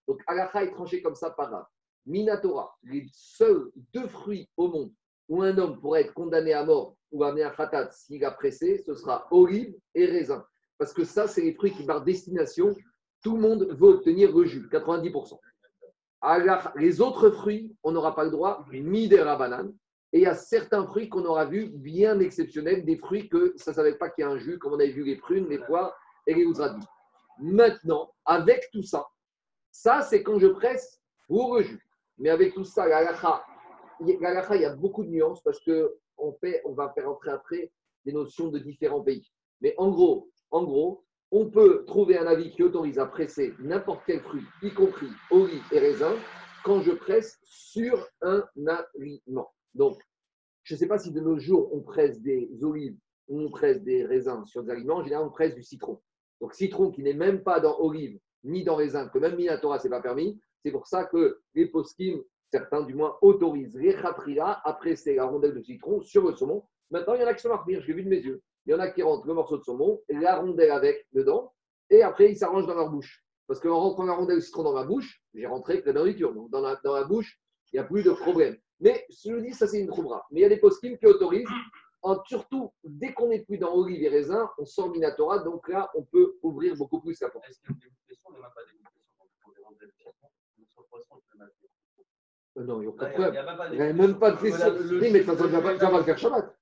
Donc, 0.09 0.21
Alakha 0.27 0.65
est 0.65 0.73
tranché 0.73 1.01
comme 1.01 1.15
ça 1.15 1.31
par 1.31 1.51
Rav. 1.51 1.67
Minatora, 2.07 2.75
les 2.83 3.07
seuls 3.13 3.71
deux 3.93 4.09
fruits 4.09 4.49
au 4.57 4.69
monde 4.69 4.93
où 5.29 5.43
un 5.43 5.57
homme 5.59 5.79
pourrait 5.79 6.01
être 6.03 6.15
condamné 6.15 6.55
à 6.55 6.65
mort 6.65 6.97
ou 7.13 7.23
amené 7.23 7.43
à 7.45 7.51
khatat 7.51 7.91
s'il 7.93 8.25
a 8.25 8.31
pressé, 8.33 8.83
ce 8.85 8.95
sera 8.95 9.29
olive 9.31 9.75
et 9.95 10.07
raisin. 10.07 10.45
Parce 10.79 10.93
que 10.93 11.05
ça, 11.05 11.29
c'est 11.29 11.43
les 11.43 11.55
fruits 11.55 11.73
qui, 11.73 11.85
par 11.85 12.03
destination, 12.03 12.75
tout 13.23 13.37
le 13.37 13.43
monde 13.43 13.69
veut 13.79 13.89
obtenir 13.91 14.35
le 14.35 14.45
jus, 14.45 14.67
90%. 14.69 15.39
Alors, 16.23 16.73
les 16.77 17.01
autres 17.01 17.31
fruits, 17.31 17.77
on 17.83 17.93
n'aura 17.93 18.15
pas 18.15 18.25
le 18.25 18.31
droit, 18.31 18.65
midera 18.73 19.37
banane. 19.37 19.73
Et 20.13 20.21
il 20.21 20.23
y 20.23 20.27
a 20.27 20.35
certains 20.35 20.87
fruits 20.87 21.09
qu'on 21.09 21.25
aura 21.25 21.45
vus 21.45 21.69
bien 21.69 22.19
exceptionnels, 22.21 22.85
des 22.85 22.97
fruits 22.97 23.29
que 23.29 23.53
ça 23.57 23.73
ne 23.73 23.77
savait 23.77 23.97
pas 23.97 24.09
qu'il 24.09 24.23
y 24.23 24.27
a 24.27 24.31
un 24.31 24.39
jus, 24.39 24.59
comme 24.59 24.73
on 24.73 24.79
avait 24.81 24.91
vu 24.91 25.05
les 25.05 25.17
prunes, 25.17 25.49
les 25.49 25.59
poires 25.59 25.95
et 26.27 26.35
les 26.35 26.47
ouzradis. 26.47 26.87
Maintenant, 27.39 28.13
avec 28.25 28.71
tout 28.73 28.83
ça, 28.83 29.07
ça, 29.71 30.03
c'est 30.03 30.23
quand 30.23 30.39
je 30.39 30.49
presse 30.49 31.01
pour 31.27 31.57
le 31.57 31.63
jus. 31.63 31.87
Mais 32.17 32.31
avec 32.31 32.55
tout 32.55 32.65
ça, 32.65 32.89
la 32.89 32.99
halakha, 32.99 33.45
il 34.01 34.09
y 34.09 34.17
a- 34.17 34.21
la 34.21 34.31
halakha, 34.31 34.57
il 34.57 34.63
y 34.63 34.65
a 34.65 34.75
beaucoup 34.75 35.05
de 35.05 35.11
nuances 35.11 35.43
parce 35.43 35.61
qu'on 35.61 35.89
on 36.17 36.73
va 36.73 36.89
faire 36.91 37.11
entrer 37.11 37.31
après 37.31 37.71
des 38.05 38.13
notions 38.13 38.49
de 38.49 38.59
différents 38.59 39.03
pays. 39.03 39.31
Mais 39.61 39.75
en 39.77 39.91
gros, 39.91 40.31
en 40.51 40.65
gros, 40.65 41.05
on 41.31 41.51
peut 41.51 41.85
trouver 41.85 42.17
un 42.17 42.27
avis 42.27 42.51
qui 42.51 42.63
autorise 42.63 42.99
à 42.99 43.07
presser 43.07 43.55
n'importe 43.59 44.03
quel 44.07 44.21
fruit, 44.21 44.45
y 44.63 44.73
compris 44.73 45.11
olive 45.31 45.63
et 45.71 45.79
raisin, 45.79 46.17
quand 46.65 46.81
je 46.81 46.93
presse 46.93 47.39
sur 47.45 48.09
un 48.23 48.43
aliment. 48.67 49.53
Donc, 49.79 50.03
je 50.65 50.75
ne 50.75 50.79
sais 50.79 50.89
pas 50.89 50.99
si 50.99 51.13
de 51.13 51.21
nos 51.21 51.39
jours, 51.39 51.73
on 51.73 51.81
presse 51.81 52.21
des 52.21 52.51
olives 52.63 52.99
ou 53.29 53.41
on 53.41 53.51
presse 53.51 53.81
des 53.83 54.05
raisins 54.05 54.45
sur 54.45 54.63
des 54.65 54.73
aliments. 54.73 54.97
En 54.97 55.05
général, 55.05 55.25
on 55.25 55.31
presse 55.31 55.55
du 55.55 55.63
citron. 55.63 56.03
Donc, 56.41 56.53
citron 56.53 56.91
qui 56.91 57.03
n'est 57.03 57.15
même 57.15 57.43
pas 57.43 57.61
dans 57.61 57.79
olive 57.79 58.19
ni 58.45 58.65
dans 58.65 58.77
raisin, 58.77 59.09
que 59.09 59.19
même 59.19 59.37
Minatora, 59.37 59.79
ce 59.79 59.85
n'est 59.85 59.91
pas 59.91 60.03
permis. 60.03 60.41
C'est 60.65 60.73
pour 60.73 60.87
ça 60.87 61.05
que 61.05 61.41
les 61.55 61.67
poskim, 61.67 62.23
certains 62.53 62.83
du 62.83 62.95
moins, 62.95 63.17
autorisent 63.23 63.77
les 63.77 63.95
khatrila 63.95 64.61
à 64.65 64.73
presser 64.75 65.15
la 65.15 65.27
rondelle 65.27 65.55
de 65.55 65.63
citron 65.63 66.03
sur 66.03 66.25
le 66.29 66.35
saumon. 66.35 66.65
Maintenant, 66.91 67.15
il 67.15 67.21
y 67.21 67.25
en 67.25 67.29
a 67.29 67.35
qui 67.35 67.43
sont 67.43 67.49
marqués, 67.49 67.81
je 67.81 67.87
l'ai 67.87 67.95
vu 67.95 68.03
de 68.03 68.09
mes 68.09 68.21
yeux. 68.21 68.43
Il 68.67 68.73
y 68.73 68.75
en 68.75 68.81
a 68.81 68.91
qui 68.91 69.03
rentrent 69.03 69.27
le 69.27 69.35
morceau 69.35 69.59
de 69.59 69.63
saumon, 69.63 70.01
la 70.09 70.37
rondelle 70.37 70.71
avec 70.71 71.07
dedans, 71.13 71.53
et 71.91 72.03
après, 72.03 72.31
ils 72.31 72.37
s'arrangent 72.37 72.67
dans 72.67 72.75
leur 72.75 72.91
bouche. 72.91 73.25
Parce 73.47 73.61
qu'en 73.61 73.79
rentrant 73.79 74.05
la 74.05 74.15
rondelle 74.15 74.37
de 74.37 74.43
citron 74.43 74.63
dans 74.65 74.75
ma 74.75 74.85
bouche, 74.85 75.23
j'ai 75.35 75.47
rentré 75.47 75.83
que 75.83 75.87
la 75.87 75.95
nourriture. 75.95 76.35
Donc, 76.35 76.51
dans 76.51 76.61
la, 76.61 76.77
dans 76.85 76.95
la 76.95 77.05
bouche, 77.05 77.41
il 77.73 77.77
n'y 77.77 77.81
a 77.81 77.85
plus 77.85 78.03
de 78.03 78.11
problème. 78.13 78.57
Mais 78.81 79.05
je 79.11 79.33
le 79.33 79.43
dis, 79.43 79.53
ça, 79.53 79.67
c'est 79.67 79.81
une 79.81 79.89
troubra. 79.89 80.27
Mais 80.31 80.41
il 80.41 80.43
y 80.43 80.47
a 80.47 80.49
des 80.49 80.57
poskim 80.59 80.97
qui 80.97 81.07
autorisent, 81.07 81.49
en, 82.03 82.23
surtout 82.25 82.73
dès 82.85 83.13
qu'on 83.13 83.29
n'est 83.29 83.45
plus 83.45 83.59
dans 83.59 83.75
olive 83.75 84.03
et 84.03 84.09
raisin, 84.09 84.49
on 84.59 84.65
sort 84.65 84.91
Minatora. 84.91 85.41
Donc 85.41 85.69
là, 85.69 85.91
on 85.95 86.03
peut 86.05 86.37
ouvrir 86.43 86.77
beaucoup 86.77 87.01
plus 87.01 87.21
la 87.21 87.29
porte. 87.29 87.45
A. 87.45 87.49
Euh, 92.61 92.65
Non, 92.65 92.77
il 92.77 92.81
n'y 92.81 92.87
a 92.87 92.89
aucun 92.91 93.07
Il 93.09 93.13
problème. 93.13 93.33
n'y 93.33 93.39
a 93.39 93.69
Il 93.73 93.77
n'y 93.77 93.83
a 93.83 93.93
même 93.93 94.19
pas 94.19 94.31
de 94.33 94.41
question. 94.41 94.75
Oui, 95.01 95.11
mais 95.13 95.23
tu 95.23 95.29
ne 95.31 95.35
vas 95.35 95.61
pas 95.61 95.99
le 95.99 96.05
faire 96.05 96.19
Shabbat. 96.19 96.57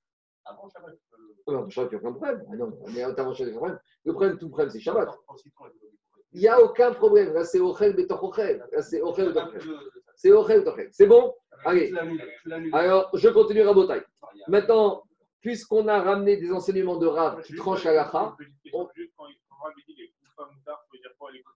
Avant 0.44 0.68
Shabbat, 0.68 0.94
peux 1.10 1.16
le- 1.22 1.34
Ah 1.46 1.52
Non, 1.52 1.70
Shabbat, 1.70 1.90
tu 1.90 1.96
n'as 1.96 2.00
aucun 2.00 2.12
problème. 2.12 2.44
Ah 2.52 2.56
non, 2.56 2.78
mais 2.88 3.14
t'as 3.14 3.34
Shabbat, 3.34 3.54
problème. 3.54 3.80
Le 4.04 4.12
problème, 4.12 4.38
tout 4.38 4.46
le 4.46 4.50
problème, 4.50 4.70
c'est 4.70 4.80
Shabbat. 4.80 5.08
Il 6.32 6.40
n'y 6.40 6.48
a 6.48 6.60
aucun 6.60 6.92
problème. 6.92 7.32
Là, 7.32 7.44
c'est 7.44 7.60
Ochel 7.60 7.94
Betoch 7.96 8.22
Ochel. 8.22 8.66
Là, 8.72 8.82
c'est 8.82 9.00
Ochel 9.00 9.32
Pas 9.32 9.46
Betoch 9.46 9.56
Ochel. 9.56 9.74
C'est 10.16 10.32
Ochel 10.32 10.60
Betoch 10.60 10.74
Ochel. 10.74 10.88
C'est 10.92 11.06
bon 11.06 11.34
Allez. 11.64 11.90
L'annules. 12.44 12.70
Alors, 12.74 13.10
je 13.14 13.28
continue 13.28 13.62
Rabotai. 13.62 14.02
Il 14.34 14.38
y 14.40 14.42
a- 14.42 14.44
Maintenant, 14.48 15.02
puisqu'on 15.40 15.86
a 15.88 16.00
ramené 16.02 16.36
des 16.36 16.50
enseignements 16.52 16.96
de 16.96 17.06
Rav 17.06 17.42
qui 17.42 17.54
tranchent 17.54 17.86
à 17.86 17.92
la 17.92 18.04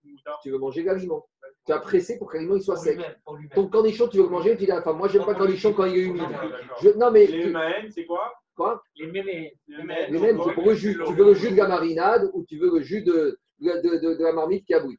moutards 0.04 0.40
tu 0.42 0.50
veux 0.50 0.58
manger 0.58 0.82
l'aliment. 0.82 1.26
Tu 1.66 1.72
as 1.72 1.78
pressé 1.78 2.18
pour 2.18 2.28
que 2.30 2.36
l'aliment 2.36 2.56
il 2.56 2.62
soit 2.62 2.76
sec. 2.76 2.98
Ton 3.54 3.68
cornichon, 3.68 4.08
tu 4.08 4.18
veux 4.18 4.24
le 4.24 4.28
manger, 4.30 4.56
tu 4.56 4.64
dis 4.64 4.70
à 4.70 4.76
la 4.76 4.82
femme, 4.82 4.96
moi, 4.96 5.08
j'aime 5.08 5.24
pas 5.24 5.32
le 5.32 5.38
cornichon 5.38 5.72
quand 5.72 5.84
il 5.84 5.96
est 5.96 6.02
humide. 6.02 6.22
Ah. 6.32 6.76
Je- 6.82 6.90
non, 6.90 7.11
mais 7.11 7.26
Les 7.26 7.42
tu- 7.42 7.90
c'est 7.92 8.06
quoi 8.06 8.32
quoi 8.56 8.82
Les 8.96 9.06
mémés. 9.06 9.54
Les 9.68 9.76
Les 9.76 10.18
mêmes, 10.18 10.40
c'est 10.44 10.54
pour 10.54 10.64
le 10.66 10.74
jus. 10.74 10.98
Tu 11.06 11.14
veux 11.14 11.24
le 11.26 11.34
jus 11.34 11.50
de 11.50 11.56
la 11.56 11.68
marinade 11.68 12.30
ou 12.32 12.44
tu 12.44 12.58
veux 12.58 12.70
le 12.70 12.80
jus 12.80 13.02
de, 13.02 13.38
de, 13.61 13.72
de- 13.82 13.98
de- 13.98 14.14
de 14.18 14.22
la 14.24 14.32
marmite 14.32 14.66
qui 14.66 14.74
a 14.74 14.80
bouilli. 14.80 14.98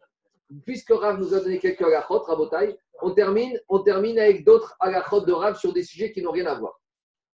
Puisque 0.65 0.91
Rav 0.91 1.19
nous 1.19 1.33
a 1.33 1.39
donné 1.39 1.59
quelques 1.59 1.81
halachot, 1.81 2.19
Rabotai, 2.19 2.75
On 3.01 3.11
termine, 3.13 3.59
on 3.67 3.79
termine 3.79 4.19
avec 4.19 4.45
d'autres 4.45 4.75
halachot 4.79 5.21
de 5.21 5.31
Rav 5.31 5.57
sur 5.57 5.73
des 5.73 5.83
sujets 5.83 6.11
qui 6.11 6.21
n'ont 6.21 6.31
rien 6.31 6.45
à 6.45 6.55
voir. 6.59 6.79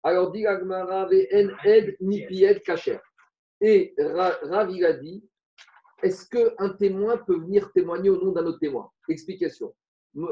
Alors, 0.03 0.31
dit 0.31 0.45
Agmara, 0.45 1.07
ed 1.11 1.95
ni 1.99 2.25
pied 2.27 2.59
kacher. 2.61 2.99
Et 3.61 3.93
Ra- 3.97 4.37
Rav, 4.43 4.71
il 4.71 4.85
a 4.85 4.93
dit 4.93 5.23
est-ce 6.03 6.27
qu'un 6.29 6.69
témoin 6.69 7.17
peut 7.17 7.37
venir 7.39 7.71
témoigner 7.71 8.09
au 8.09 8.23
nom 8.23 8.31
d'un 8.31 8.45
autre 8.45 8.59
témoin? 8.59 8.91
Explication. 9.09 9.73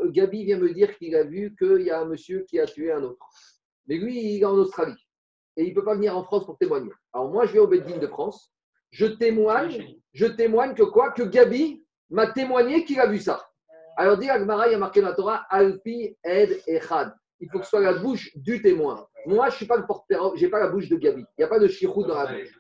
Gabi 0.06 0.46
vient 0.46 0.60
me 0.60 0.72
dire 0.74 0.96
qu'il 0.98 1.16
a 1.16 1.24
vu 1.24 1.56
qu'il 1.58 1.82
y 1.82 1.90
a 1.90 2.02
un 2.02 2.06
monsieur 2.06 2.46
qui 2.48 2.60
a 2.60 2.66
tué 2.66 2.92
un 2.92 3.04
autre. 3.04 3.26
Mais 3.88 3.98
lui, 3.98 4.36
il 4.36 4.42
est 4.42 4.46
en 4.46 4.54
Australie. 4.54 4.96
Et 5.58 5.64
il 5.64 5.70
ne 5.70 5.76
peut 5.76 5.84
pas 5.84 5.96
venir 5.96 6.16
en 6.18 6.24
France 6.24 6.46
pour 6.46 6.58
témoigner. 6.58 6.92
Alors 7.12 7.30
moi, 7.32 7.46
je 7.46 7.54
vais 7.54 7.60
au 7.60 7.68
Beddin 7.68 7.98
de 7.98 8.08
France. 8.08 8.54
Je 8.92 9.06
témoigne, 9.08 9.98
je 10.14 10.26
témoigne 10.28 10.76
que 10.76 10.84
quoi? 10.84 11.12
Que 11.12 11.24
Gabi 11.24 11.84
m'a 12.10 12.28
témoigné 12.32 12.86
qu'il 12.86 13.00
a 13.00 13.08
vu 13.08 13.20
ça. 13.20 13.44
Alors, 13.96 14.18
dit 14.18 14.30
Agmara, 14.30 14.68
il 14.68 14.72
y 14.72 14.76
a 14.76 14.78
marqué 14.78 15.02
dans 15.02 15.10
la 15.10 15.16
Torah, 15.16 15.46
Alpi 15.50 16.16
Ed 16.24 16.62
Echad. 16.68 17.14
Il 17.40 17.50
faut 17.50 17.60
que 17.60 17.66
ce 17.66 17.72
soit 17.72 17.82
la 17.82 17.94
bouche 17.94 18.32
du 18.36 18.62
témoin. 18.62 19.06
Moi, 19.26 19.50
je 19.50 19.56
suis 19.58 19.66
pas 19.66 19.78
le 19.78 19.86
porte-parole, 19.86 20.38
je 20.38 20.46
n'ai 20.46 20.50
pas 20.50 20.60
la 20.60 20.70
bouche 20.70 20.90
de 20.90 20.96
Gabi. 20.96 21.22
Il 21.22 21.42
n'y 21.42 21.44
a 21.44 21.48
pas 21.48 21.60
de 21.60 21.68
shirout 21.68 22.06
dans 22.06 22.16
la 22.16 22.34
bouche. 22.34 22.60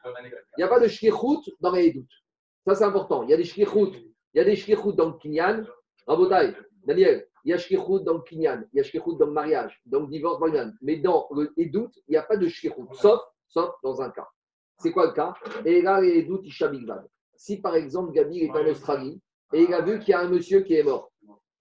Il 0.57 0.59
n'y 0.59 0.63
a 0.63 0.67
pas 0.67 0.79
de 0.79 0.87
shlichut 0.87 1.51
dans 1.59 1.71
les 1.71 1.91
doutes. 1.91 2.11
Ça, 2.67 2.75
c'est 2.75 2.83
important. 2.83 3.23
Il 3.23 3.29
y 3.29 3.33
a 3.33 3.37
des 3.37 3.43
shlichut. 3.43 3.93
Il 4.33 4.37
y 4.37 4.39
a 4.39 4.43
des 4.43 4.55
shlichut 4.55 4.93
dans 4.93 5.09
le 5.09 5.17
kinyan. 5.17 5.63
Rabotai, 6.07 6.53
Daniel, 6.85 7.27
il 7.45 7.51
y 7.51 7.53
a 7.53 7.57
shlichut 7.57 8.03
dans 8.03 8.15
le 8.15 8.21
kinyan. 8.21 8.63
Il 8.73 8.77
y 8.77 8.79
a 8.79 8.83
shlichut 8.83 9.17
dans 9.17 9.25
le 9.25 9.31
mariage, 9.31 9.81
dans 9.85 10.01
le 10.01 10.07
divorce, 10.07 10.39
dans 10.39 10.47
le. 10.47 10.71
Mais 10.81 10.97
dans 10.97 11.27
le 11.31 11.49
doute, 11.69 11.93
il 12.07 12.11
n'y 12.11 12.17
a 12.17 12.23
pas 12.23 12.37
de 12.37 12.47
shlichut. 12.47 12.75
Sauf, 12.93 13.21
sauf 13.47 13.71
dans 13.83 14.01
un 14.01 14.09
cas. 14.09 14.27
C'est 14.79 14.91
quoi 14.91 15.07
le 15.07 15.13
cas? 15.13 15.33
Et 15.65 15.81
là, 15.81 16.01
les 16.01 16.23
doutes, 16.23 16.43
Bigvad. 16.43 17.07
Si 17.35 17.61
par 17.61 17.75
exemple, 17.75 18.11
Gabi 18.11 18.43
est 18.43 18.51
en 18.51 18.65
Australie 18.67 19.21
et 19.53 19.63
il 19.63 19.73
a 19.73 19.81
vu 19.81 19.99
qu'il 19.99 20.09
y 20.09 20.13
a 20.13 20.19
un 20.19 20.29
monsieur 20.29 20.61
qui 20.61 20.75
est 20.75 20.83
mort. 20.83 21.11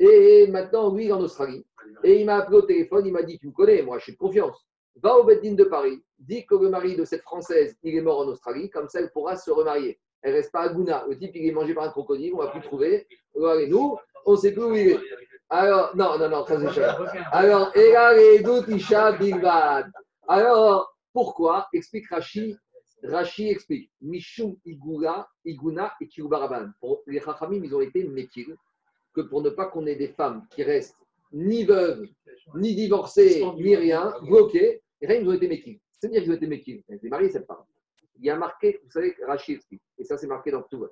Et 0.05 0.49
maintenant, 0.49 0.93
lui, 0.93 1.05
il 1.05 1.11
est 1.11 1.13
en 1.13 1.21
Australie. 1.21 1.65
Et 2.03 2.19
il 2.21 2.27
m'a 2.27 2.39
appelé 2.39 2.57
au 2.57 2.63
téléphone, 2.63 3.07
il 3.07 3.13
m'a 3.13 3.23
dit 3.23 3.39
Tu 3.39 3.47
me 3.47 3.53
connais, 3.53 3.83
moi, 3.83 3.99
je 3.99 4.05
suis 4.05 4.13
de 4.15 4.19
confiance. 4.19 4.67
Va 4.97 5.17
au 5.17 5.23
Beddin 5.23 5.55
de 5.55 5.63
Paris, 5.63 6.03
dis 6.19 6.45
que 6.45 6.57
le 6.57 6.69
mari 6.69 6.97
de 6.97 7.05
cette 7.05 7.23
Française, 7.23 7.77
il 7.85 7.97
est 7.97 8.01
mort 8.01 8.19
en 8.19 8.27
Australie, 8.27 8.69
comme 8.69 8.89
ça, 8.89 8.99
elle 8.99 9.13
pourra 9.13 9.37
se 9.37 9.53
remarier. 9.53 10.01
Elle 10.21 10.35
reste 10.35 10.51
pas 10.51 10.63
à 10.63 10.69
Gouna. 10.71 11.05
Le 11.09 11.17
type, 11.17 11.31
il 11.37 11.47
est 11.47 11.53
mangé 11.53 11.73
par 11.73 11.85
un 11.85 11.91
crocodile, 11.91 12.35
on 12.35 12.39
ne 12.39 12.43
va 12.43 12.51
plus 12.51 12.59
le 12.59 12.67
trouver. 12.67 13.07
Nous, 13.37 13.97
on 14.27 14.33
ne 14.33 14.37
sait 14.37 14.53
plus 14.53 14.65
où 14.65 14.75
il 14.75 14.89
est. 14.89 15.01
Alors, 15.49 15.95
non, 15.95 16.19
non, 16.19 16.29
non, 16.29 16.73
cher. 16.73 17.01
Alors. 17.31 17.73
Alors, 20.27 20.97
pourquoi? 21.13 21.69
Explique 21.73 22.09
Rashi. 22.09 22.57
Rashi 23.05 23.51
explique 23.51 23.91
Mishum 24.01 24.57
Igula, 24.65 25.29
Iguna 25.45 25.93
et 26.01 26.09
Kirubaraban. 26.09 26.71
Les 27.07 27.21
Chachamim, 27.21 27.63
ils 27.63 27.75
ont 27.75 27.81
été 27.81 28.03
mékil, 28.05 28.57
que 29.15 29.21
pour 29.23 29.43
ne 29.43 29.51
pas 29.51 29.67
qu'on 29.67 29.87
ait 29.87 29.97
des 29.97 30.09
femmes 30.09 30.47
qui 30.51 30.63
restent 30.63 30.97
ni 31.33 31.65
veuves, 31.65 32.07
ni 32.55 32.75
divorcées, 32.75 33.45
ni 33.57 33.77
rien, 33.77 34.15
bloquées, 34.23 34.83
et 35.01 35.07
rien, 35.07 35.21
ils 35.21 35.29
ont 35.29 35.33
été 35.33 35.49
mékil. 35.49 35.79
C'est-à-dire 35.93 36.23
qu'ils 36.23 36.33
ont 36.33 36.37
été 36.37 36.47
mékil. 36.47 36.83
Elles 36.89 36.97
étaient 36.97 37.09
mariées, 37.09 37.31
cette 37.31 37.47
femme. 37.47 37.65
Il 38.19 38.27
y 38.27 38.31
a 38.31 38.37
marqué, 38.37 38.81
vous 38.85 38.91
savez, 38.91 39.17
explique, 39.49 39.83
et 39.99 40.05
ça 40.05 40.17
c'est 40.19 40.27
marqué 40.27 40.51
dans 40.51 40.63
tout 40.63 40.87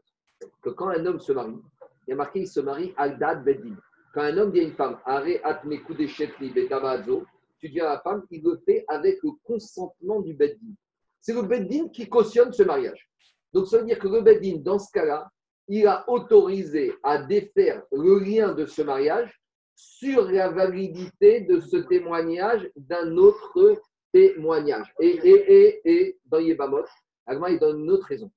que 0.62 0.70
quand 0.70 0.88
un 0.88 1.04
homme 1.06 1.20
se 1.20 1.32
marie, 1.32 1.60
il 2.06 2.10
y 2.10 2.12
a 2.12 2.16
marqué 2.16 2.40
il 2.40 2.48
se 2.48 2.60
marie 2.60 2.94
Aldad 2.96 3.44
Beddin. 3.44 3.76
Quand 4.14 4.22
un 4.22 4.36
homme 4.38 4.52
dit 4.52 4.60
à 4.60 4.62
une 4.64 4.72
femme, 4.72 4.98
Are 5.04 5.26
atmeku 5.44 5.94
deshetli 5.94 6.50
betavazo, 6.50 7.24
tu 7.58 7.68
dis 7.68 7.80
à 7.80 7.90
la 7.90 8.00
femme, 8.00 8.24
il 8.30 8.42
le 8.42 8.60
fait 8.64 8.84
avec 8.88 9.22
le 9.22 9.30
consentement 9.44 10.20
du 10.20 10.34
Beddin. 10.34 10.74
C'est 11.20 11.34
le 11.34 11.42
Beddin 11.42 11.88
qui 11.88 12.08
cautionne 12.08 12.52
ce 12.52 12.62
mariage. 12.62 13.08
Donc 13.52 13.68
ça 13.68 13.78
veut 13.78 13.84
dire 13.84 13.98
que 13.98 14.08
le 14.08 14.22
Beddin, 14.22 14.56
dans 14.58 14.78
ce 14.78 14.90
cas-là, 14.92 15.30
il 15.68 15.86
a 15.86 16.08
autorisé 16.08 16.92
à 17.02 17.22
défaire 17.22 17.84
le 17.92 18.18
lien 18.18 18.54
de 18.54 18.66
ce 18.66 18.82
mariage 18.82 19.40
sur 19.74 20.30
la 20.30 20.50
validité 20.50 21.42
de 21.42 21.60
ce 21.60 21.76
témoignage 21.76 22.70
d'un 22.76 23.16
autre 23.16 23.80
témoignage. 24.12 24.92
Et, 25.00 25.06
et, 25.06 25.52
et, 25.52 25.80
et 25.84 26.18
dans 26.26 26.40
Yébamot, 26.40 26.84
Agma, 27.26 27.50
il 27.50 27.58
donne 27.58 27.80
une 27.80 27.90
autre 27.90 28.06
raison. 28.06 28.30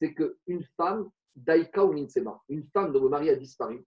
C'est 0.00 0.12
qu'une 0.12 0.64
femme, 0.76 1.08
Daika 1.36 1.84
ou 1.84 1.92
Minsema, 1.92 2.40
une 2.48 2.64
femme 2.64 2.92
dont 2.92 3.02
le 3.02 3.08
mari 3.08 3.30
a 3.30 3.36
disparu, 3.36 3.84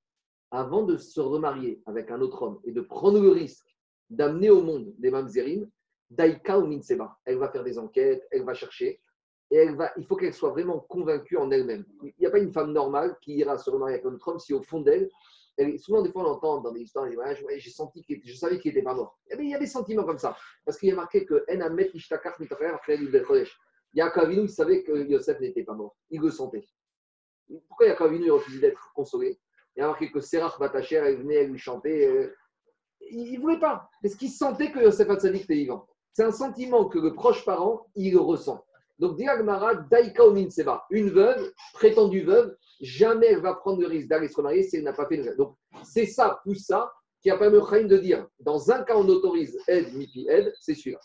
avant 0.51 0.84
de 0.84 0.97
se 0.97 1.19
remarier 1.19 1.82
avec 1.86 2.09
un 2.09 2.21
autre 2.21 2.41
homme 2.41 2.59
et 2.63 2.71
de 2.71 2.82
prendre 2.82 3.19
le 3.19 3.30
risque 3.30 3.67
d'amener 4.09 4.49
au 4.49 4.61
monde 4.61 4.93
des 4.97 5.11
mamzerim, 5.11 5.69
Daika 6.09 6.57
ou 6.57 6.67
Minsema, 6.67 7.17
elle 7.25 7.38
va 7.38 7.49
faire 7.49 7.63
des 7.63 7.78
enquêtes, 7.78 8.25
elle 8.32 8.43
va 8.43 8.53
chercher, 8.53 9.01
et 9.49 9.67
il 9.97 10.05
faut 10.05 10.15
qu'elle 10.17 10.33
soit 10.33 10.49
vraiment 10.49 10.79
convaincue 10.79 11.37
en 11.37 11.49
elle-même. 11.51 11.85
Il 12.03 12.13
n'y 12.19 12.25
a 12.25 12.31
pas 12.31 12.39
une 12.39 12.51
femme 12.51 12.73
normale 12.73 13.17
qui 13.21 13.33
ira 13.35 13.57
se 13.57 13.69
remarier 13.69 13.95
avec 13.95 14.05
un 14.05 14.13
autre 14.13 14.27
homme 14.27 14.39
si 14.39 14.53
au 14.53 14.61
fond 14.61 14.81
d'elle, 14.81 15.09
elle- 15.55 15.79
souvent 15.79 16.01
des 16.01 16.11
fois 16.11 16.23
on 16.23 16.31
entend 16.33 16.59
dans 16.61 16.71
des 16.71 16.81
histoires, 16.81 17.05
elle 17.05 17.11
dit, 17.11 17.17
Ouais, 17.17 17.35
je- 17.35 17.59
j'ai 17.59 17.69
senti 17.71 18.01
qu'il 18.03 18.21
je 18.23 18.33
savais 18.35 18.59
qu'il 18.59 18.71
n'était 18.71 18.83
pas 18.83 18.93
mort. 18.93 19.17
Eh 19.31 19.35
il 19.41 19.49
y 19.49 19.55
a 19.55 19.59
des 19.59 19.65
sentiments 19.67 20.03
comme 20.03 20.17
ça, 20.19 20.35
parce 20.65 20.77
qu'il 20.77 20.89
y 20.89 20.91
a 20.91 20.95
marqué 20.95 21.25
que. 21.25 21.45
Yaakov 23.93 24.33
il 24.33 24.49
savait 24.49 24.83
que 24.83 24.91
Yosef 25.07 25.39
n'était 25.39 25.63
pas 25.63 25.73
mort, 25.73 25.95
il 26.09 26.21
le 26.21 26.29
sentait. 26.29 26.67
Pourquoi 27.69 27.87
Yaakov 27.87 28.13
il 28.15 28.29
refusait 28.31 28.59
d'être 28.59 28.91
consolé? 28.93 29.39
Il 29.75 29.79
y 29.79 29.83
a 29.83 29.87
marqué 29.87 30.11
que 30.11 30.19
Serach 30.19 30.59
Batacher, 30.59 30.95
elle 30.97 31.17
venait, 31.17 31.35
elle 31.35 31.51
lui 31.51 31.57
chantait. 31.59 32.05
euh, 32.05 32.35
il 33.09 33.33
ne 33.35 33.39
voulait 33.39 33.59
pas, 33.59 33.89
parce 34.01 34.15
qu'il 34.15 34.29
sentait 34.29 34.71
que 34.71 34.79
Yosef 34.79 35.09
Hatzadik 35.09 35.43
était 35.43 35.53
vivant. 35.53 35.87
C'est 36.11 36.23
un 36.23 36.31
sentiment 36.31 36.85
que 36.89 36.99
le 36.99 37.13
proche 37.13 37.45
parent, 37.45 37.85
il 37.95 38.11
le 38.13 38.19
ressent. 38.19 38.65
Donc, 38.99 39.17
Diagmara, 39.17 39.75
Daika 39.75 40.25
Omin 40.25 40.49
Seba, 40.49 40.85
une 40.89 41.09
veuve, 41.09 41.51
prétendue 41.73 42.23
veuve, 42.23 42.55
jamais 42.81 43.27
elle 43.27 43.41
va 43.41 43.53
prendre 43.53 43.79
le 43.81 43.87
risque 43.87 44.07
d'aller 44.07 44.27
se 44.27 44.35
remarier 44.35 44.63
si 44.63 44.77
elle 44.77 44.83
n'a 44.83 44.93
pas 44.93 45.07
fait 45.07 45.17
le 45.17 45.35
Donc, 45.35 45.55
c'est 45.83 46.05
ça, 46.05 46.39
plus 46.43 46.55
ça, 46.55 46.91
qui 47.21 47.29
a 47.29 47.37
permis 47.37 47.57
au 47.57 47.65
Chaim 47.65 47.83
de 47.83 47.97
dire 47.97 48.27
dans 48.39 48.71
un 48.71 48.83
cas, 48.83 48.95
on 48.95 49.07
autorise 49.07 49.57
aide, 49.67 49.93
mipi 49.93 50.27
aide, 50.29 50.53
c'est 50.59 50.73
celui-là. 50.73 50.99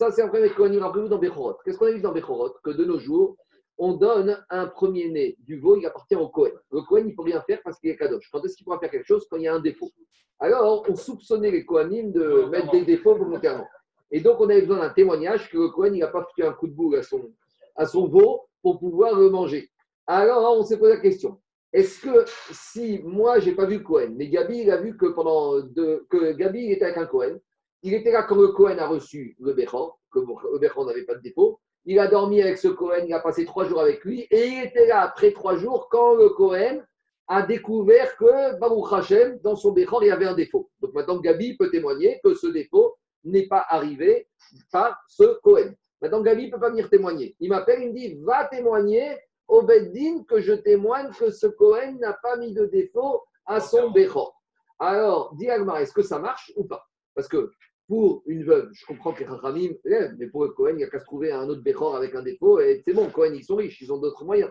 Ça, 0.00 0.10
c'est 0.10 0.22
un 0.22 0.28
problème 0.28 0.52
qu'on 0.54 0.64
a 0.64 0.92
vu 0.92 1.08
dans 1.08 1.18
Bechorot. 1.18 1.56
Qu'est-ce 1.64 1.78
qu'on 1.78 1.86
a 1.86 1.92
vu 1.92 2.00
dans 2.00 2.12
Bechorot? 2.12 2.54
Que 2.62 2.70
de 2.70 2.84
nos 2.84 2.98
jours, 2.98 3.36
on 3.78 3.94
donne 3.94 4.44
un 4.50 4.66
premier-né 4.66 5.36
du 5.40 5.58
veau, 5.58 5.76
il 5.76 5.86
appartient 5.86 6.16
au 6.16 6.28
Cohen. 6.28 6.50
Le 6.70 6.82
Cohen, 6.82 7.02
il 7.04 7.10
ne 7.10 7.14
peut 7.14 7.22
rien 7.22 7.42
faire 7.42 7.60
parce 7.64 7.78
qu'il 7.78 7.90
est 7.90 7.96
Kadosh. 7.96 8.28
Quand 8.30 8.44
est-ce 8.44 8.56
qu'il 8.56 8.64
pourra 8.64 8.78
faire 8.78 8.90
quelque 8.90 9.06
chose? 9.06 9.26
Quand 9.30 9.36
il 9.36 9.44
y 9.44 9.48
a 9.48 9.54
un 9.54 9.60
défaut. 9.60 9.90
Alors, 10.38 10.84
on 10.88 10.94
soupçonnait 10.94 11.50
les 11.50 11.64
Kohanim 11.64 12.12
de 12.12 12.44
mettre 12.50 12.70
des 12.72 12.84
défauts 12.84 13.14
volontairement. 13.14 13.66
Et 14.14 14.20
donc, 14.20 14.40
on 14.40 14.48
avait 14.48 14.60
besoin 14.60 14.78
d'un 14.78 14.90
témoignage 14.90 15.50
que 15.50 15.58
le 15.58 15.70
Cohen 15.70 15.90
n'a 15.90 16.06
pas 16.06 16.22
foutu 16.22 16.44
un 16.44 16.52
coup 16.52 16.68
de 16.68 16.72
boule 16.72 16.94
à 16.94 17.02
son, 17.02 17.32
à 17.74 17.84
son 17.84 18.06
veau 18.06 18.42
pour 18.62 18.78
pouvoir 18.78 19.18
le 19.18 19.28
manger. 19.28 19.68
Alors, 20.06 20.56
on 20.56 20.62
s'est 20.62 20.78
posé 20.78 20.94
la 20.94 21.00
question. 21.00 21.40
Est-ce 21.72 22.00
que 22.00 22.24
si 22.52 23.00
moi, 23.02 23.40
je 23.40 23.50
n'ai 23.50 23.56
pas 23.56 23.66
vu 23.66 23.82
Cohen, 23.82 24.12
mais 24.14 24.28
Gabi, 24.28 24.58
il 24.58 24.70
a 24.70 24.76
vu 24.76 24.96
que 24.96 25.06
pendant 25.06 25.58
deux, 25.58 26.06
que 26.08 26.30
Gabi 26.30 26.60
il 26.60 26.70
était 26.70 26.84
avec 26.84 26.98
un 26.98 27.06
Cohen, 27.06 27.40
il 27.82 27.92
était 27.92 28.12
là 28.12 28.22
quand 28.22 28.36
le 28.36 28.52
Cohen 28.52 28.78
a 28.78 28.86
reçu 28.86 29.34
le 29.40 29.52
Bechor, 29.52 29.98
que 30.12 30.20
le 30.20 30.58
Bechor 30.60 30.86
n'avait 30.86 31.02
pas 31.02 31.16
de 31.16 31.20
défaut, 31.20 31.58
il 31.84 31.98
a 31.98 32.06
dormi 32.06 32.40
avec 32.40 32.58
ce 32.58 32.68
Cohen, 32.68 33.02
il 33.08 33.12
a 33.12 33.18
passé 33.18 33.44
trois 33.44 33.64
jours 33.64 33.80
avec 33.80 34.04
lui, 34.04 34.28
et 34.30 34.46
il 34.46 34.62
était 34.62 34.86
là 34.86 35.00
après 35.00 35.32
trois 35.32 35.56
jours 35.56 35.88
quand 35.90 36.14
le 36.14 36.28
Cohen 36.28 36.84
a 37.26 37.42
découvert 37.42 38.16
que 38.16 38.60
Baruch 38.60 39.42
dans 39.42 39.56
son 39.56 39.72
Bechor, 39.72 40.04
il 40.04 40.06
y 40.06 40.12
avait 40.12 40.26
un 40.26 40.34
défaut. 40.34 40.70
Donc 40.80 40.94
maintenant, 40.94 41.18
Gabi 41.18 41.56
peut 41.56 41.72
témoigner 41.72 42.20
que 42.22 42.34
ce 42.34 42.46
défaut 42.46 42.94
n'est 43.24 43.46
pas 43.46 43.64
arrivé 43.68 44.28
par 44.70 45.02
ce 45.08 45.38
Cohen. 45.40 45.72
Maintenant, 46.00 46.22
Gabi 46.22 46.46
ne 46.46 46.50
peut 46.52 46.60
pas 46.60 46.70
venir 46.70 46.90
témoigner. 46.90 47.34
Il 47.40 47.48
m'appelle, 47.48 47.82
il 47.82 47.88
me 47.88 47.94
dit 47.94 48.18
Va 48.22 48.46
témoigner 48.46 49.16
au 49.48 49.62
Beddin 49.62 50.24
que 50.28 50.40
je 50.40 50.52
témoigne 50.52 51.10
que 51.18 51.30
ce 51.30 51.46
Cohen 51.46 51.96
n'a 52.00 52.14
pas 52.14 52.36
mis 52.36 52.52
de 52.52 52.66
défaut 52.66 53.22
à 53.46 53.60
son 53.60 53.90
Bechor. 53.90 54.40
Alors, 54.78 55.34
dis 55.36 55.48
Agmar, 55.48 55.78
est-ce 55.78 55.92
que 55.92 56.02
ça 56.02 56.18
marche 56.18 56.52
ou 56.56 56.64
pas? 56.64 56.86
Parce 57.14 57.28
que 57.28 57.50
pour 57.86 58.22
une 58.26 58.44
veuve, 58.44 58.70
je 58.72 58.84
comprends 58.86 59.12
que 59.12 59.24
les 59.24 59.80
lèvent, 59.84 60.14
mais 60.18 60.26
pour 60.26 60.44
le 60.44 60.50
Cohen, 60.50 60.70
il 60.70 60.76
n'y 60.76 60.84
a 60.84 60.88
qu'à 60.88 60.98
se 60.98 61.04
trouver 61.04 61.32
un 61.32 61.48
autre 61.48 61.62
Bechor 61.62 61.96
avec 61.96 62.14
un 62.14 62.22
défaut 62.22 62.60
et 62.60 62.82
c'est 62.84 62.94
bon, 62.94 63.10
Cohen, 63.10 63.32
ils 63.34 63.44
sont 63.44 63.56
riches, 63.56 63.80
ils 63.80 63.92
ont 63.92 63.98
d'autres 63.98 64.24
moyens. 64.24 64.50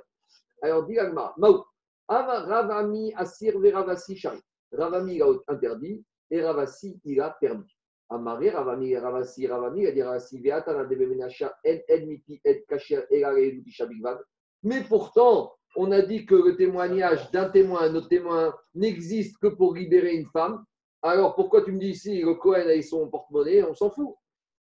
Alors, 0.62 0.86
dis 0.86 0.98
Agmar, 0.98 1.34
Maou, 1.38 1.64
Ava 2.08 2.42
Ravami 2.42 3.14
Asir 3.16 3.60
Veravasi 3.60 4.16
Shari. 4.16 4.40
Ravami, 4.72 5.16
il 5.16 5.24
a 5.24 5.28
interdit 5.48 6.04
et 6.32 6.42
Ravasi, 6.42 7.00
il 7.06 7.20
a 7.22 7.32
permis. 7.32 7.76
Amaré, 8.10 8.50
Ravami, 8.50 8.96
Ravasi, 8.96 9.48
Ravami, 9.48 9.82
il 9.82 9.88
a 9.88 9.92
dit 9.92 10.04
Ravasi, 10.04 10.40
Veatana 10.42 10.86
Debemenasha, 10.86 11.54
En 11.66 11.78
Edmiti, 11.88 12.40
Ed 12.44 12.66
Kasher, 12.68 13.06
Elare, 13.10 13.40
Elutisha 13.40 13.86
Bigvan. 13.86 14.18
Mais 14.64 14.84
pourtant, 14.84 15.54
on 15.76 15.92
a 15.92 16.02
dit 16.02 16.26
que 16.26 16.36
le 16.36 16.56
témoignage 16.56 17.32
d'un 17.32 17.50
témoin 17.50 17.82
à 17.82 17.90
un 17.90 17.96
autre 17.96 18.10
témoin 18.10 18.54
n'existe 18.76 19.38
que 19.40 19.48
pour 19.48 19.74
libérer 19.74 20.16
une 20.16 20.28
femme. 20.28 20.64
Alors 21.02 21.36
pourquoi 21.36 21.64
tu 21.64 21.72
me 21.72 21.80
dis 21.80 21.90
ici, 21.90 22.22
le 22.22 22.36
Cohen 22.36 22.68
a 22.68 22.82
son 22.82 23.10
porte-monnaie, 23.10 23.64
on 23.64 23.74
s'en 23.74 23.90
fout 23.90 24.16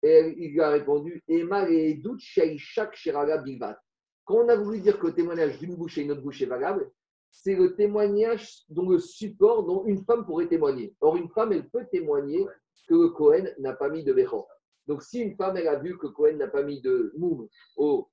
Et 0.04 0.36
il 0.38 0.60
a 0.62 0.70
répondu 0.70 1.24
Emma 1.28 1.68
et 1.70 1.96
doute 1.96 2.20
chaque 2.20 2.96
sheraga 2.96 3.38
bilbat. 3.38 3.80
Quand 4.26 4.44
on 4.44 4.50
a 4.50 4.56
voulu 4.56 4.82
dire 4.82 5.00
que 5.00 5.08
le 5.08 5.14
témoignage 5.14 5.58
d'une 5.58 5.76
bouche 5.76 5.98
et 5.98 6.02
une 6.02 6.12
autre 6.12 6.22
bouche 6.22 6.42
est 6.42 6.48
valable, 6.48 6.92
c'est 7.32 7.56
le 7.56 7.76
témoignage 7.76 8.64
dont 8.70 8.90
le 8.90 9.00
support 9.00 9.64
dont 9.66 9.86
une 9.86 10.04
femme 10.04 10.26
pourrait 10.26 10.48
témoigner. 10.48 10.94
Or, 11.02 11.16
une 11.16 11.30
femme, 11.30 11.54
elle 11.54 11.70
peut 11.70 11.86
témoigner 11.92 12.46
que 12.88 12.96
le 12.96 13.10
Cohen 13.10 13.46
n'a 13.60 13.74
pas 13.74 13.90
mis 13.90 14.04
de 14.04 14.14
béchor. 14.14 14.48
Donc, 14.88 15.04
si 15.04 15.20
une 15.20 15.36
femme, 15.36 15.58
elle 15.58 15.68
a 15.68 15.76
vu 15.78 15.98
que 15.98 16.08
Cohen 16.08 16.38
n'a 16.38 16.48
pas 16.48 16.64
mis 16.64 16.82
de 16.82 17.12
moum 17.18 17.48
au 17.76 18.10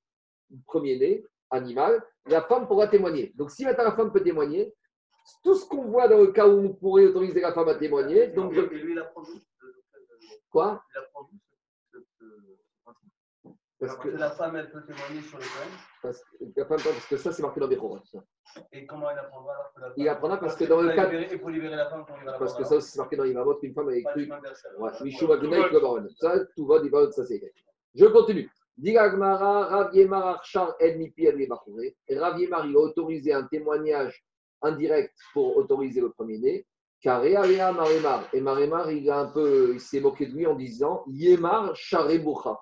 premier-né, 0.67 1.25
animal, 1.51 2.05
la 2.27 2.43
femme 2.43 2.67
pourra 2.67 2.89
témoigner. 2.89 3.33
Donc, 3.37 3.51
si 3.51 3.65
maintenant 3.65 3.85
la 3.85 3.93
femme 3.97 4.13
peut 4.13 4.23
témoigner, 4.23 4.75
tout 5.43 5.55
ce 5.55 5.67
qu'on 5.67 5.85
voit 5.85 6.09
dans 6.09 6.19
le 6.19 6.33
cas 6.33 6.47
où 6.49 6.59
on 6.59 6.75
pourrait 6.75 7.07
autoriser 7.07 7.41
la 7.41 7.53
femme 7.53 7.69
à 7.69 7.77
témoigner. 7.77 8.27
Donc, 8.29 8.53
Et 8.55 8.61
lui, 8.63 8.93
il 8.93 8.99
apprend 8.99 9.23
d'où 9.23 9.33
ce- 9.39 9.41
ce- 9.41 10.37
quoi? 10.51 10.83
Il 10.95 10.99
apprend 10.99 11.23
d'où 11.31 11.39
ce- 11.93 11.99
ce- 12.19 12.25
ce 12.25 12.83
principe 12.83 13.13
Parce 13.87 13.99
que, 13.99 14.09
la 14.09 14.31
femme, 14.31 14.57
elle 14.57 14.71
peut 14.71 14.83
témoigner 14.85 15.21
sur 15.23 15.39
le 15.39 15.45
Cohen. 15.45 15.77
parce, 16.03 16.23
que, 16.23 16.65
parce 17.11 17.17
ça, 17.23 17.33
c'est 17.33 17.43
marqué 17.43 17.61
dans 17.61 17.69
Bechorot. 17.69 18.01
ça. 18.05 18.19
Et 18.73 18.87
comment 18.87 19.11
il 19.11 19.19
apprendra 19.19 19.53
alors 19.55 19.73
que 19.75 19.81
la 19.81 19.87
femme. 19.87 19.95
Il 19.97 20.09
apprendra 20.09 20.41
parce 20.41 20.57
que 20.57 20.65
dans 20.65 20.81
le 20.81 20.93
cadre- 20.95 21.11
libérer- 21.13 21.33
Et 21.35 21.39
pour 21.39 21.51
libérer 21.51 21.77
la 21.77 21.89
femme, 21.91 22.05
quand 22.07 22.15
il 22.21 22.25
va 22.25 22.33
la 22.33 22.39
Parce 22.39 22.55
que 22.55 22.65
ça, 22.65 22.81
c'est 22.81 22.99
marqué 22.99 23.17
dans 23.17 23.25
Imamot 23.25 23.55
qu'une 23.57 23.75
femme 23.75 23.89
avait 23.89 24.03
Pas 24.03 24.11
cru. 24.13 24.27
du 24.27 24.31
universel. 24.33 24.73
Ouais, 24.79 24.91
Mishum 25.03 25.31
Aguna 25.31 25.69
et 25.69 25.71
Baron. 25.73 26.07
Ça, 26.19 26.35
tout 26.57 26.67
va, 26.67 26.79
Baron, 26.81 27.11
ça 27.13 27.25
c'est 27.25 27.37
écrit. 27.37 27.51
Je 27.95 28.07
continue. 28.07 28.51
Diga 28.77 29.09
Gmara, 29.09 29.67
Rav 29.67 29.95
Yemar 29.95 30.27
Archar 30.27 30.75
El 30.81 30.99
Mipi 30.99 31.27
El 31.27 31.41
Yebachouré. 31.41 31.97
Rav 32.11 32.39
Yemar, 32.41 32.67
il 32.67 32.77
a 32.77 32.81
autorisé 32.81 33.33
un 33.33 33.45
témoignage 33.47 34.25
indirect 34.63 35.15
pour 35.33 35.57
autoriser 35.57 36.01
le 36.01 36.11
premier-né. 36.11 36.67
Car 37.01 37.21
Réaléa 37.21 37.71
Maremar. 37.71 38.25
Et 38.33 38.41
Maremar, 38.41 38.91
il, 38.91 39.09
a 39.11 39.19
un 39.21 39.27
peu, 39.27 39.75
il 39.75 39.81
s'est 39.81 40.01
moqué 40.01 40.27
de 40.27 40.33
lui 40.33 40.47
en 40.47 40.55
disant 40.55 41.05
Yemar 41.07 41.77
Sharebucha. 41.77 42.59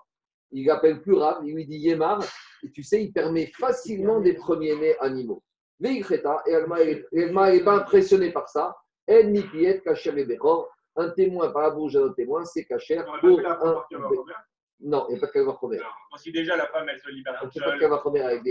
Il 0.52 0.66
l'appelle 0.66 1.00
plus 1.00 1.14
Rav, 1.14 1.42
il 1.44 1.54
lui 1.54 1.66
dit 1.66 1.78
Yemar. 1.78 2.22
Et 2.62 2.70
tu 2.70 2.82
sais, 2.82 3.02
il 3.02 3.12
permet 3.12 3.46
facilement 3.58 4.20
des 4.20 4.34
premiers-nés 4.34 4.98
animaux. 5.00 5.42
Veikreta, 5.80 6.42
et 6.46 6.54
Alma, 6.54 6.80
elle 6.80 7.06
n'est 7.12 7.64
pas 7.64 7.76
impressionnée 7.76 8.30
par 8.30 8.48
ça. 8.48 8.76
El 9.06 9.30
Mipi 9.30 9.64
El 9.64 9.82
Kacher 9.82 10.12
et 10.16 10.24
Bechor. 10.24 10.68
Un 10.94 11.08
témoin 11.10 11.50
par 11.50 11.62
la 11.62 11.70
bouche 11.70 11.94
d'un 11.94 12.12
témoin, 12.12 12.44
c'est 12.44 12.66
pour 12.66 13.40
un. 13.40 13.82
première. 13.90 14.44
Non, 14.84 15.06
il 15.08 15.12
n'y 15.12 15.18
a 15.18 15.20
pas 15.20 15.26
de 15.28 15.32
calva 15.32 15.56
chomer. 15.60 15.78
Non. 15.78 16.16
Si 16.16 16.32
déjà 16.32 16.56
la 16.56 16.66
femme, 16.66 16.88
elle 16.88 16.98
se 16.98 17.08
libère 17.08 17.38
On 17.40 17.46
ne 17.46 17.50
fait 17.50 17.60
pas 17.60 17.66
de 17.66 17.70
seule. 17.70 17.80
calva 17.80 18.00
chomer 18.02 18.20
avec 18.20 18.42
des. 18.42 18.50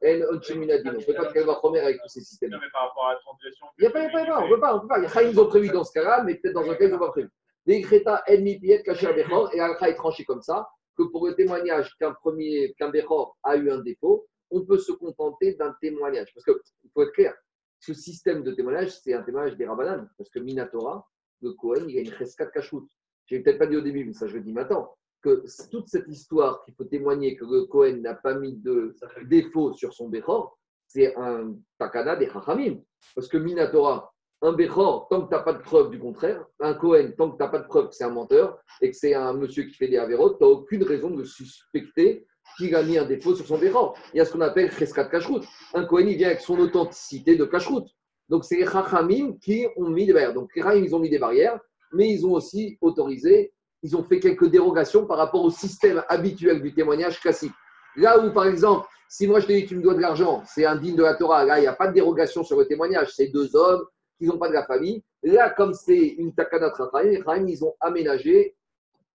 Elle, 0.00 0.24
on 0.30 0.34
ne 0.34 0.38
ne 0.38 1.00
fait 1.00 1.14
pas 1.14 1.24
de 1.26 1.32
calva 1.32 1.58
chomer 1.60 1.80
avec 1.80 2.00
tous 2.00 2.08
ces 2.08 2.20
systèmes. 2.20 2.50
Non, 2.50 2.58
mais 2.60 2.70
par 2.72 2.88
rapport 2.88 3.06
à 3.06 3.14
la 3.14 3.18
transgression. 3.18 3.66
Il 3.76 3.82
n'y 3.82 3.88
a 3.88 3.90
pas, 3.90 4.00
il 4.00 4.04
y 4.04 4.06
a 4.06 4.10
pas, 4.10 4.20
il 4.20 4.26
y 4.26 4.30
a 4.30 4.34
pas, 4.34 4.40
on 4.40 4.46
ne 4.46 4.54
peut 4.54 4.60
pas, 4.60 4.76
on 4.76 4.80
peut 4.80 4.86
pas. 4.86 4.98
Il 4.98 5.02
y 5.02 5.06
a 5.06 5.08
Chaim, 5.08 5.22
ils 5.22 5.40
ont 5.40 5.46
prévu 5.48 5.68
dans 5.70 5.82
ce 5.82 5.92
cas-là, 5.92 6.22
mais 6.22 6.36
peut-être 6.36 6.54
dans 6.54 6.70
un 6.70 6.74
cas, 6.76 6.84
ils 6.84 6.92
n'ont 6.92 6.98
pas 6.98 7.10
prévu. 7.10 7.28
Les 7.66 7.80
Greta, 7.80 8.22
ennemi, 8.26 8.58
pied, 8.60 8.82
caché 8.82 9.06
un 9.08 9.12
Bechor, 9.12 9.52
et 9.52 9.60
Alcha 9.60 9.88
est 9.88 9.94
tranché 9.94 10.24
comme 10.24 10.42
ça, 10.42 10.68
que 10.96 11.04
pour 11.04 11.26
le 11.26 11.34
témoignage 11.34 11.94
qu'un 11.98 12.12
premier, 12.12 12.74
qu'un 12.78 12.90
Bechor 12.90 13.36
a 13.42 13.56
eu 13.56 13.70
un 13.70 13.78
défaut, 13.78 14.26
on 14.50 14.64
peut 14.64 14.78
se 14.78 14.92
contenter 14.92 15.54
d'un 15.54 15.74
témoignage. 15.80 16.32
Parce 16.34 16.44
qu'il 16.44 16.90
faut 16.92 17.02
être 17.02 17.12
clair, 17.12 17.34
ce 17.80 17.94
système 17.94 18.42
de 18.42 18.52
témoignage, 18.52 18.98
c'est 19.00 19.14
un 19.14 19.22
témoignage 19.22 19.56
des 19.56 19.66
Rabbanan. 19.66 20.08
Parce 20.16 20.30
que 20.30 20.38
Minatora, 20.38 21.08
le 21.40 21.52
Cohen, 21.54 21.86
il 21.88 21.98
a 21.98 22.00
une 22.02 22.12
cheskat 22.12 22.46
kashrut. 22.46 22.88
Je 23.26 23.36
n'ai 23.36 23.42
peut-être 23.42 23.58
pas 23.58 23.66
dit 23.66 23.76
au 23.76 23.80
début, 23.80 24.04
mais 24.04 24.12
ça 24.12 24.26
je 24.26 24.34
le 24.34 24.42
dis 24.42 24.52
maintenant, 24.52 24.94
que 25.22 25.44
toute 25.70 25.88
cette 25.88 26.08
histoire 26.08 26.64
qu'il 26.64 26.74
faut 26.74 26.84
témoigner 26.84 27.36
que 27.36 27.44
le 27.44 27.64
Cohen 27.64 28.00
n'a 28.00 28.14
pas 28.14 28.34
mis 28.34 28.56
de 28.56 28.94
défaut 29.24 29.72
sur 29.74 29.92
son 29.94 30.08
Bechor, 30.08 30.58
c'est 30.86 31.16
un 31.16 31.56
takana 31.78 32.16
des 32.16 32.28
Chachamim. 32.28 32.82
Parce 33.14 33.28
que 33.28 33.38
Minatora, 33.38 34.12
un 34.42 34.52
Bechor, 34.52 35.06
tant 35.08 35.22
que 35.22 35.28
tu 35.28 35.34
n'as 35.34 35.42
pas 35.42 35.52
de 35.52 35.62
preuve 35.62 35.90
du 35.90 35.98
contraire, 35.98 36.44
un 36.60 36.74
Cohen, 36.74 37.12
tant 37.16 37.30
que 37.30 37.36
tu 37.36 37.42
n'as 37.42 37.48
pas 37.48 37.60
de 37.60 37.66
preuve 37.66 37.88
que 37.88 37.94
c'est 37.94 38.04
un 38.04 38.10
menteur 38.10 38.58
et 38.80 38.90
que 38.90 38.96
c'est 38.96 39.14
un 39.14 39.32
monsieur 39.32 39.62
qui 39.64 39.74
fait 39.74 39.86
des 39.86 39.98
avérotes, 39.98 40.38
tu 40.38 40.44
n'as 40.44 40.50
aucune 40.50 40.82
raison 40.82 41.10
de 41.10 41.24
suspecter 41.24 42.26
qu'il 42.58 42.74
a 42.74 42.82
mis 42.82 42.98
un 42.98 43.04
défaut 43.04 43.34
sur 43.36 43.46
son 43.46 43.56
Bechor. 43.56 43.96
Il 44.12 44.18
y 44.18 44.20
a 44.20 44.24
ce 44.24 44.32
qu'on 44.32 44.40
appelle 44.40 44.70
Cheskat 44.72 45.04
Kashrut. 45.04 45.44
Un 45.74 45.84
Cohen, 45.84 46.06
il 46.08 46.16
vient 46.16 46.28
avec 46.28 46.40
son 46.40 46.58
authenticité 46.58 47.36
de 47.36 47.44
Kashrut. 47.44 47.84
Donc 48.28 48.44
c'est 48.44 48.56
les 48.56 48.66
Chachamim 48.66 49.36
qui 49.40 49.66
ont 49.76 49.88
mis 49.88 50.06
des 50.06 50.12
barrières. 50.12 50.34
Donc 50.34 50.50
les 50.56 50.80
ils 50.80 50.94
ont 50.94 50.98
mis 50.98 51.10
des 51.10 51.18
barrières, 51.18 51.60
mais 51.92 52.08
ils 52.08 52.26
ont 52.26 52.32
aussi 52.32 52.78
autorisé, 52.80 53.52
ils 53.82 53.96
ont 53.96 54.02
fait 54.02 54.18
quelques 54.18 54.48
dérogations 54.48 55.06
par 55.06 55.18
rapport 55.18 55.44
au 55.44 55.50
système 55.50 56.02
habituel 56.08 56.60
du 56.60 56.74
témoignage 56.74 57.20
classique. 57.20 57.52
Là 57.96 58.18
où, 58.18 58.32
par 58.32 58.46
exemple, 58.46 58.88
si 59.08 59.28
moi 59.28 59.40
je 59.40 59.46
te 59.46 59.52
dis 59.52 59.66
tu 59.66 59.76
me 59.76 59.82
dois 59.82 59.94
de 59.94 60.00
l'argent, 60.00 60.42
c'est 60.46 60.64
indigne 60.64 60.96
de 60.96 61.02
la 61.02 61.14
Torah, 61.14 61.44
là 61.44 61.58
il 61.58 61.62
n'y 61.62 61.66
a 61.66 61.74
pas 61.74 61.88
de 61.88 61.92
dérogation 61.92 62.42
sur 62.42 62.58
le 62.58 62.66
témoignage, 62.66 63.12
c'est 63.14 63.28
deux 63.28 63.54
hommes 63.54 63.84
qui 64.18 64.26
n'ont 64.26 64.38
pas 64.38 64.48
de 64.48 64.54
la 64.54 64.64
famille. 64.66 65.02
Là, 65.22 65.50
comme 65.50 65.72
c'est 65.74 65.96
une 65.98 66.34
takana 66.34 66.72
Chachamim, 66.76 67.44
les 67.44 67.52
ils 67.52 67.64
ont 67.64 67.74
aménagé 67.80 68.54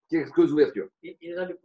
quelques 0.10 0.52
ouvertures. 0.52 0.88
Et, 1.04 1.18
et 1.22 1.34
là, 1.34 1.45
le 1.45 1.58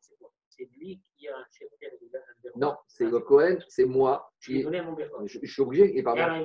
c'est 0.00 0.16
quoi? 0.18 0.30
C'est 0.48 0.68
lui 0.78 1.00
qui 1.16 1.28
a 1.28 1.36
le 1.36 2.58
Non, 2.58 2.74
c'est 2.86 3.04
le 3.04 3.20
Cohen, 3.20 3.58
c'est 3.68 3.84
moi. 3.84 4.32
Je 4.40 4.52
qui- 5.38 5.46
suis 5.46 5.62
obligé, 5.62 5.96
et 5.98 6.02
pardon. 6.02 6.44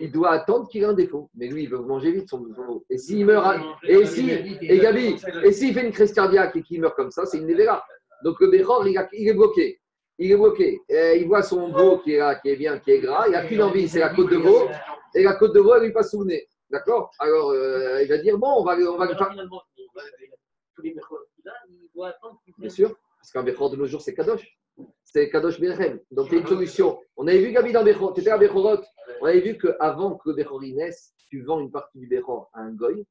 il 0.00 0.12
doit 0.12 0.30
attendre 0.32 0.68
qu'il 0.68 0.82
ait 0.82 0.86
un 0.86 0.92
défaut. 0.92 1.30
Mais 1.34 1.48
lui, 1.48 1.64
il 1.64 1.70
veut 1.70 1.78
manger 1.78 2.12
vite 2.12 2.28
son 2.28 2.42
eau. 2.68 2.84
Et 2.90 2.98
s'il 2.98 3.24
meurt, 3.26 3.46
à- 3.46 3.60
et 3.88 4.04
si, 4.06 4.30
et 4.30 4.78
Gabi, 4.78 5.16
et 5.42 5.52
s'il 5.52 5.74
fait 5.74 5.86
une 5.86 5.92
crise 5.92 6.12
cardiaque 6.12 6.54
et 6.56 6.62
qu'il 6.62 6.80
meurt 6.80 6.94
comme 6.94 7.10
ça, 7.10 7.24
c'est 7.26 7.38
une 7.38 7.46
Nevera. 7.46 7.84
Donc 8.22 8.40
le 8.40 8.48
Béchor, 8.48 8.86
il 8.86 9.28
est 9.28 9.34
bloqué. 9.34 9.80
Il 10.18 10.30
est 10.30 10.36
bloqué. 10.36 10.80
Et 10.88 11.18
il 11.20 11.26
voit 11.26 11.42
son 11.42 11.70
veau 11.70 11.98
qui 11.98 12.12
est 12.14 12.18
là, 12.18 12.36
qui 12.36 12.48
est 12.50 12.56
bien, 12.56 12.78
qui 12.78 12.92
est 12.92 13.00
gras. 13.00 13.26
Il 13.26 13.32
n'a 13.32 13.46
qu'une 13.46 13.62
envie, 13.62 13.88
c'est 13.88 14.00
la 14.00 14.10
côte 14.10 14.30
de 14.30 14.36
veau. 14.36 14.68
Et 15.14 15.22
la 15.22 15.34
côte 15.34 15.54
de 15.54 15.60
veau, 15.60 15.74
elle 15.74 15.84
lui 15.84 15.92
passe 15.92 16.10
sous 16.12 16.24
nez. 16.24 16.46
D'accord? 16.70 17.10
Alors, 17.18 17.50
euh, 17.50 18.02
il 18.02 18.08
va 18.08 18.18
dire 18.18 18.38
bon, 18.38 18.54
on 18.58 18.64
va, 18.64 18.76
on 18.76 18.96
va 18.96 19.06
le 19.06 19.14
faire. 19.14 19.34
Bien 22.58 22.70
sûr. 22.70 22.96
Parce 23.18 23.32
qu'un 23.32 23.42
Béchor 23.42 23.70
de 23.70 23.76
nos 23.76 23.86
jours, 23.86 24.02
c'est 24.02 24.14
Kadosh. 24.14 24.58
C'est 25.04 25.30
Kadosh 25.30 25.60
Berchem. 25.60 26.00
Donc 26.10 26.28
il 26.30 26.34
y 26.34 26.36
a 26.36 26.40
une 26.40 26.46
solution. 26.46 26.98
On 27.16 27.26
avait 27.26 27.38
vu 27.38 27.52
Gabi 27.52 27.72
dans 27.72 27.84
Béchor. 27.84 28.12
Tu 28.12 28.20
étais 28.20 28.30
à 28.30 28.38
Béchorot. 28.38 28.82
On 29.20 29.26
avait 29.26 29.40
vu 29.40 29.56
qu'avant 29.56 30.16
que 30.16 30.30
le 30.30 30.74
naisse, 30.74 31.14
tu 31.28 31.42
vends 31.42 31.60
une 31.60 31.70
partie 31.70 31.98
du 31.98 32.06
Béchor 32.06 32.50
à 32.52 32.60
un 32.60 32.72
goy. 32.72 33.06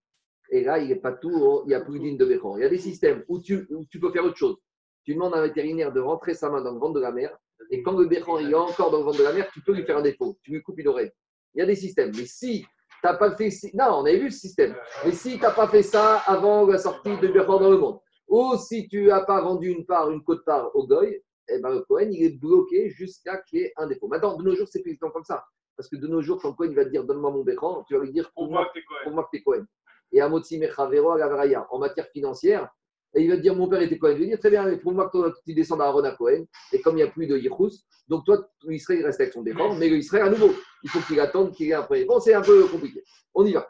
Et 0.49 0.63
là, 0.63 0.77
il 0.77 0.89
n'est 0.89 0.97
pas 0.97 1.13
tout, 1.13 1.63
il 1.65 1.69
n'y 1.69 1.73
a 1.73 1.81
plus 1.81 1.99
d'une 1.99 2.17
de 2.17 2.25
Béchor. 2.25 2.59
Il 2.59 2.61
y 2.61 2.65
a 2.65 2.69
des 2.69 2.77
systèmes 2.77 3.23
où 3.27 3.41
tu, 3.41 3.65
où 3.71 3.85
tu 3.85 3.99
peux 3.99 4.11
faire 4.11 4.25
autre 4.25 4.37
chose. 4.37 4.57
Tu 5.03 5.13
demandes 5.13 5.33
à 5.33 5.37
un 5.37 5.41
vétérinaire 5.41 5.91
de 5.91 5.99
rentrer 5.99 6.33
sa 6.33 6.49
main 6.49 6.61
dans 6.61 6.71
le 6.71 6.79
ventre 6.79 6.93
de 6.93 6.99
la 7.01 7.11
mer. 7.11 7.37
Et 7.69 7.81
quand 7.83 7.97
le 7.97 8.07
il 8.11 8.51
est 8.51 8.55
encore 8.55 8.91
dans 8.91 8.99
le 8.99 9.03
ventre 9.03 9.19
de 9.19 9.23
la 9.23 9.33
mer, 9.33 9.49
tu 9.53 9.61
peux 9.61 9.73
lui 9.73 9.83
faire 9.83 9.97
un 9.97 10.01
défaut. 10.01 10.37
Tu 10.41 10.51
lui 10.51 10.61
coupes 10.61 10.79
une 10.79 10.87
oreille. 10.87 11.11
Il 11.53 11.59
y 11.59 11.61
a 11.61 11.65
des 11.65 11.75
systèmes. 11.75 12.11
Mais 12.15 12.25
si 12.25 12.61
tu 12.61 12.67
n'as 13.03 13.15
pas 13.15 13.35
fait. 13.35 13.49
Non, 13.73 13.99
on 13.99 14.05
avait 14.05 14.19
vu 14.19 14.31
ce 14.31 14.39
système. 14.39 14.75
Mais 15.05 15.11
si 15.11 15.35
tu 15.35 15.41
n'as 15.41 15.51
pas 15.51 15.67
fait 15.67 15.83
ça 15.83 16.17
avant 16.25 16.65
la 16.65 16.77
sortie 16.77 17.17
de 17.17 17.27
Béchor 17.27 17.59
dans 17.59 17.69
le 17.69 17.77
monde, 17.77 17.99
ou 18.27 18.55
si 18.57 18.87
tu 18.87 19.07
n'as 19.07 19.25
pas 19.25 19.41
vendu 19.41 19.69
une 19.69 19.85
part, 19.85 20.09
une 20.09 20.23
côte 20.23 20.45
part 20.45 20.73
au 20.75 20.87
goy, 20.87 21.21
eh 21.49 21.59
ben, 21.59 21.69
le 21.69 21.81
Cohen, 21.81 22.07
il 22.09 22.23
est 22.23 22.39
bloqué 22.39 22.89
jusqu'à 22.89 23.37
qu'il 23.37 23.59
y 23.59 23.61
ait 23.63 23.73
un 23.75 23.87
défaut. 23.87 24.07
Maintenant, 24.07 24.37
de 24.37 24.43
nos 24.43 24.55
jours, 24.55 24.67
c'est 24.69 24.81
plus 24.81 24.97
comme 24.97 25.23
ça. 25.23 25.43
Parce 25.75 25.89
que 25.89 25.97
de 25.97 26.07
nos 26.07 26.21
jours, 26.21 26.41
quand 26.41 26.49
le 26.49 26.55
Cohen 26.55 26.69
il 26.69 26.75
va 26.75 26.85
te 26.85 26.89
dire 26.89 27.03
donne-moi 27.03 27.31
mon 27.31 27.43
Béchor, 27.43 27.83
tu 27.87 27.95
vas 27.95 28.03
lui 28.03 28.11
dire 28.11 28.31
pour 28.33 28.49
moi 28.49 28.65
que 28.65 28.79
tu 28.79 29.37
es 29.37 29.43
Cohen. 29.43 29.65
Et 30.11 30.21
à 30.21 30.29
Motsi 30.29 30.57
Mechavero 30.57 31.11
à 31.11 31.67
en 31.71 31.79
matière 31.79 32.07
financière, 32.09 32.69
et 33.15 33.23
il 33.23 33.29
va 33.29 33.37
te 33.37 33.41
dire 33.41 33.55
mon 33.55 33.67
père 33.67 33.81
était 33.81 33.97
Cohen. 33.97 34.13
Je 34.15 34.19
vais 34.19 34.27
dire 34.27 34.39
très 34.39 34.49
bien, 34.49 34.65
mais 34.65 34.77
pour 34.77 34.93
moi 34.93 35.05
que 35.07 35.11
toi, 35.11 35.33
tu 35.45 35.53
descends 35.53 35.77
d'Aaron 35.77 36.03
à 36.03 36.11
Cohen, 36.11 36.45
et 36.71 36.81
comme 36.81 36.95
il 36.95 37.03
n'y 37.03 37.03
a 37.03 37.07
plus 37.07 37.27
de 37.27 37.37
Yichus, 37.37 37.83
donc 38.07 38.25
toi, 38.25 38.49
Israël 38.69 39.01
il 39.01 39.05
reste 39.05 39.21
avec 39.21 39.33
son 39.33 39.43
défense, 39.43 39.77
mais 39.77 39.87
Israël 39.89 40.27
à 40.27 40.29
nouveau, 40.29 40.53
il 40.83 40.89
faut 40.89 40.99
qu'il 41.01 41.19
attende 41.19 41.53
qu'il 41.53 41.69
ait 41.69 41.73
un 41.73 41.83
premier. 41.83 42.05
Bon, 42.05 42.19
c'est 42.19 42.33
un 42.33 42.41
peu 42.41 42.67
compliqué. 42.67 43.03
On 43.33 43.45
y 43.45 43.53
va. 43.53 43.67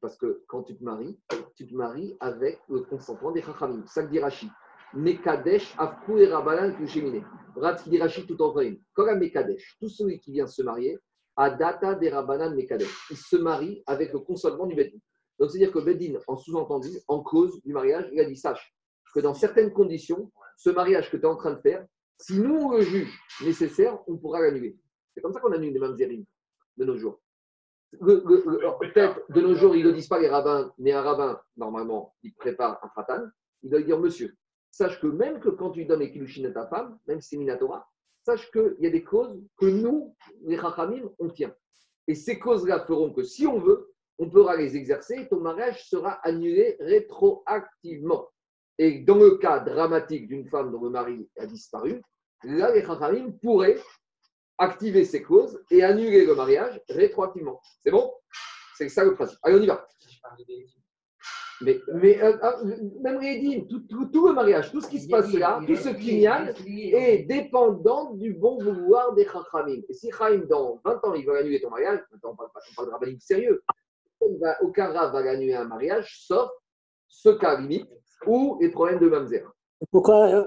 Parce 0.00 0.16
que 0.16 0.42
quand 0.48 0.62
tu 0.62 0.76
te 0.76 0.82
maries, 0.82 1.20
tu 1.56 1.66
te 1.66 1.74
maries 1.74 2.16
avec 2.20 2.60
le 2.70 2.80
consentement 2.80 3.32
des 3.32 3.42
Chachamim. 3.42 3.84
Ça 3.86 4.02
que 4.02 4.10
dit 4.10 4.18
Rashi. 4.18 4.48
Mekadesh, 4.94 5.74
Afkou 5.78 6.16
et 6.18 6.26
Rabbanan, 6.26 6.74
Kushemine. 6.74 7.22
Rat 7.54 7.74
qui 7.74 7.90
dit 7.90 7.98
Rashi 7.98 8.26
tout 8.26 8.40
en 8.40 8.50
train. 8.52 8.74
Quand 8.94 9.14
Mekadesh, 9.14 9.76
tout 9.78 9.90
celui 9.90 10.18
qui 10.18 10.32
vient 10.32 10.46
se 10.46 10.62
marier, 10.62 10.98
à 11.36 11.50
data 11.50 11.94
des 11.94 12.08
Rabbanan 12.08 12.54
Mekadesh. 12.56 13.08
Il 13.10 13.16
se 13.16 13.36
marie 13.36 13.82
avec 13.86 14.12
le 14.14 14.20
consentement 14.20 14.66
du 14.66 14.74
Bedin. 14.74 14.98
Donc 15.40 15.50
c'est-à-dire 15.50 15.72
que 15.72 15.78
Bedin, 15.80 16.18
en 16.26 16.36
sous-entendu, 16.36 16.90
en 17.08 17.20
cause 17.22 17.60
du 17.62 17.72
mariage, 17.72 18.08
il 18.12 18.20
a 18.20 18.24
dit 18.24 18.36
sache 18.36 18.74
que 19.14 19.20
dans 19.20 19.34
certaines 19.34 19.72
conditions, 19.72 20.30
ce 20.56 20.70
mariage 20.70 21.10
que 21.10 21.16
tu 21.16 21.22
es 21.22 21.26
en 21.26 21.36
train 21.36 21.52
de 21.54 21.60
faire, 21.60 21.84
si 22.18 22.38
nous 22.38 22.54
on 22.56 22.72
le 22.72 22.82
juge 22.82 23.18
nécessaire, 23.42 23.98
on 24.06 24.18
pourra 24.18 24.40
l'annuler. 24.42 24.76
C'est 25.14 25.22
comme 25.22 25.32
ça 25.32 25.40
qu'on 25.40 25.52
annule 25.52 25.72
les 25.72 25.78
mamzerim 25.80 26.24
de 26.76 26.84
nos 26.84 26.96
jours. 26.96 27.20
Le- 28.00 28.22
le- 28.24 28.44
le- 28.46 28.78
Peut-être 28.78 29.20
de 29.30 29.40
nos 29.40 29.54
jours, 29.54 29.74
ils 29.74 29.84
ne 29.84 29.90
disent 29.90 30.06
pas 30.06 30.20
les 30.20 30.28
rabbins, 30.28 30.72
mais 30.78 30.92
un 30.92 31.00
rabbin, 31.02 31.40
normalement, 31.56 32.14
il 32.22 32.34
prépare 32.34 32.78
un 32.84 32.88
fratan, 32.90 33.24
il 33.62 33.70
doit 33.70 33.80
dire 33.82 33.98
Monsieur, 33.98 34.36
sache 34.70 35.00
que 35.00 35.06
même 35.08 35.40
que 35.40 35.48
quand 35.48 35.70
tu 35.70 35.84
donnes 35.86 36.00
les 36.00 36.12
kilushin 36.12 36.44
à 36.44 36.50
ta 36.52 36.66
femme, 36.68 36.98
même 37.08 37.20
si 37.20 37.30
c'est 37.30 37.36
Minatora, 37.38 37.88
sache 38.24 38.48
qu'il 38.52 38.76
y 38.80 38.86
a 38.86 38.90
des 38.90 39.02
causes 39.02 39.42
que 39.56 39.66
nous, 39.66 40.14
les 40.42 40.56
Chachamim, 40.58 41.10
on 41.18 41.30
tient. 41.30 41.54
Et 42.06 42.14
ces 42.14 42.38
causes-là 42.38 42.84
feront 42.86 43.12
que 43.12 43.22
si 43.24 43.46
on 43.46 43.58
veut, 43.58 43.89
on 44.20 44.28
pourra 44.28 44.54
les 44.56 44.76
exercer 44.76 45.14
et 45.22 45.28
ton 45.28 45.40
mariage 45.40 45.84
sera 45.88 46.12
annulé 46.22 46.76
rétroactivement. 46.78 48.28
Et 48.78 49.00
dans 49.00 49.16
le 49.16 49.36
cas 49.38 49.60
dramatique 49.60 50.28
d'une 50.28 50.46
femme 50.48 50.70
dont 50.72 50.82
le 50.84 50.90
mari 50.90 51.28
a 51.38 51.46
disparu, 51.46 52.00
là, 52.44 52.72
les 52.72 52.82
Chachamim 52.82 53.32
pourraient 53.42 53.78
activer 54.58 55.04
ces 55.04 55.22
clauses 55.22 55.58
et 55.70 55.82
annuler 55.82 56.24
le 56.26 56.34
mariage 56.34 56.80
rétroactivement. 56.88 57.60
C'est 57.82 57.90
bon? 57.90 58.12
C'est 58.76 58.88
ça 58.90 59.04
le 59.04 59.14
principe. 59.14 59.38
Allez, 59.42 59.56
on 59.58 59.62
y 59.62 59.66
va. 59.66 59.86
Mais, 61.62 61.78
mais 61.92 62.22
euh, 62.22 62.38
ah, 62.40 62.56
même 63.02 63.20
les 63.20 63.66
tout, 63.68 63.80
tout- 63.80 64.06
tout 64.06 64.26
le 64.28 64.32
mariage, 64.32 64.70
tout 64.72 64.80
ce 64.80 64.88
qui 64.88 64.98
se 64.98 65.08
passe 65.10 65.30
là, 65.34 65.60
tout 65.66 65.76
ce 65.76 65.90
kinyan 65.90 66.46
est 66.66 67.18
dépendant 67.24 68.14
du 68.14 68.32
bon 68.32 68.58
vouloir 68.62 69.14
des 69.14 69.26
Chachamim. 69.26 69.82
Et 69.88 69.92
si 69.92 70.10
Chaim, 70.10 70.42
dans 70.48 70.80
20 70.84 71.04
ans, 71.04 71.14
il 71.14 71.26
va 71.26 71.36
annuler 71.38 71.60
ton 71.60 71.68
mariage, 71.68 72.00
maintenant 72.10 72.30
on 72.32 72.36
parle, 72.36 72.50
pas- 72.54 72.60
on 72.78 72.86
parle 72.98 73.12
de 73.14 73.18
sérieux, 73.20 73.62
va- 74.40 74.56
aucun 74.62 74.88
rab 74.92 75.12
va 75.12 75.30
annuler 75.30 75.54
un 75.54 75.64
mariage, 75.64 76.24
sauf 76.26 76.50
ce 77.08 77.30
cas 77.30 77.58
limite 77.60 77.88
ou 78.26 78.58
les 78.60 78.70
problèmes 78.70 78.98
de 78.98 79.08
mamzer. 79.08 79.44
Pourquoi 79.90 80.28
euh, 80.28 80.46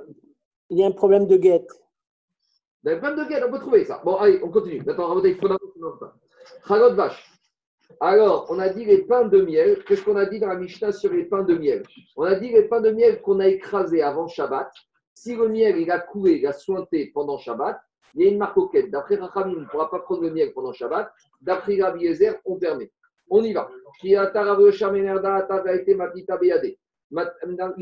il 0.70 0.80
y 0.80 0.84
a 0.84 0.88
un 0.88 0.92
problème 0.92 1.28
de 1.28 1.38
guette? 1.38 1.72
Dans 2.84 2.92
les 2.92 3.00
pains 3.00 3.16
de 3.16 3.24
guerre, 3.24 3.46
on 3.48 3.52
peut 3.52 3.60
trouver 3.60 3.86
ça. 3.86 4.02
Bon, 4.04 4.16
allez, 4.18 4.40
on 4.44 4.50
continue. 4.50 4.84
Rabotai, 4.86 5.30
il 5.32 5.38
faut. 5.38 5.48
Chagot 6.68 6.94
vache. 6.96 7.30
Alors, 8.00 8.48
on 8.50 8.60
a 8.60 8.70
dit 8.70 8.84
les 8.86 9.04
pains 9.04 9.26
de 9.26 9.42
miel. 9.42 9.84
Qu'est-ce 9.86 10.04
qu'on 10.04 10.18
a 10.18 10.26
dit 10.26 10.40
dans 10.40 10.48
la 10.48 10.56
Mishnah 10.56 10.92
sur 10.92 11.12
les 11.12 11.26
pains 11.26 11.44
de 11.44 11.56
miel? 11.56 11.84
On 12.18 12.24
a 12.24 12.36
dit 12.36 12.50
les 12.50 12.64
pains 12.64 12.82
de 12.82 12.92
miel 12.92 13.22
qu'on 13.22 13.40
a 13.40 13.48
écrasés 13.48 14.02
avant 14.02 14.28
Shabbat. 14.28 14.70
Si 15.14 15.36
le 15.36 15.48
miel 15.48 15.78
il 15.78 15.90
a 15.92 16.00
coulé, 16.00 16.34
il 16.34 16.48
a 16.48 16.54
sointé 16.54 17.12
pendant 17.14 17.38
Shabbat, 17.38 17.80
il 18.16 18.24
y 18.24 18.28
a 18.28 18.32
une 18.32 18.38
marque 18.38 18.58
auquel. 18.58 18.92
D'après 18.92 19.16
Rachamim, 19.16 19.56
on 19.58 19.62
ne 19.62 19.66
pourra 19.66 19.90
pas 19.90 20.00
prendre 20.00 20.22
le 20.22 20.32
miel 20.32 20.52
pendant 20.54 20.74
Shabbat. 20.74 21.12
D'après 21.42 21.82
Rabbi 21.82 22.04
Yezer, 22.04 22.40
on 22.46 22.58
permet. 22.58 22.92
On 23.36 23.44
y 23.44 23.52
va. 23.52 23.68
Il 24.04 24.14
est 24.14 24.18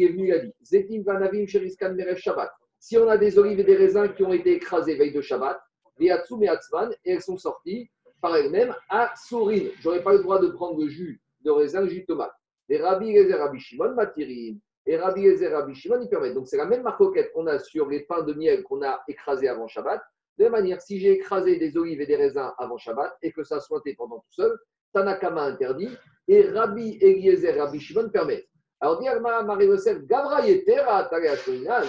venu, 0.07 0.27
il 0.27 0.33
a 0.33 0.39
Zetim 0.63 1.03
vanavim 1.03 1.45
sheriskan 1.45 1.93
merev 1.93 2.15
Shabbat. 2.15 2.49
Si 2.79 2.97
on 2.97 3.09
a 3.09 3.17
des 3.17 3.37
olives 3.37 3.59
et 3.59 3.65
des 3.65 3.75
raisins 3.75 4.13
qui 4.13 4.23
ont 4.23 4.31
été 4.31 4.53
écrasés 4.53 4.95
veille 4.95 5.11
de 5.11 5.19
Shabbat, 5.19 5.61
Veatsu 5.99 6.37
meatzman, 6.37 6.93
et 7.03 7.11
elles 7.11 7.21
sont 7.21 7.37
sorties 7.37 7.91
par 8.21 8.37
elles-mêmes 8.37 8.73
à 8.87 9.13
Sourine. 9.27 9.71
Je 9.81 9.89
n'aurais 9.89 10.01
pas 10.01 10.13
le 10.13 10.19
droit 10.19 10.39
de 10.39 10.47
prendre 10.47 10.79
le 10.79 10.87
jus 10.87 11.21
de 11.41 11.51
raisin, 11.51 11.81
le 11.81 11.89
jus 11.89 12.01
de 12.01 12.05
tomate. 12.05 12.31
Les 12.69 12.77
Rabbi 12.77 13.09
Eliezer, 13.09 13.37
Rabbi 13.37 13.59
Shimon, 13.59 13.93
Matirin. 13.93 14.55
Et 14.85 14.95
Rabbi 14.95 15.25
Eliezer, 15.25 15.51
Rabbi 15.51 15.75
Shimon, 15.75 15.99
ils 16.01 16.07
permettent. 16.07 16.35
Donc 16.35 16.47
c'est 16.47 16.55
la 16.55 16.65
même 16.65 16.83
marcoquette 16.83 17.33
qu'on 17.33 17.47
a 17.47 17.59
sur 17.59 17.89
les 17.89 18.05
pains 18.05 18.23
de 18.23 18.33
miel 18.33 18.63
qu'on 18.63 18.81
a 18.83 19.03
écrasés 19.09 19.49
avant 19.49 19.67
Shabbat. 19.67 20.01
De 20.37 20.45
la 20.45 20.49
manière, 20.49 20.81
si 20.81 20.97
j'ai 20.97 21.11
écrasé 21.11 21.57
des 21.57 21.75
olives 21.75 21.99
et 21.99 22.05
des 22.05 22.15
raisins 22.15 22.53
avant 22.57 22.77
Shabbat 22.77 23.17
et 23.21 23.33
que 23.33 23.43
ça 23.43 23.57
a 23.57 23.59
sointé 23.59 23.95
pendant 23.95 24.19
tout 24.19 24.31
seul, 24.31 24.57
Tanakama 24.93 25.43
interdit 25.43 25.89
et 26.27 26.49
Rabbi 26.49 26.97
Eliezer, 27.01 27.57
Rabbi 27.57 27.79
Shimon 27.79 28.09
permettent. 28.09 28.47
Alors, 28.79 28.99
dit 28.99 29.07
Marie 29.21 29.67
Yosef, 29.67 29.99
Gavra 30.05 30.45
Yetera, 30.45 31.03
Taga 31.05 31.35
Shoninan. 31.37 31.83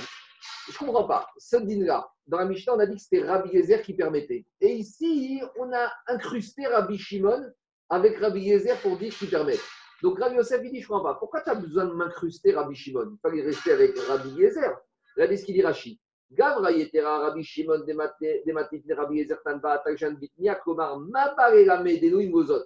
Je 0.68 0.72
ne 0.72 0.78
comprends 0.78 1.04
pas. 1.04 1.26
Ce 1.38 1.56
din-là, 1.56 2.08
dans 2.26 2.38
la 2.38 2.44
Mishnah, 2.44 2.74
on 2.74 2.78
a 2.78 2.86
dit 2.86 2.96
que 2.96 3.02
c'était 3.02 3.24
Rabbi 3.24 3.50
Yezer 3.50 3.82
qui 3.82 3.94
permettait. 3.94 4.44
Et 4.60 4.74
ici, 4.74 5.40
on 5.58 5.72
a 5.72 5.90
incrusté 6.08 6.66
Rabbi 6.66 6.98
Shimon 6.98 7.50
avec 7.88 8.18
Rabbi 8.18 8.40
Yezer 8.40 8.76
pour 8.80 8.96
dire 8.98 9.14
qu'il 9.14 9.30
permet. 9.30 9.56
Donc 10.02 10.18
Rabbi 10.18 10.36
Yosef, 10.36 10.60
il 10.64 10.70
dit, 10.70 10.80
je 10.80 10.84
ne 10.84 10.88
comprends 10.88 11.12
pas. 11.12 11.18
Pourquoi 11.18 11.40
tu 11.40 11.50
as 11.50 11.54
besoin 11.54 11.86
de 11.86 11.92
m'incruster 11.92 12.52
Rabbi 12.52 12.74
Shimon? 12.74 13.12
Il 13.12 13.18
fallait 13.22 13.42
rester 13.42 13.72
avec 13.72 13.98
Rabbi 13.98 14.30
Yezer. 14.30 14.76
Regardez 15.16 15.36
ce 15.36 15.44
qu'il 15.44 15.54
dit 15.54 15.62
Rashi. 15.62 16.00
Gavra 16.30 16.72
Yetera, 16.72 17.20
Rabbi 17.20 17.42
Shimon, 17.42 17.84
Dematit, 17.86 18.82
Rabbi 18.94 19.16
Yezer, 19.16 19.38
Tanba, 19.44 19.78
Takshan, 19.78 20.14
Bitnia, 20.14 20.56
Komar, 20.56 20.98
Mabare 20.98 21.64
Lame, 21.64 21.98
Denoim, 21.98 22.30
Mozot. 22.30 22.64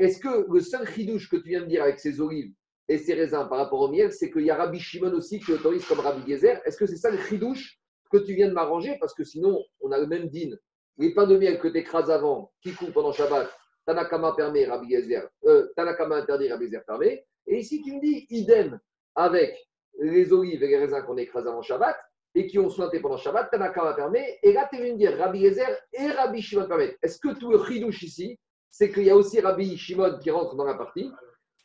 Est-ce 0.00 0.18
que 0.18 0.46
le 0.50 0.60
seul 0.60 0.88
chidouche 0.88 1.28
que 1.28 1.36
tu 1.36 1.50
viens 1.50 1.60
de 1.60 1.66
dire 1.66 1.82
avec 1.82 2.00
ces 2.00 2.22
olives 2.22 2.54
et 2.88 2.96
ces 2.96 3.12
raisins 3.12 3.46
par 3.50 3.58
rapport 3.58 3.80
au 3.80 3.88
miel, 3.88 4.10
c'est 4.10 4.30
qu'il 4.30 4.46
y 4.46 4.50
a 4.50 4.56
Rabbi 4.56 4.80
Shimon 4.80 5.12
aussi 5.12 5.40
qui 5.40 5.52
autorise 5.52 5.84
comme 5.84 6.00
Rabbi 6.00 6.26
Gezer? 6.26 6.58
Est-ce 6.64 6.78
que 6.78 6.86
c'est 6.86 6.96
ça 6.96 7.10
le 7.10 7.18
chidouche 7.18 7.78
que 8.10 8.16
tu 8.16 8.32
viens 8.32 8.48
de 8.48 8.54
m'arranger? 8.54 8.96
Parce 8.98 9.12
que 9.12 9.24
sinon, 9.24 9.62
on 9.80 9.92
a 9.92 9.98
le 9.98 10.06
même 10.06 10.28
din. 10.28 10.56
Les 10.96 11.12
pains 11.12 11.26
de 11.26 11.36
miel 11.36 11.58
que 11.58 11.68
tu 11.68 11.76
écrases 11.76 12.10
avant, 12.10 12.50
qui 12.62 12.72
coupent 12.72 12.94
pendant 12.94 13.12
Shabbat, 13.12 13.50
Tanakama 13.84 14.32
permet, 14.34 14.64
Rabbi 14.64 14.90
Gezer. 14.90 15.28
Euh, 15.44 15.68
Tanakama 15.76 16.16
interdit, 16.16 16.50
Rabbi 16.50 16.64
Gezer 16.64 16.82
permet. 16.86 17.26
Et 17.46 17.58
ici, 17.58 17.82
tu 17.82 17.92
me 17.92 18.00
dis 18.00 18.26
idem 18.30 18.80
avec 19.14 19.54
les 19.98 20.32
olives 20.32 20.62
et 20.62 20.68
les 20.68 20.78
raisins 20.78 21.02
qu'on 21.06 21.18
écrase 21.18 21.46
avant 21.46 21.60
Shabbat 21.60 21.96
et 22.34 22.46
qui 22.46 22.58
ont 22.58 22.70
sointé 22.70 23.00
pendant 23.00 23.18
Shabbat, 23.18 23.50
Tanakama 23.50 23.92
permet. 23.92 24.38
Et 24.42 24.54
là, 24.54 24.66
tu 24.72 24.82
viens 24.82 24.94
de 24.94 24.98
dire 24.98 25.14
Rabbi 25.18 25.40
Gezer 25.44 25.76
et 25.92 26.06
Rabbi 26.06 26.40
Shimon 26.40 26.66
permettent. 26.66 26.96
Est-ce 27.02 27.18
que 27.18 27.38
tout 27.38 27.50
le 27.50 27.62
chidouche 27.62 28.02
ici, 28.02 28.38
c'est 28.70 28.90
qu'il 28.90 29.04
y 29.04 29.10
a 29.10 29.16
aussi 29.16 29.40
Rabbi 29.40 29.76
Shimon 29.76 30.18
qui 30.18 30.30
rentre 30.30 30.54
dans 30.54 30.64
la 30.64 30.74
partie 30.74 31.10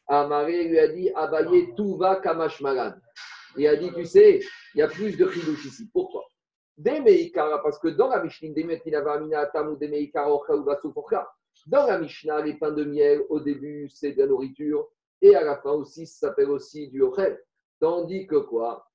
Amaré 0.07 0.65
lui 0.65 0.79
a 0.79 0.87
dit 0.87 1.09
Abaye 1.15 1.73
tout 1.75 1.97
va 1.97 2.17
kamash 2.17 2.61
malan. 2.61 2.93
Il 3.57 3.67
a 3.67 3.75
dit 3.75 3.91
Tu 3.93 4.05
sais, 4.05 4.39
il 4.75 4.79
y 4.79 4.81
a 4.81 4.87
plus 4.87 5.17
de 5.17 5.27
chidouche 5.29 5.65
ici. 5.65 5.89
Pourquoi? 5.91 6.23
Demeikara, 6.77 7.63
parce 7.63 7.79
que 7.79 7.87
dans 7.87 8.09
la 8.09 8.21
Mishnah, 8.21 8.49
dans 11.67 11.87
la 11.87 11.99
Mishnah, 11.99 12.41
les 12.41 12.53
pains 12.55 12.71
de 12.71 12.83
miel, 12.83 13.23
au 13.29 13.39
début, 13.39 13.89
c'est 13.89 14.11
de 14.11 14.19
la 14.19 14.27
nourriture, 14.27 14.87
et 15.21 15.35
à 15.35 15.43
la 15.43 15.55
fin 15.57 15.71
aussi, 15.71 16.05
ça 16.05 16.27
s'appelle 16.27 16.49
aussi 16.49 16.89
du 16.89 17.01
ochel. 17.01 17.41
Tandis 17.79 18.27
que 18.27 18.35
quoi? 18.35 18.85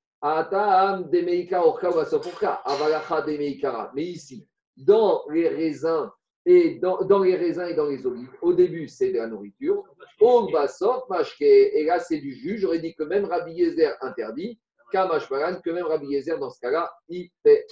Mais 3.93 4.03
ici, 4.03 4.47
dans 4.77 5.23
les 5.29 5.49
raisins 5.49 6.11
et 6.45 6.79
dans, 6.79 7.19
les 7.19 7.35
raisins 7.35 7.67
et 7.69 7.75
dans 7.75 7.85
les 7.85 8.05
olives, 8.05 8.31
au 8.41 8.53
début, 8.53 8.87
c'est 8.87 9.11
de 9.11 9.17
la 9.17 9.27
nourriture. 9.27 9.83
Au 10.19 10.49
basot, 10.51 11.03
mashke, 11.09 11.41
et 11.41 11.83
là, 11.85 11.99
c'est 11.99 12.17
du 12.17 12.33
jus. 12.33 12.57
J'aurais 12.57 12.79
dit 12.79 12.95
que 12.95 13.03
même 13.03 13.25
Rabbi 13.25 13.53
Yezer 13.53 13.95
interdit, 14.01 14.59
kamashmaran, 14.91 15.61
que 15.61 15.69
même 15.69 15.85
Rabbi 15.85 16.07
Yezer, 16.07 16.39
dans 16.39 16.49
ce 16.49 16.59
cas-là, 16.59 16.91
il 17.09 17.29
fait. 17.43 17.67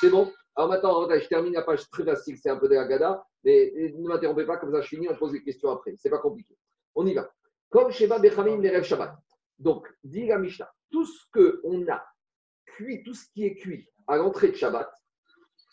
C'est 0.00 0.08
bon 0.08 0.32
Alors 0.56 0.70
maintenant, 0.70 1.08
je 1.08 1.28
termine 1.28 1.52
la 1.52 1.62
page 1.62 1.88
très 1.90 2.04
facile, 2.04 2.36
c'est 2.38 2.50
un 2.50 2.56
peu 2.56 2.68
de 2.68 2.74
la 2.74 2.86
gada, 2.86 3.22
mais 3.44 3.72
ne 3.94 4.08
m'interrompez 4.08 4.46
pas, 4.46 4.56
comme 4.56 4.72
ça 4.72 4.80
je 4.80 4.88
finis, 4.88 5.08
on 5.08 5.14
pose 5.14 5.32
des 5.32 5.42
questions 5.42 5.70
après. 5.70 5.94
C'est 5.98 6.10
pas 6.10 6.18
compliqué. 6.18 6.56
On 6.94 7.06
y 7.06 7.12
va. 7.12 7.30
Comme 7.68 7.90
Sheba 7.90 8.18
Bechamim 8.18 8.58
Nerev 8.58 8.84
Shabbat. 8.84 9.14
Donc, 9.58 9.86
dit 10.02 10.26
la 10.26 10.38
Mishnah, 10.38 10.70
tout 10.90 11.04
ce 11.04 11.24
qu'on 11.32 11.86
a 11.88 12.02
cuit, 12.64 13.02
tout 13.02 13.12
ce 13.12 13.26
qui 13.34 13.44
est 13.44 13.54
cuit 13.56 13.86
à 14.06 14.16
l'entrée 14.16 14.48
de 14.48 14.56
Shabbat, 14.56 14.90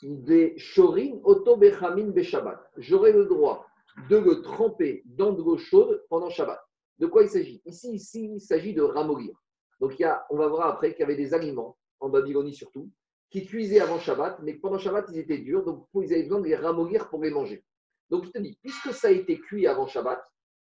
des 0.04 0.58
shorin 0.58 1.20
auto 1.24 1.56
bechamin 1.58 2.10
be 2.12 2.22
Shabbat. 2.22 2.60
J'aurai 2.78 3.12
le 3.12 3.26
droit 3.26 3.66
de 4.10 4.18
le 4.18 4.42
tremper 4.42 5.04
dans 5.06 5.32
de 5.32 5.42
l'eau 5.42 5.58
chaude 5.58 6.04
pendant 6.10 6.30
Shabbat. 6.30 6.60
De 7.00 7.08
quoi 7.08 7.24
il 7.24 7.30
s'agit? 7.30 7.62
Ici, 7.66 7.94
ici, 7.94 8.32
il 8.36 8.42
s'agit 8.42 8.74
de 8.74 8.82
ramollir. 8.82 9.36
Donc, 9.80 10.00
il 10.00 10.04
y 10.04 10.06
a, 10.06 10.26
on 10.30 10.38
va 10.38 10.48
voir 10.48 10.68
après 10.68 10.92
qu'il 10.92 11.02
y 11.02 11.04
avait 11.04 11.16
des 11.16 11.34
aliments, 11.34 11.78
en 12.00 12.10
Babylonie 12.10 12.54
surtout, 12.54 12.90
qui 13.30 13.46
cuisaient 13.46 13.82
avant 13.82 14.00
Shabbat, 14.00 14.40
mais 14.44 14.54
pendant 14.54 14.78
Shabbat, 14.78 15.08
ils 15.12 15.20
étaient 15.20 15.40
durs, 15.40 15.64
donc 15.64 15.88
ils 15.96 16.14
avaient 16.14 16.24
besoin 16.24 16.40
de 16.40 16.46
les 16.46 16.56
ramollir 16.56 17.10
pour 17.10 17.22
les 17.24 17.32
manger. 17.32 17.64
Donc, 18.10 18.26
je 18.26 18.30
te 18.30 18.38
dis, 18.38 18.58
puisque 18.62 18.94
ça 18.94 19.08
a 19.08 19.12
été 19.12 19.40
cuit 19.40 19.68
avant 19.68 19.88
Shabbat, 19.88 20.24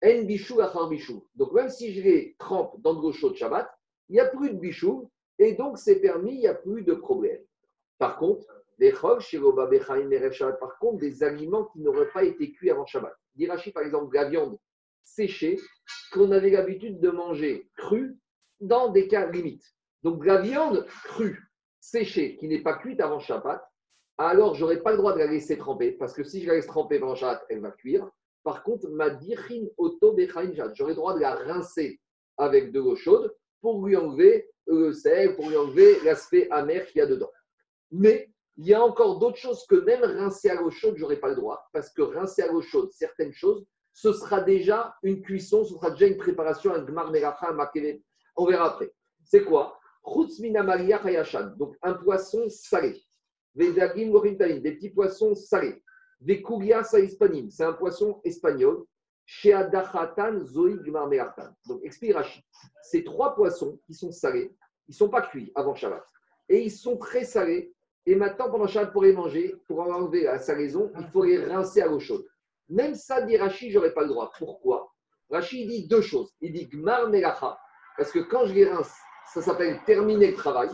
en 0.03 0.23
bichou 0.23 0.59
achar 0.59 0.89
bichou. 0.89 1.25
Donc, 1.35 1.53
même 1.53 1.69
si 1.69 1.93
je 1.93 2.01
les 2.01 2.35
trempe 2.37 2.81
dans 2.81 2.93
de 2.95 3.01
l'eau 3.01 3.13
chaude 3.13 3.35
Shabbat, 3.35 3.69
il 4.09 4.13
n'y 4.13 4.19
a 4.19 4.25
plus 4.25 4.51
de 4.51 4.57
bichou, 4.57 5.09
et 5.37 5.53
donc 5.53 5.77
c'est 5.77 6.01
permis, 6.01 6.33
il 6.33 6.39
n'y 6.39 6.47
a 6.47 6.55
plus 6.55 6.83
de 6.83 6.93
problème. 6.93 7.41
Par 7.97 8.17
contre, 8.17 8.45
par 10.59 10.79
contre, 10.79 10.97
des 10.99 11.23
aliments 11.23 11.65
qui 11.65 11.79
n'auraient 11.79 12.11
pas 12.11 12.23
été 12.23 12.51
cuits 12.51 12.71
avant 12.71 12.85
Shabbat. 12.85 13.13
Dirachi, 13.35 13.71
par 13.71 13.83
exemple, 13.83 14.15
la 14.15 14.29
viande 14.29 14.57
séchée, 15.03 15.59
qu'on 16.11 16.31
avait 16.31 16.51
l'habitude 16.51 16.99
de 16.99 17.09
manger 17.09 17.69
crue 17.75 18.17
dans 18.59 18.89
des 18.89 19.07
cas 19.07 19.29
limites. 19.29 19.65
Donc, 20.03 20.25
la 20.25 20.41
viande 20.41 20.85
crue, 21.05 21.41
séchée, 21.79 22.37
qui 22.37 22.47
n'est 22.47 22.61
pas 22.61 22.77
cuite 22.77 23.01
avant 23.01 23.19
Shabbat, 23.19 23.61
alors 24.17 24.55
je 24.55 24.61
n'aurai 24.61 24.81
pas 24.81 24.91
le 24.91 24.97
droit 24.97 25.13
de 25.13 25.19
la 25.19 25.27
laisser 25.27 25.57
tremper, 25.57 25.91
parce 25.91 26.13
que 26.13 26.23
si 26.23 26.41
je 26.41 26.47
la 26.47 26.55
laisse 26.55 26.67
tremper 26.67 26.99
pendant 26.99 27.15
Shabbat, 27.15 27.45
elle 27.49 27.61
va 27.61 27.71
cuire. 27.71 28.09
Par 28.43 28.63
contre, 28.63 28.89
ma 28.89 29.09
dirchin 29.09 29.65
auto 29.77 30.15
j'aurai 30.17 30.91
le 30.91 30.95
droit 30.95 31.13
de 31.13 31.19
la 31.19 31.35
rincer 31.35 31.99
avec 32.37 32.71
de 32.71 32.79
l'eau 32.79 32.95
chaude 32.95 33.35
pour 33.61 33.85
lui 33.85 33.95
enlever 33.97 34.49
le 34.67 34.93
sel, 34.93 35.35
pour 35.35 35.49
lui 35.49 35.57
enlever 35.57 35.99
l'aspect 36.03 36.47
amer 36.49 36.85
qu'il 36.85 36.99
y 36.99 37.01
a 37.01 37.05
dedans. 37.05 37.31
Mais 37.91 38.29
il 38.59 38.67
y 38.67 38.73
a 38.73 38.83
encore 38.83 39.19
d'autres 39.19 39.37
choses 39.37 39.65
que 39.67 39.75
même 39.75 40.03
rincer 40.03 40.49
à 40.49 40.55
l'eau 40.55 40.69
chaude, 40.69 40.95
je 40.97 41.01
n'aurai 41.01 41.15
pas 41.15 41.29
le 41.29 41.35
droit, 41.35 41.69
parce 41.71 41.89
que 41.91 42.01
rincer 42.01 42.41
à 42.41 42.47
l'eau 42.47 42.61
chaude, 42.61 42.91
certaines 42.91 43.31
choses, 43.31 43.65
ce 43.93 44.11
sera 44.11 44.41
déjà 44.41 44.93
une 45.01 45.21
cuisson, 45.21 45.63
ce 45.63 45.75
sera 45.75 45.91
déjà 45.91 46.07
une 46.07 46.17
préparation, 46.17 46.73
un 46.73 46.83
gmar 46.83 47.09
un 47.41 47.53
makele. 47.53 48.01
On 48.35 48.45
verra 48.45 48.73
après. 48.73 48.93
C'est 49.23 49.45
quoi? 49.45 49.79
Donc 51.57 51.77
un 51.81 51.93
poisson 51.93 52.49
salé. 52.49 53.01
Des 53.55 53.71
petits 53.71 54.89
poissons 54.89 55.35
salés. 55.35 55.81
Des 56.19 56.43
kulias 56.43 56.93
hispanim, 56.97 57.49
c'est 57.49 57.63
un 57.63 57.71
poisson 57.73 58.19
espagnol. 58.25 58.83
Donc 61.65 61.79
explique 61.83 62.13
Rachid. 62.13 62.43
Ces 62.83 63.05
trois 63.05 63.35
poissons 63.35 63.79
qui 63.85 63.93
sont 63.93 64.11
salés, 64.11 64.53
ils 64.89 64.91
ne 64.91 64.95
sont 64.95 65.09
pas 65.09 65.21
cuits 65.21 65.53
avant 65.55 65.75
Shabbat. 65.75 66.03
Et 66.49 66.63
ils 66.63 66.71
sont 66.71 66.97
très 66.97 67.23
salés. 67.23 67.73
Et 68.05 68.15
maintenant, 68.15 68.49
pendant 68.49 68.67
Shabbat, 68.67 68.91
pour 68.91 69.03
les 69.03 69.13
manger, 69.13 69.55
pour 69.67 69.79
enlever 69.81 70.23
la 70.23 70.39
salaison, 70.39 70.91
il 70.99 71.07
faut 71.07 71.23
les 71.23 71.43
rincer 71.43 71.81
à 71.81 71.87
l'eau 71.87 71.99
chaude. 71.99 72.25
Même 72.69 72.95
ça, 72.95 73.21
dit 73.21 73.37
Rachid, 73.37 73.71
je 73.71 73.77
n'aurais 73.77 73.93
pas 73.93 74.03
le 74.03 74.09
droit. 74.09 74.31
Pourquoi? 74.37 74.93
Rachid 75.29 75.67
dit 75.67 75.87
deux 75.87 76.01
choses. 76.01 76.33
Il 76.41 76.53
dit 76.53 76.67
Gmar 76.67 77.09
Melacha, 77.09 77.59
parce 77.97 78.11
que 78.11 78.19
quand 78.19 78.45
je 78.45 78.53
les 78.53 78.65
rince, 78.65 78.93
ça 79.33 79.41
s'appelle 79.41 79.79
terminer 79.85 80.31
le 80.31 80.35
travail. 80.35 80.69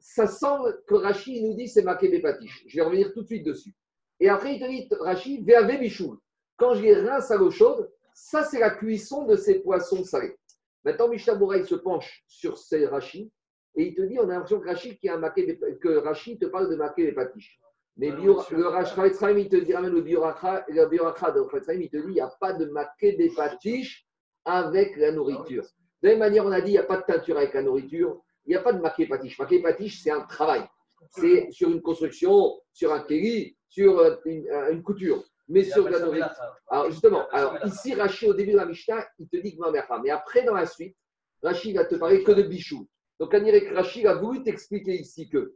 Ça 0.00 0.26
semble 0.26 0.82
que 0.86 0.94
Rachid 0.94 1.44
nous 1.44 1.54
dit 1.54 1.68
c'est 1.68 1.82
maké 1.82 2.20
patiche. 2.20 2.64
Je 2.66 2.76
vais 2.76 2.84
revenir 2.84 3.12
tout 3.12 3.22
de 3.22 3.26
suite 3.26 3.44
dessus. 3.44 3.74
Et 4.18 4.28
après, 4.28 4.54
il 4.54 4.60
te 4.60 4.66
dit 4.66 4.88
Rachid, 5.00 5.46
Veave 5.46 5.78
Bichoul. 5.78 6.18
Quand 6.56 6.74
je 6.74 6.82
les 6.82 6.94
rince 6.94 7.30
à 7.30 7.36
l'eau 7.36 7.50
chaude, 7.50 7.90
ça, 8.12 8.44
c'est 8.44 8.58
la 8.58 8.70
cuisson 8.70 9.24
de 9.24 9.36
ces 9.36 9.60
poissons 9.60 10.04
salés. 10.04 10.36
Maintenant, 10.84 11.08
Mishnah 11.08 11.38
se 11.64 11.74
penche 11.74 12.24
sur 12.26 12.58
ces 12.58 12.86
Rachid 12.86 13.30
et 13.74 13.88
il 13.88 13.94
te 13.94 14.02
dit 14.02 14.18
on 14.18 14.24
a 14.24 14.34
l'impression 14.34 14.60
que 14.60 14.68
Rachid, 14.68 14.98
qui 14.98 15.08
a 15.08 15.18
que 15.18 15.96
Rachid 15.98 16.40
te 16.40 16.46
parle 16.46 16.70
de 16.70 16.76
maké 16.76 17.12
patiche. 17.12 17.60
Mais 17.96 18.12
bio, 18.12 18.40
le 18.50 18.66
Rachid, 18.66 19.38
il 19.38 19.48
te 19.48 19.56
dit, 19.56 19.74
ramène 19.74 19.92
le 19.92 20.02
de 20.02 20.16
Rachid, 20.16 21.80
il 21.80 21.90
te 21.90 21.96
dit, 21.96 22.02
il 22.06 22.14
n'y 22.14 22.20
a 22.20 22.32
pas 22.40 22.52
de 22.52 22.66
maquet 22.66 23.12
des 23.12 23.30
patiches 23.30 24.06
avec 24.44 24.96
la 24.96 25.12
nourriture. 25.12 25.64
De 26.02 26.08
la 26.08 26.10
même 26.10 26.20
manière, 26.20 26.46
on 26.46 26.52
a 26.52 26.60
dit, 26.60 26.70
il 26.70 26.74
n'y 26.74 26.78
a 26.78 26.84
pas 26.84 26.96
de 26.96 27.02
teinture 27.02 27.36
avec 27.36 27.52
la 27.52 27.62
nourriture, 27.62 28.22
il 28.46 28.50
n'y 28.50 28.56
a 28.56 28.62
pas 28.62 28.72
de 28.72 28.80
maquet 28.80 29.06
patiche. 29.06 29.38
Maquet 29.38 29.60
patiche, 29.60 30.02
c'est 30.02 30.10
un 30.10 30.22
travail. 30.22 30.62
c'est 31.10 31.50
sur 31.50 31.70
une 31.70 31.82
construction, 31.82 32.58
sur 32.72 32.92
un 32.92 33.00
kéli, 33.00 33.56
sur 33.68 33.98
euh, 33.98 34.16
une, 34.24 34.48
euh, 34.48 34.72
une 34.72 34.82
couture. 34.82 35.22
Mais 35.48 35.64
sur 35.64 35.88
la 35.88 35.98
nourriture. 35.98 36.30
Alors 36.68 36.90
justement, 36.90 37.28
alors 37.32 37.58
ici 37.66 37.94
Rachid 37.94 38.30
au 38.30 38.34
début 38.34 38.52
de 38.52 38.56
la 38.56 38.66
Mishnah, 38.66 39.04
il 39.18 39.28
te 39.28 39.36
dit 39.36 39.56
que 39.56 39.60
Mamerha. 39.60 40.00
Mais 40.02 40.10
après 40.10 40.44
dans 40.44 40.54
la 40.54 40.64
suite, 40.64 40.96
Rachid 41.42 41.76
va 41.76 41.84
te 41.84 41.96
parler 41.96 42.22
que 42.22 42.32
de 42.32 42.42
bichou. 42.42 42.86
Donc 43.20 43.32
que 43.32 43.74
Rachid 43.74 44.06
a 44.06 44.14
voulu 44.14 44.42
t'expliquer 44.42 44.94
ici 44.98 45.28
que 45.28 45.54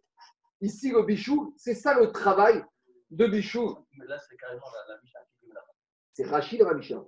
ici 0.61 0.93
le 0.93 1.03
bichou, 1.03 1.55
c'est 1.57 1.75
ça 1.75 1.99
le 1.99 2.13
travail 2.13 2.63
de 3.11 3.27
bichou. 3.27 3.75
Mais 3.99 4.07
là, 4.07 4.19
c'est 4.19 4.37
carrément 4.37 4.67
la, 4.87 4.95
la 4.95 5.01
Mishnah 5.01 5.21
qui 5.41 5.47
dit. 5.47 5.53
C'est 6.13 6.27
Rachid 6.27 6.61
dans 6.61 6.69
la 6.69 6.75
Mishnah. 6.75 7.05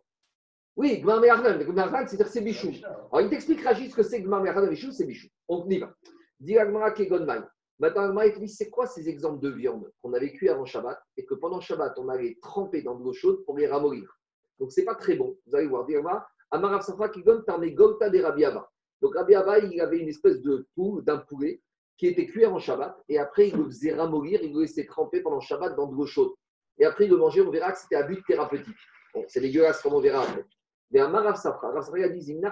Oui, 0.77 1.01
Gmar 1.03 1.21
Me'arnan. 1.21 1.59
Mais 1.59 1.65
Gmar 1.67 1.91
c'est-à-dire 2.09 2.29
c'est 2.29 2.41
bichou. 2.41 2.73
Alors 2.85 3.21
il 3.21 3.29
t'explique 3.29 3.63
Rachid 3.63 3.91
ce 3.91 3.97
que 3.97 4.03
c'est 4.03 4.23
Gmar 4.23 4.43
Me'arnan 4.43 4.65
et 4.65 4.71
bichou, 4.71 4.93
c'est 4.93 5.05
bichou. 5.05 5.29
On 5.47 5.69
y 5.69 5.79
va. 5.79 5.95
Dis 6.41 6.59
Agmara 6.59 6.91
Kegonman. 6.93 7.47
Maintenant, 7.79 8.05
Agmara 8.05 8.31
dit 8.31 8.49
c'est 8.49 8.71
quoi 8.71 8.87
ces 8.87 9.11
exemples 9.11 9.41
de 9.43 9.51
viande 9.51 9.93
qu'on 10.01 10.15
avait 10.15 10.33
cuit 10.33 10.49
avant 10.49 10.65
Shabbat 10.65 10.99
et 11.19 11.27
que 11.27 11.35
pendant 11.35 11.61
Shabbat 11.61 11.99
on 11.99 12.09
allait 12.09 12.39
tremper 12.41 12.81
dans 12.81 12.95
de 12.95 13.05
l'eau 13.05 13.13
chaude 13.13 13.45
pour 13.45 13.59
les 13.59 13.67
ramollir? 13.67 14.11
Donc 14.59 14.73
c'est 14.73 14.85
pas 14.85 14.95
très 14.95 15.17
bon. 15.17 15.37
Vous 15.47 15.55
allez 15.55 15.67
voir. 15.67 15.85
Dis 15.85 15.97
Agmara, 15.97 16.27
Amarav 16.51 16.81
Safra 16.81 17.11
Kegon 17.11 17.43
Tarne 17.43 17.69
Golta 17.75 18.09
de 18.09 18.21
Rabbi 18.21 18.47
Abba. 18.47 18.71
Donc 19.03 19.15
Rabbi 19.15 19.35
Abba, 19.35 19.59
il 19.59 19.81
avait 19.81 19.99
une 19.99 20.09
espèce 20.09 20.41
de 20.41 20.67
poule, 20.75 21.05
d'un 21.05 21.19
poulet 21.19 21.61
qui 21.99 22.07
était 22.07 22.27
cuit 22.27 22.45
avant 22.45 22.59
Shabbat 22.59 22.97
et 23.09 23.19
après 23.19 23.49
il 23.49 23.57
le 23.57 23.65
faisait 23.65 23.95
ramollir, 23.95 24.43
il 24.43 24.53
le 24.53 24.61
laissait 24.63 24.85
tremper 24.85 25.21
pendant 25.21 25.41
Shabbat 25.41 25.77
dans 25.77 25.87
de 25.87 25.95
l'eau 25.95 26.07
chaude. 26.07 26.33
Et 26.79 26.85
après 26.85 27.05
il 27.05 27.11
le 27.11 27.17
mangeait, 27.17 27.41
on 27.41 27.51
verra 27.51 27.73
que 27.73 27.79
c'était 27.79 27.97
à 27.97 28.03
but 28.03 28.23
thérapeutique. 28.27 28.77
Bon, 29.15 29.25
c'est 29.29 29.41
dégueulasse 29.41 29.81
comme 29.81 29.95
on 29.95 30.01
verra 30.01 30.23
après. 30.23 30.45
Mais 30.91 31.01
à 31.01 31.09
Marav 31.09 31.37
Safra, 31.37 31.73
Rav 31.73 31.85
Safra 31.85 32.09
dit. 32.09 32.33
Une 32.33 32.43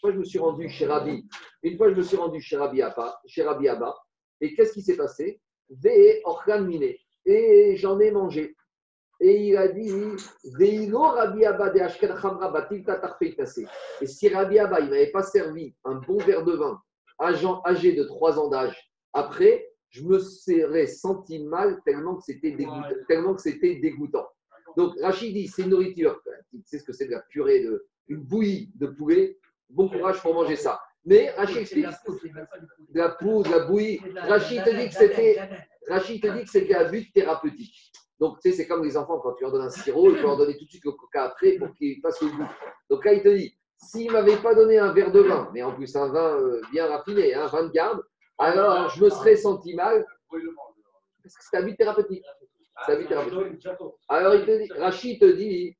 fois, 0.00 0.12
je 0.12 0.18
me 0.18 0.24
suis 0.24 0.38
rendu 0.38 0.68
chez 0.68 0.86
Rabbi. 0.86 1.28
Une 1.62 1.76
fois, 1.76 1.90
je 1.90 1.94
me 1.94 2.02
suis 2.02 2.16
rendu 2.16 2.40
chez 2.40 2.56
Rabbi 2.56 2.82
Abba. 2.82 3.20
Chez 3.26 3.42
Rabbi 3.42 3.68
Abba. 3.68 3.94
Et 4.40 4.54
qu'est-ce 4.54 4.72
qui 4.72 4.82
s'est 4.82 4.96
passé? 4.96 5.40
Et 7.24 7.76
j'en 7.76 8.00
ai 8.00 8.10
mangé. 8.10 8.56
Et 9.24 9.48
il 9.48 9.56
a 9.56 9.68
dit. 9.68 9.88
Et 14.00 14.06
si 14.06 14.28
Rabbi 14.28 14.58
Abba, 14.58 14.80
il 14.80 14.90
m'avait 14.90 15.12
pas 15.12 15.22
servi 15.22 15.74
un 15.84 15.94
bon 15.94 16.18
verre 16.18 16.44
de 16.44 16.52
vin 16.52 16.80
à 17.18 17.30
âgé 17.66 17.92
de 17.92 18.04
3 18.04 18.38
ans 18.38 18.48
d'âge, 18.48 18.92
après, 19.12 19.68
je 19.90 20.02
me 20.02 20.18
serais 20.18 20.86
senti 20.86 21.38
mal 21.44 21.80
tellement 21.84 22.16
que 22.16 22.24
c'était 22.24 22.52
dégoûtant. 22.52 22.88
Tellement 23.08 23.34
que 23.34 23.42
c'était 23.42 23.76
dégoûtant. 23.76 24.26
Donc 24.76 24.94
Rachid 25.00 25.34
dit, 25.34 25.48
c'est 25.48 25.62
une 25.62 25.70
nourriture. 25.70 26.20
Tu 26.50 26.62
sais 26.64 26.78
ce 26.78 26.84
que 26.84 26.92
c'est 26.92 27.06
de 27.06 27.10
la 27.12 27.20
purée, 27.20 27.62
de, 27.62 27.86
une 28.08 28.22
bouillie 28.22 28.72
de 28.74 28.86
poulet. 28.86 29.38
Bon 29.68 29.88
courage 29.88 30.20
pour 30.22 30.34
manger 30.34 30.56
ça. 30.56 30.80
Mais 31.04 31.30
Rachid 31.30 31.58
explique 31.58 31.86
de 31.86 32.98
la 32.98 33.10
poudre, 33.10 33.50
de 33.50 33.56
la 33.56 33.66
bouillie. 33.66 34.00
Rachid 34.16 34.64
te 34.64 34.70
dit 34.70 34.88
que 34.88 34.94
c'était 34.94 35.38
Rachid 35.88 36.22
te 36.22 36.28
dit 36.28 36.44
que 36.44 36.50
c'était 36.50 36.74
à 36.74 36.84
but 36.84 37.12
thérapeutique. 37.12 37.92
Donc, 38.22 38.38
tu 38.40 38.50
sais, 38.50 38.56
c'est 38.56 38.68
comme 38.68 38.84
les 38.84 38.96
enfants, 38.96 39.18
quand 39.18 39.32
tu 39.32 39.42
leur 39.42 39.50
donnes 39.50 39.66
un 39.66 39.68
sirop, 39.68 40.08
il 40.08 40.16
faut 40.18 40.28
leur 40.28 40.36
donner 40.36 40.56
tout 40.56 40.64
de 40.64 40.70
suite 40.70 40.84
le 40.84 40.92
coca 40.92 41.24
après 41.24 41.56
pour 41.56 41.74
qu'ils 41.74 42.00
fassent 42.00 42.22
le 42.22 42.28
goût. 42.28 42.46
Donc 42.88 43.04
là, 43.04 43.14
il 43.14 43.22
te 43.24 43.28
dit, 43.28 43.58
s'il 43.76 44.06
ne 44.06 44.12
m'avait 44.12 44.36
pas 44.36 44.54
donné 44.54 44.78
un 44.78 44.92
verre 44.92 45.10
de 45.10 45.18
vin, 45.18 45.50
mais 45.52 45.64
en 45.64 45.74
plus 45.74 45.96
un 45.96 46.06
vin 46.06 46.38
euh, 46.38 46.60
bien 46.70 46.86
raffiné, 46.86 47.34
un 47.34 47.48
vin 47.48 47.64
de 47.64 47.72
garde, 47.72 48.00
alors 48.38 48.90
je 48.90 49.02
me 49.02 49.10
serais 49.10 49.34
senti 49.34 49.74
mal 49.74 50.06
parce 50.30 51.34
que 51.36 51.42
c'était 51.42 51.56
à 51.56 51.62
but 51.62 51.76
thérapeutique. 51.76 52.24
Alors, 54.08 54.36
il 54.36 54.44
te 54.46 54.56
dit, 54.56 54.72
Rachid 54.72 55.18
te 55.20 55.24
dit. 55.32 55.76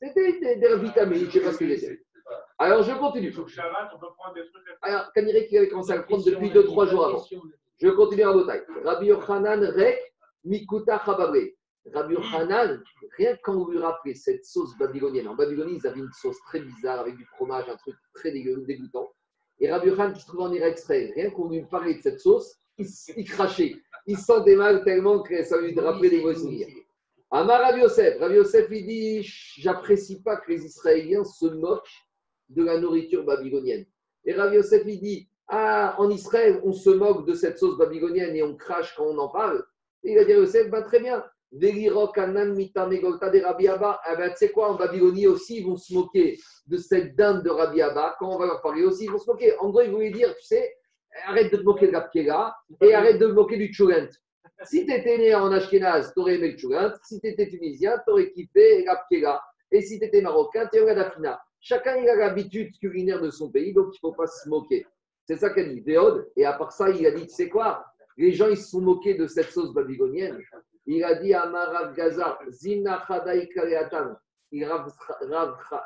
C'était 0.00 0.54
des, 0.58 0.76
vitamines, 0.76 1.18
je 1.18 1.24
ne 1.24 1.30
sais 1.32 1.40
pas 1.40 1.52
ce 1.54 1.58
que 1.58 1.66
C'est- 1.66 1.76
c'était. 1.76 2.02
c'est 2.24 2.36
Alors, 2.58 2.84
je 2.84 2.92
continue. 2.92 3.34
Alors, 4.82 5.12
Kanirek, 5.12 5.48
il 5.50 5.58
avait 5.58 5.68
commencé 5.68 5.90
à 5.90 5.96
le 5.96 6.04
prendre 6.04 6.24
depuis 6.24 6.50
2-3 6.50 6.86
jours 6.86 7.04
avant. 7.04 7.24
Je 7.80 7.88
continue 7.88 8.22
à 8.22 8.32
bataille. 8.32 8.62
Rabbi 8.84 9.06
Yochanan 9.06 9.64
Rek 9.64 10.08
Mikuta 10.48 11.00
Chababre. 11.04 11.54
Rabbi 11.94 12.14
Yochanan, 12.14 12.82
rien 13.16 13.36
que 13.36 13.40
quand 13.42 13.54
vous 13.54 13.70
lui 13.70 13.78
rappelez 13.78 14.14
cette 14.14 14.44
sauce 14.44 14.76
babylonienne. 14.78 15.28
En 15.28 15.34
Babylonie, 15.34 15.78
ils 15.82 15.86
avaient 15.86 16.00
une 16.00 16.12
sauce 16.12 16.38
très 16.46 16.60
bizarre 16.60 17.00
avec 17.00 17.16
du 17.16 17.24
fromage, 17.24 17.68
un 17.68 17.76
truc 17.76 17.94
très 18.14 18.30
dégoûtant. 18.30 19.10
Et 19.60 19.70
Rabbi 19.70 19.88
Yochanan 19.88 20.12
qui 20.12 20.20
se 20.20 20.26
trouve 20.26 20.40
en 20.40 20.52
Irak 20.52 20.72
extrait, 20.72 21.12
rien 21.14 21.30
qu'on 21.30 21.48
lui 21.48 21.64
parlait 21.64 21.94
de 21.94 22.02
cette 22.02 22.20
sauce, 22.20 22.56
il, 23.16 23.24
crachait. 23.24 23.76
Il 24.06 24.16
se 24.16 24.24
sentait 24.24 24.56
mal 24.56 24.84
tellement 24.84 25.22
que 25.22 25.42
ça 25.44 25.60
lui 25.60 25.78
rappelait 25.78 26.10
des 26.10 26.34
souvenirs. 26.34 26.68
Amar 27.30 27.60
Rabbi 27.60 27.80
Yosef. 27.80 28.18
Rabbi 28.20 28.36
Yosef, 28.36 28.68
il 28.70 28.86
dit 28.86 29.22
J'apprécie 29.58 30.22
pas 30.22 30.36
que 30.36 30.50
les 30.50 30.64
Israéliens 30.64 31.24
se 31.24 31.46
moquent 31.46 32.06
de 32.48 32.64
la 32.64 32.78
nourriture 32.78 33.24
babylonienne. 33.24 33.84
Et 34.24 34.32
Rabbi 34.32 34.56
Yosef, 34.56 34.82
il 34.86 35.00
dit 35.00 35.28
Ah, 35.48 35.94
en 35.98 36.08
Israël, 36.10 36.60
on 36.64 36.72
se 36.72 36.90
moque 36.90 37.26
de 37.26 37.34
cette 37.34 37.58
sauce 37.58 37.76
babylonienne 37.76 38.34
et 38.34 38.42
on 38.42 38.56
crache 38.56 38.94
quand 38.96 39.04
on 39.04 39.18
en 39.18 39.28
parle. 39.28 39.62
Il 40.08 40.18
a 40.18 40.24
dit 40.24 40.32
Yosef 40.32 40.70
bah, 40.70 40.82
Très 40.82 41.00
bien. 41.00 41.24
Ben, 41.50 41.74
tu 44.30 44.36
sais 44.36 44.50
quoi, 44.50 44.70
en 44.70 44.74
Babylonie 44.74 45.26
aussi, 45.26 45.58
ils 45.58 45.66
vont 45.66 45.76
se 45.76 45.94
moquer 45.94 46.38
de 46.66 46.76
cette 46.76 47.16
dinde 47.16 47.42
de 47.42 47.50
Rabbi 47.50 47.80
Abba. 47.80 48.16
Quand 48.18 48.34
on 48.34 48.38
va 48.38 48.46
leur 48.46 48.60
parler 48.60 48.84
aussi, 48.84 49.04
ils 49.04 49.10
vont 49.10 49.18
se 49.18 49.30
moquer. 49.30 49.56
En 49.58 49.70
gros, 49.70 49.82
il 49.82 49.90
voulait 49.90 50.10
dire 50.10 50.34
Tu 50.36 50.44
sais, 50.44 50.74
arrête 51.26 51.52
de 51.52 51.58
te 51.58 51.62
moquer 51.62 51.86
de 51.88 51.92
la 51.92 52.02
Pkela 52.02 52.54
et 52.82 52.94
arrête 52.94 53.18
de 53.18 53.26
te 53.28 53.32
moquer 53.32 53.56
du 53.56 53.72
Tchourent. 53.72 54.08
Si 54.64 54.84
tu 54.84 54.92
étais 54.92 55.18
né 55.18 55.34
en 55.34 55.52
Ashkenaz, 55.52 56.12
tu 56.12 56.20
aurais 56.20 56.34
aimé 56.34 56.52
le 56.52 56.58
Tchourent. 56.58 56.92
Si 57.04 57.20
tu 57.20 57.28
étais 57.28 57.48
tunisien, 57.48 57.98
tu 58.06 58.12
aurais 58.12 58.30
kiffé 58.30 58.84
la 58.84 58.96
Pkela. 58.96 59.40
Et 59.70 59.82
si 59.82 59.98
tu 59.98 60.04
étais 60.04 60.20
marocain, 60.20 60.68
tu 60.72 60.80
aurais 60.80 60.94
la 60.94 61.10
Fina. 61.10 61.40
Chacun 61.60 61.96
il 61.96 62.08
a 62.08 62.14
l'habitude 62.14 62.72
culinaire 62.78 63.20
de 63.20 63.30
son 63.30 63.50
pays, 63.50 63.72
donc 63.72 63.86
il 63.92 63.96
ne 64.02 64.10
faut 64.10 64.12
pas 64.12 64.26
se 64.26 64.48
moquer. 64.48 64.86
C'est 65.26 65.36
ça 65.36 65.50
qu'a 65.50 65.64
dit 65.64 65.80
Véod. 65.80 66.30
Et 66.36 66.44
à 66.44 66.52
part 66.54 66.72
ça, 66.72 66.88
il 66.90 67.04
a 67.06 67.10
dit, 67.10 67.26
tu 67.26 67.34
sais 67.34 67.48
quoi 67.48 67.84
Les 68.18 68.32
gens, 68.32 68.48
ils 68.48 68.56
se 68.56 68.70
sont 68.70 68.80
moqués 68.80 69.14
de 69.14 69.26
cette 69.26 69.50
sauce 69.50 69.72
babylonienne. 69.72 70.38
Il 70.86 71.04
a 71.04 71.14
dit 71.14 71.32
à 71.32 71.42
Rav 71.42 71.94
Gaza, 71.94 72.38
Zina 72.48 73.04
Kareatan. 73.06 74.16
Il, 74.50 74.64
Rav, 74.64 74.92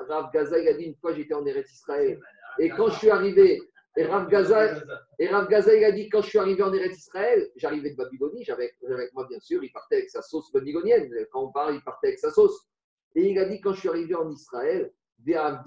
Rav, 0.08 0.30
il 0.34 0.68
a 0.68 0.74
dit 0.74 0.84
une 0.84 0.96
fois, 0.96 1.12
j'étais 1.12 1.34
en 1.34 1.44
Eretz 1.44 1.70
Israël. 1.72 2.18
Et 2.58 2.70
quand 2.70 2.88
je 2.88 2.98
suis 2.98 3.10
arrivé, 3.10 3.60
et 3.96 4.04
Rav 4.04 4.28
Gaza, 4.28 4.82
et 5.18 5.28
Rav 5.28 5.48
Gaza, 5.48 5.74
il 5.74 5.84
a 5.84 5.92
dit, 5.92 6.08
quand 6.08 6.22
je 6.22 6.28
suis 6.28 6.38
arrivé 6.38 6.62
en 6.62 6.72
Eretz 6.72 6.96
Israël, 6.96 7.50
j'arrivais 7.56 7.90
de 7.90 7.96
Babylonie, 7.96 8.44
j'avais 8.44 8.72
avec 8.88 9.12
moi, 9.12 9.26
bien 9.28 9.40
sûr, 9.40 9.62
il 9.62 9.70
partait 9.70 9.96
avec 9.96 10.08
sa 10.08 10.22
sauce 10.22 10.50
babylonienne. 10.52 11.10
Quand 11.30 11.44
on 11.44 11.52
parle, 11.52 11.74
il 11.74 11.82
partait 11.82 12.06
avec 12.08 12.18
sa 12.18 12.30
sauce. 12.30 12.66
Et 13.14 13.28
il 13.28 13.38
a 13.38 13.44
dit, 13.44 13.60
quand 13.60 13.74
je 13.74 13.80
suis 13.80 13.90
arrivé 13.90 14.14
en 14.14 14.30
Israël, 14.30 14.90
il 15.24 15.36
a 15.36 15.62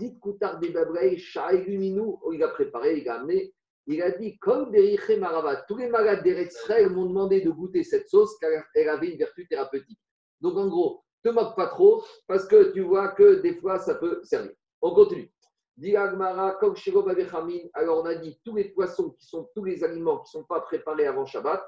préparé, 2.48 2.98
il 2.98 3.10
a 3.10 3.16
amené. 3.20 3.54
Il 3.88 4.02
a 4.02 4.12
dit, 4.12 4.38
comme 4.40 4.72
Beriché 4.72 5.22
tous 5.68 5.78
les 5.78 5.88
malades 5.88 6.24
d'Eretz 6.24 6.56
Israël 6.56 6.90
m'ont 6.90 7.06
demandé 7.06 7.42
de 7.42 7.52
goûter 7.52 7.84
cette 7.84 8.10
sauce 8.10 8.36
car 8.40 8.50
elle 8.74 8.90
avait 8.90 9.12
une 9.12 9.18
vertu 9.18 9.48
thérapeutique. 9.48 10.00
Donc 10.42 10.58
en 10.58 10.68
gros, 10.68 11.04
te 11.24 11.30
moque 11.30 11.56
pas 11.56 11.68
trop 11.68 12.04
parce 12.28 12.48
que 12.48 12.72
tu 12.72 12.82
vois 12.82 13.10
que 13.10 13.42
des 13.42 13.56
fois 13.56 13.80
ça 13.80 13.96
peut 13.96 14.22
servir. 14.24 14.54
On 14.82 14.94
continue. 14.94 15.32
Alors 17.74 18.02
on 18.02 18.06
a 18.06 18.16
dit 18.16 18.40
tous 18.44 18.56
les 18.56 18.70
poissons 18.70 19.12
qui 19.12 19.26
sont, 19.26 19.50
tous 19.54 19.64
les 19.66 19.84
aliments 19.84 20.20
qui 20.20 20.36
ne 20.38 20.42
sont 20.42 20.48
pas 20.48 20.62
préparés 20.62 21.06
avant 21.06 21.26
Shabbat 21.26 21.64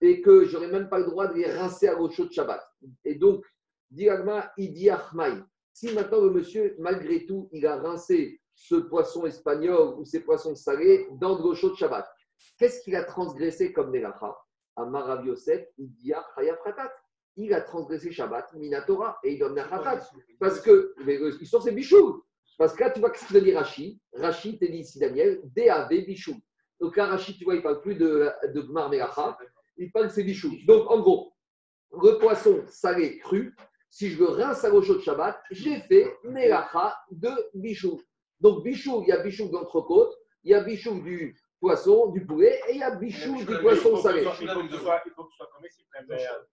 et 0.00 0.20
que 0.20 0.44
j'aurais 0.44 0.68
même 0.68 0.88
pas 0.88 0.98
le 0.98 1.06
droit 1.06 1.28
de 1.28 1.34
les 1.34 1.50
rincer 1.50 1.88
à 1.88 1.94
l'eau 1.94 2.10
chaude 2.10 2.32
Shabbat. 2.32 2.62
Et 3.04 3.14
donc, 3.14 3.44
Achmaï. 4.90 5.42
Si 5.72 5.94
maintenant 5.94 6.20
le 6.22 6.30
monsieur, 6.30 6.74
malgré 6.78 7.24
tout, 7.26 7.48
il 7.52 7.66
a 7.66 7.76
rincé 7.76 8.40
ce 8.56 8.74
poisson 8.74 9.26
espagnol 9.26 9.96
ou 9.98 10.04
ces 10.04 10.20
poissons 10.20 10.54
salés 10.54 11.06
dans 11.12 11.36
de 11.36 11.42
l'eau 11.42 11.54
chaude 11.54 11.76
Shabbat, 11.76 12.10
qu'est-ce 12.58 12.82
qu'il 12.82 12.96
a 12.96 13.04
transgressé 13.04 13.72
comme 13.72 13.90
Melacha? 13.90 14.34
Amar 14.76 15.06
Rav 15.06 15.26
Yosef, 15.26 15.66
Idia 15.78 16.24
Chaya 16.34 16.56
Fratat. 16.56 16.92
Il 17.36 17.52
a 17.52 17.60
transgressé 17.60 18.10
Shabbat, 18.10 18.52
Minatora, 18.54 19.18
et 19.22 19.34
il 19.34 19.38
donne 19.38 19.54
la 19.54 19.64
Fratat. 19.64 20.08
Parce 20.40 20.60
que, 20.60 20.94
euh, 21.06 21.38
ils 21.38 21.46
sont 21.46 21.60
ses 21.60 21.72
bichous. 21.72 22.24
Parce 22.56 22.74
que 22.74 22.82
là, 22.82 22.90
tu 22.90 23.00
vois, 23.00 23.10
qu'est-ce 23.10 23.26
qu'il 23.26 23.36
a 23.36 23.40
dit 23.40 23.54
Rashi 23.54 24.00
Rashi, 24.14 24.58
t'es 24.58 24.68
dit 24.68 24.78
ici, 24.78 24.98
Daniel, 24.98 25.42
DAV 25.54 25.88
bichou. 26.06 26.34
Donc 26.80 26.96
là, 26.96 27.06
Rashi, 27.06 27.36
tu 27.36 27.44
vois, 27.44 27.54
il 27.54 27.58
ne 27.58 27.62
parle 27.62 27.82
plus 27.82 27.94
de, 27.94 28.30
de 28.54 28.60
Gmar 28.62 28.88
Melacha, 28.88 29.36
il 29.76 29.92
parle 29.92 30.06
de 30.06 30.12
ses 30.12 30.24
bichous. 30.24 30.56
Donc, 30.66 30.90
en 30.90 31.00
gros, 31.00 31.34
le 31.92 32.18
poisson 32.18 32.64
salé 32.68 33.18
cru, 33.18 33.54
si 33.90 34.10
je 34.10 34.18
le 34.18 34.28
rince 34.28 34.64
à 34.64 34.70
l'eau 34.70 34.80
chaude 34.82 35.00
Shabbat, 35.02 35.38
j'ai 35.50 35.80
fait 35.80 36.10
Melacha 36.24 36.96
de 37.10 37.30
bichou. 37.54 38.00
Donc, 38.40 38.62
bichou, 38.64 39.02
il 39.02 39.08
y 39.08 39.12
a 39.12 39.18
bichou 39.18 39.48
d'entrecôte, 39.48 40.14
il 40.44 40.50
y 40.50 40.54
a 40.54 40.60
bichou 40.60 41.00
du 41.00 41.36
poisson, 41.60 42.08
du 42.08 42.24
poulet, 42.26 42.60
et 42.68 42.74
il 42.74 42.78
y 42.78 42.82
a 42.82 42.90
bichou 42.94 43.36
du 43.44 43.58
poisson 43.58 43.96
salé. 43.96 44.22
Il 44.22 44.48
faut 44.48 44.66
que 44.66 44.72
ce 44.72 44.78
soit 44.78 45.02
comestible. 45.54 45.88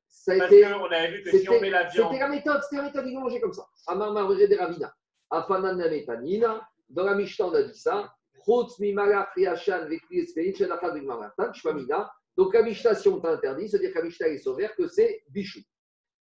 Ça 0.08 0.34
a 0.34 0.38
Parce 0.38 0.52
été. 0.52 0.64
qu'on 0.64 0.86
avait 0.86 1.12
vu 1.12 1.24
que 1.24 1.38
si 1.38 1.50
on 1.50 1.54
met 1.54 1.58
C'était 1.60 1.70
la 1.70 1.84
viande. 1.90 2.08
c'était 2.12 2.20
la 2.20 2.30
méthode, 2.30 2.62
c'était 2.64 2.76
la 2.78 2.84
méthode, 2.84 3.06
ils 3.08 3.20
mangeaient 3.20 3.42
comme 3.42 3.54
ça. 3.54 3.68
Amar 3.88 4.14
Marvere 4.14 4.48
de 4.48 4.56
Ravina. 4.56 4.94
Afanan 5.30 5.76
Nametanina. 5.78 6.66
Dans 6.90 7.04
la 7.04 7.16
Mishnah, 7.16 7.48
on 7.48 7.54
a 7.54 7.64
dit 7.64 7.78
ça. 7.78 8.14
Chutz 8.46 8.80
mimala 8.80 9.28
friachan 9.34 9.88
vekli 9.90 10.20
espein 10.20 10.54
shenachad 10.54 10.94
vimamatan 10.96 11.54
shpamina. 11.54 12.10
Donc 12.38 12.54
la 12.54 12.62
Mishnah, 12.64 12.96
si 12.96 13.08
on 13.10 13.20
t'a 13.20 13.32
interdit, 13.32 13.68
c'est-à-dire 13.68 13.92
que 13.94 14.00
la 14.00 14.06
Mishnah 14.06 14.28
est 14.30 14.38
sauvère 14.38 14.74
que 14.76 14.88
c'est 14.88 15.24
bichou. 15.30 15.60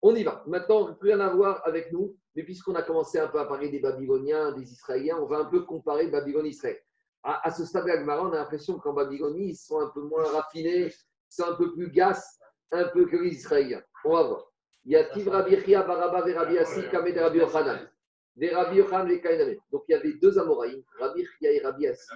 On 0.01 0.15
y 0.15 0.23
va. 0.25 0.43
Maintenant, 0.47 0.95
plus 0.95 1.11
rien 1.13 1.21
à 1.21 1.29
voir 1.29 1.61
avec 1.67 1.93
nous, 1.93 2.17
mais 2.35 2.45
puisqu'on 2.45 2.75
a 2.75 2.83
commencé 2.83 3.19
un 3.19 3.29
peu 3.29 3.39
à 3.39 3.45
parler 3.45 3.69
des 3.69 3.81
Babyloniens, 3.81 4.53
des 4.53 4.73
Israéliens, 4.73 5.19
on 5.21 5.27
va 5.27 5.39
un 5.39 5.45
peu 5.45 5.63
comparer 5.65 6.09
Babylone 6.09 6.47
et 6.47 6.51
Israël. 6.51 6.79
À, 7.23 7.47
à 7.47 7.51
ce 7.51 7.65
stade-là, 7.65 8.01
Gemara, 8.01 8.27
on 8.27 8.33
a 8.33 8.37
l'impression 8.37 8.79
qu'en 8.79 8.95
Babylonie, 8.95 9.51
ils 9.51 9.57
sont 9.57 9.81
un 9.81 9.89
peu 9.89 10.01
moins 10.01 10.25
raffinés, 10.25 10.87
ils 10.87 10.93
sont 11.29 11.45
un 11.45 11.55
peu 11.55 11.73
plus 11.73 11.91
gasses, 11.91 12.39
un 12.71 12.85
peu 12.89 13.07
que 13.07 13.17
les 13.17 13.31
Israéliens. 13.31 13.83
On 14.05 14.15
va 14.15 14.23
voir. 14.23 14.53
Yativ 14.85 15.29
Rabbi 15.29 15.61
Chia 15.61 15.83
Baraba 15.83 16.23
Verabi 16.23 16.59
Assi 16.59 16.83
Kamed 16.91 17.17
Rabbi 17.17 17.39
Yochanan. 17.39 17.89
Verabi 18.37 18.79
Yochanan 18.79 19.09
Vekainame. 19.09 19.57
Donc 19.71 19.85
il 19.89 19.93
y 19.93 19.95
avait 19.95 20.15
deux 20.15 20.39
Amoraïm, 20.39 20.83
Rabbi 20.99 21.25
Chia 21.25 21.53
et 21.53 21.61
Rabbi 21.61 21.87
Assi, 21.87 22.11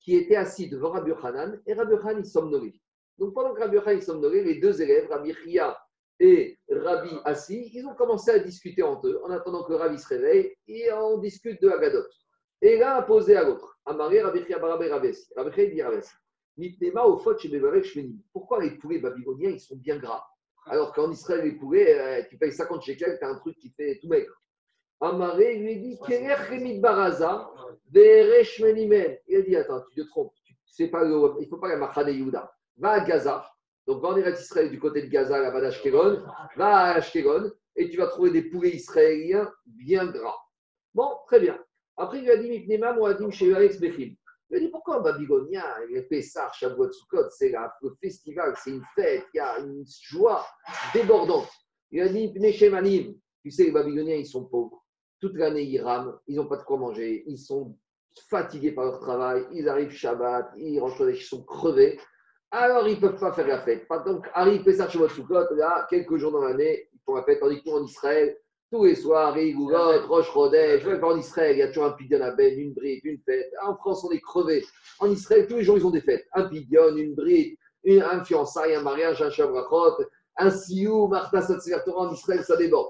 qui 0.00 0.16
étaient 0.16 0.36
assis 0.36 0.70
devant 0.70 0.90
Rabbi 0.92 1.10
Yochanan 1.10 1.60
et 1.66 1.74
Rabbi 1.74 1.92
Yochanan, 1.92 2.20
il 2.20 2.26
somnolait. 2.26 2.80
Donc 3.18 3.34
pendant 3.34 3.52
que 3.52 3.60
Rabbi 3.60 3.76
Yochanan, 3.76 4.00
somnolait, 4.00 4.42
les 4.42 4.58
deux 4.60 4.80
élèves, 4.80 5.08
Rabbi 5.10 5.34
Chia 5.34 5.76
et 6.18 6.58
Rabbi 6.70 7.10
Assi, 7.24 7.70
ils 7.74 7.86
ont 7.86 7.94
commencé 7.94 8.30
à 8.30 8.38
discuter 8.38 8.82
entre 8.82 9.08
eux 9.08 9.20
en 9.24 9.30
attendant 9.30 9.64
que 9.64 9.74
Rabbi 9.74 9.98
se 9.98 10.08
réveille 10.08 10.54
et 10.66 10.90
on 10.92 11.18
discute 11.18 11.60
de 11.60 11.68
Agadot. 11.68 12.04
Et 12.62 12.78
l'un 12.78 12.94
a 12.96 13.02
posé 13.02 13.36
à 13.36 13.44
l'autre. 13.44 13.78
Amaré 13.84 14.22
Rabbi 14.22 14.40
Rabbi 14.54 15.08
Assi. 15.08 15.28
Rabbi 15.36 15.72
dit 16.58 16.90
au 17.04 17.18
fot 17.18 17.36
chez. 17.38 18.10
Pourquoi 18.32 18.62
les 18.62 18.70
poulets 18.78 18.98
babyloniens, 18.98 19.50
ils 19.50 19.60
sont 19.60 19.76
bien 19.76 19.98
gras? 19.98 20.24
Alors 20.68 20.92
qu'en 20.94 21.10
Israël, 21.12 21.44
les 21.44 21.52
poulets, 21.52 21.98
euh, 21.98 22.22
tu 22.28 22.38
payes 22.38 22.50
50 22.52 22.82
shekels, 22.82 23.18
tu 23.18 23.24
as 23.24 23.28
un 23.28 23.38
truc 23.38 23.56
qui 23.58 23.70
fait 23.70 23.98
tout 24.00 24.08
maigre. 24.08 24.32
Amaré 25.00 25.58
lui 25.58 25.76
dit 25.80 25.98
Chemit 26.48 26.80
Baraza. 26.80 27.50
Il 27.94 28.00
a 29.36 29.42
dit 29.42 29.56
Attends, 29.56 29.82
tu 29.92 30.02
te 30.02 30.08
trompes. 30.08 30.32
Pas 30.90 31.04
le- 31.04 31.34
il 31.40 31.44
ne 31.44 31.48
faut 31.48 31.58
pas 31.58 31.68
la 31.68 31.76
Machane 31.76 32.08
Yehuda. 32.08 32.52
Va 32.78 32.90
à 32.92 33.00
Gaza. 33.00 33.46
Donc, 33.86 34.02
va 34.02 34.08
en 34.08 34.16
Eretz 34.16 34.40
Israël, 34.40 34.70
du 34.70 34.80
côté 34.80 35.02
de 35.02 35.08
Gaza, 35.08 35.38
là-bas 35.40 35.60
d'Ashkelon. 35.60 36.22
Va 36.56 36.76
à 36.76 36.94
Ashkelon 36.94 37.52
et 37.76 37.90
tu 37.90 37.98
vas 37.98 38.08
trouver 38.08 38.30
des 38.30 38.42
poulets 38.42 38.74
israéliens 38.74 39.52
bien 39.66 40.06
gras. 40.06 40.38
Bon, 40.94 41.10
très 41.26 41.40
bien. 41.40 41.58
Après, 41.96 42.18
il 42.18 42.24
lui 42.24 42.30
a 42.30 42.36
dit 42.36 42.48
Mipnema, 42.48 42.94
Moadim, 42.94 43.30
chez 43.30 43.54
Alex 43.54 43.78
Bechim. 43.78 44.14
Il 44.50 44.56
a 44.56 44.60
dit 44.60 44.68
pourquoi 44.68 44.98
en 44.98 45.02
Babylonia, 45.02 45.64
les 45.90 46.02
Pessah, 46.02 46.50
Shavuot, 46.52 46.92
Sukkot, 46.92 47.30
c'est 47.30 47.50
le 47.50 47.90
festival, 48.00 48.54
c'est 48.62 48.70
une 48.70 48.84
fête, 48.94 49.24
il 49.34 49.38
y 49.38 49.40
a 49.40 49.58
une 49.58 49.84
joie 50.02 50.46
débordante. 50.94 51.48
Il 51.90 52.00
a 52.00 52.08
dit 52.08 52.32
Pnei 52.32 52.52
Shemanim. 52.52 53.14
Tu 53.42 53.50
sais, 53.50 53.64
les 53.64 53.72
Babyloniens, 53.72 54.16
ils 54.16 54.26
sont 54.26 54.44
pauvres. 54.44 54.84
Toute 55.20 55.36
l'année, 55.36 55.62
ils 55.62 55.80
rament, 55.80 56.18
ils 56.26 56.36
n'ont 56.36 56.46
pas 56.46 56.58
de 56.58 56.62
quoi 56.62 56.76
manger, 56.76 57.24
ils 57.26 57.38
sont 57.38 57.76
fatigués 58.28 58.72
par 58.72 58.84
leur 58.84 59.00
travail, 59.00 59.46
ils 59.52 59.68
arrivent 59.68 59.90
Shabbat, 59.90 60.52
ils 60.56 60.78
rentrent 60.80 61.08
ils 61.10 61.22
sont 61.22 61.42
crevés. 61.44 61.98
Alors, 62.50 62.86
ils 62.86 62.94
ne 62.96 63.00
peuvent 63.00 63.18
pas 63.18 63.32
faire 63.32 63.46
la 63.46 63.60
fête. 63.62 63.86
Donc, 64.06 64.26
arrive 64.32 64.62
Pessah, 64.62 64.88
Shavuot, 64.88 65.08
Sukkot, 65.08 65.54
là, 65.56 65.86
quelques 65.90 66.16
jours 66.16 66.32
dans 66.32 66.42
l'année, 66.42 66.88
ils 66.92 67.00
font 67.04 67.14
la 67.14 67.22
fête, 67.22 67.40
tandis 67.40 67.62
que 67.62 67.68
nous, 67.68 67.76
en 67.76 67.84
Israël, 67.84 68.36
tous 68.70 68.84
les 68.84 68.94
soirs, 68.94 69.34
Rigougot, 69.34 70.06
Roche 70.08 70.28
Rodèche, 70.30 70.84
même 70.84 71.02
en 71.04 71.16
Israël, 71.16 71.56
il 71.56 71.58
y 71.58 71.62
a 71.62 71.68
toujours 71.68 71.84
un 71.84 71.92
pidyon 71.92 72.20
à 72.20 72.32
Ben, 72.32 72.58
une 72.58 72.72
bride, 72.72 73.00
une 73.04 73.20
fête. 73.24 73.52
En 73.64 73.76
France, 73.76 74.04
on 74.04 74.10
est 74.10 74.20
crevés. 74.20 74.64
En 74.98 75.10
Israël, 75.10 75.46
tous 75.46 75.56
les 75.56 75.64
jours, 75.64 75.78
ils 75.78 75.86
ont 75.86 75.90
des 75.90 76.00
fêtes. 76.00 76.26
Un 76.32 76.48
pidyon, 76.48 76.96
une 76.96 77.14
bride, 77.14 77.56
une, 77.84 78.02
un 78.02 78.24
fiançailles, 78.24 78.74
un 78.74 78.82
mariage, 78.82 79.22
un 79.22 79.30
shavrachot, 79.30 80.04
un 80.36 80.50
sioux, 80.50 81.06
Martha 81.08 81.42
Torah. 81.84 82.08
En 82.08 82.12
Israël, 82.12 82.42
ça 82.44 82.56
déborde. 82.56 82.88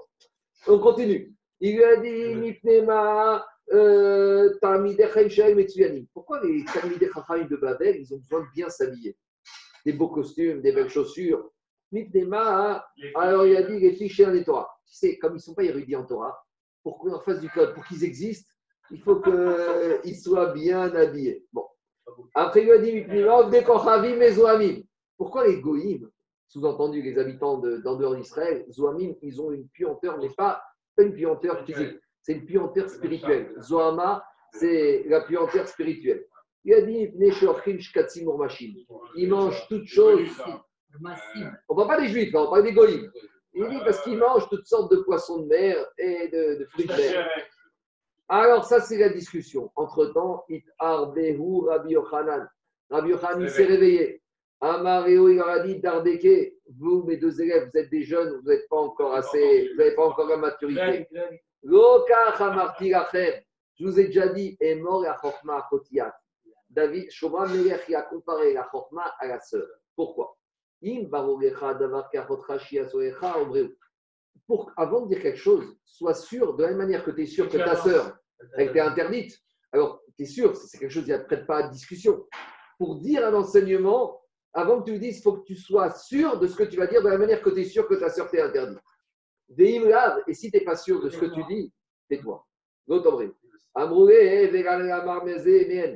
On 0.66 0.78
continue. 0.78 1.34
Il 1.60 1.76
lui 1.76 1.84
a 1.84 1.96
dit, 1.96 2.34
Mifnema, 2.34 3.46
euh, 3.72 4.54
Talmidei 4.60 5.28
Shael 5.28 5.56
Metsuyanim. 5.56 6.06
Pourquoi 6.12 6.42
les 6.42 6.64
Talmidei 6.64 7.10
Chacham 7.12 7.46
de 7.48 7.56
Babel, 7.56 7.96
ils 7.96 8.14
ont 8.14 8.18
besoin 8.18 8.40
de 8.40 8.46
bien 8.54 8.68
s'habiller? 8.68 9.16
Des 9.86 9.92
beaux 9.92 10.08
costumes, 10.08 10.60
des 10.62 10.72
belles 10.72 10.88
chaussures. 10.90 11.48
Mifnema, 11.92 12.84
alors 13.14 13.46
il 13.46 13.56
a 13.56 13.62
dit 13.62 13.78
les 13.78 13.92
fichiers 13.92 14.26
en 14.26 14.42
Torah. 14.42 14.68
Tu 14.88 14.94
sais, 14.96 15.16
comme 15.18 15.32
ils 15.34 15.36
ne 15.36 15.40
sont 15.40 15.54
pas 15.54 15.62
érudits 15.62 15.94
en 15.94 16.04
Torah, 16.04 16.36
pour 16.82 16.98
qu'on 16.98 17.20
fasse 17.20 17.38
du 17.40 17.48
code, 17.48 17.72
pour 17.74 17.84
qu'ils 17.84 18.02
existent, 18.04 18.50
il 18.90 19.00
faut 19.00 19.20
qu'ils 19.20 20.16
soient 20.16 20.52
bien 20.52 20.92
habillés. 20.94 21.44
Bon. 21.52 21.64
Après, 22.34 22.62
il 22.64 22.70
a 22.72 22.78
dit 22.78 22.90
et. 22.90 24.84
Pourquoi 25.16 25.46
les 25.46 25.60
Goïm, 25.60 26.10
sous-entendu 26.48 27.00
les 27.02 27.16
habitants 27.18 27.58
de- 27.58 27.78
d'en 27.78 27.96
dehors 27.96 28.16
d'Israël, 28.16 28.66
Zoamim, 28.70 29.14
ils 29.22 29.40
ont 29.40 29.50
une 29.52 29.68
puanteur, 29.68 30.18
mais 30.18 30.30
pas, 30.36 30.62
pas 30.96 31.02
une 31.04 31.14
puanteur 31.14 31.64
physique, 31.64 31.96
c'est 32.22 32.32
une 32.34 32.44
puanteur 32.44 32.88
spirituelle. 32.90 33.54
Zoama, 33.60 34.24
c'est 34.52 35.04
la 35.06 35.20
puanteur 35.22 35.66
spirituelle. 35.68 36.26
Il 36.66 36.74
a 36.74 36.80
dit. 36.82 37.12
Ils 39.16 39.28
mangent 39.28 39.68
toutes 39.68 39.86
choses. 39.86 40.28
Massif. 41.00 41.46
On 41.68 41.74
ne 41.74 41.76
parle 41.76 41.88
pas 41.88 42.00
des 42.00 42.08
juifs, 42.08 42.32
là, 42.32 42.42
on 42.42 42.50
parle 42.50 42.64
des 42.64 42.72
goïms. 42.72 43.10
Il 43.54 43.68
dit 43.68 43.78
parce 43.84 44.02
qu'ils 44.02 44.18
mangent 44.18 44.48
toutes 44.48 44.66
sortes 44.66 44.90
de 44.90 44.96
poissons 45.02 45.42
de 45.42 45.46
mer 45.46 45.76
et 45.98 46.28
de, 46.28 46.58
de 46.58 46.64
fruits 46.66 46.86
de 46.86 46.92
mer. 46.92 47.28
Alors, 48.28 48.64
ça, 48.64 48.80
c'est 48.80 48.98
la 48.98 49.10
discussion. 49.10 49.70
Entre-temps, 49.76 50.44
It 50.48 50.64
Arbehu 50.78 51.66
Rabbi 51.68 51.92
Yochanan. 51.92 52.48
Rabbi 52.90 53.10
Yochanan, 53.10 53.42
il 53.42 53.50
s'est 53.50 53.64
réveillé. 53.66 54.20
Amareo, 54.60 55.28
il 55.28 55.36
leur 55.36 55.48
a 55.48 55.60
dit 55.60 55.78
Dardeke, 55.78 56.54
vous, 56.78 57.04
mes 57.04 57.18
deux 57.18 57.40
élèves, 57.40 57.70
vous 57.72 57.78
êtes 57.78 57.90
des 57.90 58.02
jeunes, 58.02 58.40
vous 58.42 58.50
n'êtes 58.50 58.68
pas 58.68 58.78
encore 58.78 59.14
assez, 59.14 59.68
vous 59.68 59.76
n'avez 59.76 59.94
pas 59.94 60.06
encore 60.06 60.28
la 60.28 60.38
maturité. 60.38 61.06
Lokach 61.62 62.40
amarti 62.40 62.90
lachem. 62.90 63.34
Je 63.78 63.84
vous 63.84 64.00
ai 64.00 64.06
déjà 64.06 64.28
dit, 64.28 64.56
est 64.58 64.74
mort 64.76 65.02
la. 65.02 65.16
David, 66.76 67.10
Shobra 67.10 67.46
Melech, 67.46 67.90
a 67.94 68.02
comparé 68.02 68.52
la 68.52 68.68
chokma 68.70 69.14
à 69.18 69.26
la 69.26 69.40
sœur. 69.40 69.66
Pourquoi? 69.96 70.36
Pour, 74.46 74.70
avant 74.76 75.00
de 75.00 75.08
dire 75.08 75.22
quelque 75.22 75.38
chose, 75.38 75.74
sois 75.86 76.12
sûr, 76.12 76.54
de 76.54 76.62
la 76.62 76.68
même 76.68 76.78
manière 76.78 77.02
que 77.02 77.10
tu 77.12 77.22
es 77.22 77.26
sûr 77.26 77.48
que 77.48 77.56
ta 77.56 77.76
sœur, 77.76 78.18
elle 78.58 78.72
t'est 78.72 78.80
interdite, 78.80 79.40
alors 79.72 80.02
tu 80.16 80.24
es 80.24 80.26
sûr, 80.26 80.54
c'est 80.54 80.78
quelque 80.78 80.90
chose 80.90 81.06
qui 81.06 81.12
ne 81.12 81.16
prête 81.16 81.46
pas 81.46 81.64
à 81.64 81.68
discussion. 81.68 82.26
Pour 82.78 83.00
dire 83.00 83.26
un 83.26 83.32
enseignement, 83.32 84.20
avant 84.52 84.80
que 84.80 84.90
tu 84.90 84.92
le 84.92 84.98
dises, 84.98 85.18
il 85.18 85.22
faut 85.22 85.38
que 85.38 85.44
tu 85.44 85.56
sois 85.56 85.90
sûr 85.90 86.38
de 86.38 86.46
ce 86.46 86.56
que 86.56 86.64
tu 86.64 86.76
vas 86.76 86.86
dire, 86.86 87.02
de 87.02 87.08
la 87.08 87.16
manière 87.16 87.40
que 87.40 87.48
tu 87.48 87.60
es 87.60 87.64
sûr 87.64 87.88
que 87.88 87.94
ta 87.94 88.10
sœur 88.10 88.30
t'est 88.30 88.42
interdite. 88.42 88.78
Et 89.58 90.34
si 90.34 90.50
tu 90.50 90.58
n'es 90.58 90.64
pas 90.64 90.76
sûr 90.76 91.00
de 91.00 91.08
ce 91.08 91.16
que 91.16 91.26
tu 91.26 91.42
dis, 91.44 91.72
tais-toi. 92.10 92.46
L'autre 92.86 93.32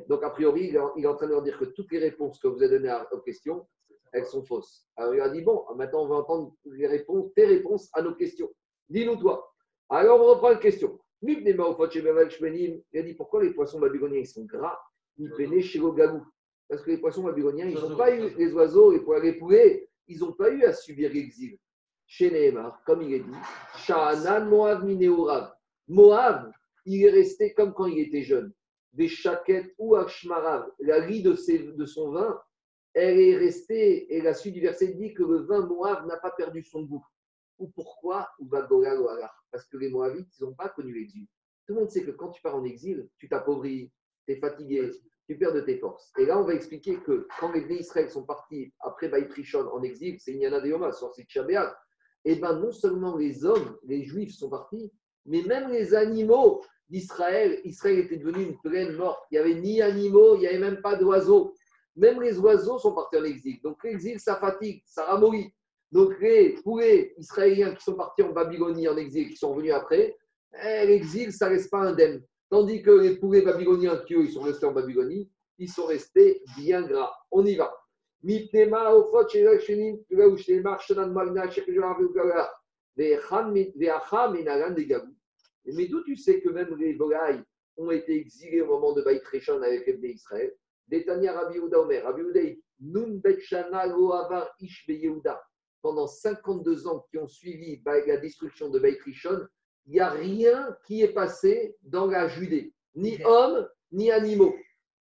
Donc, 0.09 0.23
a 0.23 0.31
priori, 0.31 0.67
il 0.69 0.75
est 0.77 0.79
en- 0.79 0.95
il 0.97 1.05
est 1.05 1.09
en 1.09 1.15
train 1.17 1.27
de 1.27 1.33
leur 1.33 1.43
dire 1.43 1.59
que 1.59 1.65
toutes 1.65 1.91
les 1.93 1.99
réponses 1.99 2.39
que 2.39 2.47
vous 2.49 2.63
avez 2.63 2.79
données 2.79 2.91
à- 2.91 3.07
aux 3.13 3.21
questions, 3.21 3.67
elles 4.13 4.27
sont 4.27 4.43
fausses. 4.45 4.85
Alors, 4.97 5.15
il 5.15 5.21
a 5.21 5.29
dit 5.31 5.41
Bon, 5.43 5.65
maintenant, 5.77 6.03
on 6.05 6.09
va 6.09 6.17
entendre 6.17 6.53
les 6.65 6.87
réponses, 6.87 7.33
tes 7.35 7.47
réponses 7.47 7.89
à 7.95 8.03
nos 8.03 8.15
questions. 8.15 8.51
Dis-nous, 8.89 9.17
toi. 9.17 9.51
Alors, 9.89 10.21
on 10.21 10.27
reprend 10.27 10.51
la 10.51 10.57
question. 10.57 10.99
Il 11.23 11.49
a 12.99 13.03
dit 13.03 13.15
Pourquoi 13.15 13.43
les 13.43 13.51
poissons 13.55 13.79
babyloniens 13.81 14.19
ils 14.21 14.27
sont 14.27 14.45
gras 14.45 14.79
Ni 15.19 15.29
péné 15.37 15.61
chez 15.63 15.79
Gagou 15.79 16.23
Parce 16.69 16.83
que 16.83 16.91
les 16.91 16.99
poissons 16.99 17.23
babyloniens, 17.23 17.67
ils 17.69 17.75
n'ont 17.79 17.97
pas 17.97 18.15
eu, 18.15 18.29
les 18.37 18.53
oiseaux, 18.55 18.93
les 18.93 19.01
poils, 19.01 19.23
les 19.23 19.33
poulets, 19.35 19.89
ils 20.09 20.19
n'ont 20.21 20.33
pas 20.33 20.51
eu 20.51 20.65
à 20.65 20.73
subir 20.73 21.11
l'exil. 21.13 21.59
Chez 22.07 22.31
Nehemar, 22.31 22.83
comme 22.85 23.03
il 23.03 23.15
est 23.15 23.21
dit, 23.21 23.35
Sha'anan 23.77 24.49
Moab 24.49 24.85
Mineorav. 24.85 25.53
Moab, 25.89 26.53
il 26.87 27.05
est 27.05 27.11
resté 27.11 27.55
comme 27.55 27.73
quand 27.75 27.87
il 27.87 27.99
était 28.01 28.23
jeune. 28.23 28.53
Des 28.93 29.09
chaquettes 29.09 29.73
ou 29.79 29.95
Akshmarav, 29.97 30.71
la 30.81 31.07
lie 31.07 31.23
de, 31.23 31.35
ses- 31.35 31.73
de 31.73 31.87
son 31.87 32.11
vin, 32.11 32.41
elle 32.93 33.21
est 33.21 33.37
restée, 33.37 34.15
et 34.17 34.21
la 34.21 34.35
suite 34.35 34.55
du 34.55 34.61
verset 34.61 34.95
dit 34.95 35.15
que 35.15 35.23
le 35.23 35.43
vin 35.43 35.65
Moab 35.67 36.07
n'a 36.07 36.17
pas 36.17 36.33
perdu 36.33 36.65
son 36.65 36.83
goût. 36.83 37.07
Ou 37.59 37.69
pourquoi. 37.69 38.29
Parce 39.53 39.67
que 39.69 39.77
les 39.77 39.91
Moabites, 39.91 40.29
ils 40.39 40.45
n'ont 40.45 40.55
pas 40.55 40.71
connu 40.71 40.93
l'exil. 40.93 41.27
Tout 41.67 41.75
le 41.75 41.81
monde 41.81 41.91
sait 41.91 42.03
que 42.03 42.11
quand 42.11 42.31
tu 42.31 42.43
pars 42.43 42.57
en 42.57 42.65
exil, 42.65 43.09
tu 43.19 43.29
t'appauvris, 43.29 43.93
tu 44.27 44.33
es 44.33 44.37
fatigué, 44.41 44.91
tu 45.27 45.39
perds 45.39 45.53
de 45.55 45.61
tes 45.61 45.79
forces. 45.79 46.11
Et 46.19 46.27
là, 46.27 46.41
on 46.41 46.45
va 46.45 46.55
expliquer 46.55 46.97
que 46.97 47.29
quand 47.39 47.53
les 47.53 47.63
Israël 47.77 48.11
sont 48.11 48.25
partis 48.25 48.73
après 48.81 49.09
Baït 49.09 49.33
Rishon 49.33 49.69
en 49.69 49.83
exil, 49.83 50.19
c'est 50.19 50.33
Inyana 50.33 50.61
Deoma, 50.61 50.91
sur 50.93 51.15
Sitchabéat, 51.15 51.79
et 52.25 52.35
bien 52.37 52.59
non 52.59 52.73
seulement 52.73 53.17
les 53.17 53.45
hommes, 53.45 53.79
les 53.85 54.03
juifs 54.03 54.35
sont 54.35 54.51
partis, 54.51 54.91
mais 55.27 55.43
même 55.43 55.71
les 55.71 55.95
animaux 55.95 56.63
d'Israël, 56.89 57.61
Israël 57.65 58.01
était 58.01 58.17
devenu 58.17 58.45
une 58.45 58.59
plaine 58.59 58.97
morte. 58.97 59.23
Il 59.31 59.35
n'y 59.35 59.39
avait 59.39 59.61
ni 59.61 59.81
animaux, 59.81 60.37
il 60.37 60.41
n'y 60.41 60.47
avait 60.47 60.59
même 60.59 60.81
pas 60.81 60.97
d'oiseaux. 60.97 61.55
Même 61.97 62.21
les 62.21 62.39
oiseaux 62.39 62.79
sont 62.79 62.95
partis 62.95 63.17
en 63.19 63.25
exil. 63.25 63.61
Donc 63.63 63.83
l'exil, 63.85 64.19
ça 64.19 64.37
fatigue, 64.37 64.83
ça 64.87 65.05
ramollit. 65.05 65.53
Donc 65.93 66.19
les 66.21 66.55
poulets 66.63 67.15
israéliens 67.19 67.75
qui 67.75 67.83
sont 67.83 67.95
partis 67.95 68.23
en 68.23 68.33
Babylonie 68.33 68.89
en 68.89 68.97
exil, 68.97 69.29
qui 69.29 69.37
sont 69.37 69.53
revenus 69.53 69.73
après, 69.73 70.17
eh, 70.65 70.87
l'exil, 70.87 71.33
ça 71.33 71.49
ne 71.49 71.55
reste 71.55 71.71
pas 71.71 71.81
indemne. 71.81 72.23
Tandis 72.49 72.83
que 72.83 72.91
les 72.91 73.17
poulets 73.17 73.43
babyloniens, 73.43 73.97
qui 74.07 74.15
eux, 74.15 74.25
ils 74.25 74.33
sont 74.33 74.43
restés 74.43 74.67
en 74.67 74.73
Babylonie, 74.73 75.31
ils 75.59 75.71
sont 75.71 75.87
restés 75.87 76.43
bien 76.57 76.83
gras. 76.83 77.13
On 77.31 77.45
y 77.45 77.55
va. 77.55 77.73
Mais 82.97 83.17
d'où 85.87 86.03
tu 86.05 86.17
sais 86.17 86.41
que 86.41 86.49
même 86.51 86.77
les 86.77 86.95
volailles 86.95 87.43
ont 87.77 87.91
été 87.91 88.17
exilées 88.17 88.61
au 88.61 88.67
moment 88.67 88.93
de 88.93 89.03
Baït 89.03 89.25
Rishon 89.25 89.63
avec 89.63 90.01
Bnei 90.01 90.13
Israël? 90.13 90.55
Détania 90.89 91.33
Rabbi 91.33 91.55
Yehuda 91.55 91.81
Omer, 91.81 92.03
Rabbi 92.05 92.23
Yehuda, 92.23 92.57
Nun 92.81 93.21
Ish 94.61 94.89
Yehuda. 94.89 95.41
Pendant 95.83 96.07
52 96.07 96.87
ans 96.89 97.07
qui 97.11 97.19
ont 97.19 97.29
suivi 97.29 97.81
la 97.85 98.17
destruction 98.17 98.69
de 98.71 98.79
Baït 98.79 99.01
Rishon, 99.03 99.47
il 99.87 99.93
n'y 99.93 100.01
a 100.01 100.11
rien 100.11 100.77
qui 100.85 101.03
est 101.03 101.13
passé 101.13 101.77
dans 101.83 102.07
la 102.07 102.29
Judée, 102.29 102.75
ni 102.95 103.23
hommes, 103.25 103.69
ni 103.93 104.11
animaux. 104.11 104.55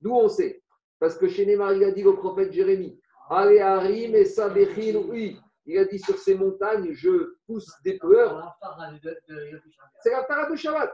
D'où 0.02 0.14
on 0.14 0.30
sait? 0.30 0.64
Parce 1.00 1.18
que 1.18 1.28
chez 1.28 1.46
Neymar, 1.46 1.74
il 1.74 1.84
a 1.84 1.92
dit 1.92 2.04
au 2.06 2.16
prophète 2.16 2.54
Jérémie 2.54 3.00
Allez, 3.30 3.60
Harim 3.60 4.16
et 4.16 4.26
Sabechil, 4.26 4.98
oui. 4.98 5.38
Il 5.65 5.77
a 5.77 5.85
dit 5.85 5.99
sur 5.99 6.18
ces 6.18 6.35
montagnes, 6.35 6.91
je 6.91 7.35
pousse 7.48 7.72
des 7.85 7.98
pleurs. 7.98 8.38
C'est 10.02 10.11
la 10.11 10.23
Tara 10.23 10.49
de 10.49 10.56
Shabbat. 10.56 10.94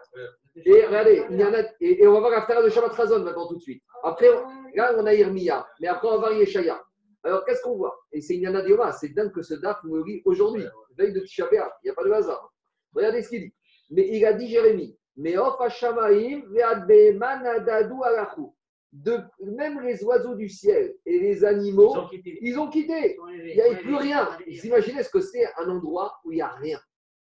Et 0.55 0.85
regardez, 0.85 1.25
il 1.29 1.39
y 1.39 1.43
en 1.43 1.53
a, 1.53 1.61
et, 1.81 2.03
et 2.03 2.07
on 2.07 2.13
va 2.13 2.19
voir 2.19 2.31
la 2.31 2.41
Tara 2.41 2.61
de 2.61 2.69
Shabbat 2.69 2.91
Razon 2.93 3.23
maintenant 3.23 3.47
tout 3.47 3.55
de 3.55 3.61
suite. 3.61 3.83
Après, 4.03 4.29
on- 4.29 4.47
là, 4.75 4.93
on 4.97 5.05
a 5.05 5.13
Irmia, 5.13 5.67
mais 5.81 5.87
après, 5.87 6.07
on 6.07 6.11
va 6.11 6.17
voir 6.17 6.33
Yeshaya. 6.33 6.79
Alors, 7.23 7.43
qu'est-ce 7.45 7.61
qu'on 7.63 7.75
voit? 7.77 7.99
Et 8.11 8.21
c'est 8.21 8.35
Inyana 8.35 8.61
Dioma, 8.61 8.91
c'est 8.91 9.09
dingue 9.09 9.31
que 9.31 9.41
ce 9.41 9.55
le 9.55 10.03
lit 10.05 10.21
aujourd'hui, 10.25 10.65
veille 10.97 11.13
de 11.13 11.19
Tisha. 11.21 11.47
Il 11.51 11.59
n'y 11.85 11.89
a 11.89 11.93
pas 11.93 12.03
de 12.03 12.11
hasard. 12.11 12.53
Regardez 12.93 13.23
ce 13.23 13.29
qu'il 13.29 13.41
dit. 13.41 13.53
Mais 13.89 14.07
il 14.07 14.23
a 14.25 14.33
dit 14.33 14.47
Jérémie, 14.47 14.97
mais 15.17 15.37
of 15.37 15.59
hashamaim 15.59 16.43
ve'ad 16.51 16.85
be'eman 16.87 17.45
adadu 17.45 17.95
alachu. 18.03 18.53
De, 18.91 19.19
même 19.41 19.81
les 19.81 20.03
oiseaux 20.03 20.33
du 20.35 20.49
ciel 20.49 20.95
et 21.05 21.19
les 21.19 21.45
animaux, 21.45 21.93
ils 22.41 22.57
ont 22.57 22.69
quitté. 22.69 23.17
Il 23.37 23.55
n'y 23.55 23.61
avait 23.61 23.75
plus 23.81 23.93
rien. 23.95 24.25
Vous 24.61 24.65
imaginez 24.65 25.03
ce 25.03 25.09
que 25.09 25.21
c'est 25.21 25.45
un 25.57 25.69
endroit 25.69 26.17
où 26.25 26.31
il 26.31 26.35
n'y 26.37 26.41
a 26.41 26.49
rien. 26.49 26.79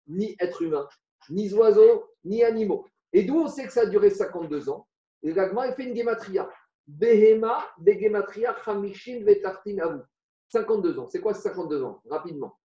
Ni 0.07 0.35
être 0.41 0.61
humain, 0.61 0.87
ni 1.29 1.53
oiseaux, 1.53 2.03
ni 2.25 2.43
animaux. 2.43 2.85
Et 3.13 3.23
d'où 3.23 3.37
on 3.39 3.47
sait 3.47 3.65
que 3.65 3.71
ça 3.71 3.81
a 3.81 3.85
duré 3.85 4.09
52 4.09 4.67
ans? 4.69 4.87
Et 5.21 5.31
l'Agma, 5.33 5.67
il 5.67 5.73
fait 5.73 5.85
une 5.85 5.95
gématria. 5.95 6.49
Behema, 6.85 7.65
Begematria, 7.77 8.55
Chamishin, 8.65 9.23
Vetartin, 9.23 9.77
Avu. 9.79 10.01
52 10.49 10.99
ans. 10.99 11.07
C'est 11.07 11.21
quoi 11.21 11.33
ces 11.33 11.41
52 11.43 11.81
ans? 11.81 12.01
Rapidement. 12.09 12.57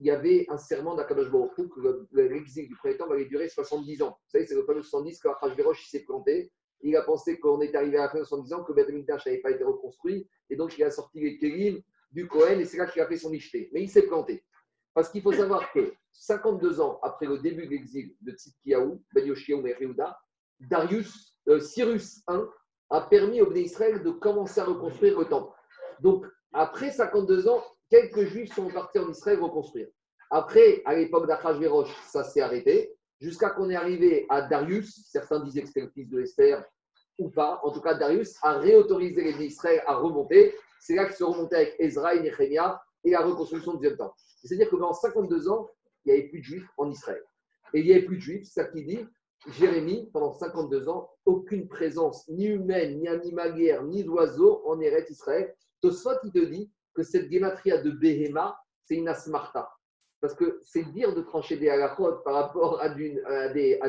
Il 0.00 0.06
y 0.06 0.10
avait 0.10 0.46
un 0.48 0.58
serment 0.58 0.94
d'Akadosh 0.94 1.30
Baruch 1.30 1.54
que 1.56 1.80
le- 1.80 2.08
l'exil 2.12 2.68
du 2.68 2.76
premier 2.76 2.96
temps 2.96 3.08
va 3.08 3.16
durer 3.24 3.48
70 3.48 4.00
ans. 4.02 4.10
Vous 4.10 4.30
savez, 4.30 4.46
c'est 4.46 4.54
le 4.54 4.64
fameux 4.64 4.82
70 4.82 5.18
quand 5.20 5.32
Achashverosh 5.42 5.88
s'est 5.88 6.04
planté. 6.04 6.52
Il 6.84 6.94
a 6.96 7.02
pensé 7.02 7.40
qu'on 7.40 7.62
était 7.62 7.78
arrivé 7.78 7.96
à 7.96 8.02
la 8.02 8.08
fin 8.10 8.18
de 8.18 8.24
70 8.24 8.52
ans, 8.52 8.62
que 8.62 8.74
Beth 8.74 8.88
Amikdash 8.90 9.24
n'avait 9.24 9.38
pas 9.38 9.50
été 9.50 9.64
reconstruit. 9.64 10.28
Et 10.50 10.56
donc, 10.56 10.76
il 10.76 10.84
a 10.84 10.90
sorti 10.90 11.18
les 11.18 11.38
Kélim 11.38 11.80
du 12.12 12.28
Kohen 12.28 12.60
et 12.60 12.66
c'est 12.66 12.76
là 12.76 12.86
qu'il 12.86 13.00
a 13.00 13.06
fait 13.06 13.16
son 13.16 13.32
Ishté. 13.32 13.70
Mais 13.72 13.82
il 13.82 13.88
s'est 13.88 14.06
planté. 14.06 14.44
Parce 14.92 15.08
qu'il 15.08 15.22
faut 15.22 15.32
savoir 15.32 15.72
que 15.72 15.94
52 16.12 16.80
ans 16.80 17.00
après 17.02 17.26
le 17.26 17.38
début 17.38 17.66
de 17.66 17.70
l'exil 17.70 18.14
de 18.20 18.32
Tzidkiyahu, 18.32 18.98
Ben 19.14 19.26
Yoshiaou 19.26 19.66
et 19.66 19.76
Yehuda, 19.80 20.16
Darius, 20.60 21.36
euh, 21.48 21.58
Cyrus 21.58 22.22
I 22.28 22.38
a 22.90 23.00
permis 23.00 23.40
au 23.40 23.46
Bnei 23.46 23.62
Israël 23.62 24.02
de 24.02 24.10
commencer 24.10 24.60
à 24.60 24.64
reconstruire 24.64 25.18
le 25.18 25.24
temple. 25.24 25.52
Donc, 26.00 26.26
après 26.52 26.90
52 26.90 27.48
ans, 27.48 27.64
quelques 27.88 28.26
juifs 28.26 28.54
sont 28.54 28.68
partis 28.68 28.98
en 28.98 29.10
Israël 29.10 29.40
reconstruire. 29.40 29.88
Après, 30.30 30.82
à 30.84 30.94
l'époque 30.94 31.26
d'Achashverosh, 31.26 31.92
ça 32.08 32.24
s'est 32.24 32.42
arrêté, 32.42 32.94
jusqu'à 33.20 33.50
qu'on 33.50 33.70
est 33.70 33.76
arrivé 33.76 34.26
à 34.28 34.42
Darius, 34.42 35.08
certains 35.10 35.40
disaient 35.40 35.62
que 35.62 35.68
c'était 35.68 35.80
le 35.80 35.90
fils 35.90 36.08
de 36.08 36.20
Esther 36.20 36.64
ou 37.18 37.30
pas, 37.30 37.60
en 37.62 37.70
tout 37.70 37.80
cas 37.80 37.94
Darius 37.94 38.36
a 38.42 38.58
réautorisé 38.58 39.22
les 39.22 39.32
Bnei 39.32 39.46
Israël 39.46 39.82
à 39.86 39.96
remonter. 39.96 40.54
C'est 40.80 40.94
là 40.94 41.06
qu'ils 41.06 41.16
se 41.16 41.24
remontaient 41.24 41.56
avec 41.56 41.76
Ezra 41.78 42.14
et 42.14 42.20
Nehemia 42.20 42.82
et 43.04 43.10
la 43.10 43.20
reconstruction 43.20 43.74
du 43.74 43.78
deuxième 43.78 43.98
temple. 43.98 44.14
C'est-à-dire 44.42 44.68
que 44.68 44.76
pendant 44.76 44.92
52 44.92 45.48
ans, 45.48 45.68
il 46.04 46.12
n'y 46.12 46.18
avait 46.18 46.28
plus 46.28 46.40
de 46.40 46.44
juifs 46.44 46.68
en 46.76 46.90
Israël. 46.90 47.22
Et 47.72 47.80
il 47.80 47.86
n'y 47.86 47.92
avait 47.92 48.04
plus 48.04 48.16
de 48.16 48.22
juifs, 48.22 48.44
c'est 48.44 48.62
ça 48.62 48.64
qui 48.68 48.84
dit, 48.84 49.06
Jérémie, 49.48 50.08
pendant 50.12 50.32
52 50.32 50.88
ans, 50.88 51.10
aucune 51.26 51.68
présence 51.68 52.28
ni 52.28 52.46
humaine, 52.46 52.98
ni 52.98 53.08
animalière, 53.08 53.82
ni 53.84 54.04
d'oiseau 54.04 54.62
en 54.66 54.80
Eretz 54.80 55.10
Israël. 55.10 55.54
Tosfot, 55.80 56.18
il 56.24 56.32
te 56.32 56.38
dit 56.38 56.70
que 56.94 57.02
cette 57.02 57.30
gématria 57.30 57.78
de 57.78 57.90
Behema, 57.90 58.58
c'est 58.84 58.94
une 58.96 59.08
asmarta. 59.08 59.70
Parce 60.20 60.34
que 60.34 60.58
c'est 60.62 60.84
dire 60.92 61.14
de 61.14 61.20
trancher 61.20 61.56
des 61.56 61.68
halachot 61.68 62.22
par 62.24 62.34
rapport 62.34 62.80
à, 62.80 62.88
des, 62.88 63.78
à. 63.82 63.88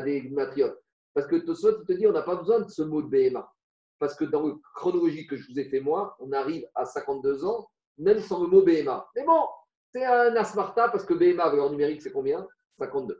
Parce 1.16 1.28
que 1.28 1.36
Tosfot, 1.36 1.80
il 1.80 1.86
te 1.86 1.92
dit, 1.94 2.06
on 2.06 2.12
n'a 2.12 2.20
pas 2.20 2.36
besoin 2.36 2.60
de 2.60 2.68
ce 2.68 2.82
mot 2.82 3.00
de 3.00 3.08
Behema. 3.08 3.50
Parce 3.98 4.14
que 4.14 4.26
dans 4.26 4.46
la 4.46 4.52
chronologie 4.74 5.26
que 5.26 5.34
je 5.34 5.50
vous 5.50 5.58
ai 5.58 5.64
fait 5.64 5.80
moi, 5.80 6.14
on 6.20 6.30
arrive 6.32 6.68
à 6.74 6.84
52 6.84 7.42
ans, 7.46 7.70
même 7.96 8.20
sans 8.20 8.42
le 8.42 8.48
mot 8.48 8.60
Behema. 8.60 9.08
Mais 9.16 9.24
bon, 9.24 9.46
c'est 9.94 10.04
un 10.04 10.36
asmarta 10.36 10.90
parce 10.90 11.06
que 11.06 11.14
Behema, 11.14 11.48
valeur 11.48 11.70
numérique, 11.70 12.02
c'est 12.02 12.12
combien? 12.12 12.46
52. 12.78 13.18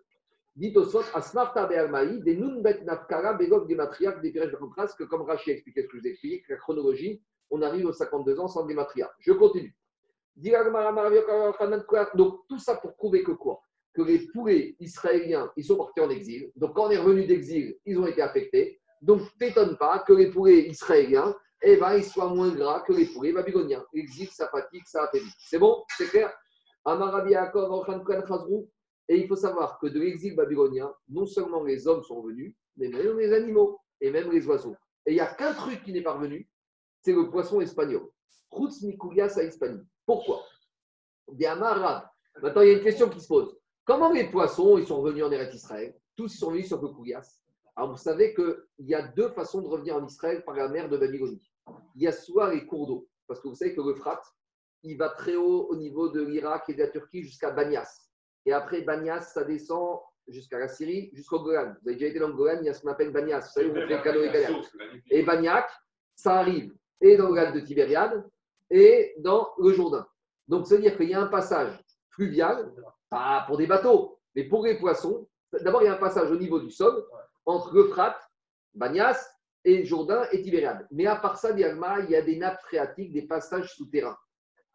Dit 0.57 0.75
au 0.77 0.85
sot, 0.85 1.05
Asmarta 1.15 1.65
Be'almaï, 1.65 2.21
des 2.21 2.37
Nun 2.37 2.61
Bet 2.61 2.83
Nafkara, 2.85 3.33
Begog 3.33 3.67
Gematriak, 3.67 4.21
des 4.21 4.31
Piresh 4.31 4.51
de 4.51 4.59
que 4.59 5.05
comme 5.05 5.23
Rachid 5.23 5.53
a 5.53 5.55
expliqué 5.55 5.81
ce 5.83 5.87
que 5.87 5.97
je 5.97 6.03
vous 6.03 6.07
ai 6.07 6.11
expliqué, 6.11 6.45
la 6.51 6.57
chronologie, 6.57 7.23
on 7.49 7.63
arrive 7.63 7.87
aux 7.87 7.95
52 7.95 8.39
ans 8.41 8.49
sans 8.49 8.69
Gematriak. 8.69 9.11
Je 9.21 9.33
continue. 9.33 9.75
Donc 12.15 12.47
tout 12.47 12.59
ça 12.59 12.77
pour 12.77 12.95
prouver 12.95 13.23
que 13.23 13.33
quoi? 13.33 13.63
Que 13.97 14.03
les 14.03 14.27
poulets 14.27 14.77
israéliens, 14.79 15.51
ils 15.57 15.65
sont 15.65 15.79
partis 15.79 16.01
en 16.01 16.11
exil. 16.11 16.53
Donc 16.55 16.75
quand 16.75 16.89
on 16.89 16.91
est 16.91 16.99
revenu 16.99 17.25
d'exil, 17.25 17.79
ils 17.87 17.99
ont 17.99 18.07
été 18.07 18.21
affectés. 18.21 18.79
Donc 19.01 19.23
t'étonne 19.39 19.79
pas 19.79 20.01
que 20.01 20.13
les 20.13 20.31
poulets 20.31 20.69
israéliens, 20.69 21.35
eh 21.63 21.79
ben, 21.79 21.95
ils 21.95 22.05
soient 22.05 22.29
moins 22.29 22.55
gras 22.55 22.81
que 22.83 22.93
les 22.93 23.07
poulets 23.07 23.33
babyloniens. 23.33 23.83
L'exil, 23.95 24.29
ça 24.29 24.49
fatigue, 24.49 24.83
ça 24.85 25.05
affaiblit. 25.05 25.33
C'est 25.39 25.59
bon? 25.59 25.83
C'est 25.97 26.09
clair? 26.11 26.31
Amarabi. 26.85 27.35
Et 29.09 29.17
il 29.17 29.27
faut 29.27 29.37
savoir 29.37 29.79
que 29.79 29.87
de 29.87 29.99
l'exil 29.99 30.37
babylonien, 30.37 30.93
non 31.09 31.25
seulement 31.25 31.65
les 31.65 31.89
hommes 31.89 32.03
sont 32.03 32.21
venus, 32.23 32.55
mais 32.77 32.89
même 32.89 33.19
les 33.19 33.33
animaux 33.33 33.81
et 34.03 34.11
même 34.11 34.31
les 34.31 34.47
oiseaux. 34.47 34.77
Et 35.07 35.13
il 35.13 35.15
n'y 35.15 35.21
a 35.21 35.27
qu'un 35.27 35.55
truc 35.55 35.83
qui 35.85 35.93
n'est 35.93 36.03
pas 36.03 36.13
revenu, 36.13 36.47
c'est 37.01 37.13
le 37.13 37.31
poisson 37.31 37.63
espagnol. 37.63 38.11
Roots 38.51 38.83
Mikulias 38.83 39.39
à 39.39 39.45
Hispanie. 39.45 39.83
Pourquoi? 40.05 40.43
Des. 41.33 41.47
Maintenant, 41.47 42.61
il 42.61 42.69
y 42.69 42.71
a 42.71 42.75
une 42.75 42.85
question 42.85 43.09
qui 43.09 43.21
se 43.21 43.29
pose. 43.29 43.57
Comment 43.87 44.11
les 44.11 44.29
poissons 44.29 44.79
ils 44.79 44.87
sont 44.87 45.01
revenus 45.01 45.23
en 45.23 45.31
Eretz 45.31 45.55
Israël? 45.55 45.95
Tous 46.17 46.35
ils 46.35 46.39
sont 46.39 46.51
venus 46.51 46.67
sur 46.67 46.81
Koulias. 46.81 47.39
Alors, 47.77 47.93
vous 47.93 47.97
savez 47.97 48.35
qu'il 48.35 48.57
y 48.81 48.95
a 48.95 49.03
deux 49.03 49.29
façons 49.29 49.63
de 49.63 49.69
revenir 49.69 49.95
en 49.95 50.05
Israël 50.05 50.43
par 50.45 50.57
la 50.57 50.69
mer 50.69 50.89
de 50.89 50.97
Babylonie. 50.97 51.49
Il 51.95 52.03
y 52.03 52.09
a 52.09 52.13
soit 52.13 52.53
les 52.53 52.67
cours 52.67 52.89
d'eau, 52.89 53.09
parce 53.29 53.41
que 53.41 53.47
vous 53.47 53.55
savez 53.55 53.77
que 53.77 53.81
l'Euphrate, 53.81 54.25
il 54.83 54.97
va 54.97 55.11
très 55.11 55.37
haut 55.37 55.69
au 55.71 55.77
niveau 55.77 56.09
de 56.09 56.21
l'Irak 56.21 56.65
et 56.69 56.75
de 56.75 56.81
la 56.81 56.89
Turquie 56.89 57.23
jusqu'à 57.23 57.53
Banyas. 57.53 58.11
Et 58.45 58.53
après 58.53 58.83
Banyas, 58.83 59.33
ça 59.33 59.45
descend 59.45 60.01
jusqu'à 60.27 60.59
la 60.59 60.67
Syrie, 60.67 61.11
jusqu'au 61.13 61.39
Golan. 61.39 61.75
Vous 61.81 61.89
avez 61.89 61.97
déjà 61.97 62.07
été 62.09 62.19
dans 62.19 62.29
le 62.29 62.35
Golan, 62.35 62.59
il 62.63 62.67
y 62.67 62.69
a 62.69 62.75
ce 62.75 62.83
qu'on 62.83 62.91
appelle 62.91 63.13
Banyas. 63.13 63.41
Vous 63.41 63.53
savez, 63.53 63.69
où 63.69 63.71
on 63.71 63.87
fait 63.87 63.97
le 63.97 64.03
canoë 64.03 64.33
kayak. 64.33 64.65
Et 65.11 65.23
Bagnac, 65.23 65.71
ça 66.17 66.41
arrive 66.41 66.75
et 67.01 67.17
dans 67.17 67.29
le 67.29 67.37
lac 67.37 67.55
de 67.55 67.61
Tibériade 67.61 68.25
et 68.69 69.15
dans 69.19 69.51
le 69.59 69.71
Jourdain. 69.73 70.05
Donc, 70.49 70.67
c'est-à-dire 70.67 70.97
qu'il 70.97 71.09
y 71.09 71.15
a 71.15 71.21
un 71.21 71.27
passage 71.27 71.79
fluvial, 72.17 72.73
pas 73.09 73.45
pour 73.47 73.57
des 73.59 73.67
bateaux, 73.67 74.19
mais 74.35 74.45
pour 74.45 74.65
les 74.65 74.79
poissons. 74.79 75.29
D'abord, 75.63 75.83
il 75.83 75.85
y 75.85 75.89
a 75.89 75.95
un 75.95 75.99
passage 75.99 76.31
au 76.31 76.37
niveau 76.37 76.59
du 76.59 76.71
sol 76.71 77.07
entre 77.45 77.73
l'Euphrate, 77.75 78.21
Bagnas 78.75 79.25
et 79.65 79.85
Jourdain 79.85 80.27
et 80.33 80.43
Tibériade. 80.43 80.87
Mais 80.91 81.07
à 81.07 81.17
part 81.17 81.39
ça, 81.39 81.53
il 81.53 81.61
y 81.61 82.17
a 82.17 82.23
des 82.23 82.37
nappes 82.37 82.61
phréatiques, 82.63 83.13
des 83.13 83.23
passages 83.23 83.75
souterrains. 83.75 84.19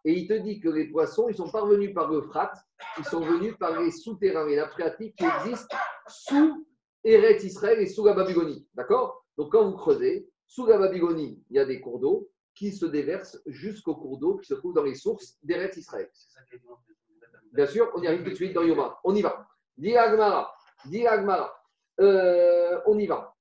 Et 0.04 0.14
il 0.14 0.28
te 0.28 0.34
dit 0.34 0.60
que 0.60 0.70
les 0.70 0.86
poissons, 0.86 1.30
ils 1.30 1.36
sont 1.36 1.52
pas 1.52 1.62
revenus 1.62 1.94
par 1.94 2.10
l'Euphrate, 2.10 2.58
ils 2.98 3.06
sont 3.06 3.22
venus 3.22 3.56
par 3.60 3.80
les 3.80 3.92
souterrains, 3.92 4.48
les 4.48 4.56
nappes 4.56 4.72
phréatiques 4.72 5.16
qui 5.16 5.26
existent 5.26 5.76
sous 6.08 6.66
Eretz 7.04 7.44
Israël 7.44 7.80
et 7.80 7.88
sous 7.88 8.06
la 8.06 8.14
Babylonie. 8.14 8.68
D'accord? 8.74 9.26
Donc, 9.38 9.52
quand 9.52 9.70
vous 9.70 9.78
creusez, 9.78 10.30
sous 10.48 10.66
la 10.66 10.78
Babylonie, 10.78 11.44
il 11.50 11.56
y 11.56 11.60
a 11.60 11.66
des 11.66 11.80
cours 11.80 12.00
d'eau 12.00 12.30
qui 12.56 12.72
se 12.72 12.86
déversent 12.86 13.42
jusqu'aux 13.46 13.96
cours 13.96 14.18
d'eau 14.18 14.38
qui 14.38 14.48
se 14.48 14.56
trouvent 14.56 14.74
dans 14.74 14.84
les 14.84 14.96
sources 14.96 15.38
d'Eretz 15.44 15.78
Israël. 15.78 16.10
Bien. 17.52 17.66
Sûr, 17.66 17.92
on 17.96 18.02
y 18.02 18.08
arrive 18.08 18.24
tout 18.24 18.30
de 18.30 18.36
suite 18.36 18.54
dans 18.54 18.64
Yoma. 18.64 19.00
On 19.04 19.16
y 19.16 19.22
va. 19.22 19.48
Dis 19.78 19.96
Agmara. 19.98 20.52
Euh, 22.00 22.80
on 22.86 22.98
y 22.98 23.08
va. 23.08 23.34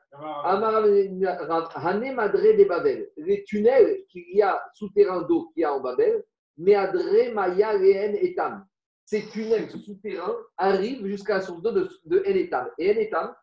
Hané 1.74 2.12
Madré 2.12 2.54
des 2.54 2.64
Babel. 2.64 3.10
Les 3.16 3.44
tunnels 3.44 4.04
qu'il 4.08 4.24
y 4.34 4.42
a 4.42 4.62
souterrains 4.74 5.22
d'eau 5.22 5.50
qu'il 5.54 5.62
y 5.62 5.64
a 5.64 5.72
en 5.72 5.80
Babel, 5.80 6.24
mais 6.58 6.74
Adré 6.74 7.32
Maya 7.32 7.70
Rehen 7.72 8.16
Etam. 8.16 8.66
Ces 9.04 9.26
tunnels 9.28 9.70
souterrains 9.70 10.36
arrivent 10.56 11.06
jusqu'à 11.06 11.36
la 11.36 11.40
source 11.40 11.62
d'eau 11.62 11.72
de, 11.72 11.88
de 12.04 12.18
En 12.18 12.36
Etam. 12.36 12.68
Et 12.78 12.92
En 12.92 12.96
Etam, 12.98 13.34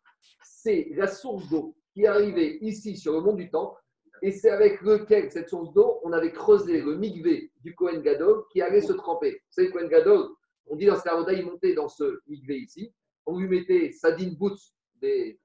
c'est 0.43 0.89
la 0.95 1.07
source 1.07 1.49
d'eau 1.49 1.75
qui 1.93 2.03
est 2.03 2.07
arrivée 2.07 2.57
ici 2.61 2.95
sur 2.97 3.13
le 3.13 3.21
mont 3.21 3.33
du 3.33 3.49
Temple. 3.49 3.81
Et 4.21 4.31
c'est 4.31 4.49
avec 4.49 4.81
lequel, 4.81 5.31
cette 5.31 5.49
source 5.49 5.71
d'eau, 5.73 5.99
on 6.03 6.11
avait 6.11 6.31
creusé 6.31 6.81
le 6.81 6.95
migvé 6.95 7.51
du 7.63 7.75
Kohen 7.75 8.01
Gadol 8.01 8.43
qui 8.51 8.61
allait 8.61 8.81
se 8.81 8.93
tremper. 8.93 9.31
Vous 9.31 9.51
savez, 9.51 9.69
Kohen 9.69 9.89
Gadol, 9.89 10.29
on 10.69 10.75
dit 10.75 10.85
dans 10.85 10.99
Avoda, 10.99 11.33
il 11.33 11.45
montait 11.45 11.73
dans 11.73 11.87
ce 11.89 12.19
migvé 12.27 12.57
ici. 12.59 12.93
On 13.25 13.37
lui 13.39 13.47
mettait 13.47 13.91
Sadine 13.91 14.35
Boots, 14.35 14.57
des, 15.01 15.39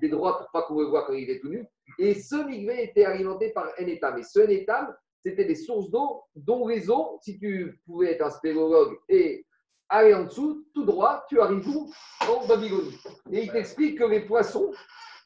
des 0.00 0.08
droits 0.08 0.38
pour 0.38 0.50
pas 0.50 0.62
qu'on 0.62 0.80
le 0.80 0.86
voit 0.86 1.04
quand 1.06 1.12
il 1.14 1.30
est 1.30 1.40
tout 1.40 1.48
nu. 1.48 1.64
Et 1.98 2.14
ce 2.14 2.36
migvé 2.46 2.84
était 2.84 3.04
alimenté 3.04 3.50
par 3.50 3.68
Enetam. 3.78 4.18
Et 4.18 4.22
ce 4.22 4.40
Enetam, 4.40 4.94
c'était 5.22 5.44
des 5.44 5.54
sources 5.54 5.90
d'eau 5.90 6.22
dont 6.36 6.66
les 6.68 6.90
eaux, 6.90 7.18
si 7.22 7.38
tu 7.38 7.80
pouvais 7.86 8.12
être 8.12 8.22
un 8.22 8.30
spéléologue 8.30 8.98
et 9.08 9.44
aller 9.88 10.14
en 10.14 10.24
dessous, 10.24 10.66
tout 10.74 10.84
droit, 10.84 11.24
tu 11.28 11.40
arrives 11.40 11.66
où? 11.68 11.90
En 12.28 12.46
Babylonie. 12.46 12.96
Et 13.32 13.44
il 13.44 13.50
t'explique 13.52 13.98
que 13.98 14.04
les 14.04 14.20
poissons 14.26 14.70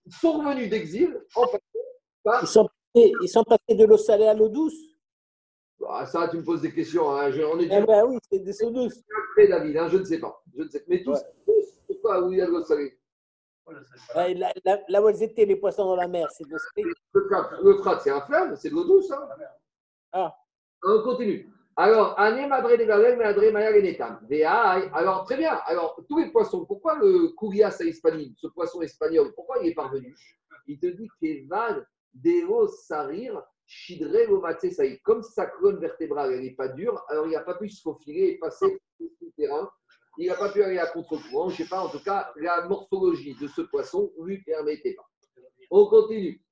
sont 0.08 0.32
revenus 0.38 0.70
d'exil 0.70 1.20
en 1.34 1.46
passant 1.46 1.58
par 2.22 2.42
Ils 2.42 2.46
sont, 2.46 2.68
passés, 2.94 3.12
ils 3.22 3.28
sont 3.28 3.44
passés 3.44 3.74
de 3.74 3.84
l'eau 3.84 3.96
salée 3.96 4.26
à 4.26 4.34
l'eau 4.34 4.48
douce. 4.48 4.78
Ah, 5.88 6.06
ça, 6.06 6.28
tu 6.28 6.36
me 6.36 6.44
poses 6.44 6.60
des 6.62 6.72
questions. 6.72 7.10
hein. 7.10 7.30
Je- 7.32 7.42
on 7.42 7.58
est 7.58 7.64
Eh 7.64 7.84
ben 7.84 8.04
oui, 8.06 8.16
c'est 8.30 8.38
des 8.38 8.62
eaux 8.62 8.70
douces. 8.70 9.02
David. 9.36 9.76
hein, 9.76 9.88
Je 9.88 9.98
ne 9.98 10.04
sais 10.04 10.18
pas. 10.18 10.42
Je 10.56 10.62
ne 10.62 10.68
sais. 10.68 10.84
Mais 10.88 11.02
tous, 11.02 11.12
Ouais. 11.12 11.32
tous, 11.46 11.80
pourquoi 11.86 12.22
où 12.24 12.32
il 12.32 12.38
y 12.38 12.40
a 12.42 12.46
de 12.46 12.50
l'eau 12.50 12.62
salée 12.62 12.98
Voilà, 13.64 13.80
Ouais, 14.16 14.34
là, 14.34 14.52
là, 14.64 14.78
là 14.88 15.02
où 15.02 15.08
elles 15.08 15.22
étaient, 15.22 15.44
les 15.44 15.56
poissons 15.56 15.84
dans 15.84 15.96
la 15.96 16.08
mer, 16.08 16.30
c'est 16.30 16.48
de 16.48 16.56
ce 16.58 16.66
Le 17.14 17.28
Frat, 17.28 17.50
le 17.62 17.74
Frat, 17.78 18.00
c'est 18.00 18.10
un 18.10 18.20
fleuve, 18.22 18.54
c'est 18.56 18.70
de 18.70 18.74
l'eau 18.74 18.84
douce. 18.84 19.10
Hein. 19.10 19.28
Ah. 20.12 20.34
On 20.84 21.02
continue. 21.02 21.48
Alors. 21.76 22.18
Alors, 22.18 22.44
très 25.24 25.36
bien. 25.36 25.54
Alors, 25.66 26.00
tous 26.08 26.18
les 26.18 26.30
poissons, 26.30 26.64
pourquoi 26.66 26.96
le 26.98 27.34
Curias 27.38 27.76
à 27.80 27.84
Hispanine, 27.84 28.34
ce 28.36 28.46
poisson 28.48 28.82
espagnol, 28.82 29.32
pourquoi 29.34 29.58
il 29.62 29.68
est 29.70 29.74
parvenu? 29.74 30.14
Il 30.66 30.78
te 30.78 30.86
dit 30.86 31.08
que 31.20 31.48
Van, 31.48 31.80
Dero, 32.12 32.68
Sarir, 32.68 33.42
Saïd. 33.66 35.00
Comme 35.02 35.22
sa 35.22 35.46
colonne 35.46 35.80
vertébrale, 35.80 36.32
elle 36.32 36.42
n'est 36.42 36.54
pas 36.54 36.68
dure, 36.68 37.04
alors 37.08 37.26
il 37.26 37.32
n'a 37.32 37.40
pas 37.40 37.54
pu 37.54 37.68
se 37.68 37.80
faufiler 37.80 38.28
et 38.28 38.38
passer 38.38 38.80
sur 38.96 39.08
le 39.20 39.30
terrain. 39.36 39.70
Il 40.18 40.28
n'a 40.28 40.34
pas 40.34 40.52
pu 40.52 40.62
aller 40.62 40.78
à 40.78 40.86
contre-courant. 40.86 41.48
Je 41.48 41.62
ne 41.62 41.64
sais 41.64 41.70
pas, 41.70 41.80
en 41.80 41.88
tout 41.88 42.02
cas, 42.02 42.32
la 42.36 42.68
morphologie 42.68 43.34
de 43.40 43.48
ce 43.48 43.62
poisson 43.62 44.12
ne 44.18 44.26
lui 44.26 44.42
permettait 44.42 44.94
pas. 44.94 45.08
On 45.70 45.86
continue. 45.86 46.42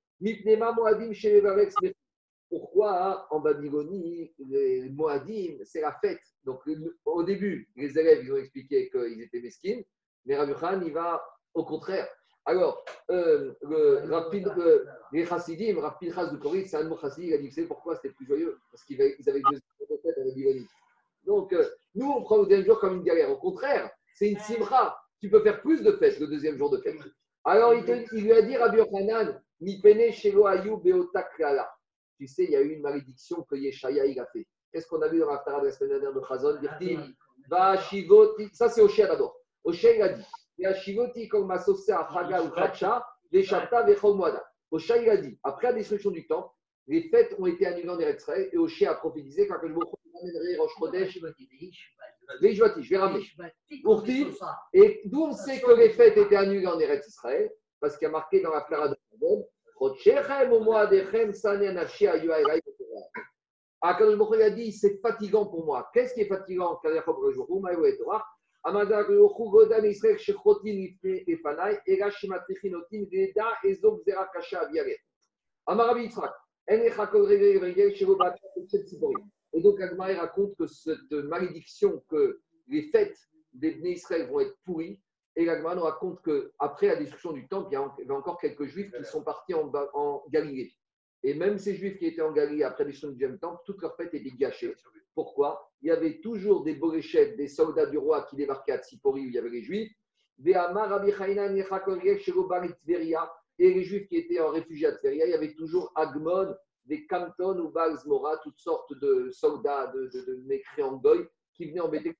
Pourquoi 2.49 3.07
hein, 3.07 3.27
en 3.31 3.41
Babylonie, 3.41 4.35
les 4.39 4.89
Moadim, 4.91 5.59
c'est 5.65 5.81
la 5.81 5.93
fête 6.01 6.20
Donc, 6.45 6.61
au 7.05 7.23
début, 7.23 7.70
les 7.77 7.99
élèves, 7.99 8.24
ils 8.24 8.32
ont 8.32 8.37
expliqué 8.37 8.91
qu'ils 8.91 9.23
étaient 9.23 9.41
mesquines, 9.41 9.85
mais 10.24 10.37
Khan, 10.37 10.81
il 10.85 10.93
va 10.93 11.23
au 11.55 11.65
contraire. 11.65 12.09
Alors, 12.51 12.85
euh, 13.12 13.55
le, 13.62 14.12
Rapid, 14.12 14.44
le- 14.56 14.85
les 15.12 15.24
Chassidim, 15.24 15.81
Rav 15.81 15.94
Pinchas 16.01 16.27
de 16.32 16.36
Corée, 16.36 16.64
c'est 16.64 16.78
un 16.78 16.82
mot 16.82 16.98
chassid, 17.01 17.22
il 17.28 17.35
a 17.35 17.39
dit, 17.39 17.47
vous 17.48 17.55
savez 17.55 17.66
pourquoi 17.68 17.94
c'était 17.94 18.09
plus 18.10 18.27
joyeux? 18.27 18.59
Parce 18.72 18.82
qu'ils 18.85 19.01
avaient, 19.01 19.14
deux 19.24 19.32
jours 19.32 19.86
de 19.89 19.97
fête 20.02 20.18
en 20.18 20.24
Babylonie. 20.27 20.66
Donc, 21.24 21.52
euh, 21.52 21.64
nous, 21.94 22.10
on 22.10 22.22
prend 22.24 22.39
le 22.39 22.47
deuxième 22.47 22.66
jour 22.66 22.81
comme 22.81 22.97
une 22.97 23.05
galère. 23.05 23.31
Au 23.31 23.36
contraire, 23.36 23.89
c'est 24.14 24.31
une 24.31 24.39
simra. 24.40 25.01
Tu 25.20 25.31
peux 25.31 25.43
faire 25.44 25.60
plus 25.62 25.81
de 25.85 25.93
fêtes 25.93 26.18
le 26.18 26.27
deuxième 26.27 26.56
jour 26.59 26.70
de 26.70 26.78
fête. 26.78 26.97
Alors, 27.44 27.72
il, 27.72 27.85
te- 27.85 28.16
il 28.16 28.24
lui 28.24 28.32
a 28.32 28.43
dit, 28.43 28.56
Rabbi 28.56 28.78
Yochanan, 28.78 29.40
mi 29.60 29.81
pene 29.81 30.10
shelo 30.10 30.47
ayu 30.47 30.77
beotak 30.77 31.39
lala. 31.39 31.70
Tu 32.18 32.27
sais, 32.27 32.43
il 32.44 32.51
y 32.51 32.56
a 32.56 32.60
eu 32.62 32.70
une 32.74 32.82
malédiction 32.82 33.44
que 33.44 33.55
Yeshaya 33.55 34.06
il 34.06 34.18
a 34.18 34.27
fait. 34.27 34.44
Qu'est-ce 34.72 34.89
qu'on 34.89 35.02
a 35.02 35.09
vu 35.09 35.20
dans 35.20 35.31
l'Aftara 35.31 35.60
de 35.60 35.66
la 35.66 35.72
semaine 35.72 35.90
dernière 36.01 36.12
de 36.12 36.20
Chazon? 36.27 36.59
Dirti, 36.60 36.98
va 37.48 37.77
shivoti. 37.78 38.48
Ça, 38.52 38.68
c'est 38.68 38.82
Oshia 38.82 39.06
d'abord. 39.06 39.36
Il 39.64 40.02
a 40.02 40.09
dit, 40.09 40.24
Oshia, 44.73 45.03
il 45.03 45.11
a 45.11 45.16
dit, 45.16 45.39
après 45.43 45.69
la 45.69 45.73
destruction 45.73 46.11
du 46.11 46.27
temple, 46.27 46.51
les 46.87 47.09
fêtes 47.09 47.35
ont 47.39 47.47
été 47.47 47.66
annulées 47.66 47.89
en 47.89 47.99
Eretz 47.99 48.23
Israël 48.23 48.49
et 48.53 48.59
Oshia 48.59 48.93
a 48.93 48.95
prophétisé 48.95 49.47
quand 49.47 49.57
je 49.62 49.73
vous 49.73 49.81
ramènerai 49.81 50.57
Rosh 50.59 50.73
Chodesh, 50.78 51.19
les 52.41 52.55
Jvati, 52.55 52.82
je 52.82 52.91
vais 52.91 52.99
ramener. 52.99 53.24
Urti, 53.85 54.27
et 54.73 55.01
d'où 55.05 55.23
on 55.23 55.32
sait 55.32 55.61
que 55.61 55.73
les 55.73 55.91
fêtes 55.91 56.16
étaient 56.16 56.37
annulées 56.37 56.66
en 56.66 56.78
Eretz 56.78 57.09
Israël 57.09 57.51
Parce 57.81 57.97
qu'il 57.97 58.07
y 58.07 58.09
a 58.09 58.12
marqué 58.12 58.41
dans 58.41 58.53
la 58.53 58.61
Clara 58.62 58.89
de 58.89 58.97
ashi 61.78 62.07
ayuaïraï. 62.07 62.61
Akadosh 63.82 64.19
Baruch 64.19 64.41
a 64.43 64.51
dit, 64.51 64.73
c'est 64.73 65.01
fatigant 65.01 65.47
pour 65.47 65.65
moi. 65.65 65.89
Qu'est-ce 65.95 66.12
qui 66.12 66.20
est 66.20 66.27
fatigant 66.27 66.78
Et 79.53 79.61
donc 79.62 79.81
Agmaï 79.81 80.15
raconte 80.15 80.57
que 80.57 80.66
cette 80.66 81.12
malédiction, 81.12 82.03
que 82.09 82.41
les 82.69 82.82
fêtes 82.91 83.16
des 83.53 83.73
Bnei 83.73 83.93
Israël 83.93 84.28
vont 84.28 84.41
être 84.41 84.57
pourries, 84.65 85.01
et 85.37 85.45
l'Agma 85.45 85.74
nous 85.74 85.82
raconte 85.82 86.20
qu'après 86.23 86.89
la 86.89 86.97
destruction 86.97 87.32
du 87.32 87.49
temple, 87.49 87.69
il 87.73 88.07
y 88.07 88.11
a 88.11 88.15
encore 88.15 88.39
quelques 88.39 88.66
juifs 88.66 88.93
qui 88.93 89.05
sont 89.05 89.23
partis 89.23 89.55
en 89.55 90.23
Galilée. 90.28 90.73
Et 91.23 91.35
même 91.35 91.59
ces 91.59 91.75
juifs 91.75 91.99
qui 91.99 92.07
étaient 92.07 92.23
en 92.23 92.33
Galilée 92.33 92.65
après 92.65 92.85
destruction 92.85 93.09
du 93.09 93.15
deuxième 93.15 93.39
temple, 93.39 93.61
toute 93.67 93.83
leur 93.83 93.95
fête 93.97 94.15
était 94.15 94.31
gâchée. 94.31 94.75
Pourquoi? 95.15 95.71
Il 95.83 95.89
y 95.89 95.91
avait 95.91 96.21
toujours 96.21 96.63
des 96.65 96.75
boréchettes, 96.75 97.37
des 97.37 97.49
soldats 97.49 97.87
du 97.87 97.99
roi 97.99 98.27
qui 98.29 98.37
débarquaient 98.37 98.73
à 98.73 98.79
Tsipori 98.79 99.27
où 99.27 99.29
il 99.29 99.35
y 99.35 99.39
avait 99.39 99.51
les 99.51 99.63
juifs. 99.63 99.93
Et 103.59 103.75
les 103.75 103.83
juifs 103.83 104.09
qui 104.09 104.17
étaient 104.17 104.41
en 104.41 104.51
réfugié 104.51 104.87
à 104.87 104.93
Tveria, 104.93 105.27
il 105.27 105.31
y 105.31 105.35
avait 105.35 105.55
toujours 105.55 105.93
Agmon, 105.95 106.55
des 106.87 107.07
Canton 107.07 107.59
ou 107.59 107.69
Balzmora, 107.71 108.39
toutes 108.39 108.59
sortes 108.59 108.99
de 108.99 109.29
soldats, 109.31 109.89
de, 109.89 110.07
de, 110.07 110.21
de 110.23 110.43
mécréants 110.47 110.97
goy 110.97 111.27
qui 111.55 111.67
venaient 111.67 111.81
embêter 111.81 112.17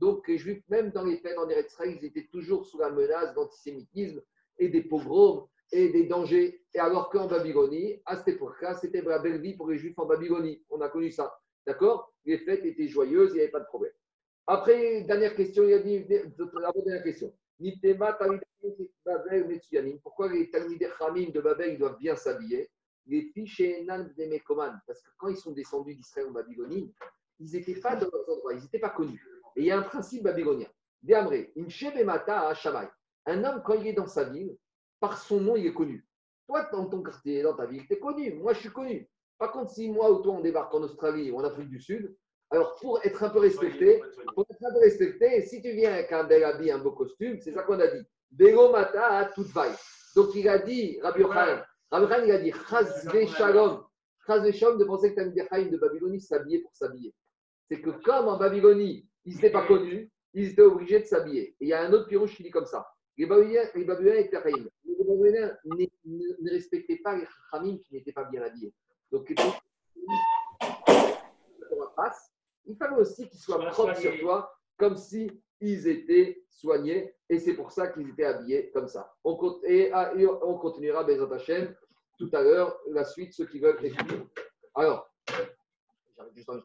donc, 0.00 0.26
les 0.28 0.38
Juifs, 0.38 0.62
même 0.70 0.90
dans 0.92 1.04
les 1.04 1.18
fêtes 1.18 1.36
en 1.36 1.48
Eretz 1.48 1.76
ils 1.84 2.04
étaient 2.04 2.26
toujours 2.32 2.64
sous 2.64 2.78
la 2.78 2.90
menace 2.90 3.34
d'antisémitisme 3.34 4.22
et 4.58 4.70
des 4.70 4.82
pogroms 4.82 5.46
et 5.72 5.88
des 5.90 6.04
dangers. 6.04 6.62
Et 6.74 6.78
alors 6.78 7.10
qu'en 7.10 7.26
Babylonie, 7.26 8.00
à 8.06 8.16
cette 8.16 8.28
époque-là, 8.28 8.74
c'était 8.74 9.02
la 9.02 9.18
belle 9.18 9.40
vie 9.40 9.54
pour 9.54 9.68
les 9.68 9.78
Juifs 9.78 9.98
en 9.98 10.06
Babylonie. 10.06 10.62
On 10.70 10.80
a 10.80 10.88
connu 10.88 11.10
ça. 11.10 11.38
D'accord? 11.66 12.12
Les 12.24 12.38
fêtes 12.38 12.64
étaient 12.64 12.88
joyeuses, 12.88 13.30
il 13.32 13.34
n'y 13.34 13.40
avait 13.40 13.50
pas 13.50 13.60
de 13.60 13.66
problème. 13.66 13.92
Après, 14.46 15.02
dernière 15.02 15.34
question, 15.34 15.64
il 15.64 15.74
a 15.74 15.78
dit, 15.78 16.04
dernière 16.04 17.02
question. 17.02 17.32
Pourquoi 20.02 20.32
les 20.32 20.50
Talmidei 20.50 20.88
Chamim 20.98 21.30
de 21.30 21.40
Babel 21.40 21.78
doivent 21.78 21.98
bien 21.98 22.16
s'habiller? 22.16 22.70
Les 23.06 23.32
Enan 23.36 24.08
des 24.16 24.26
Mekoman. 24.26 24.80
Parce 24.86 25.02
que 25.02 25.10
quand 25.18 25.28
ils 25.28 25.36
sont 25.36 25.52
descendus 25.52 25.94
d'Israël 25.94 26.28
en 26.28 26.32
Babylonie, 26.32 26.92
ils 27.38 27.52
n'étaient 27.52 27.80
pas 27.80 27.96
dans 27.96 28.08
leurs 28.10 28.28
endroits, 28.28 28.54
ils 28.54 28.62
n'étaient 28.62 28.78
pas 28.78 28.90
connus. 28.90 29.24
Et 29.56 29.60
il 29.60 29.66
y 29.66 29.70
a 29.70 29.78
un 29.78 29.82
principe 29.82 30.22
babylonien. 30.22 30.68
Un 33.26 33.44
homme, 33.44 33.62
quand 33.64 33.74
il 33.74 33.86
est 33.86 33.92
dans 33.92 34.06
sa 34.06 34.24
ville, 34.24 34.56
par 35.00 35.18
son 35.18 35.40
nom, 35.40 35.56
il 35.56 35.66
est 35.66 35.74
connu. 35.74 36.06
Toi, 36.46 36.68
dans 36.72 36.86
ton 36.86 37.02
quartier, 37.02 37.42
dans 37.42 37.54
ta 37.54 37.66
ville, 37.66 37.86
tu 37.86 37.94
es 37.94 37.98
connu. 37.98 38.34
Moi, 38.34 38.52
je 38.52 38.60
suis 38.60 38.70
connu. 38.70 39.08
Par 39.38 39.52
contre, 39.52 39.72
si 39.72 39.88
moi 39.88 40.10
ou 40.10 40.20
toi, 40.22 40.34
on 40.34 40.40
débarque 40.40 40.74
en 40.74 40.82
Australie 40.82 41.30
ou 41.30 41.38
en 41.38 41.44
Afrique 41.44 41.70
du 41.70 41.80
Sud, 41.80 42.14
alors 42.50 42.76
pour 42.76 43.00
être 43.04 43.22
un 43.22 43.30
peu 43.30 43.38
respecté, 43.38 44.02
pour 44.34 44.44
être 44.50 44.64
un 44.64 44.72
peu 44.72 44.80
respecté, 44.80 45.42
si 45.42 45.62
tu 45.62 45.72
viens 45.72 45.92
avec 45.94 46.12
un 46.12 46.24
bel 46.24 46.44
habit, 46.44 46.70
un 46.70 46.78
beau 46.78 46.92
costume, 46.92 47.38
c'est 47.40 47.52
ça 47.52 47.62
qu'on 47.62 47.80
a 47.80 47.86
dit. 47.86 48.04
Bego 48.30 48.70
mata 48.70 49.30
toute 49.34 49.46
vaille. 49.48 49.74
Donc 50.14 50.34
il 50.34 50.48
a 50.48 50.58
dit, 50.58 51.00
Rabbi 51.00 51.20
Yochanan, 51.20 51.64
Rabbi 51.90 52.04
Yochanan, 52.04 52.26
il 52.26 52.32
a 52.32 52.38
dit, 52.38 52.52
Chazve 52.68 53.26
shalom. 53.28 53.84
Chazve 54.26 54.52
shalom 54.52 54.78
de 54.78 54.84
penser 54.84 55.14
que 55.14 55.20
Chaim 55.20 55.70
de 55.70 55.76
Babylonie 55.78 56.20
s'habillait 56.20 56.60
pour 56.60 56.74
s'habiller. 56.74 57.14
C'est 57.68 57.80
que 57.80 57.90
comme 57.90 58.28
en 58.28 58.36
Babylonie, 58.36 59.08
ils 59.24 59.34
n'étaient 59.36 59.50
pas 59.50 59.66
connus, 59.66 60.10
ils 60.34 60.50
étaient 60.50 60.62
obligés 60.62 61.00
de 61.00 61.06
s'habiller. 61.06 61.56
Et 61.60 61.66
il 61.66 61.68
y 61.68 61.72
a 61.72 61.82
un 61.82 61.92
autre 61.92 62.08
pirouche 62.08 62.36
qui 62.36 62.42
dit 62.42 62.50
comme 62.50 62.66
ça. 62.66 62.86
Les 63.16 63.26
Babyloniens 63.26 64.14
étaient 64.14 64.40
Chaim. 64.42 64.66
Les 64.84 65.04
Babyloniens 65.04 65.56
ne, 65.64 66.50
respectaient 66.50 67.00
pas 67.02 67.16
les 67.16 67.26
Chachamim 67.26 67.78
qui 67.78 67.94
n'étaient 67.94 68.12
pas 68.12 68.24
bien 68.24 68.42
habillés. 68.42 68.72
Donc, 69.10 69.32
il 72.66 72.76
fallait 72.76 72.96
aussi 72.96 73.28
qu'ils 73.28 73.40
soient 73.40 73.64
propres 73.66 73.96
sur 73.96 74.18
toi, 74.20 74.52
comme 74.78 74.96
si 74.96 75.30
ils 75.60 75.88
étaient 75.88 76.42
soignés. 76.48 77.14
Et 77.28 77.38
c'est 77.38 77.54
pour 77.54 77.70
ça 77.72 77.88
qu'ils 77.88 78.08
étaient 78.08 78.24
habillés 78.24 78.70
comme 78.70 78.88
ça. 78.88 79.12
On, 79.24 79.60
et, 79.64 79.90
ah, 79.92 80.12
et 80.16 80.26
on 80.26 80.58
continuera, 80.58 81.04
Bezat 81.04 81.34
Hashem, 81.34 81.74
tout 82.18 82.30
à 82.32 82.42
l'heure, 82.42 82.78
la 82.88 83.04
suite, 83.04 83.32
ceux 83.32 83.46
qui 83.46 83.60
veulent 83.60 83.84
écouter. 83.84 84.20
Alors, 84.74 85.10
j'arrête 86.16 86.34
juste 86.34 86.50
un 86.50 86.58